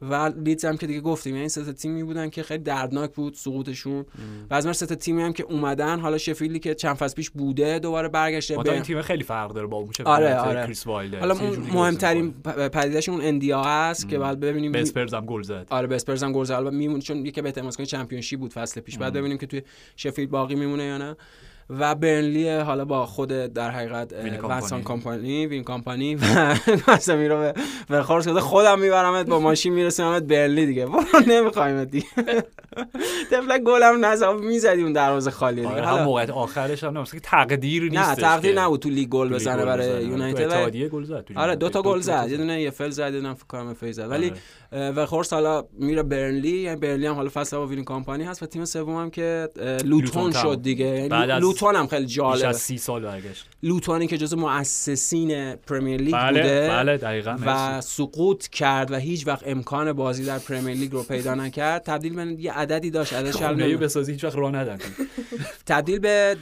و 0.03 0.33
لیدز 0.45 0.65
هم 0.65 0.77
که 0.77 0.87
دیگه 0.87 1.01
گفتیم 1.01 1.37
یعنی 1.37 1.49
سه 1.49 1.73
تیمی 1.73 2.03
بودن 2.05 2.31
که 2.31 2.43
خیلی 2.43 2.63
دردناک 2.63 3.13
بود 3.13 3.35
سقوطشون. 3.35 4.05
و 4.51 4.55
از 4.55 4.67
من 4.67 4.73
سه 4.73 4.87
تیمی 4.87 5.23
هم 5.23 5.33
که 5.33 5.43
اومدن 5.43 6.01
حالا 6.01 6.19
شفیلدی 6.19 6.59
که 6.59 6.75
چند 6.75 6.97
فصل 6.97 7.15
پیش 7.15 7.31
بوده 7.31 7.79
دوباره 7.79 8.09
برگشته 8.09 8.57
به 8.57 8.73
این 8.73 8.83
تیم 8.83 9.03
خیلی 9.03 9.25
فرق 9.25 9.53
داره 9.53 9.67
با 9.67 9.77
اون 9.77 9.91
آره 10.05 10.37
آره. 10.37 10.67
کریس 10.67 10.87
حالا 10.87 11.35
مهمترین 11.73 12.33
پدیدهشون 12.73 13.15
اون 13.15 13.25
اندیا 13.25 13.63
هست 13.63 14.09
که 14.09 14.19
بعد 14.19 14.41
ببینیم 14.41 14.73
بسپرز 14.73 15.15
هم 15.15 15.27
گل 15.27 15.43
زد. 15.43 15.67
آره 15.71 15.87
بسپرز 15.87 16.23
هم 16.23 16.33
گل 16.33 16.45
زد. 16.45 16.69
میمونه 16.69 17.03
چون 17.03 17.27
یکی 17.27 17.43
بهتر 17.43 17.63
مسکن 17.63 17.85
چمپیونشیپ 17.85 18.41
بود 18.41 18.53
فصل 18.53 18.81
پیش 18.81 18.99
بعد 18.99 19.13
ببینیم 19.13 19.39
که 19.39 19.47
توی 19.47 19.63
شفیلد 19.97 20.31
باقی 20.31 20.55
میمونه 20.55 20.85
یا 20.85 20.99
نه. 20.99 21.17
و 21.71 21.95
برنلی 21.95 22.51
حالا 22.51 22.85
با 22.85 23.07
خود 23.07 23.29
در 23.29 23.71
حقیقت 23.71 24.13
وسان 24.49 24.83
کمپانی. 24.83 25.47
وین 25.47 25.65
کمپانی 25.65 26.15
و 26.15 26.21
مثلا 26.89 27.27
رو 27.27 27.53
به 27.89 28.03
خورس 28.03 28.29
خودم 28.29 28.79
میبرمت 28.79 29.27
با 29.27 29.41
ماشین 29.41 29.73
میرسونمت 29.73 30.23
برنلی 30.23 30.67
دیگه. 30.67 30.87
برو 30.93 31.03
نمی‌خوایم 31.27 31.85
دیگه. 31.85 32.07
تفلک 33.31 33.63
گلم 33.63 34.05
نزد 34.05 34.27
می‌زدی 34.27 34.83
اون 34.83 34.93
دروازه 34.93 35.31
خالی 35.31 35.61
دیگه. 35.61 35.83
حالا 35.83 36.05
موقع 36.05 36.33
آخرش 36.33 36.85
هم 36.85 37.05
که 37.05 37.21
تقدیر 37.21 37.83
نیست 37.83 37.97
نه 37.97 38.15
تقدیر 38.15 38.61
نبود. 38.61 38.81
تو 38.81 38.89
لیگ 38.89 39.09
گل 39.09 39.29
بزنه. 39.29 39.65
برای 39.65 40.05
یونایتد. 40.05 40.89
گل 40.89 41.05
زد 41.05 41.27
آره 41.37 41.57
دو 41.57 41.69
تا 41.69 41.83
گل 41.83 42.01
زد. 42.01 42.27
یه 42.31 42.37
دونه 42.37 42.63
یه 42.63 42.71
فل 42.71 42.91
زد 42.91 43.15
یه 43.15 43.21
دونه 43.21 43.35
فکر 43.35 43.47
کنم 43.47 43.75
فیز 43.75 43.97
زد. 43.97 44.11
ولی 44.11 44.33
و 44.73 45.07
خورس 45.07 45.33
حالا 45.33 45.65
میره 45.73 46.03
برنلی. 46.03 46.59
یعنی 46.59 46.81
برنلی 46.81 47.07
هم 47.07 47.15
حالا 47.15 47.31
فصل 47.35 47.57
با 47.57 47.67
وین 47.67 47.85
کمپانی 47.85 48.25
هست 48.25 48.43
و 48.43 48.47
تیم 48.47 48.65
سوم 48.65 48.97
هم 48.97 49.11
که 49.11 49.49
لوتون 49.85 50.33
شد 50.33 50.63
دیگه. 50.63 51.09
لوتون 51.41 51.77
هم 51.77 51.87
خیلی 51.87 52.07
جالب 52.07 52.49
از 52.49 52.57
سی 52.57 52.79
سال 52.79 53.03
برگشت. 53.03 53.47
لوتونی 53.63 54.07
که 54.07 54.19
جزو 54.19 54.37
مؤسسین 54.37 55.55
پرمیر 55.55 56.01
لیگ 56.01 56.15
بله، 56.15 56.43
بوده 56.43 56.69
بله 56.69 56.97
دقیقاً 56.97 57.39
و 57.47 57.81
سقوط 57.81 58.49
کرد 58.49 58.91
و 58.91 58.97
هیچ 58.97 59.27
وقت 59.27 59.43
امکان 59.47 59.93
بازی 59.93 60.25
در 60.25 60.39
پرمیر 60.39 60.77
لیگ 60.77 60.93
رو 60.93 61.03
پیدا 61.03 61.35
نکرد. 61.35 61.83
تبدیل 61.83 62.15
به 62.15 62.43
یه 62.43 62.59
عددی 62.67 62.91
داشت 62.91 63.13
عددش 63.13 63.43
الان 63.43 63.77
بسازی 63.77 64.13
هیچ 64.13 64.25
وقت 64.25 64.37
راه 64.37 64.51
ندن. 64.51 64.79
تبدیل 65.67 65.99
به 65.99 66.37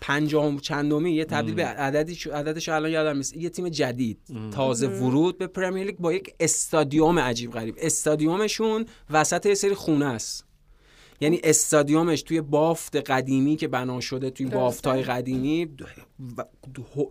پنجم 0.00 0.58
چندمی 0.58 1.12
یه 1.12 1.24
تبدیل 1.24 1.54
به 1.54 1.64
عددی 1.64 2.30
عددش 2.30 2.68
الان 2.68 2.90
یادم 2.90 3.16
نیست. 3.16 3.36
یه 3.36 3.50
تیم 3.50 3.68
جدید 3.68 4.18
تازه 4.52 4.86
ورود 4.86 5.38
به 5.38 5.46
پرمیر 5.46 5.86
لیگ 5.86 5.96
با 5.96 6.12
یک 6.12 6.34
استادیوم 6.40 7.18
عجیب 7.18 7.52
غریب. 7.52 7.74
استادیومشون 7.78 8.86
وسط 9.10 9.46
یه 9.46 9.54
سری 9.54 9.74
خونه 9.74 10.06
است. 10.06 10.44
یعنی 11.20 11.40
استادیومش 11.44 12.22
توی 12.22 12.40
بافت 12.40 12.96
قدیمی 12.96 13.56
که 13.56 13.68
بنا 13.68 14.00
شده 14.00 14.30
توی 14.30 14.46
بافت 14.46 14.86
های 14.86 15.02
قدیمی 15.02 15.68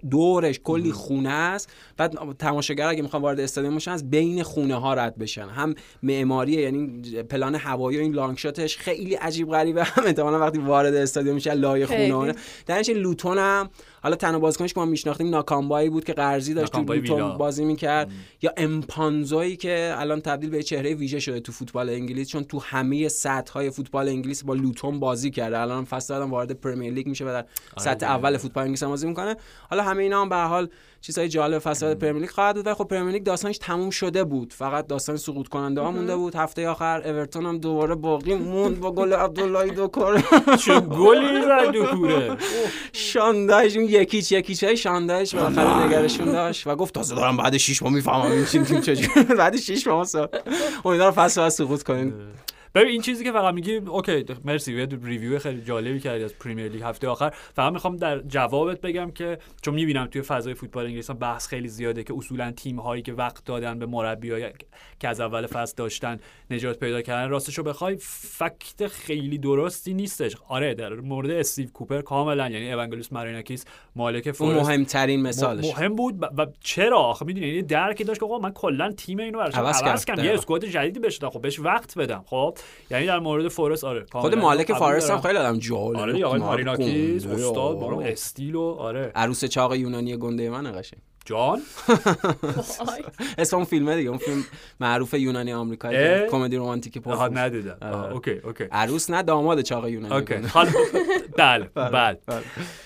دورش 0.09 0.59
کلی 0.63 0.91
خونه 0.91 1.29
است. 1.29 1.69
بعد 1.97 2.37
تماشاگر 2.39 2.87
اگه 2.87 3.01
می‌خوان 3.01 3.21
وارد 3.21 3.39
استادیوم 3.39 3.75
بشن 3.75 3.91
از 3.91 4.09
بین 4.09 4.43
خونه 4.43 4.75
ها 4.75 4.93
رد 4.93 5.17
بشن. 5.17 5.47
هم 5.47 5.75
معماری 6.03 6.51
یعنی 6.51 7.01
پلان 7.23 7.55
هوایی 7.55 7.97
و 7.97 8.01
این 8.01 8.13
لانگ 8.13 8.37
شاتش 8.37 8.77
خیلی 8.77 9.15
عجیب 9.15 9.49
غریبه. 9.49 9.83
هم 9.93 10.05
احتمالاً 10.05 10.39
وقتی 10.39 10.57
وارد 10.57 10.95
استادیوم 10.95 11.35
میشه 11.35 11.53
لایه 11.53 11.85
خونه 11.85 12.35
درش 12.65 12.89
لوتون 12.89 13.37
هم 13.37 13.69
حالا 14.07 14.15
تنها 14.15 14.39
بازیکنش 14.39 14.73
که 14.73 14.79
ما 14.79 14.85
میشناختیم 14.85 15.29
ناکامبایی 15.29 15.89
بود 15.89 16.03
که 16.03 16.13
قرضی 16.13 16.53
داشت 16.53 16.71
تو 16.71 16.93
لوتون 16.93 17.37
بازی 17.37 17.65
می‌کرد. 17.65 18.11
یا 18.41 18.53
امپانزایی 18.57 19.55
که 19.55 19.93
الان 19.97 20.21
تبدیل 20.21 20.49
به 20.49 20.63
چهره 20.63 20.93
ویژه 20.93 21.19
شده 21.19 21.39
تو 21.39 21.51
فوتبال 21.51 21.89
انگلیس 21.89 22.29
چون 22.29 22.43
تو 22.43 22.59
همه 22.59 23.07
سطح 23.07 23.53
های 23.53 23.69
فوتبال 23.69 24.09
انگلیس 24.09 24.43
با 24.43 24.53
لوتون 24.53 24.99
بازی 24.99 25.31
کرده. 25.31 25.59
الان 25.59 25.85
فصل 25.85 26.17
وارد 26.17 26.51
پرمیر 26.51 26.93
لیگ 26.93 27.07
میشه 27.07 27.25
و 27.25 27.27
در 27.27 27.33
آره 27.33 27.45
سطح 27.77 28.05
اول 28.05 28.37
فوتبال 28.37 28.63
انگلیس 28.63 28.83
بازی 28.83 29.07
می‌کنه. 29.07 29.35
حالا 29.69 29.83
همه 29.83 30.03
اینا 30.03 30.21
هم 30.21 30.29
به 30.29 30.35
حال 30.35 30.69
چیزهای 31.01 31.29
جالب 31.29 31.59
فصل 31.59 31.93
پرمیر 31.93 32.21
لیگ 32.21 32.29
خواهد 32.29 32.55
بود. 32.55 32.65
ولی 32.65 32.75
خب 32.75 32.83
پرمیر 32.83 33.11
لیگ 33.11 33.23
داستانش 33.23 33.57
تموم 33.57 33.89
شده 33.89 34.23
بود. 34.23 34.53
فقط 34.53 34.87
داستان 34.87 35.17
سقوط 35.17 35.47
کننده 35.47 35.81
ها 35.81 35.91
مونده 35.91 36.15
بود. 36.15 36.35
هفته 36.35 36.69
آخر 36.69 37.01
اورتون 37.05 37.45
هم 37.45 37.57
دوباره 37.57 37.95
باقی 37.95 38.35
موند 38.35 38.79
با 38.79 38.91
گل 38.91 39.13
عبدالله 39.13 39.73
دوکور 39.73 40.23
چه 40.65 40.79
گلی 40.79 41.41
زد 41.41 41.71
دوکوره 41.71 42.37
شانداش 42.93 43.75
اون 43.75 43.85
یکیچ 43.85 44.31
یکیچ 44.31 44.63
های 44.63 44.77
شانداش 44.77 45.35
بالاخره 45.35 45.85
نگرشون 45.85 46.25
داشت. 46.25 46.67
و 46.67 46.75
گفت 46.75 46.93
تازه 46.93 47.15
دارم 47.15 47.37
بعد 47.37 47.57
6 47.57 47.83
ماه 47.83 47.93
می‌فهمم 47.93 48.31
این 48.31 48.45
چی 48.45 48.81
چجوری. 48.81 49.23
بعد 49.37 49.57
6 49.57 49.87
ماه 49.87 50.07
امیدوارم 50.85 51.11
فصل 51.11 51.49
سقوط 51.49 51.83
کنین 51.83 52.13
ببین 52.75 52.91
این 52.91 53.01
چیزی 53.01 53.23
که 53.23 53.31
فقط 53.31 53.53
میگی 53.53 53.75
اوکی 53.75 54.25
مرسی 54.45 54.79
یه 54.79 54.87
ریویو 55.03 55.39
خیلی 55.39 55.61
جالبی 55.61 55.99
کردی 55.99 56.23
از 56.23 56.39
پریمیر 56.39 56.71
لیگ 56.71 56.81
هفته 56.83 57.07
آخر. 57.07 57.29
فقط 57.29 57.73
می‌خوام 57.73 57.97
در 57.97 58.19
جوابت 58.19 58.81
بگم 58.81 59.11
که 59.11 59.37
چون 59.61 59.73
می‌بینم 59.73 60.05
توی 60.05 60.21
فضای 60.21 60.53
فوتبال 60.53 60.85
انگلیس 60.85 61.11
بحث 61.11 61.47
خیلی 61.47 61.67
زیاده 61.67 62.03
که 62.03 62.13
اصولا 62.17 62.51
تیم 62.51 62.79
هایی 62.79 63.01
که 63.01 63.13
وقت 63.13 63.45
دادن 63.45 63.79
به 63.79 63.85
مربیای 63.85 64.43
که 64.99 65.07
از 65.07 65.19
اول 65.19 65.47
فصل 65.47 65.73
داشتن 65.77 66.19
نجات 66.51 66.79
پیدا 66.79 67.01
کردن. 67.01 67.29
راستشو 67.29 67.63
بخوای 67.63 67.97
فکت 67.99 68.87
خیلی 68.87 69.37
درستی 69.37 69.93
نیستش. 69.93 70.35
آره 70.47 70.73
در 70.73 70.93
مورد 70.93 71.29
استیو 71.29 71.69
کوپر 71.69 72.01
کاملا 72.01 72.49
یعنی 72.49 72.73
اونگلیس 72.73 73.13
ماریناکیس 73.13 73.65
مالک 73.95 74.31
فورست. 74.31 74.69
مهمترین 74.69 75.21
مثالش. 75.21 75.65
مهم 75.65 75.95
بود 75.95 76.23
و 76.37 76.47
چرا؟ 76.59 76.97
آخه 76.97 77.25
می‌دونی 77.25 77.47
یعنی 77.47 77.61
درکی 77.61 78.03
داشت 78.03 78.19
که 78.19 78.25
آقا 78.25 78.39
من 78.39 78.51
کلا 78.51 78.91
تیم 78.91 79.19
اینو 79.19 79.39
براش 79.39 79.55
عوض 79.55 80.05
کردم 80.05 80.25
یه 80.25 80.33
squad 80.33 80.65
جدیدی 80.65 80.99
بهش 80.99 81.23
خب 81.23 81.41
بهش 81.41 81.59
وقت 81.59 81.97
بدم. 81.97 82.23
خب 82.27 82.57
یعنی 82.91 83.05
در 83.05 83.19
مورد 83.19 83.47
فورست 83.47 83.83
آره 83.83 84.05
خود 84.11 84.35
مالک 84.35 84.73
فارست 84.73 85.11
هم 85.11 85.21
خیلی 85.21 85.37
آدم 85.37 85.59
جالب 85.59 86.25
آره 86.25 86.39
ماریناکیس 86.39 87.25
استاد 87.25 87.83
استیل 87.83 88.55
و 88.55 88.61
آره. 88.61 89.11
عروس 89.15 89.45
چاق 89.45 89.75
یونانی 89.75 90.17
گنده 90.17 90.49
من 90.49 90.79
قشنگ. 90.79 91.01
جان؟ 91.27 91.61
اسم 93.37 93.55
اون 93.55 93.65
فیلمه 93.65 93.95
دیگه 93.95 94.09
اون 94.09 94.17
فیلم 94.17 94.43
معروف 94.79 95.13
یونانی 95.13 95.53
آمریکایی 95.53 96.27
کمدی 96.29 96.55
رمانتیک 96.57 96.97
پست 96.97 97.21
ندیدم. 97.21 97.77
آره. 97.81 98.13
okay 98.13 98.31
okay. 98.31 98.63
عروس 98.71 99.09
نه 99.09 99.23
داماد 99.23 99.61
چاق 99.61 99.87
یونانی. 99.87 100.13
okay 100.13 100.35
بله 101.37 101.69
بله, 101.75 101.89
بله. 101.89 102.17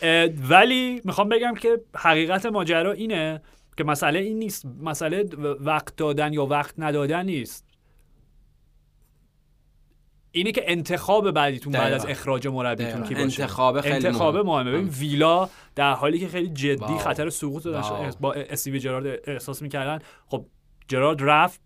بله. 0.01 0.33
ولی 0.49 1.01
می‌خوام 1.05 1.29
بگم 1.29 1.53
که 1.55 1.81
حقیقت 1.95 2.45
ماجرا 2.45 2.91
اینه 2.91 3.41
که 3.77 3.83
مسئله 3.83 4.19
این 4.19 4.39
نیست. 4.39 4.65
مسئله 4.81 5.25
وقت 5.59 5.95
دادن 5.95 6.33
یا 6.33 6.45
وقت 6.45 6.73
ندادن 6.77 7.25
نیست. 7.25 7.65
اینه 10.31 10.51
که 10.51 10.63
انتخاب 10.67 11.31
بعدیتون 11.31 11.73
بعد 11.73 11.93
از 11.93 12.05
اخراج 12.05 12.47
مربیتون 12.47 13.03
کی 13.03 13.15
باشه. 13.15 13.41
انتخاب 13.41 13.81
خیلی 13.81 13.95
انتخاب 13.95 14.37
مهمه. 14.37 14.71
ببین 14.71 14.87
ویلا 14.87 15.49
در 15.75 15.93
حالی 15.93 16.19
که 16.19 16.27
خیلی 16.27 16.49
جدی 16.49 16.97
خطر 16.97 17.29
سقوط 17.29 17.63
داشت 17.63 18.17
با 18.19 18.33
استیو 18.33 18.77
جرارد 18.77 19.19
احساس 19.27 19.61
می‌کردن. 19.61 19.99
خب 20.27 20.45
جرارد 20.87 21.17
رفت. 21.21 21.61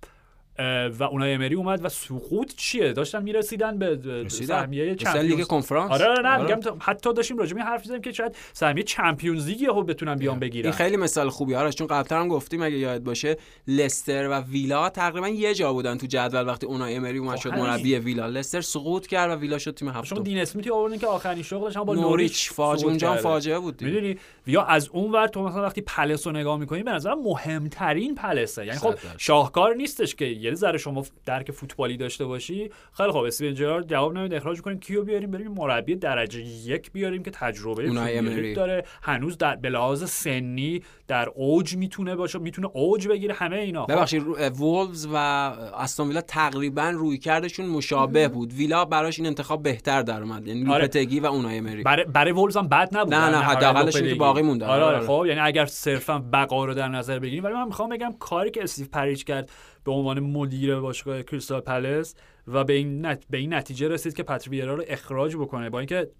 و 0.99 1.03
اونای 1.03 1.33
امری 1.33 1.55
اومد 1.55 1.85
و 1.85 1.89
سقوط 1.89 2.55
چیه؟ 2.55 2.93
داشتن 2.93 3.23
می‌رسیدن 3.23 3.77
به 3.77 3.99
سهمیه 4.29 4.95
Champions 4.95 5.35
League 5.35 5.47
conference؟ 5.47 5.91
آره 5.91 6.21
نه 6.21 6.29
آره. 6.29 6.55
میگم 6.55 6.77
حتی 6.79 7.13
داشتیم 7.13 7.37
راجع 7.37 7.55
به 7.55 7.63
حرف 7.63 7.81
می‌زنیم 7.81 8.01
که 8.01 8.11
شاید 8.11 8.35
سهمیه 8.53 8.83
Champions 8.83 9.47
League 9.47 9.61
یهو 9.61 9.83
بتونن 9.83 10.15
بیان 10.15 10.39
بگیرن. 10.39 10.65
این 10.65 10.73
خیلی 10.73 10.97
مثال 10.97 11.29
خوبی 11.29 11.55
آره 11.55 11.71
چون 11.71 11.87
قبلا 11.87 12.19
هم 12.19 12.27
گفتیم 12.27 12.61
اگه 12.61 12.77
یاد 12.77 13.03
باشه 13.03 13.37
لستر 13.67 14.27
و 14.27 14.41
ویلا 14.41 14.89
تقریبا 14.89 15.27
یه 15.27 15.53
جا 15.53 15.73
بودن 15.73 15.97
تو 15.97 16.07
جدول 16.07 16.47
وقتی 16.47 16.65
اونای 16.65 16.95
امری 16.95 17.17
اومد 17.17 17.37
شد 17.37 17.53
مربی 17.53 17.95
ویلا. 17.95 18.27
لستر 18.27 18.61
سقوط 18.61 19.07
کرد 19.07 19.31
و 19.31 19.35
ویلا 19.35 19.57
شد 19.57 19.73
تیم 19.73 19.89
هفتم. 19.89 20.03
شما 20.03 20.19
دین 20.19 20.37
اسمیتی 20.37 20.69
آوردن 20.69 20.97
که 20.97 21.07
آخرین 21.07 21.43
شغلش 21.43 21.77
هم 21.77 21.83
با 21.83 21.95
نوریچ 21.95 22.51
فاجعه 22.51 22.87
اونجا 22.87 23.15
فاجعه 23.15 23.59
بود 23.59 23.81
می‌دونی؟ 23.81 24.17
یا 24.47 24.63
از 24.63 24.89
اون 24.89 25.11
ور 25.11 25.27
تو 25.27 25.43
مثلا 25.43 25.63
وقتی 25.63 25.81
پلس 25.81 26.27
رو 26.27 26.33
نگاه 26.33 26.59
می‌کنی 26.59 26.83
به 26.83 26.91
نظر 26.91 27.13
مهمترین 27.13 28.15
پلسه. 28.15 28.65
یعنی 28.65 28.79
خب 28.79 28.95
شاهکار 29.17 29.75
نیستش 29.75 30.15
که 30.15 30.25
یه 30.45 30.53
ذره 30.53 30.77
شما 30.77 31.05
درک 31.25 31.51
فوتبالی 31.51 31.97
داشته 31.97 32.25
باشی. 32.25 32.69
خیلی 32.97 33.11
خوب 33.11 33.23
استیون 33.23 33.53
جرارد 33.53 33.89
جواب 33.89 34.17
نمیده. 34.17 34.37
اخراج 34.37 34.61
کنیم. 34.61 34.79
کیو 34.79 35.03
بیاریم؟ 35.03 35.31
بریم 35.31 35.51
مربی 35.51 35.95
درجه 35.95 36.41
یک 36.41 36.91
بیاریم 36.91 37.23
که 37.23 37.31
تجربه. 37.31 38.53
داره. 38.55 38.83
هنوز 39.01 39.37
در 39.37 39.55
به 39.55 39.69
لحاظ 39.69 40.09
سنی 40.09 40.81
در 41.07 41.29
اوج 41.29 41.75
می‌تونه 41.75 42.15
باشه 42.15 42.39
می‌تونه 42.39 42.67
اوج 42.73 43.07
بگیره 43.07 43.33
همه 43.33 43.55
اینا. 43.55 43.85
خب، 43.85 43.91
ببخشید 43.91 44.23
وولفز 44.59 45.07
و 45.13 45.15
استون 45.15 46.07
ویلا 46.07 46.21
تقریبا 46.21 46.89
رویکردشون 46.89 47.65
مشابه 47.65 48.27
بود. 48.27 48.53
ویلا 48.53 48.85
براش 48.85 49.19
این 49.19 49.27
انتخاب 49.27 49.63
بهتر 49.63 50.01
در 50.01 50.21
اومد. 50.21 50.47
یعنی 50.47 50.69
آره. 50.69 50.81
لوپتگی 50.81 51.19
و 51.19 51.25
اونای 51.25 51.57
امری 51.57 51.83
برای 51.83 52.05
برای 52.05 52.31
وولفز 52.31 52.57
هم 52.57 52.67
بد 52.67 52.89
نبود. 52.97 53.13
نه، 53.13 53.29
نه، 53.29 53.37
حداقلش. 53.37 53.97
که 53.97 54.15
باقی 54.15 54.41
مونده. 54.41 54.65
آره 54.65 54.83
آره، 54.83 54.97
آره. 54.97 55.07
خب 55.07 55.25
یعنی 55.27 55.39
اگر 55.39 55.65
صرفا 55.65 56.19
بقا 56.33 56.65
رو 56.65 56.73
در 56.73 56.87
نظر 56.87 57.19
بگیریم. 57.19 57.43
ولی 57.43 57.53
من 57.53 57.65
می‌خوام 57.65 57.89
بگم 57.89 58.13
کاری 58.19 58.51
که 58.51 58.63
استیو 58.63 58.87
پریش 58.91 59.25
کرد 59.25 59.51
به 59.85 59.91
عنوان 59.91 60.19
مدیر 60.19 60.79
باشگاه 60.79 61.23
کریستال 61.23 61.61
پلس 61.61 62.15
و 62.47 62.63
به 62.63 62.73
این 62.73 63.05
نت... 63.05 63.25
به 63.29 63.37
این 63.37 63.53
نتیجه 63.53 63.87
رسید 63.87 64.13
که 64.13 64.23
پاتریک 64.23 64.58
ویرا 64.58 64.75
رو 64.75 64.83
اخراج 64.87 65.35
بکنه. 65.35 65.69
با 65.69 65.79
اینکه 65.79 66.11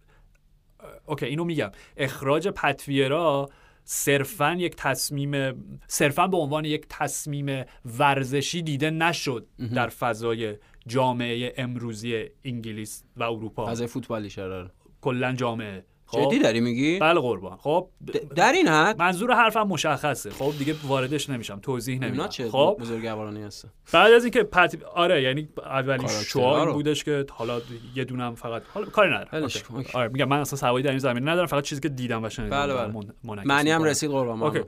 okay 1.05 1.25
اینو 1.25 1.43
میگم. 1.43 1.71
اخراج 1.97 2.47
پت 2.47 2.88
ویرا 2.88 3.49
صرفا 3.83 4.55
یک 4.59 4.75
تصمیم 4.75 5.53
صرفا 5.87 6.27
به 6.27 6.37
عنوان 6.37 6.65
یک 6.65 6.85
تصمیم 6.89 7.63
ورزشی 7.99 8.61
دیده 8.61 8.89
نشد 8.89 9.47
در 9.73 9.87
فضای 9.87 10.57
جامعه 10.87 11.53
امروزی 11.57 12.25
انگلیس 12.43 13.03
و 13.17 13.23
اروپا. 13.23 13.65
فضای 13.65 13.87
فوتبالی 13.87 14.29
شرار 14.29 14.71
کلا 15.01 15.33
جامعه. 15.33 15.85
خب. 16.15 16.27
جدی 16.27 16.39
داری 16.39 16.61
میگی؟ 16.61 16.99
بله 16.99 17.19
قربان. 17.19 17.57
خب 17.57 17.89
در 18.35 18.51
این 18.51 18.67
حد؟ 18.67 18.99
منظور 18.99 19.33
حرفم 19.33 19.61
مشخصه. 19.61 20.29
خب 20.29 20.53
دیگه 20.59 20.75
واردش 20.83 21.29
نمیشم. 21.29 21.59
توضیح 21.59 21.99
نمیدم. 21.99 22.27
خب. 22.27 22.77
بزرگوارانی 22.79 23.43
هستن؟ 23.43 23.69
بعد 23.93 24.13
از 24.13 24.23
اینکه 24.23 24.43
پت... 24.43 24.83
آره 24.83 25.21
یعنی 25.21 25.49
اولین 25.65 26.07
شعار. 26.07 26.73
بودش 26.73 27.03
که 27.03 27.25
حالا 27.31 27.61
یه 27.95 28.03
دونم 28.03 28.35
فقط 28.35 28.63
حالا 28.73 28.85
کاری 28.85 29.13
ندارم. 29.13 29.49
آره 29.93 30.07
میگم 30.07 30.25
من 30.25 30.39
اصلا 30.39 30.57
سوادی 30.57 30.83
در 30.83 30.89
این 30.89 30.99
زمینه 30.99 31.31
ندارم 31.31 31.47
فقط 31.47 31.63
چیزی 31.63 31.81
که 31.81 31.89
دیدم 31.89 32.23
و 32.23 32.29
شنیدم. 32.29 32.67
بله، 32.67 32.73
بله. 32.73 33.43
معنی 33.45 33.71
هم. 33.71 33.83
رسید 33.83 34.09
قربان 34.09 34.43
okay. 34.43 34.59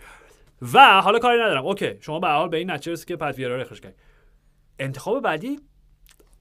و 0.73 1.01
حالا 1.01 1.19
کاری 1.19 1.41
ندارم. 1.41 1.65
okay. 1.65 1.93
شما 2.01 2.19
به 2.19 2.27
حال 2.27 2.49
به 2.49 2.57
این 2.57 2.71
نتیجه 2.71 3.05
که 3.05 3.15
پت 3.15 3.37
ویرا 3.37 3.55
رو 3.55 3.61
اخراج 3.61 3.79
کردید 3.79 3.99
انتخاب 4.79 5.23
بعدی 5.23 5.59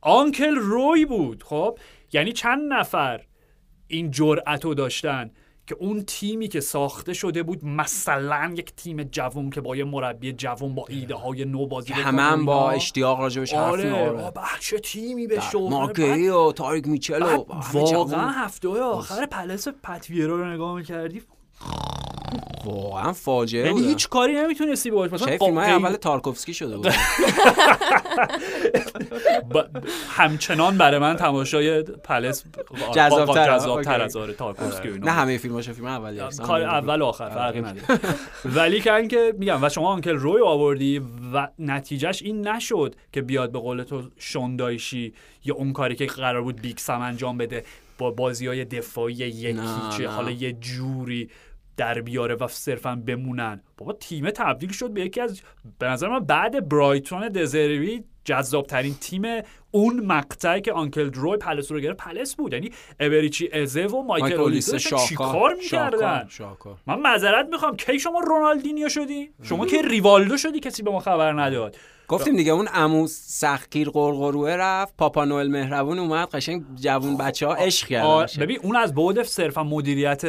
uncle 0.01 0.55
روی 0.55 1.05
بود. 1.05 1.43
خب 1.43 1.79
یعنی 2.13 2.33
چند 2.33 2.73
نفر 2.73 3.21
این 3.89 4.11
جرأت 4.11 4.65
رو 4.65 4.75
داشتن 4.75 5.31
که 5.67 5.77
اون 5.81 6.03
تیمی 6.03 6.49
که 6.49 6.61
ساخته 6.61 7.13
شده 7.13 7.43
بود 7.43 7.65
مثلا 7.65 8.55
یک 8.57 8.73
تیم 8.77 9.03
جوون 9.03 9.51
که 9.51 9.61
با 9.61 9.77
یه 9.77 9.85
مربی 9.85 10.33
جوون 10.33 10.75
با 10.75 10.85
ایده 10.89 11.15
های 11.15 11.45
نو 11.45 11.67
بازی 11.67 11.93
همه 11.93 12.23
هم 12.23 12.45
با. 12.45 12.71
اشتیاق 12.71 13.21
راجبش 13.21 13.55
حرف 13.55 13.63
آره 13.65 14.31
بچه 14.31 14.79
تیمی 14.79 15.27
به 15.27 15.41
شما 15.41 15.69
مارکهی 15.69 16.29
و 16.29 16.53
تاریک 16.53 16.87
میچل 16.87 17.23
و 17.23 17.45
واقعا. 17.73 18.31
هفته 18.31 18.69
آخر 18.69 19.27
پلس 19.27 19.69
پتویرا 19.69 20.37
رو 20.37 20.53
نگاه 20.53 20.75
می‌کردی. 20.77 21.23
واقعا 22.65 23.13
فاجعه 23.13 23.67
یعنی. 23.67 23.87
هیچ 23.87 24.09
کاری 24.09 24.33
نمی‌تونستی 24.33 24.91
باش 24.91 25.13
مثلا 25.13 25.37
فیلم 25.39 25.59
اول 25.59 25.93
تارکوفسکی 25.93 26.55
شده 26.55 26.77
بود 26.77 26.87
همچنان 30.19 30.79
برای 30.79 31.01
من 31.01 31.17
تماشای 31.17 31.83
پلس. 31.83 32.45
جذابتر 32.95 33.51
اوکی. 33.71 33.91
از 33.91 34.17
آره 34.17 34.33
تارکوفسکی 34.33 34.89
نه 34.89 35.11
همه 35.11 35.39
فیلماش 35.39 35.71
فیلم 35.71 35.87
اولی 35.87 36.21
کار 36.47 36.63
اول 36.63 37.01
و 37.03 37.05
آخر 37.05 37.29
فرقی 37.29 37.61
نداره 37.61 38.01
ولی 38.45 38.81
که 38.81 38.95
اینکه 38.95 39.35
میگم 39.39 39.65
و 39.65 39.69
شما 39.69 39.89
آنکل 39.89 40.15
روی 40.15 40.43
آوردی 40.43 41.03
و 41.35 41.49
نتیجهش 41.59 42.23
این 42.23 42.49
نشد 42.49 42.95
که 43.13 43.23
بیاد 43.23 43.53
به 43.53 43.59
قول 43.59 43.83
تو 43.83 44.03
شوندایشی 44.19 45.15
یا 45.45 45.55
اون 45.55 45.73
کاری 45.73 45.95
که 45.95 46.07
قرار 46.07 46.43
بود 46.43 46.61
بیکسم 46.61 47.01
انجام 47.01 47.39
بده 47.39 47.65
با 47.99 48.11
بازی 48.11 48.47
های 48.47 48.65
دفاعی 48.65 49.15
یکی 49.15 49.59
چه. 49.97 50.09
حالا 50.09 50.31
یه 50.31 50.53
جوری 50.53 51.31
در 51.77 52.01
بیاره 52.01 52.35
و 52.35 52.49
صرفا 52.49 53.03
بمونن. 53.07 53.61
بابا 53.77 53.93
تیم 53.93 54.31
تبدیل 54.31 54.73
شد 54.73 54.91
به 54.91 55.01
یکی 55.01 55.21
از 55.21 55.41
به 55.79 55.87
نظر 55.87 56.09
من 56.09 56.19
بعد 56.21 56.69
برایتون 56.69 57.29
دزروی 57.29 58.05
جذاب 58.25 58.67
ترین 58.67 58.95
تیم 58.95 59.23
اون 59.71 60.07
مقطعی 60.07 60.61
که 60.61 60.73
آنکل 60.73 61.13
روی 61.13 61.37
پلس 61.37 61.73
رو 61.73 61.81
گرفت 61.81 61.97
پلس 61.97 62.37
بود. 62.37 62.53
یعنی 62.53 62.71
ابریچی 63.01 63.49
ازه 63.53 63.87
و 63.87 64.03
مایکل 64.03 64.41
اولیسه 64.41 64.73
داشتن 64.73 64.97
چیکار 64.97 65.55
می‌کردن؟ 65.55 66.29
من 66.87 67.01
معذرت 67.01 67.49
می‌خوام. 67.53 67.77
کی 67.77 67.99
شما 67.99 68.21
رونالدینیو 68.21 68.89
شدی؟ 68.89 69.31
شما 69.43 69.67
که 69.67 69.83
ریوالدو 69.83 70.37
شدی 70.37 70.61
کسی 70.61 70.83
به 70.83 70.91
ما 70.91 71.01
خبر 71.01 71.33
نداد. 71.33 71.77
گفتیم 72.09 72.37
دیگه 72.37 72.53
اون 72.53 72.69
عمو 72.69 73.07
سختگیر 73.07 73.91
غرغروئه 73.91 74.51
رفت 74.51 74.95
پاپا 74.97 75.25
نوئل 75.25 75.49
مهربون 75.49 75.99
اومد 75.99 76.29
قشنگ 76.29 76.63
جوون 76.75 77.17
بچه 77.17 77.47
ها 77.47 77.55
عشق 77.55 77.93
آه، 77.93 78.27
کردن 78.27 78.43
ببین 78.45 78.59
اون 78.63 78.77
از 78.77 78.95
بعد 78.95 79.23
صرفا 79.23 79.63
مدیریت 79.65 80.23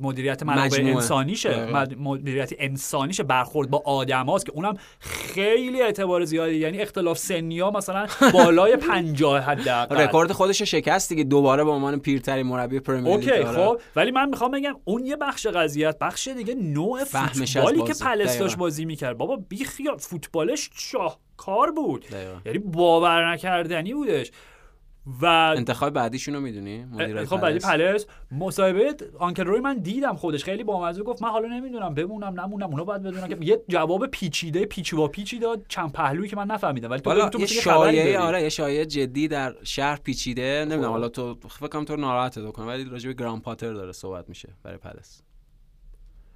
مدیریت 0.00 0.42
منابع. 0.42 0.82
انسانیشه. 0.86 1.66
مد- 1.72 1.96
مدیریت 1.98 2.50
انسانیشه 2.58 3.22
برخورد 3.22 3.70
با 3.70 3.82
آدم 3.86 4.26
هاست 4.26 4.46
که 4.46 4.52
اونم 4.52 4.76
خیلی 5.00 5.82
اعتبار 5.82 6.24
زیادی 6.24 6.54
یعنی 6.54 6.78
اختلاف 6.78 7.18
سنی 7.18 7.60
ها 7.60 7.70
مثلا 7.70 8.06
بالای 8.32 8.76
50 8.90 9.40
حداقل 9.44 9.96
رکورد 9.96 10.32
خودش 10.32 10.60
رو 10.60 10.66
شکست 10.66 11.08
دیگه 11.08 11.24
دوباره 11.24 11.64
به 11.64 11.70
عنوان 11.70 11.98
پیرترین 12.00 12.46
مربی 12.46 12.80
پرمیر 12.80 13.12
okay. 13.12 13.44
خب 13.44 13.80
ولی 13.96 14.10
من 14.10 14.28
می‌خوام 14.28 14.50
بگم 14.50 14.74
اون 14.84 15.06
یه 15.06 15.16
بخش 15.16 15.46
قضیه‌ست 15.46 15.98
بخش 15.98 16.28
دیگه 16.28 16.54
نوع 16.54 17.04
فوتبالی 17.04 17.76
که 17.78 17.84
بازی. 17.86 18.04
پلس 18.04 18.18
داشت 18.26 18.38
دقیقاً. 18.38 18.56
بازی 18.56 18.84
می‌کرد 18.84 19.18
بابا 19.18 19.36
بیخیال 19.48 19.96
فوتبالش 19.96 20.70
شاهکار 20.90 21.72
بود. 21.72 22.06
دقیقاً. 22.06 22.40
یعنی 22.46 22.58
باور 22.58 23.32
نکردنی 23.32 23.94
بودش. 23.94 24.30
و 25.22 25.26
انتخاب 25.26 25.92
بعدیشون 25.92 26.34
رو 26.34 26.40
می‌دونی؟ 26.40 26.84
مدیر 26.84 27.24
خب 27.24 27.40
بعدی 27.40 27.58
پلس؟ 27.58 28.06
مصاحبه 28.30 28.94
uncle 29.18 29.44
روی 29.44 29.60
من 29.60 29.78
دیدم 29.78 30.16
خودش. 30.16 30.44
خیلی 30.44 30.64
بامزه 30.64 31.02
گفت 31.02 31.22
من 31.22 31.28
حالا 31.28 31.48
نمی‌دونم 31.48 31.94
بمونم 31.94 32.40
نمونم 32.40 32.70
اونا 32.70 32.84
باید 32.84 33.02
بدونن 33.02 33.28
که 33.28 33.36
یه 33.40 33.62
جواب 33.68 34.06
پیچیده 34.06 34.64
پیچ 34.64 34.94
و 34.94 35.08
پیچی 35.08 35.38
داد. 35.38 35.64
چند 35.68 35.92
پهلویی 35.92 36.28
که 36.28 36.36
من 36.36 36.46
نفهمیدم. 36.46 36.90
ولی 36.90 37.00
تو 37.00 37.28
تو 37.28 37.40
یه 37.40 37.46
شایعه. 37.46 38.18
آره 38.18 38.42
یه 38.42 38.48
شایعه 38.48 38.86
جدی 38.86 39.28
در 39.28 39.54
شهر 39.62 39.96
پیچیده. 39.96 40.64
نمی‌دونم 40.64 40.82
خب. 40.82 40.90
حالا 40.90 41.08
تو 41.08 41.34
فکر 41.34 41.68
کنم 41.68 41.84
تو 41.84 41.96
ناراحت 41.96 42.38
بکنه 42.38 42.66
ولی 42.66 42.84
راجع 42.84 43.08
به 43.08 43.14
گراهام 43.14 43.40
پاتر 43.40 43.72
داره 43.72 43.92
صحبت 43.92 44.28
میشه 44.28 44.48
برای 44.62 44.78
پلس. 44.78 45.22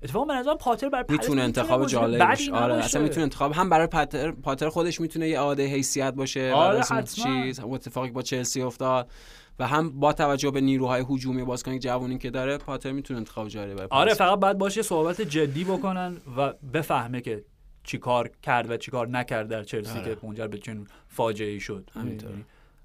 اتفاقا 0.02 0.24
به 0.24 0.34
نظرم 0.34 0.56
پاتر 0.56 0.88
برای 0.88 1.04
می‌تونه 1.08 1.42
انتخاب 1.42 1.80
باشه 1.80 1.98
آره. 1.98 2.74
اصلا 2.74 3.02
می‌تونه 3.02 3.22
انتخاب 3.22 3.52
هم 3.52 3.68
برای 3.68 3.86
پاتر 3.86 4.30
پاتر 4.30 4.68
خودش 4.68 5.00
می‌تونه 5.00 5.28
یه 5.28 5.38
عاده 5.38 5.66
حیثیت 5.66 6.14
باشه 6.14 6.52
آره، 6.52 6.82
بعد. 6.90 7.08
چیز 7.08 7.58
هم 7.58 7.70
اتفاقی 7.70 8.10
با 8.10 8.22
چلسی 8.22 8.62
افتاد 8.62 9.10
و 9.58 9.66
هم 9.66 10.00
با 10.00 10.12
توجه 10.12 10.50
به 10.50 10.60
نیروهای 10.60 11.04
هجومی 11.10 11.44
بازیکن 11.44 11.78
جوونی 11.78 12.18
که 12.18 12.30
داره 12.30 12.58
پاتر 12.58 12.92
می‌تونه 12.92 13.18
انتخاب 13.18 13.48
جالبی 13.48 13.74
برای 13.74 13.88
آره 13.90 14.14
فقط 14.14 14.38
باید 14.38 14.58
باشه 14.58 14.82
صحبت 14.82 15.20
جدی 15.20 15.64
بکنن 15.64 16.16
و 16.36 16.52
بفهمه 16.52 17.20
که 17.20 17.44
چی 17.84 17.98
کار 17.98 18.30
کرد 18.42 18.70
و 18.70 18.76
چی 18.76 18.90
کار 18.90 19.08
نکرد 19.08 19.48
در 19.48 19.62
چلسی 19.62 19.98
آره. 19.98 20.14
که 20.14 20.26
منجر 20.26 20.46
به 20.46 20.58
چنین 20.58 20.86
فاجعه 21.08 21.48
ای 21.48 21.60
شد 21.60 21.90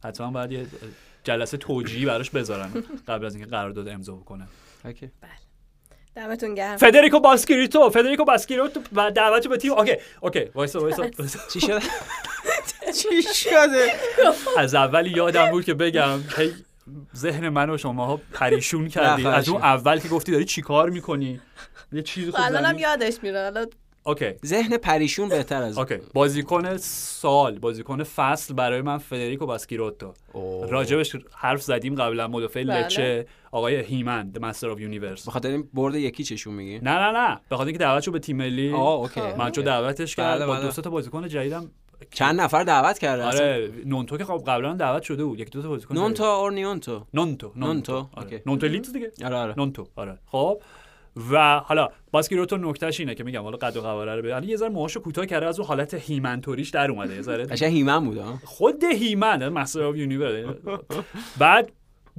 حتما 0.03 0.31
باید 0.31 0.51
یه 0.51 0.67
جلسه 1.23 1.57
توجیهی 1.57 2.05
براش 2.05 2.29
بذارن 2.29 2.69
قبل 3.07 3.25
از 3.25 3.35
اینکه 3.35 3.49
قرارداد 3.49 3.87
امضا 3.87 4.15
بکنن 4.15 4.47
okay. 4.85 5.11
دمتون 6.15 6.55
گرم. 6.55 6.77
فدریکو 6.77 7.19
باسکیروتو 7.19 7.89
فدریکو 7.89 8.23
باسکیروتو 8.23 8.79
و 8.93 9.11
دعوتو 9.11 9.49
به 9.49 9.57
تیم. 9.57 9.71
okay 9.71 9.97
okay 10.21 10.45
وایسا 10.55 10.79
وایسا 10.79 11.09
وایسا. 11.19 11.39
چی 11.53 11.59
شده؟ 11.61 11.79
چی 12.99 13.23
شده؟ 13.33 13.91
از 14.57 14.75
اول 14.75 15.07
یادم 15.17 15.51
بود 15.51 15.65
که 15.65 15.73
بگم 15.73 16.19
هی 16.37 16.53
ذهن 17.15 17.49
من 17.49 17.69
و 17.69 17.77
شما 17.77 18.21
پریشون 18.33 18.87
کردی. 18.87 19.27
از 19.27 19.49
اون 19.49 19.61
اول 19.61 19.99
که 19.99 20.07
گفتی 20.07 20.31
داری 20.31 20.45
چیکار 20.45 20.89
می‌کنی؟ 20.89 21.41
یه 21.91 22.01
چیزی 22.01 22.31
خب 22.31 22.37
خوب 22.37 22.45
الانم 22.45 22.73
زدی. 22.73 22.81
یادش 22.81 23.13
میره. 23.23 23.43
حالا 23.43 23.65
okay. 24.03 24.33
ذهن 24.45 24.77
پریشون 24.77 25.29
بهتر 25.29 25.63
از 25.63 25.77
okay. 25.77 25.97
بازیکن 26.13 26.77
سال 26.77 27.59
بازیکن 27.59 28.03
فصل 28.03 28.53
برای 28.53 28.81
من 28.81 28.97
فدریکو 28.97 29.45
باسکیروتو. 29.45 30.13
راجبش 30.69 31.15
حرف 31.35 31.61
زدیم 31.61 31.95
قبلا 31.95 32.27
مدافع 32.27 32.63
بله. 32.63 32.85
لچه 32.85 33.25
آقای 33.51 33.75
He-Man 33.75 34.29
the 34.29 34.45
Master 34.45 34.69
of 34.69 34.79
Universe 34.79 35.25
به 35.25 35.31
خاطر 35.31 35.49
این 35.49 35.69
برد 35.73 35.95
یکی 35.95 36.23
چشون 36.23 36.53
میگی؟ 36.53 36.79
نه 36.79 36.91
نه 36.91 37.11
نه. 37.11 37.39
به 37.49 37.55
خاطر 37.57 37.67
اینکه 37.67 37.79
دعوتشو 37.79 38.11
به 38.11 38.19
تیم 38.19 38.37
ملی 38.37 38.73
آه 38.73 38.99
okay. 38.99 39.21
من 39.37 39.51
چون 39.51 39.63
دعوتش 39.63 40.15
کرد. 40.15 40.37
بله، 40.37 40.45
با 40.45 40.53
بله. 40.53 40.61
دو 40.61 40.71
سه 40.71 40.81
تا 40.81 40.89
بازیکن 40.89 41.27
جدیدم. 41.27 41.71
چند 42.11 42.41
نفر 42.41 42.63
دعوت 42.63 42.99
کرده؟ 42.99 43.23
آره 43.23 43.71
نونتو 43.85 44.17
که 44.17 44.25
خب 44.25 44.43
قبلا 44.47 44.73
دعوت 44.73 45.03
شده 45.03 45.23
بود. 45.23 45.39
یک 45.39 45.51
دو 45.51 45.61
تا 45.61 45.69
بازیکن 45.69 45.95
نونتو. 45.95 46.23
اور 46.23 46.51
نیونتو 46.51 47.05
نونتو 47.13 47.51
نونتو، 47.55 47.95
آره. 47.95 48.07
okay. 48.17 48.39
نونتو 48.45 48.67
لیدز 48.67 48.93
دیگه؟ 48.93 49.11
آره 49.25 49.35
آره. 49.35 49.53
نونتو 49.57 49.87
آره. 49.95 50.19
خب. 50.25 50.61
و 51.31 51.59
حالا 51.59 51.89
باسکیروتو 52.11 52.57
نکتهش 52.57 52.99
اینه 52.99 53.15
که 53.15 53.23
میگم 53.23 53.43
حالا 53.43 53.57
قد 53.57 53.77
و 53.77 53.81
قواره 53.81 54.15
رو 54.15 54.21
به 54.21 54.47
یه 54.47 54.55
ذره 54.55 54.69
موهاشو 54.69 54.99
کوتاه 54.99 55.25
کرده 55.25 55.45
از 55.45 55.59
اون 55.59 55.67
حالت 55.67 55.93
He-Man 55.93 56.31
طوریش 56.31 56.69
در 56.69 56.91
اومده. 56.91 57.15
یه 57.15 57.21
ذره 57.21 57.45
قشنگ 57.45 57.73
He-Man 57.73 58.05
بود 58.05 58.19
خود 58.43 58.83
He-Man 58.83 59.49
Master 59.49 59.83
of 59.83 59.95
Universe 59.95 60.55
بعد 61.37 61.71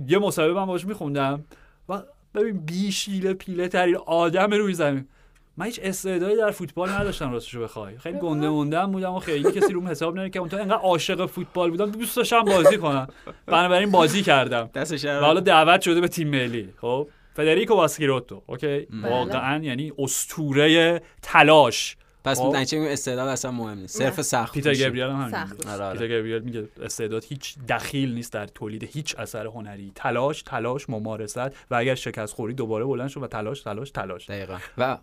یه 0.07 0.19
مصاحبه 0.19 0.55
من 0.55 0.67
باش 0.67 0.87
میخوندم 0.87 1.45
و 1.89 2.03
ببین 2.35 2.59
بیشیله 2.59 3.35
پیله 3.35 3.69
ترین 3.69 3.97
آدم 3.97 4.51
روی 4.51 4.75
زمین. 4.75 5.09
من 5.57 5.67
هیچ 5.67 5.81
استعدادی 5.83 6.37
در 6.37 6.51
فوتبال 6.51 6.91
نداشتم 6.91 7.33
راستشو 7.33 7.63
بخوای. 7.63 7.99
خیلی 7.99 8.19
گنده 8.19 8.49
موندم 8.49 8.93
بودم 8.93 9.15
و 9.15 9.19
خیلی 9.19 9.53
کسی 9.53 9.73
روم 9.73 9.89
حساب 9.89 10.17
نمی‌کرد. 10.17 10.41
اون 10.41 10.49
تو 10.49 10.57
انقدر 10.57 10.77
عاشق 10.77 11.27
فوتبال 11.27 11.71
بودم. 11.71 11.91
دوست 11.91 12.17
داشتم 12.17 12.43
بازی 12.43 12.79
کنم. 12.79 13.09
بنابراین 13.47 13.91
بازی 13.91 14.23
کردم. 14.23 14.71
دستش 14.75 15.05
و 15.05 15.21
حالا 15.21 15.41
دعوت 15.41 15.81
شده 15.81 16.01
به 16.01 16.09
تیم 16.09 16.29
ملی. 16.29 16.69
خب؟ 16.81 17.09
فدریکو 17.35 17.75
واسکیروتو. 17.75 18.43
اوکی؟ 18.47 18.87
واقعا 19.03 19.65
یعنی 19.65 19.93
اسطوره 19.99 21.03
تلاش. 21.23 21.97
پس 22.25 22.41
خب. 22.41 22.57
نتیجه 22.57 22.79
میگم 22.79 22.93
استعداد 22.93 23.29
اصلا 23.29 23.51
مهم 23.51 23.79
نیست. 23.79 23.99
صرف 23.99 24.23
سخت 24.23 24.55
پیتر. 24.55 24.75
گبریل 24.75 25.03
هم 25.03 25.11
همین. 25.11 25.35
آره، 25.69 25.85
آره. 25.85 25.93
پیتر 25.93 26.07
گبریل 26.07 26.43
میگه 26.43 26.69
استعداد 26.83 27.25
هیچ 27.25 27.59
دخیل 27.69 28.15
نیست 28.15 28.33
در 28.33 28.47
تولید 28.47 28.85
هیچ 28.85 29.19
اثر 29.19 29.47
هنری. 29.47 29.93
تلاش 29.95 30.43
تلاش 30.43 30.91
ممارست 30.91 31.39
و 31.39 31.51
اگر 31.71 31.95
شکست 31.95 32.35
خوری 32.35 32.55
دوباره 32.55 32.85
بلند 32.85 33.09
شو 33.09 33.21
و 33.21 33.27
تلاش 33.27 33.63
تلاش 33.63 33.91
تلاش. 33.91 34.31
دقیقا. 34.31 34.59
و 34.79 34.99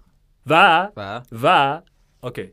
و؟ 0.47 0.87
و؟ 0.97 1.21
و؟ 1.43 1.81
okay. 2.23 2.51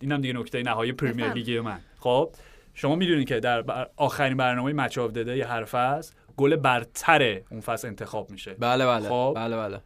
اینم 0.00 0.20
دیگه 0.20 0.34
نکته 0.34 0.62
نهایی 0.62 0.92
پرمیر. 0.92 1.32
لیگ 1.32 1.50
من. 1.58 1.80
خب 1.98 2.30
شما 2.74 2.94
می‌دونید 2.94 3.28
که 3.28 3.40
در 3.40 3.64
آخرین 3.96 4.36
برنامه 4.36 4.72
Match 4.72 4.98
of 4.98 5.10
the 5.10 5.23
Day 5.23 5.36
یه 5.36 5.46
هر 5.46 5.64
فصل 5.64 6.12
گل 6.40 6.56
برتر 6.56 7.40
اون 7.50 7.60
فصل 7.60 7.88
انتخاب 7.88 8.30
میشه. 8.30 8.54
بله 8.58 8.86
بله. 8.86 9.08
خب. 9.08 9.32
بله 9.36 9.56
بله. 9.56 9.80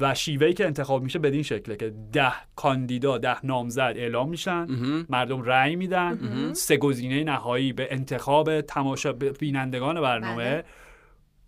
و 0.00 0.14
شیوهی 0.14 0.52
که 0.52 0.66
انتخاب 0.66 1.02
میشه 1.02 1.18
بدین 1.18 1.42
شکله 1.42 1.76
که 1.76 1.92
ده 2.12 2.32
کاندیدا 2.56 3.18
ده 3.18 3.46
نامزد 3.46 3.92
اعلام 3.96 4.28
میشن. 4.28 4.66
مردم 5.08 5.42
رأی 5.42 5.76
میدن. 5.76 6.52
سه 6.52 6.76
گزینه 6.76 7.24
نهایی 7.24 7.72
به 7.72 7.88
انتخاب 7.90 8.60
تماشا 8.60 9.12
بینندگان 9.12 10.00
برنامه. 10.00 10.64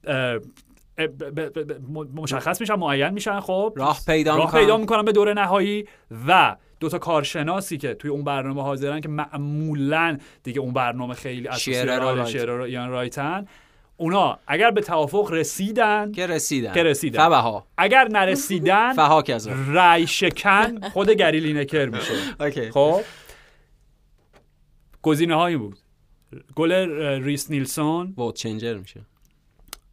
اه، 0.05 0.39
ب- 0.39 1.07
ب- 1.07 1.41
ب- 1.41 1.73
ب- 1.73 2.21
مشخص 2.21 2.61
میشن 2.61 2.75
معین 2.75 3.09
میشن 3.09 3.41
خب؟ 3.41 3.73
راه 3.77 4.01
پیدا 4.07 4.37
راه 4.37 4.47
می‌کنن. 4.47 4.61
پیدا 4.61 4.77
می‌کنن 4.77 5.03
به 5.05 5.13
دور 5.13 5.35
نهایی 5.35 5.85
و 6.29 6.57
دو 6.81 6.89
تا 6.89 6.99
کارشناسی 6.99 7.79
که 7.79 7.95
توی 7.95 8.11
اون 8.11 8.25
برنامه 8.25 8.63
حاضرن 8.63 9.01
که 9.01 9.09
معمولا 9.09 10.19
دیگه 10.43 10.61
اون 10.61 10.73
برنامه 10.73 11.15
خیلی. 11.15 11.49
شیرر 11.53 12.59
و 12.59 12.63
ایان 12.63 12.91
رایتن. 12.91 13.47
اونا 14.01 14.39
اگر 14.47 14.71
به 14.71 14.81
توافق 14.81 15.33
رسیدن 15.33 16.13
که 16.13 16.27
رسیدن. 16.27 16.73
که 16.73 16.83
رسیدن. 16.83 17.19
فبها. 17.19 17.67
اگر 17.79 18.09
نرسیدن 18.09 18.93
فها 19.03 19.23
کذا 19.23 19.53
رای 19.69 20.07
شکن 20.07 20.81
خود 20.81 21.11
گری 21.11 21.41
لینکر 21.41 21.87
میشه. 21.87 22.15
اوکی. 22.41 22.71
خب؟ 22.71 23.01
گزینه 25.03 25.35
هایی 25.35 25.57
بود. 25.57 25.79
گل 26.55 26.73
ریس 27.23 27.51
نیلسون. 27.51 28.15
vote 28.17 28.35
changer 28.35 28.75
میشه. 28.75 29.01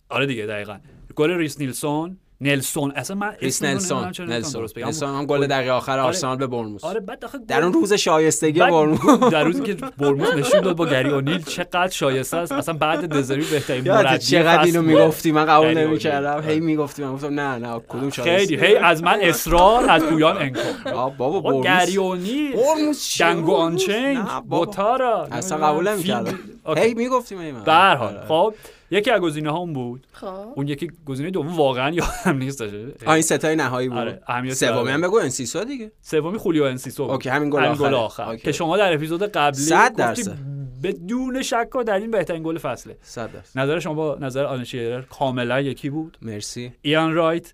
آره 0.09 0.25
دیگه 0.25 0.45
دقیقا. 0.45 0.79
گل 1.15 1.31
ریس 1.31 1.59
نیلسون. 1.59 2.17
نلسون. 2.41 2.91
اصلا 2.95 3.15
من 3.17 3.31
ریس 3.41 3.63
نلسون. 3.63 4.11
نلسون. 4.19 4.67
نلسون. 4.77 5.09
هم 5.09 5.25
گل 5.25 5.47
دقیقه 5.47 5.71
آخر 5.71 5.99
آرسنال 5.99 6.37
به 6.37 6.47
برموس. 6.47 6.83
آره 6.83 6.99
بعد 6.99 7.25
آخه 7.25 7.37
در 7.47 7.63
اون 7.63 7.73
روز 7.73 7.93
شایستگی 7.93 8.59
برموس. 8.59 8.99
در 9.31 9.43
روزی 9.43 9.61
که 9.61 9.73
برموس 9.97 10.29
نشون 10.29 10.61
داد 10.61 10.75
با 10.75 10.85
گری 10.85 11.09
اونیل 11.09 11.41
چقدر 11.43 11.89
شایسته 11.89 12.37
است. 12.37 12.51
اصلا 12.51 12.73
بعد 12.73 13.05
دزربی 13.05 13.45
بهترین 13.51 13.91
مربی 13.91 14.17
چقدر 14.17 14.63
اینو. 14.63 14.81
می‌گفتی؟ 14.81 15.31
من 15.31 15.45
قبول 15.45 15.77
نمی‌کردم. 15.77 16.49
هی 16.49 16.59
می‌گفتی 16.59 17.03
من 17.03 17.13
گفتم 17.13 17.39
نه 17.39 17.57
نه 17.57 17.81
کدوم 17.87 18.09
شایسته؟ 18.09 18.57
خیلی 18.57 18.67
هی 18.67 18.75
از 18.75 19.03
من 19.03 19.17
اصرار 19.21 19.89
از 19.89 20.03
پویان 20.03 20.37
انکار. 20.37 20.63
بابا 20.93 21.39
با 21.39 21.41
برموس. 21.41 21.65
گری 21.65 21.97
اونیل. 21.97 22.55
برموس؟ 22.55 23.17
Django 23.17 23.55
Unchained. 23.55 24.17
بوتارا. 24.49 25.27
اصلا 25.31 25.57
قبول 25.57 25.89
نمی‌کردم. 25.93 26.39
هی 26.77 26.93
می‌گفتیم 26.93 27.37
من 27.37 27.63
به 27.63 27.71
هر 27.71 27.95
حال. 27.95 28.25
خب 28.27 28.53
یکی 28.91 29.11
از 29.11 29.21
گزینه 29.21 29.51
ها 29.51 29.57
اون 29.57 29.73
بود. 29.73 30.07
خب. 30.11 30.25
اون 30.55 30.67
یکی 30.67 30.91
گزینه 31.05 31.29
دوم 31.29 31.57
واقعا 31.57 31.89
یادم 31.89 32.37
نیستش 32.37 32.69
آ 33.05 33.11
این 33.11 33.21
ستای 33.21 33.55
نهایی 33.55 33.89
بود. 33.89 33.97
آره، 33.97 34.53
سومی. 34.53 34.91
هم 34.91 35.01
بگو 35.01 35.17
انسیسا 35.17 35.63
دیگه. 35.63 35.91
سومی 36.01 36.37
خولیو 36.37 36.63
انسیسو 36.63 37.03
بود. 37.03 37.11
اوکی، 37.11 37.29
همین 37.29 37.49
گل 37.49 37.59
همین 37.59 37.71
آخره. 37.71 37.87
گل 37.87 37.93
آخر. 37.93 38.23
اوکی. 38.23 38.41
که 38.41 38.51
شما 38.51 38.77
در 38.77 38.93
اپیزود 38.93 39.23
قبلی 39.23 39.61
صد 39.61 39.95
درصد. 39.95 40.37
بدون 40.83 41.41
شک 41.41 41.75
و 41.75 41.83
در 41.83 41.93
این 41.93 42.11
بهترین 42.11 42.43
گل 42.43 42.57
فصله. 42.57 42.97
100 43.01 43.31
درصد. 43.31 43.59
نظر 43.59 43.79
شما 43.79 43.93
با 43.93 44.17
نظر 44.19 44.45
آلن 44.45 44.66
شیرر 44.66 45.01
کاملا 45.01 45.61
یکی 45.61 45.89
بود؟ 45.89 46.17
مرسی. 46.21 46.73
ایان 46.81 47.13
رایت 47.13 47.53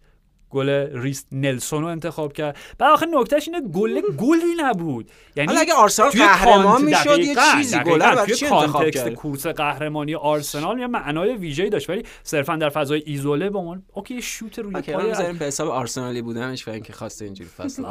گل 0.52 0.70
ریس 1.02 1.26
نلسون 1.32 1.82
رو 1.82 1.88
انتخاب 1.88 2.34
کرد. 2.34 2.58
بعد 2.78 2.92
آخه 2.92 3.06
نکتهش 3.06 3.48
اینه 3.48 3.62
گل 3.70 4.02
گلی 4.02 4.56
نبود. 4.58 5.12
یعنی 5.36 5.58
اگه 5.58 5.74
آرسنال 5.74 6.10
قهرمان 6.10 6.84
می‌شد 6.84 7.20
یه 7.20 7.36
چیزی. 7.56 7.80
گل 7.80 8.00
برای 8.00 8.36
چی 8.36 8.46
انتخاب 8.46 8.72
context 8.72 9.06
کرد؟ 9.06 9.14
کورس 9.14 9.48
قهرمانی 9.48 10.16
آرسنال 10.16 10.80
یه 10.80 10.88
معنای 10.88 11.36
ویژه‌ای 11.36 11.70
داشت 11.70 11.90
ولی 11.90 12.04
صرفا 12.24 12.56
در 12.56 12.70
فضای 12.70 13.04
ایزوله 13.06 13.50
به 13.50 13.60
عنوان 13.60 13.84
اوکی 13.94 14.22
شوت 14.22 14.60
روی 14.60 14.74
پای 14.74 14.94
الان 14.94 15.10
بذاریم 15.10 15.38
به 15.38 15.46
حساب 15.46 15.70
آرسنالی 15.70 16.22
بودنش 16.22 16.68
و 16.68 16.72
اینکه 16.72 16.94
خواسته 16.94 17.26
اینجوری 17.26 17.50
فصل 17.50 17.84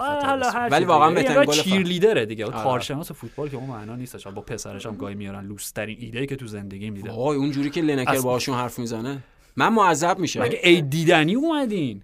ولی 0.71 0.85
واقعا 0.85 1.11
بهترین 1.11 1.37
را 1.37 1.45
گل 1.45 1.53
چیر 1.53 1.73
فصل. 1.73 1.83
لیدره 1.83 2.27
دیگه. 2.27 2.45
آره. 2.45 2.63
کارشناس 2.63 3.13
فوتبال 3.13 3.49
که 3.49 3.57
اون 3.57 3.71
معنا 3.71 3.97
نیستش 3.97 4.27
با 4.27 4.41
پسرش 4.41 4.87
هم 4.87 4.97
گاهی 4.97 5.15
میارن 5.15 5.47
لوسترین 5.47 5.97
ایده 6.01 6.27
که 6.27 6.37
تو 6.37 6.47
زندگیم 6.47 6.95
دیدم. 6.95 7.11
وای 7.11 7.37
اونجوری 7.37 7.71
که 7.71 7.81
لنکر 7.81 8.21
باهاشون 8.21 8.55
حرف 8.55 8.79
می‌زنه. 8.79 9.19
من 9.57 9.73
معذب 9.73 10.19
میشم. 10.19 10.43
مگه 10.43 10.61
ای 10.63 10.83
دیدنی 10.83 11.35
اومدین؟ 11.35 12.03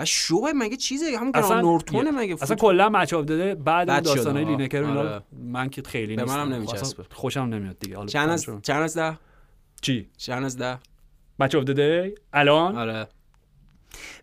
و 0.00 0.04
شو 0.04 0.46
مگه 0.54 0.76
چیزه؟ 0.76 1.16
همون 1.18 1.30
اصلا 1.34 1.48
گرام 1.48 1.60
نورتونه 1.60 2.10
مگه 2.10 2.36
اصلا 2.42 2.56
کلا 2.56 2.88
Match 2.88 3.10
of 3.10 3.20
the 3.20 3.34
Day 3.34 3.49
ه 3.49 3.54
بعد 3.54 3.90
اون 3.90 4.00
داستانای. 4.00 4.44
لینکر 4.44 4.84
اینا 4.84 5.00
آره. 5.00 5.22
من 5.32 5.68
که 5.68 5.82
خیلی 5.82 6.16
به 6.16 6.22
نیستم. 6.22 6.36
منم 6.36 6.52
اصلا 6.52 6.56
نمیچسبه. 6.58 7.04
خوشم 7.10 7.40
نمیاد 7.40 7.78
دیگه. 7.78 7.96
حالا 7.96 8.08
چند 8.08 8.28
از. 8.28 8.46
چند 8.62 8.82
از 8.82 8.98
ده؟ 8.98 9.18
چی؟ 9.80 10.08
چند 10.16 10.44
از 10.44 10.58
ده؟ 10.58 10.78
Match 11.38 11.52
of 11.52 11.66
the 11.66 11.86
Day 11.86 12.07
ه 12.07 12.14
الان؟ 12.32 12.78
آره. 12.78 13.08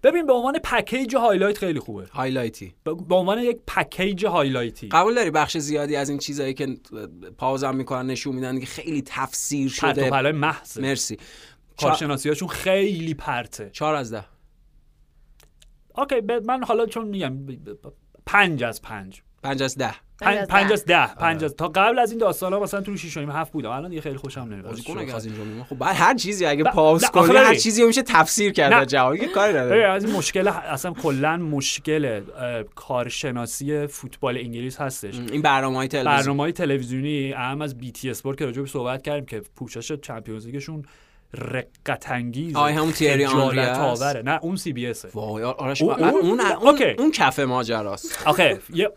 ببین 0.03 0.25
به 0.25 0.33
عنوان 0.33 0.59
package 0.59 1.15
highlight 1.15 1.57
خیلی 1.57 1.79
خوبه. 1.79 2.05
highlight 2.14 2.64
ی. 2.64 2.76
به 2.83 2.93
به 2.93 3.15
عنوان 3.15 3.39
یک 3.39 3.57
پکیج 3.67 4.25
هایلایتی. 4.25 4.87
قبول 4.87 5.15
داری؟ 5.15 5.31
بخش 5.31 5.57
زیادی 5.57 5.95
از 5.95 6.09
این 6.09 6.19
چیزایی 6.19 6.53
که 6.53 6.77
pause 7.38 7.69
م 7.69 7.76
می‌کنن 7.75 8.05
نشون 8.05 8.35
میدن 8.35 8.59
که 8.59 8.65
خیلی 8.65 9.03
تفسیر 9.05 9.73
پرت 9.81 9.95
شده. 9.95 10.09
پلای 10.09 10.31
محض 10.31 10.79
مرسی. 10.79 11.17
کارشناسیاشون 11.81 12.47
خیلی 12.47 13.13
پرته. 13.13 13.69
چهار 13.73 13.95
از 13.95 14.13
ده. 14.13 14.25
اوکی 15.98 16.22
ب- 16.22 16.32
من 16.32 16.64
حالا 16.64 16.86
چون 16.86 17.07
میگم 17.07 17.38
پنج 18.26 18.64
از 18.64 18.82
پنج. 18.82 19.22
پنج 19.44 19.64
از 19.64 19.76
ده. 19.78 19.94
پنج, 20.22 20.38
از 20.38 20.48
پنج 20.48 20.68
ده. 20.68 20.74
از 20.74 20.86
ده. 20.86 21.15
پنج 21.15 21.44
از 21.44 21.56
تا 21.56 21.68
قبل 21.68 21.99
از 21.99 22.11
این 22.11 22.19
داستان 22.19 22.53
ها 22.53 22.60
مثلا 22.60 22.82
تو 22.82 22.98
6 22.98 23.18
و 23.18 23.32
هفت 23.32 23.52
بودم. 23.52 23.69
الان 23.69 23.90
دیگه 23.90 24.02
خیلی 24.02 24.18
خوشم 24.18 24.41
نمیاد. 24.41 24.65
بازیکن 24.65 24.98
اگه 24.98 25.15
از 25.15 25.26
اینجا 25.26 25.44
میمونه. 25.44 25.64
خب 25.64 25.76
بعد 25.78 25.95
هر 25.95 26.14
چیزی 26.15 26.45
اگه 26.45 26.64
نه، 26.64 26.72
کنی 27.10 27.38
هر. 27.38 27.56
چیزی 27.56 27.86
میشه 27.86 28.02
تفسیر 28.02 28.52
کرد 28.52 28.88
جهان 28.88 29.18
که 29.18 29.28
کاری 29.28 29.53
ببین، 29.53 29.64
نداره 29.64 29.88
از 29.90 30.06
این 30.06 30.15
مشکل 30.15 30.48
اصلا 30.48 30.91
کلا 30.91 31.38
مشکل 31.38 32.22
کارشناسی 32.76 33.88
فوتبال 33.88 34.38
انگلیس 34.38 34.78
هستش. 34.82 35.19
این 35.19 35.41
برنامه 35.41 35.78
های 35.78 35.88
تلویزیون 35.88 36.15
برنامه 36.18 36.44
های 36.44 36.52
تلویزیونی 36.52 37.34
اعم 37.34 37.61
از 37.61 37.78
BT 37.77 38.09
Sport 38.09 38.38
که 38.38 38.45
راجع 38.45 38.61
به 38.61 38.68
صحبت 38.68 39.02
کردیم 39.02 39.26
که 39.26 39.41
پوشش 39.56 39.91
Champions 39.91 40.45
League 40.45 40.68
شون 40.68 40.84
رقت 41.33 42.11
انگیز 42.11 42.55
آی 42.55 42.73
همون 42.73 42.91
تیری 42.91 43.25
آنری 43.25 44.21
نه 44.21 44.39
اون 44.41 44.55
CBS 44.55 44.88
ه 44.88 45.09
وای 45.13 45.43
آرش 45.43 45.81
اون- 45.81 45.93
اون 45.93 46.09
اون- 46.09 46.21
اون. 46.21 46.39
اون, 46.41 46.77
اون 46.99 47.11
کف 47.11 47.39
ماجراست 47.39 48.27
آخه 48.27 48.59
یه 48.73 48.89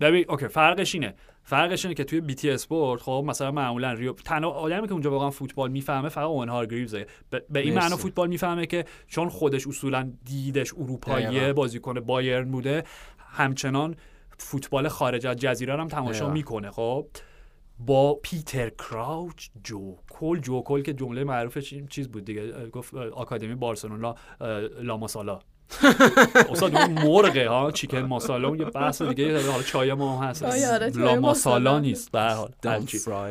ببین 0.00 0.24
اوکی 0.28 0.48
فرقش 0.48 0.94
اینه 0.94 1.14
فرقش 1.42 1.84
اینه 1.84 1.94
که 1.94 2.04
توی 2.04 2.20
BT 2.20 2.50
Sport 2.50 3.02
خب 3.02 3.24
مثلا 3.26 3.50
معمولا 3.50 3.92
ریو 3.92 4.12
تنها 4.12 4.50
آدمی 4.50 4.86
که 4.86 4.92
اونجا 4.92 5.10
واقعا 5.10 5.30
فوتبال 5.30 5.70
می‌فهمه 5.70 6.08
فقط 6.08 6.24
اون 6.24 6.48
هارگریوزه 6.48 7.06
به, 7.30 7.44
به 7.50 7.60
این. 7.60 7.74
معنا 7.74 7.96
فوتبال 7.96 8.28
می‌فهمه 8.28 8.66
که 8.66 8.84
چون 9.06 9.28
خودش 9.28 9.66
اصولا 9.66 10.12
دیدش 10.24 10.74
اروپاییه. 10.74 11.52
بازیکن 11.52 12.00
بایرن 12.00 12.50
بوده 12.50 12.84
همچنان 13.18 13.96
فوتبال 14.38 14.88
خارج 14.88 15.26
از 15.26 15.36
جزیره 15.36 15.76
هم 15.76 15.88
تماشا. 15.88 16.30
می‌کنه 16.30 16.70
خب 16.70 17.06
با 17.78 18.14
پیتر 18.22 18.70
کراوچ 18.70 19.48
جو 19.64 19.96
کل 20.10 20.40
جو 20.40 20.62
کل 20.62 20.82
که 20.82 20.92
جمله 20.92 21.24
معروفش 21.24 21.72
این 21.72 21.86
چیز 21.86 22.08
بود 22.08 22.24
دیگه 22.24 22.66
گفت 22.66 22.94
آکادمی 22.94 23.54
بارسلونا 23.54 24.14
لاماسالا 24.82 25.40
استاد 26.50 26.76
اون 26.76 26.92
مرغه 26.92 27.48
ها 27.48 27.70
چیکن 27.70 27.98
ماسالا 27.98 28.48
اون 28.48 28.58
یه 28.58 28.64
بحث 28.64 29.02
دیگه 29.02 29.50
حالا 29.50 29.62
چای 29.62 29.94
ما 29.94 30.18
هم 30.18 30.28
هست 30.28 30.42
آره، 30.42 30.72
آره، 30.72 30.90
لا 30.90 31.20
ماسالا. 31.20 31.78
نیست 31.78 32.12
به 32.12 32.20
هر 32.20 32.34
حال. 32.34 32.50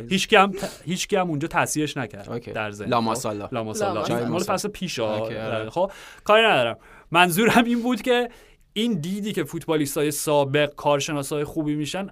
هیچ 0.10 0.34
هم 0.34 0.52
هیچ 0.86 1.14
هم 1.14 1.30
اونجا 1.30 1.48
تصحیحش 1.48 1.98
نکرد. 1.98 2.53
در 2.53 2.72
ذهن 2.72 2.90
لا 2.90 2.98
خب؟ 2.98 3.03
ماسالا. 3.03 3.49
لا 3.52 3.64
ماسالا 3.64 3.94
لا 3.94 4.15
مال 4.15 4.28
ماسالا. 4.28 4.57
فصل 4.57 4.70
پیش 4.70 4.99
ها. 4.99 5.18
اوکی، 5.18 5.36
آره. 5.36 5.70
خب 5.70 5.91
کاری 6.24 6.44
ندارم 6.44 6.78
منظورم 7.11 7.64
این 7.65 7.82
بود 7.82 8.02
که 8.02 8.30
این 8.74 8.94
دیدی 8.94 9.32
که 9.32 9.44
فوتبالیستای 9.44 10.11
سابق 10.11 10.76
کارشناسای 10.76 11.44
خوبی 11.44 11.76
میشن 11.76 12.07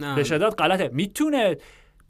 نه. 0.00 0.14
به 0.16 0.24
شدت 0.24 0.54
غلطه. 0.58 0.90
می‌تونه 0.92 1.56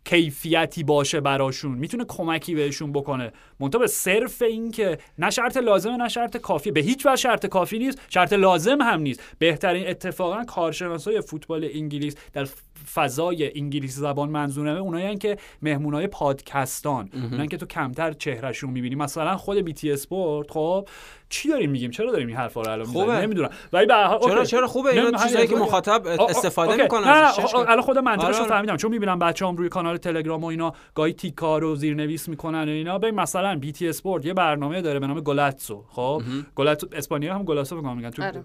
کیفیتی 0.04 0.84
باشه 0.84 1.20
براشون 1.20 1.72
می‌تونه 1.72 2.04
کمکی 2.04 2.54
بهشون 2.54 2.92
بکنه. 2.92 3.32
منتها 3.60 3.78
به 3.78 3.86
صرف 3.86 4.42
این 4.42 4.70
که 4.70 4.98
نه 5.18 5.30
شرط 5.30 5.56
لازمه 5.56 5.96
نه 5.96 6.08
شرط 6.08 6.36
کافیه. 6.36 6.72
به 6.72 6.80
هیچ 6.80 7.06
وجه 7.06 7.16
شرط 7.16 7.46
کافی 7.46 7.78
نیست 7.78 8.00
شرط 8.08 8.32
لازم 8.32 8.78
هم 8.80 9.00
نیست. 9.00 9.22
بهترین 9.38 9.88
اتفاقا 9.88 10.44
کارشناسای 10.44 11.20
فوتبال 11.20 11.68
انگلیس 11.72 12.16
در 12.32 12.48
فضای 12.94 13.58
انگلیسی 13.58 14.00
زبان 14.00 14.28
منظورمه. 14.28 14.80
اونایی 14.80 15.16
که 15.16 15.36
مهمونای 15.62 16.06
پادکستان. 16.06 17.10
اونایی 17.14 17.48
که 17.48 17.56
تو 17.56 17.66
کمتر 17.66 18.12
چهرهشون 18.12 18.70
می‌بینی. 18.70 18.94
مثلا 18.94 19.36
خود 19.36 19.58
BT 19.58 19.92
Sport 19.92 20.50
خب 20.50 20.88
چی 21.30 21.48
داریم 21.48 21.70
میگیم؟ 21.70 21.90
چرا 21.90 22.12
داریم 22.12 22.26
این 22.28 22.36
حرفا 22.36 22.62
رو 22.62 22.70
الان 22.72 22.86
خوبه. 22.86 23.12
نمی‌دونم. 23.20 23.50
ولی 23.72 23.86
به 23.86 23.94
هر 23.94 24.04
حال 24.04 24.20
چرا. 24.20 24.44
چرا 24.44 24.66
خوبه؟ 24.66 24.90
اینا 24.90 25.18
چیزایی 25.18 25.46
که 25.46 25.56
مخاطب 25.56 26.06
استفاده 26.06 26.70
اوکی. 26.70 26.82
می‌کنن. 26.82 27.04
نه 27.08 27.14
نه 27.14 27.38
ازش. 27.38 27.54
آ- 27.54 27.60
الان 27.62 27.80
خودم 27.80 28.04
منظورش 28.04 28.36
رو 28.36 28.42
آره. 28.42 28.50
فهمیدم. 28.50 28.76
چون 28.76 28.90
می‌بینم 28.90 29.18
بچه‌ام 29.18 29.56
روی 29.56 29.68
کانال 29.68 29.96
تلگرام 29.96 30.44
و 30.44 30.46
اینا 30.46 30.72
گاهی 30.94 31.12
تیکا 31.12 31.58
رو 31.58 31.74
زیرنویس 31.76 32.28
می‌کنن 32.28 32.64
و 32.68 32.72
اینا. 32.72 32.98
ببین 32.98 33.14
مثلا 33.14 33.58
BT 33.58 33.88
Sport 33.88 34.26
یه 34.26 34.34
برنامه 34.34 34.82
داره 34.82 34.98
به 34.98 35.06
نام 35.06 35.20
Golazzo 35.20 35.84
خب؟ 35.88 36.22
گلاتسو 36.54 36.86
اسپانیا 36.92 37.34
هم 37.34 37.44
گلاتسو 37.44 37.76
میگن 37.76 37.94
میگن. 37.96 38.10
تو 38.10 38.22
آره. 38.22 38.42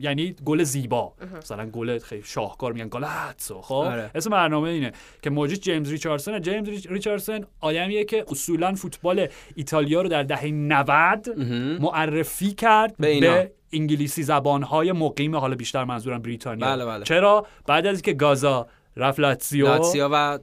یعنی 0.00 0.36
گل 0.44 0.62
زیبا. 0.62 1.12
مثلا 1.38 1.66
گل 1.66 1.98
خیلی 1.98 2.22
شاهکار 2.24 2.72
میگن. 2.72 2.88
گلاتسو 2.88 3.60
خب؟ 3.60 3.74
آره. 3.74 4.10
اسم 4.14 4.30
برنامه 4.30 4.68
اینه 4.68 4.92
که 5.22 5.30
موجود 5.30 5.58
جیمز 5.58 5.90
ریچاردسون 5.90 6.40
جیمز 6.40 6.68
ریچ- 6.68 6.86
ریچاردسون 6.90 7.44
آدمیه 7.60 8.04
که 8.04 8.24
اصولا 8.30 8.74
فوتبال 8.74 9.26
ایتالیا 9.56 10.02
رو 10.02 10.08
در 10.08 10.22
دهه 10.22 10.46
90 10.46 11.28
معرفی 12.22 12.52
کرد 12.52 12.96
به 12.98 13.08
اینا. 13.08 13.32
به 13.32 13.52
انگلیسی 13.72 14.22
زبانهای 14.22 14.92
مقیم 14.92 15.36
حالا 15.36 15.54
بیشتر 15.54 15.84
منظورم 15.84 16.22
بریتانیا 16.22 16.66
بله، 16.66 16.84
بله. 16.84 17.04
چرا 17.04 17.46
بعد 17.66 17.86
از 17.86 17.96
اینکه 17.96 18.12
گازا 18.12 18.66
رفت 18.96 19.20
لاتسیو 19.20 19.66
لاتسیا 19.66 20.08
و 20.12 20.38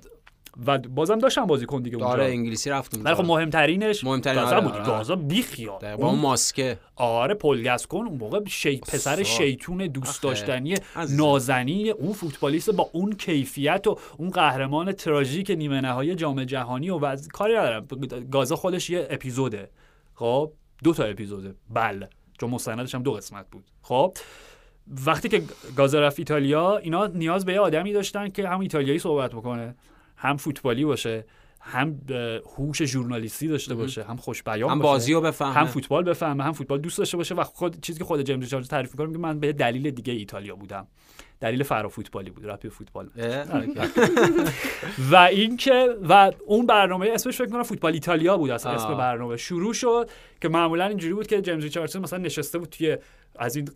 و 0.67 0.77
بازم 0.77 1.19
داشتن 1.19 1.45
بازیکن 1.45 1.81
دیگه 1.81 1.97
اونجا 1.97 2.11
آره 2.11 2.25
انگلیسی 2.25 2.69
رفتم 2.69 3.03
ولی 3.03 3.15
خب 3.15 3.25
مهمترینش 3.25 4.03
مهمترین 4.03 4.39
آره، 4.39 4.61
بود 4.61 4.73
آره. 4.73 4.85
گازا 4.85 5.15
بیخیال 5.15 5.95
با 5.95 6.07
اون 6.07 6.19
ماسکه 6.19 6.77
آره 6.95 7.33
پلگسکن 7.33 7.97
اون 7.97 8.17
موقع 8.17 8.39
شی... 8.47 8.77
پسر. 8.77 9.23
شیطون 9.23 9.77
دوست. 9.77 10.23
داشتنی. 10.23 10.75
نازنین 11.09 11.91
اون 11.91 12.13
فوتبالیست 12.13 12.69
با 12.69 12.89
اون 12.93 13.13
کیفیت 13.13 13.87
و 13.87 13.99
اون 14.17 14.29
قهرمان 14.29 14.91
تراژیک 14.91 15.51
نیمه 15.51 15.81
نهایی 15.81 16.15
جام 16.15 16.43
جهانی 16.43 16.89
و 16.89 16.99
وز... 16.99 17.27
کاری 17.27 17.53
ندارم 17.53 17.87
گازا 18.31 18.55
خودش 18.55 18.89
یه 18.89 19.07
اپیزوده 19.09 19.69
خب 20.15 20.51
دو 20.83 20.93
تا 20.93 21.03
اپیزوده 21.03 21.55
بله. 21.69 22.09
چون 22.39 22.49
مستندش 22.49 22.95
هم 22.95 23.03
دو 23.03 23.13
قسمت 23.13 23.45
بود. 23.51 23.63
خب. 23.81 24.13
وقتی 25.05 25.29
که 25.29 25.43
گازا 25.75 25.99
رفت 25.99 26.19
ایتالیا 26.19 26.77
اینا 26.77 27.07
نیاز 27.07 27.45
به 27.45 27.53
یه 27.53 27.59
آدمی 27.59 27.93
داشتن 27.93 28.29
که 28.29 28.49
هم 28.49 28.59
ایتالیایی 28.59 28.99
صحبت 28.99 29.31
بکنه 29.31 29.75
هم 30.15 30.37
فوتبالی 30.37 30.85
باشه 30.85 31.25
هم 31.61 31.99
هوش 32.57 32.83
ژورنالیستی 32.83 33.47
داشته 33.47 33.75
باشه 33.75 34.03
هم 34.03 34.17
خوش 34.17 34.43
بیان 34.43 34.69
هم. 34.69 34.79
بازی 34.79 35.13
رو 35.13 35.21
بفهمه. 35.21 35.53
هم 35.53 35.65
فوتبال 35.65 36.03
بفهمه 36.03 36.43
هم 36.43 36.51
فوتبال 36.51 36.79
دوست 36.79 36.97
داشته 36.97 37.17
باشه 37.17 37.35
و 37.35 37.43
خود 37.43 37.81
چیزی 37.81 37.99
که 37.99 38.05
خود 38.05 38.21
جیمز 38.21 38.43
ریچاردز 38.43 38.67
تعریف 38.67 38.91
می‌کنه 38.91 39.07
میگه 39.07 39.19
من 39.19 39.39
به 39.39 39.53
دلیل 39.53 39.91
دیگه 39.91 40.13
ایتالیا 40.13 40.55
بودم. 40.55 40.87
دلیل 41.39 41.63
فرا 41.63 41.89
فوتبالی 41.89 42.29
بود 42.29 42.45
رپی 42.45 42.69
فوتبال. 42.69 43.09
و 45.11 45.15
اینکه 45.15 45.95
و 46.09 46.31
اون 46.45 46.65
برنامه 46.65 47.09
اسمش 47.13 47.37
فکر 47.37 47.49
کنم 47.49 47.63
فوتبال 47.63 47.93
ایتالیا 47.93 48.37
بود 48.37 48.49
اصلا. 48.49 48.71
اسم 48.71 48.97
برنامه. 48.97 49.37
شروع 49.37 49.73
شد 49.73 50.09
که 50.41 50.49
معمولا 50.49 50.85
اینجوری 50.85 51.13
بود 51.13 51.27
که 51.27 51.41
جیمز 51.41 51.63
ریچاردسون 51.63 52.01
مثلا 52.01 52.19
نشسته 52.19 52.57
بود 52.57 52.69
توی 52.69 52.97
از 53.35 53.55
این 53.55 53.69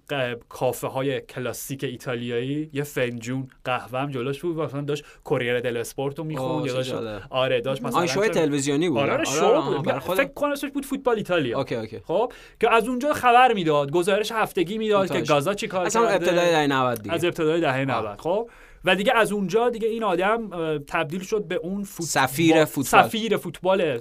کافه 0.50 0.88
های 0.88 1.22
کلاسیک 1.22 1.84
ایتالیایی 1.84 2.70
یه 2.74 2.84
فنجون 2.84 3.48
قهوه 3.66 4.00
هم 4.00 4.12
جلوش 4.12 4.42
بود 4.42 4.58
و 4.58 4.62
مثلا 4.62 4.82
داشت 4.82 5.06
Corriere 5.24 5.60
dello 5.60 5.78
Sport 5.78 6.20
رو 6.20 6.24
می‌خوند 6.24 6.66
یا 6.66 6.74
داشت. 6.74 6.94
آره 7.30 7.62
داشت 7.62 7.84
مثلا 7.84 8.08
شو 8.08 8.28
تلویزیونی 8.28 8.90
بود. 8.90 9.00
آره 9.00 9.14
آره 9.14 9.26
شو 9.26 9.62
بود. 9.62 9.92
خودم. 10.00 10.24
فکر 10.24 10.34
کنم 10.34 10.54
بود 10.74 10.86
فوتبال 10.86 11.18
ایتالیا. 11.18 11.58
اوکی 11.58 11.76
اوکی. 11.76 12.00
خب 12.00 12.34
که 12.60 12.74
از 12.74 12.88
اونجا 12.88 13.14
خبر 13.14 13.54
می‌داد 13.54 13.92
گزارش 13.92 14.32
هفتگی 14.32 14.78
می‌داد 14.78 15.12
که. 15.12 15.22
گازا 15.22 15.54
چی 15.54 15.68
کار 15.68 15.86
اصلا 15.86 16.02
کرده؟ 16.02 16.16
ابتدای 16.16 16.52
دهه 16.52 16.68
90 16.68 17.02
دیگه. 17.02 17.16
از 17.16 17.26
ابتدای 17.26 17.62
دهه 17.62 17.86
90 17.86 18.22
خب 18.22 18.50
و 18.86 18.96
دیگه 18.96 19.14
از 19.16 19.32
اونجا 19.32 19.70
دیگه 19.70 19.88
این 19.88 20.04
آدم 20.04 20.50
تبدیل 20.88 21.22
شد 21.22 21.44
به 21.48 21.56
اون 21.56 21.84
فوت... 21.84 22.06
سفیر 22.06 22.56
با- 22.56 22.66
فوتبال. 22.66 23.04
سفیر 23.04 23.38
فوتبال 23.38 24.00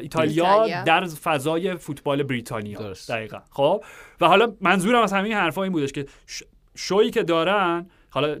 ایتالیا. 0.00 0.84
در 0.84 1.04
فضای 1.04 1.76
فوتبال 1.76 2.22
بریتانیا 2.22 2.78
درست. 2.78 3.10
دقیقا 3.10 3.38
خب 3.50 3.84
و 4.20 4.26
حالا 4.26 4.52
منظورم 4.60 5.02
از 5.02 5.12
همین 5.12 5.32
حرفا 5.32 5.62
این 5.62 5.72
بودش 5.72 5.92
که. 5.92 6.06
شویی 6.74 7.10
که 7.10 7.22
دارن 7.22 7.86
حالا 8.10 8.36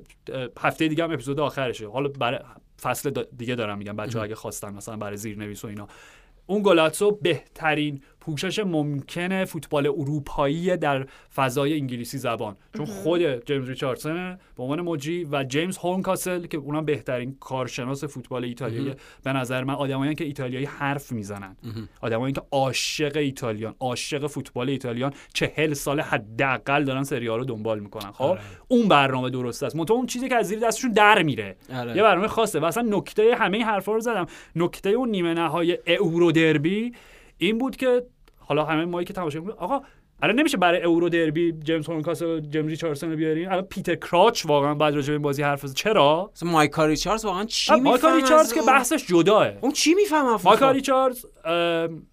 هفته 0.60 0.88
دیگه 0.88 1.04
هم 1.04 1.12
اپیزود 1.12 1.40
آخرشه 1.40 1.88
حالا 1.88 2.08
برای 2.08 2.38
فصل 2.82 3.24
دیگه 3.36 3.54
دارم 3.54 3.78
میگم 3.78 3.96
بچه 3.96 4.20
اگه 4.20 4.34
خواستن 4.34 4.74
مثلا 4.74 4.96
برای 4.96 5.16
زیرنویس 5.16 5.64
و 5.64 5.68
اینا 5.68 5.88
اون 6.46 6.62
گلاتسو 6.62 7.10
بهترین 7.22 8.02
پوشش 8.20 8.58
ممکنه 8.58 9.44
فوتبال 9.44 9.86
اروپایی 9.86 10.76
در 10.76 11.06
فضای 11.34 11.74
انگلیسی 11.74 12.18
زبان. 12.18 12.56
چون 12.76 12.86
خود 12.86 13.44
جیمز 13.46 13.68
ریچاردسون 13.68 14.38
به 14.56 14.62
عنوان 14.62 14.80
مجری 14.80 15.24
و 15.24 15.44
جیمز 15.44 15.78
هولمکاسل 15.78 16.46
که 16.46 16.58
اونم 16.58 16.84
بهترین 16.84 17.36
کارشناس 17.40 18.04
فوتبال 18.04 18.44
ایتالیایی 18.44 18.94
به 19.24 19.32
نظر 19.32 19.64
من 19.64 19.74
آدمایی 19.74 20.14
که 20.14 20.24
ایتالیایی 20.24 20.66
حرف 20.66 21.12
می‌زنن. 21.12 21.56
آدمایی 22.00 22.32
که 22.32 22.42
عاشق 22.50 23.16
ایتالیان 23.16 23.74
عاشق 23.80 24.26
فوتبال 24.26 24.68
ایتالیان 24.68 25.12
چهل 25.34 25.74
سال 25.74 26.00
حداقل 26.00 26.84
دارن 26.84 27.02
سری 27.02 27.26
رو 27.26 27.44
دنبال 27.44 27.80
می‌کنن. 27.80 28.12
خب؟ 28.12 28.38
اون 28.68 28.88
برنامه 28.88 29.30
درست 29.30 29.62
است. 29.62 29.76
منتها 29.76 29.96
اون 29.96 30.06
چیزی 30.06 30.28
که 30.28 30.36
از 30.36 30.46
زیر 30.46 30.58
دستشون 30.58 30.92
در 30.92 31.22
میره. 31.22 31.56
آره. 31.74 31.96
یه 31.96 32.02
برنامه 32.02 32.28
خاصه. 32.28 32.60
و 32.60 32.64
اصلا 32.64 32.82
نکته 32.90 33.34
همه 33.38 33.64
حرفا 33.64 33.92
رو 33.92 34.00
زدم. 34.00 34.26
نکته 34.56 34.90
اون 34.90 35.08
نیمه 35.08 35.34
نهایی 35.34 35.78
اورو 36.00 36.32
دربی 36.32 36.92
این 37.40 37.58
بود 37.58 37.76
که 37.76 38.02
حالا 38.38 38.64
همه 38.64 38.84
ما 38.84 39.02
که 39.02 39.12
تماشا 39.12 39.38
می‌کنیم 39.38 39.58
آقا 39.58 39.80
الان 40.22 40.38
نمیشه 40.38 40.56
برای 40.56 40.82
اورو 40.82 41.08
دربی 41.08 41.52
جیمز 41.52 41.86
هورنکاسل 41.86 42.22
و 42.22 42.40
جیمز 42.40 42.70
ریچاردسون 42.70 43.10
رو 43.10 43.16
بیارین؟ 43.16 43.48
الان 43.48 43.62
پیتر 43.62 43.94
کراچ 43.94 44.46
واقعا 44.46 44.74
بعد 44.74 44.94
راجع 44.94 45.06
به 45.06 45.12
این 45.12 45.22
بازی 45.22 45.42
حرف 45.42 45.64
بزنه. 45.64 45.74
چرا؟ 45.74 46.32
مایکا 46.42 46.86
ریچاردز 46.86 47.24
واقعا 47.24 47.44
چی 47.44 47.72
مایکل 47.72 47.90
می‌فهمه؟ 47.90 48.14
ریچاردز 48.14 48.52
که 48.52 48.60
بحثش 48.62 49.06
جداه. 49.06 49.52
اون 49.60 49.72
چی 49.72 49.94
می‌فهمه؟ 49.94 50.38
مایکل 50.44 50.72
ریچاردز 50.72 51.26
ام، 51.44 52.06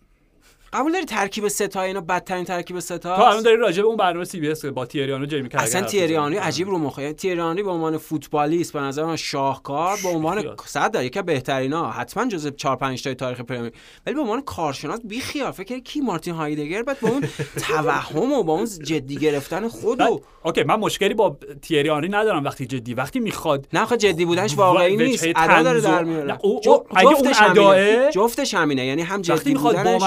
قبول 0.74 0.92
داری 0.92 1.06
ترکیب 1.06 1.48
ستا 1.48 1.82
اینا 1.82 2.02
بدترین 2.02 2.44
ترکیب 2.46 2.80
ستا 2.80 2.98
تو 3.16 3.22
الان 3.22 3.44
داری 3.44 3.58
راجع 3.58 3.82
به 3.82 3.88
اون 3.88 3.98
برنامه 3.98 4.26
CBS 4.26 4.66
با 4.66 4.86
تیری 4.86 5.04
آنری 5.04 5.21
و 5.21 5.26
جیمی 5.26 5.50
کرگر 5.50 5.64
اصلا 5.64 5.82
تیری 5.82 6.06
آنری 6.06 6.30
می‌زنی. 6.36 6.48
عجیب 6.48 6.70
رو 6.70 6.78
مخه. 6.78 7.02
یعنی 7.02 7.14
تیری 7.14 7.39
آنری 7.39 7.64
به 7.64 7.70
عنوان 7.70 7.98
فوتبالیست 7.98 8.74
به 8.74 8.80
نظر 8.80 9.04
من 9.06 9.16
شاهکار 9.16 9.98
به 10.04 10.10
عنوان. 10.10 10.56
صد 10.66 10.92
در 10.92 11.04
یکی 11.04 11.20
از 11.20 11.26
بهترینا. 11.26 11.92
حتما 11.92 12.26
جزو 12.26 12.50
4 12.50 12.76
5 12.76 13.04
تای 13.04 13.16
تاریخ 13.16 13.42
پرمیر 13.42 13.72
ولی 14.06 14.16
به 14.16 14.22
عنوان 14.22 14.42
کارشناس 14.42 15.00
بی 15.04 15.20
خیال 15.22 15.52
فکر 15.52 15.80
کی 15.80 16.02
مارتین 16.02 16.34
هایدگر 16.34 16.84
بعد 16.84 17.00
با 17.00 17.10
اون 17.10 17.24
توهم 17.68 18.32
و 18.32 18.44
با 18.44 18.54
اون 18.54 18.66
جدی 18.84 19.16
گرفتن 19.18 19.68
خود 19.68 20.02
و 20.02 20.20
اوکی 20.44 20.64
من 20.64 20.76
مشکلی 20.76 21.14
با 21.14 21.38
تیری 21.62 21.85
آنری 21.85 22.08
ندارم 22.08 22.44
وقتی 22.44 22.66
جدی. 22.66 22.94
وقتی 22.94 23.20
می‌خواد 23.20 23.68
نه 23.74 23.98
جدی 23.98 24.26
بودنش 24.26 24.56
واقعی 24.58 24.98
نیست. 24.98 25.28
ادا 25.36 25.64
داره 25.64 25.82
در 25.82 26.04
میاره. 26.04 26.38
اون 26.44 26.62
جفتش 26.64 27.36
همینه. 27.42 27.66
اداه- 27.66 28.10
جفتش 28.12 28.54
همینه. 28.54 28.86
یعنی 28.86 29.02
هم 29.02 29.22
جدی 29.22 29.54
می‌خواد 29.54 29.76
بودنش 29.78 30.02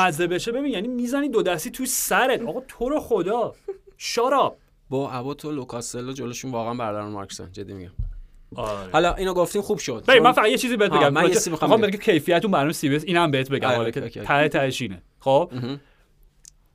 بامزه 0.51 0.59
بشه 0.59 0.60
ببین 0.60 0.72
یعنی 0.72 0.89
می‌زنی 0.89 1.28
دو 1.28 1.43
دستی 1.43 1.70
تو 1.70 1.86
سرت. 1.86 2.43
آقا 2.43 2.60
تو 2.68 2.89
رو 2.89 3.01
خدا. 3.01 3.55
شاراب 3.97 4.59
با 4.90 5.10
ابوت 5.10 5.44
و 5.44 5.52
کاستلو 5.52 6.12
جلوشون 6.12 6.51
واقعا 6.51 6.74
برادران 6.74 7.12
مارکسن. 7.12 7.52
جدی 7.52 7.72
میگم. 7.72 7.90
آره. 8.56 8.90
حالا 8.93 9.14
اینو 9.14 9.35
گفتیم 9.35 9.62
خوب 9.62 9.78
شد. 9.78 10.05
ببین 10.09 10.22
من 10.22 10.32
فقط 10.32 10.48
یه 10.48 10.59
چیزی 10.59 10.77
بهت 10.77 10.90
بگم. 10.90 11.09
من 11.09 11.31
می‌خوام 11.51 11.81
بگم. 11.81 11.90
بگم 11.90 11.98
کیفیت 11.98 12.44
اون 12.44 12.52
برنامه 12.52 12.72
CBS 12.73 13.05
اینم 13.05 13.31
بهت 13.31 13.48
بگم. 13.51 13.68
آره، 13.68 13.77
حالا 13.77 13.90
که. 13.90 14.48
ته 14.48 15.02
خب؟ 15.20 15.52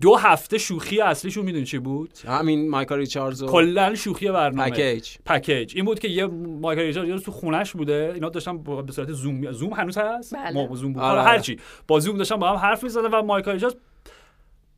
دو 0.01 0.15
هفته 0.15 0.57
شوخی 0.57 1.01
اصلیشون 1.01 1.45
می‌دونی 1.45 1.65
چی 1.65 1.79
بود؟ 1.79 2.09
همین 2.27 2.69
مایکل 2.69 2.95
ریچاردز 2.95 3.43
و 3.43 3.47
کلا 3.47 3.95
شوخی 3.95 4.31
برنامه. 4.31 4.69
پکیج. 4.69 5.15
پکیج. 5.25 5.73
این 5.75 5.85
بود 5.85 5.99
که 5.99 6.07
یه 6.07 6.25
مایکل 6.25 6.81
ریچارد 6.81 7.07
یه 7.07 7.13
روز 7.13 7.23
تو 7.23 7.31
خونش 7.31 7.71
بوده. 7.71 8.11
اینا 8.13 8.29
داشتن 8.29 8.57
با- 8.57 8.81
به 8.81 8.91
صورت 8.91 9.11
زوم 9.11 9.51
زوم 9.51 9.73
هنوز 9.73 9.97
هست؟ 9.97 10.35
بله. 10.35 10.51
موقع 10.53 10.75
زوم 10.75 10.93
بود. 10.93 11.01
آره، 11.01 11.09
حالا 11.09 11.21
آره. 11.21 11.29
هرچی 11.31 11.57
با 11.87 11.99
زوم 11.99 12.17
داشتن 12.17 12.35
با 12.35 12.49
هم 12.49 12.55
حرف 12.55 12.83
می‌زدن 12.83 13.13
و 13.13 13.21
مایکل 13.21 13.51
ریچارد 13.51 13.75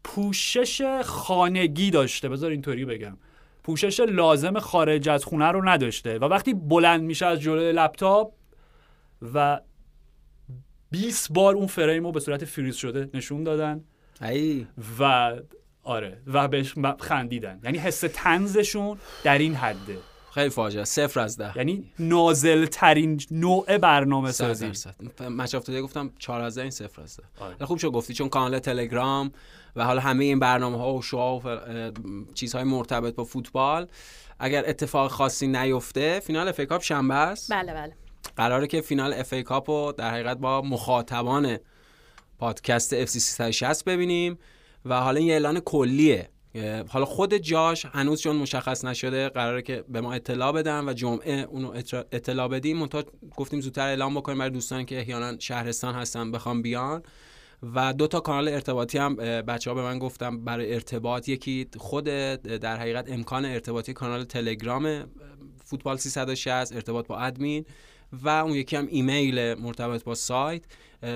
پوشش 0.03 1.01
خانگی 1.05 1.91
داشته. 1.91 2.29
بذار 2.29 2.51
اینطوری 2.51 2.85
بگم. 2.85 3.17
پوشش 3.63 3.99
لازم 3.99 4.59
خارج 4.59 5.09
از 5.09 5.23
خونه 5.25 5.45
رو 5.47 5.69
نداشته. 5.69 6.17
و 6.19 6.25
وقتی 6.25 6.53
بلند 6.53 7.01
میشه 7.03 7.25
از 7.25 7.39
جلوی 7.41 7.71
لپتاپ 7.71 8.31
و 9.33 9.59
20 10.91 11.33
بار 11.33 11.55
اون 11.55 11.67
فریم 11.67 12.03
رو 12.05 12.11
به 12.11 12.19
صورت 12.19 12.45
فریز 12.45 12.75
شده 12.75 13.09
نشون 13.13 13.43
دادن. 13.43 13.83
ای. 14.21 14.67
و 14.99 15.33
آره 15.83 16.21
و 16.27 16.47
بهش 16.47 16.73
خندیدن. 16.99 17.59
یعنی 17.63 17.77
حس 17.77 18.03
تنزشون 18.13 18.97
در 19.23 19.37
این 19.37 19.55
حده. 19.55 19.97
خیلی 20.33 20.49
فاجعه 20.49 20.83
صفر 20.83 21.19
از 21.19 21.37
ده. 21.37 21.57
یعنی 21.57 21.91
نازل 21.99 22.65
ترین 22.65 23.21
نوع 23.31 23.77
برنامه 23.77 24.31
سازی. 24.31 24.67
درصد. 24.67 24.95
مچ 25.21 25.55
افتاده 25.55 25.81
گفتم 25.81 26.11
4 26.19 26.41
از 26.41 26.55
ده 26.55 26.61
این 26.61 26.71
صفر 26.71 27.01
از 27.01 27.17
ده. 27.17 27.23
آره. 27.39 27.65
خوب 27.65 27.77
شد 27.77 27.87
گفتی 27.87 28.13
چون 28.13 28.29
کانال 28.29 28.59
تلگرام 28.59 29.31
و 29.75 29.85
حالا 29.85 30.01
همه 30.01 30.23
این 30.23 30.39
برنامه 30.39 30.77
ها 30.77 30.93
و 30.93 31.01
شوها 31.01 31.41
و 31.45 31.59
چیزهای 32.33 32.63
مرتبط 32.63 33.15
با 33.15 33.23
فوتبال 33.23 33.87
اگر 34.39 34.63
اتفاق 34.69 35.11
خاصی 35.11 35.47
نیفته 35.47 36.19
فینال 36.19 36.47
FA 36.47 36.59
Cup 36.59 36.81
شنبه 36.81 37.13
است. 37.13 37.53
بله 37.53 37.73
بله. 37.73 37.93
قراره 38.35 38.67
که 38.67 38.81
فینال 38.81 39.13
FA 39.13 39.33
Cup 39.33 39.69
رو 39.69 39.93
در 39.97 40.11
حقیقت 40.11 40.37
با 40.37 40.61
مخاطبان 40.61 41.57
پادکست 42.37 42.93
FC 42.93 43.19
360 43.19 43.85
ببینیم 43.85 44.37
و 44.85 45.01
حالا 45.01 45.19
این 45.19 45.31
اعلان 45.31 45.59
کلیه. 45.59 46.29
حالا 46.87 47.05
خود 47.05 47.33
جاش 47.33 47.85
هنوز 47.85 48.21
چون 48.21 48.35
مشخص 48.35 48.85
نشده 48.85 49.29
قراره 49.29 49.61
که 49.61 49.83
به 49.89 50.01
ما 50.01 50.13
اطلاع 50.13 50.51
بدن 50.51 50.89
و 50.89 50.93
جمعه 50.93 51.47
اونو 51.49 51.73
اطلاع 52.11 52.47
بدیم. 52.47 52.77
منتها 52.77 53.03
گفتیم 53.37 53.61
زودتر 53.61 53.87
اعلام 53.87 54.15
بکنیم 54.15 54.37
برای 54.37 54.51
دوستانی 54.51 54.85
که 54.85 54.99
احیانا 54.99 55.39
شهرستان 55.39 55.95
هستن 55.95 56.31
بخوام 56.31 56.61
بیان. 56.61 57.03
و 57.75 57.93
دو 57.93 58.07
تا 58.07 58.19
کانال 58.19 58.47
ارتباطی 58.47 58.97
هم 58.97 59.15
بچه 59.15 59.69
ها 59.69 59.75
به 59.75 59.81
من 59.81 59.99
گفتم 59.99 60.45
برای 60.45 60.73
ارتباط. 60.73 61.29
یکی 61.29 61.67
خود 61.77 62.03
در 62.03 62.77
حقیقت 62.77 63.11
امکان 63.11 63.45
ارتباطی 63.45 63.93
کانال 63.93 64.23
تلگرام 64.23 65.03
فوتبال 65.65 65.97
360 65.97 66.73
ارتباط 66.73 67.07
با 67.07 67.17
ادمین. 67.17 67.65
و 68.13 68.29
اون 68.29 68.53
یکی 68.53 68.75
هم 68.75 68.87
ایمیل 68.89 69.53
مرتبط 69.53 70.03
با 70.03 70.15
سایت. 70.15 70.63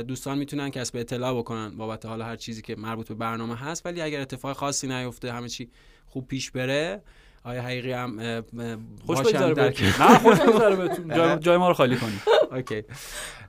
دوستان 0.08 0.38
می‌تونن 0.38 0.70
کسب 0.70 0.98
اطلاع 0.98 1.38
بکنن 1.38 1.78
بابت 1.78 2.06
حالا 2.06 2.26
هر 2.26 2.36
چیزی 2.36 2.62
که 2.62 2.76
مربوط 2.76 3.08
به 3.08 3.16
برنامه 3.16 3.56
هست 3.56 3.86
ولی 3.86 4.02
اگر 4.02 4.22
اتفاق 4.22 4.58
خاصی 4.58 4.88
نیفته 4.88 5.34
همه 5.34 5.50
چی 5.50 5.70
خوب 6.08 6.28
پیش 6.28 6.52
بره 6.52 7.02
آیا 7.44 7.62
حقیقی 7.62 7.92
هم 7.92 8.42
خوش 9.06 9.20
بگذاره 9.20 9.54
بهتون. 9.54 9.88
نه 9.88 10.18
خوش 10.20 10.40
بگذاره 10.40 10.76
بهتون. 10.76 11.40
جای 11.40 11.58
ما 11.58 11.68
رو 11.68 11.74
خالی 11.74 11.98
کنیم 11.98 12.22
اوکی. 12.52 12.84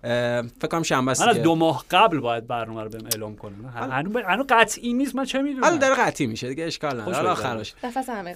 فکر 0.02 0.68
کنم 0.70 0.82
شنبه 0.82 1.02
من 1.20 1.28
از 1.28 1.42
دو 1.42 1.54
ماه 1.54 1.84
قبل 1.90 2.20
باید 2.20 2.46
برنامه 2.46 2.82
رو 2.82 2.88
بهم 2.88 3.06
اعلام 3.12 3.36
کنم 3.36 3.72
هنوز 4.28 4.46
قطعی 4.48 4.92
نیست 4.92 5.14
من 5.14 5.24
چه 5.24 5.42
می‌دونم؟ 5.42 5.64
حالا 5.64 5.76
داره 5.76 5.94
قطعی 5.94 6.26
میشه 6.26 6.48
دیگه 6.48 6.64
اشکال 6.64 7.00
نداره. 7.00 7.16
حالا 7.16 7.32
آخرش 7.32 7.74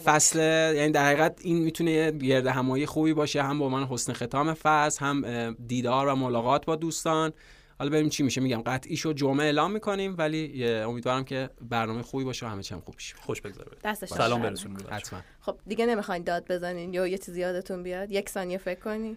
فصل 0.05 0.39
یعنی 0.77 0.93
در 0.93 1.07
حقیقت 1.07 1.41
این 1.43 1.59
می‌تونه 1.59 2.11
گرد 2.11 2.47
همایی 2.47 2.87
خوبی 2.87 3.13
باشه 3.13 3.43
هم 3.43 3.59
با 3.59 3.69
من 3.69 3.85
حسن 3.85 4.13
ختام 4.13 4.55
فصل 4.55 5.05
هم 5.05 5.57
دیدار 5.67 6.07
و 6.07 6.15
ملاقات 6.15 6.67
با 6.67 6.77
دوستان. 6.77 7.33
حالا 7.79 7.91
بریم 7.91 8.09
چی 8.09 8.23
میشه؟ 8.23 8.41
میگم 8.41 8.63
قطعی 8.63 8.97
شو 8.97 9.13
جمعه 9.13 9.47
اعلام 9.47 9.73
می‌کنیم 9.73 10.15
ولی 10.19 10.69
امیدوارم 10.75 11.25
که 11.25 11.51
برنامه 11.61 12.03
خوبی 12.03 12.25
باشه 12.25 12.47
و 12.47 12.49
همه 12.49 12.63
چی 12.63 12.75
هم 12.75 12.81
خوب 12.81 12.95
بشه. 12.97 13.17
خوش 13.17 13.41
بگذره. 13.41 13.97
سلام 14.07 14.43
برسونیم 14.43 14.79
حتما. 14.91 15.21
خب 15.41 15.59
دیگه 15.67 15.87
نمی‌خواین 15.87 16.23
داد 16.23 16.47
بزنین 16.49 16.95
یا 16.95 17.07
یه 17.07 17.19
چیزی 17.19 17.41
یادتون 17.41 17.83
بیاد؟ 17.83 18.11
یک 18.11 18.29
ثانیه 18.29 18.59
فکر 18.59 18.81
کنی 18.81 19.17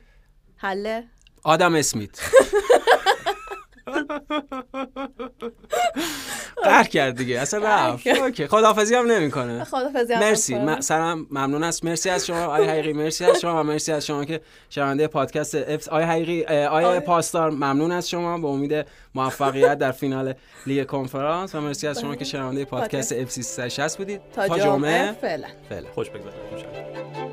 حله؟ 0.56 1.04
آدم 1.44 1.76
اسمیت. 1.76 2.20
قهر 6.64 6.84
کرد 6.84 7.16
دیگه. 7.16 7.40
اصلا 7.40 7.60
رفت. 7.64 8.08
اوکی. 8.08 8.48
خدافظی 8.48 8.96
هم 8.96 9.12
نمی‌کنه. 9.12 9.64
خدافظی 9.64 10.14
هم 10.14 10.20
مرسی. 10.20 10.60
سلام 10.80 11.28
ممنون 11.32 11.64
است. 11.64 11.86
مرسی 11.86 12.10
از 12.10 12.26
شما. 12.26 12.46
آی 12.46 12.68
حقیقی 12.68 12.94
مرسی 12.94 13.26
از 13.26 13.42
شما 13.42 13.60
و 13.60 13.64
مرسی 13.64 13.92
از 13.92 14.06
شما 14.06 14.26
که 14.26 14.42
شنونده 14.70 15.08
پادکست 15.08 15.56
اف 15.56 15.88
آی 15.88 16.04
حقیقی 16.04 16.44
آی 16.66 17.00
پاسدار 17.00 17.52
ممنون 17.52 17.92
از 17.92 18.10
شما. 18.10 18.38
به 18.38 18.48
امید 18.48 18.86
موفقیت 19.16 19.78
در 19.78 19.92
فینال 19.92 20.34
لیگ 20.68 20.86
کنفرانس. 20.86 21.56
و 21.56 21.62
مرسی 21.62 21.88
از 21.88 22.02
شما 22.02 22.16
که 22.16 22.26
شنونده 22.26 22.66
پادکست 22.66 23.14
اف 23.14 23.32
سی 23.32 23.72
بودید. 23.98 24.22
تا 24.36 24.60
جمعه 24.60 25.12
فعلا. 25.12 25.48
خوش 25.96 26.10
بگذارید 26.10 27.29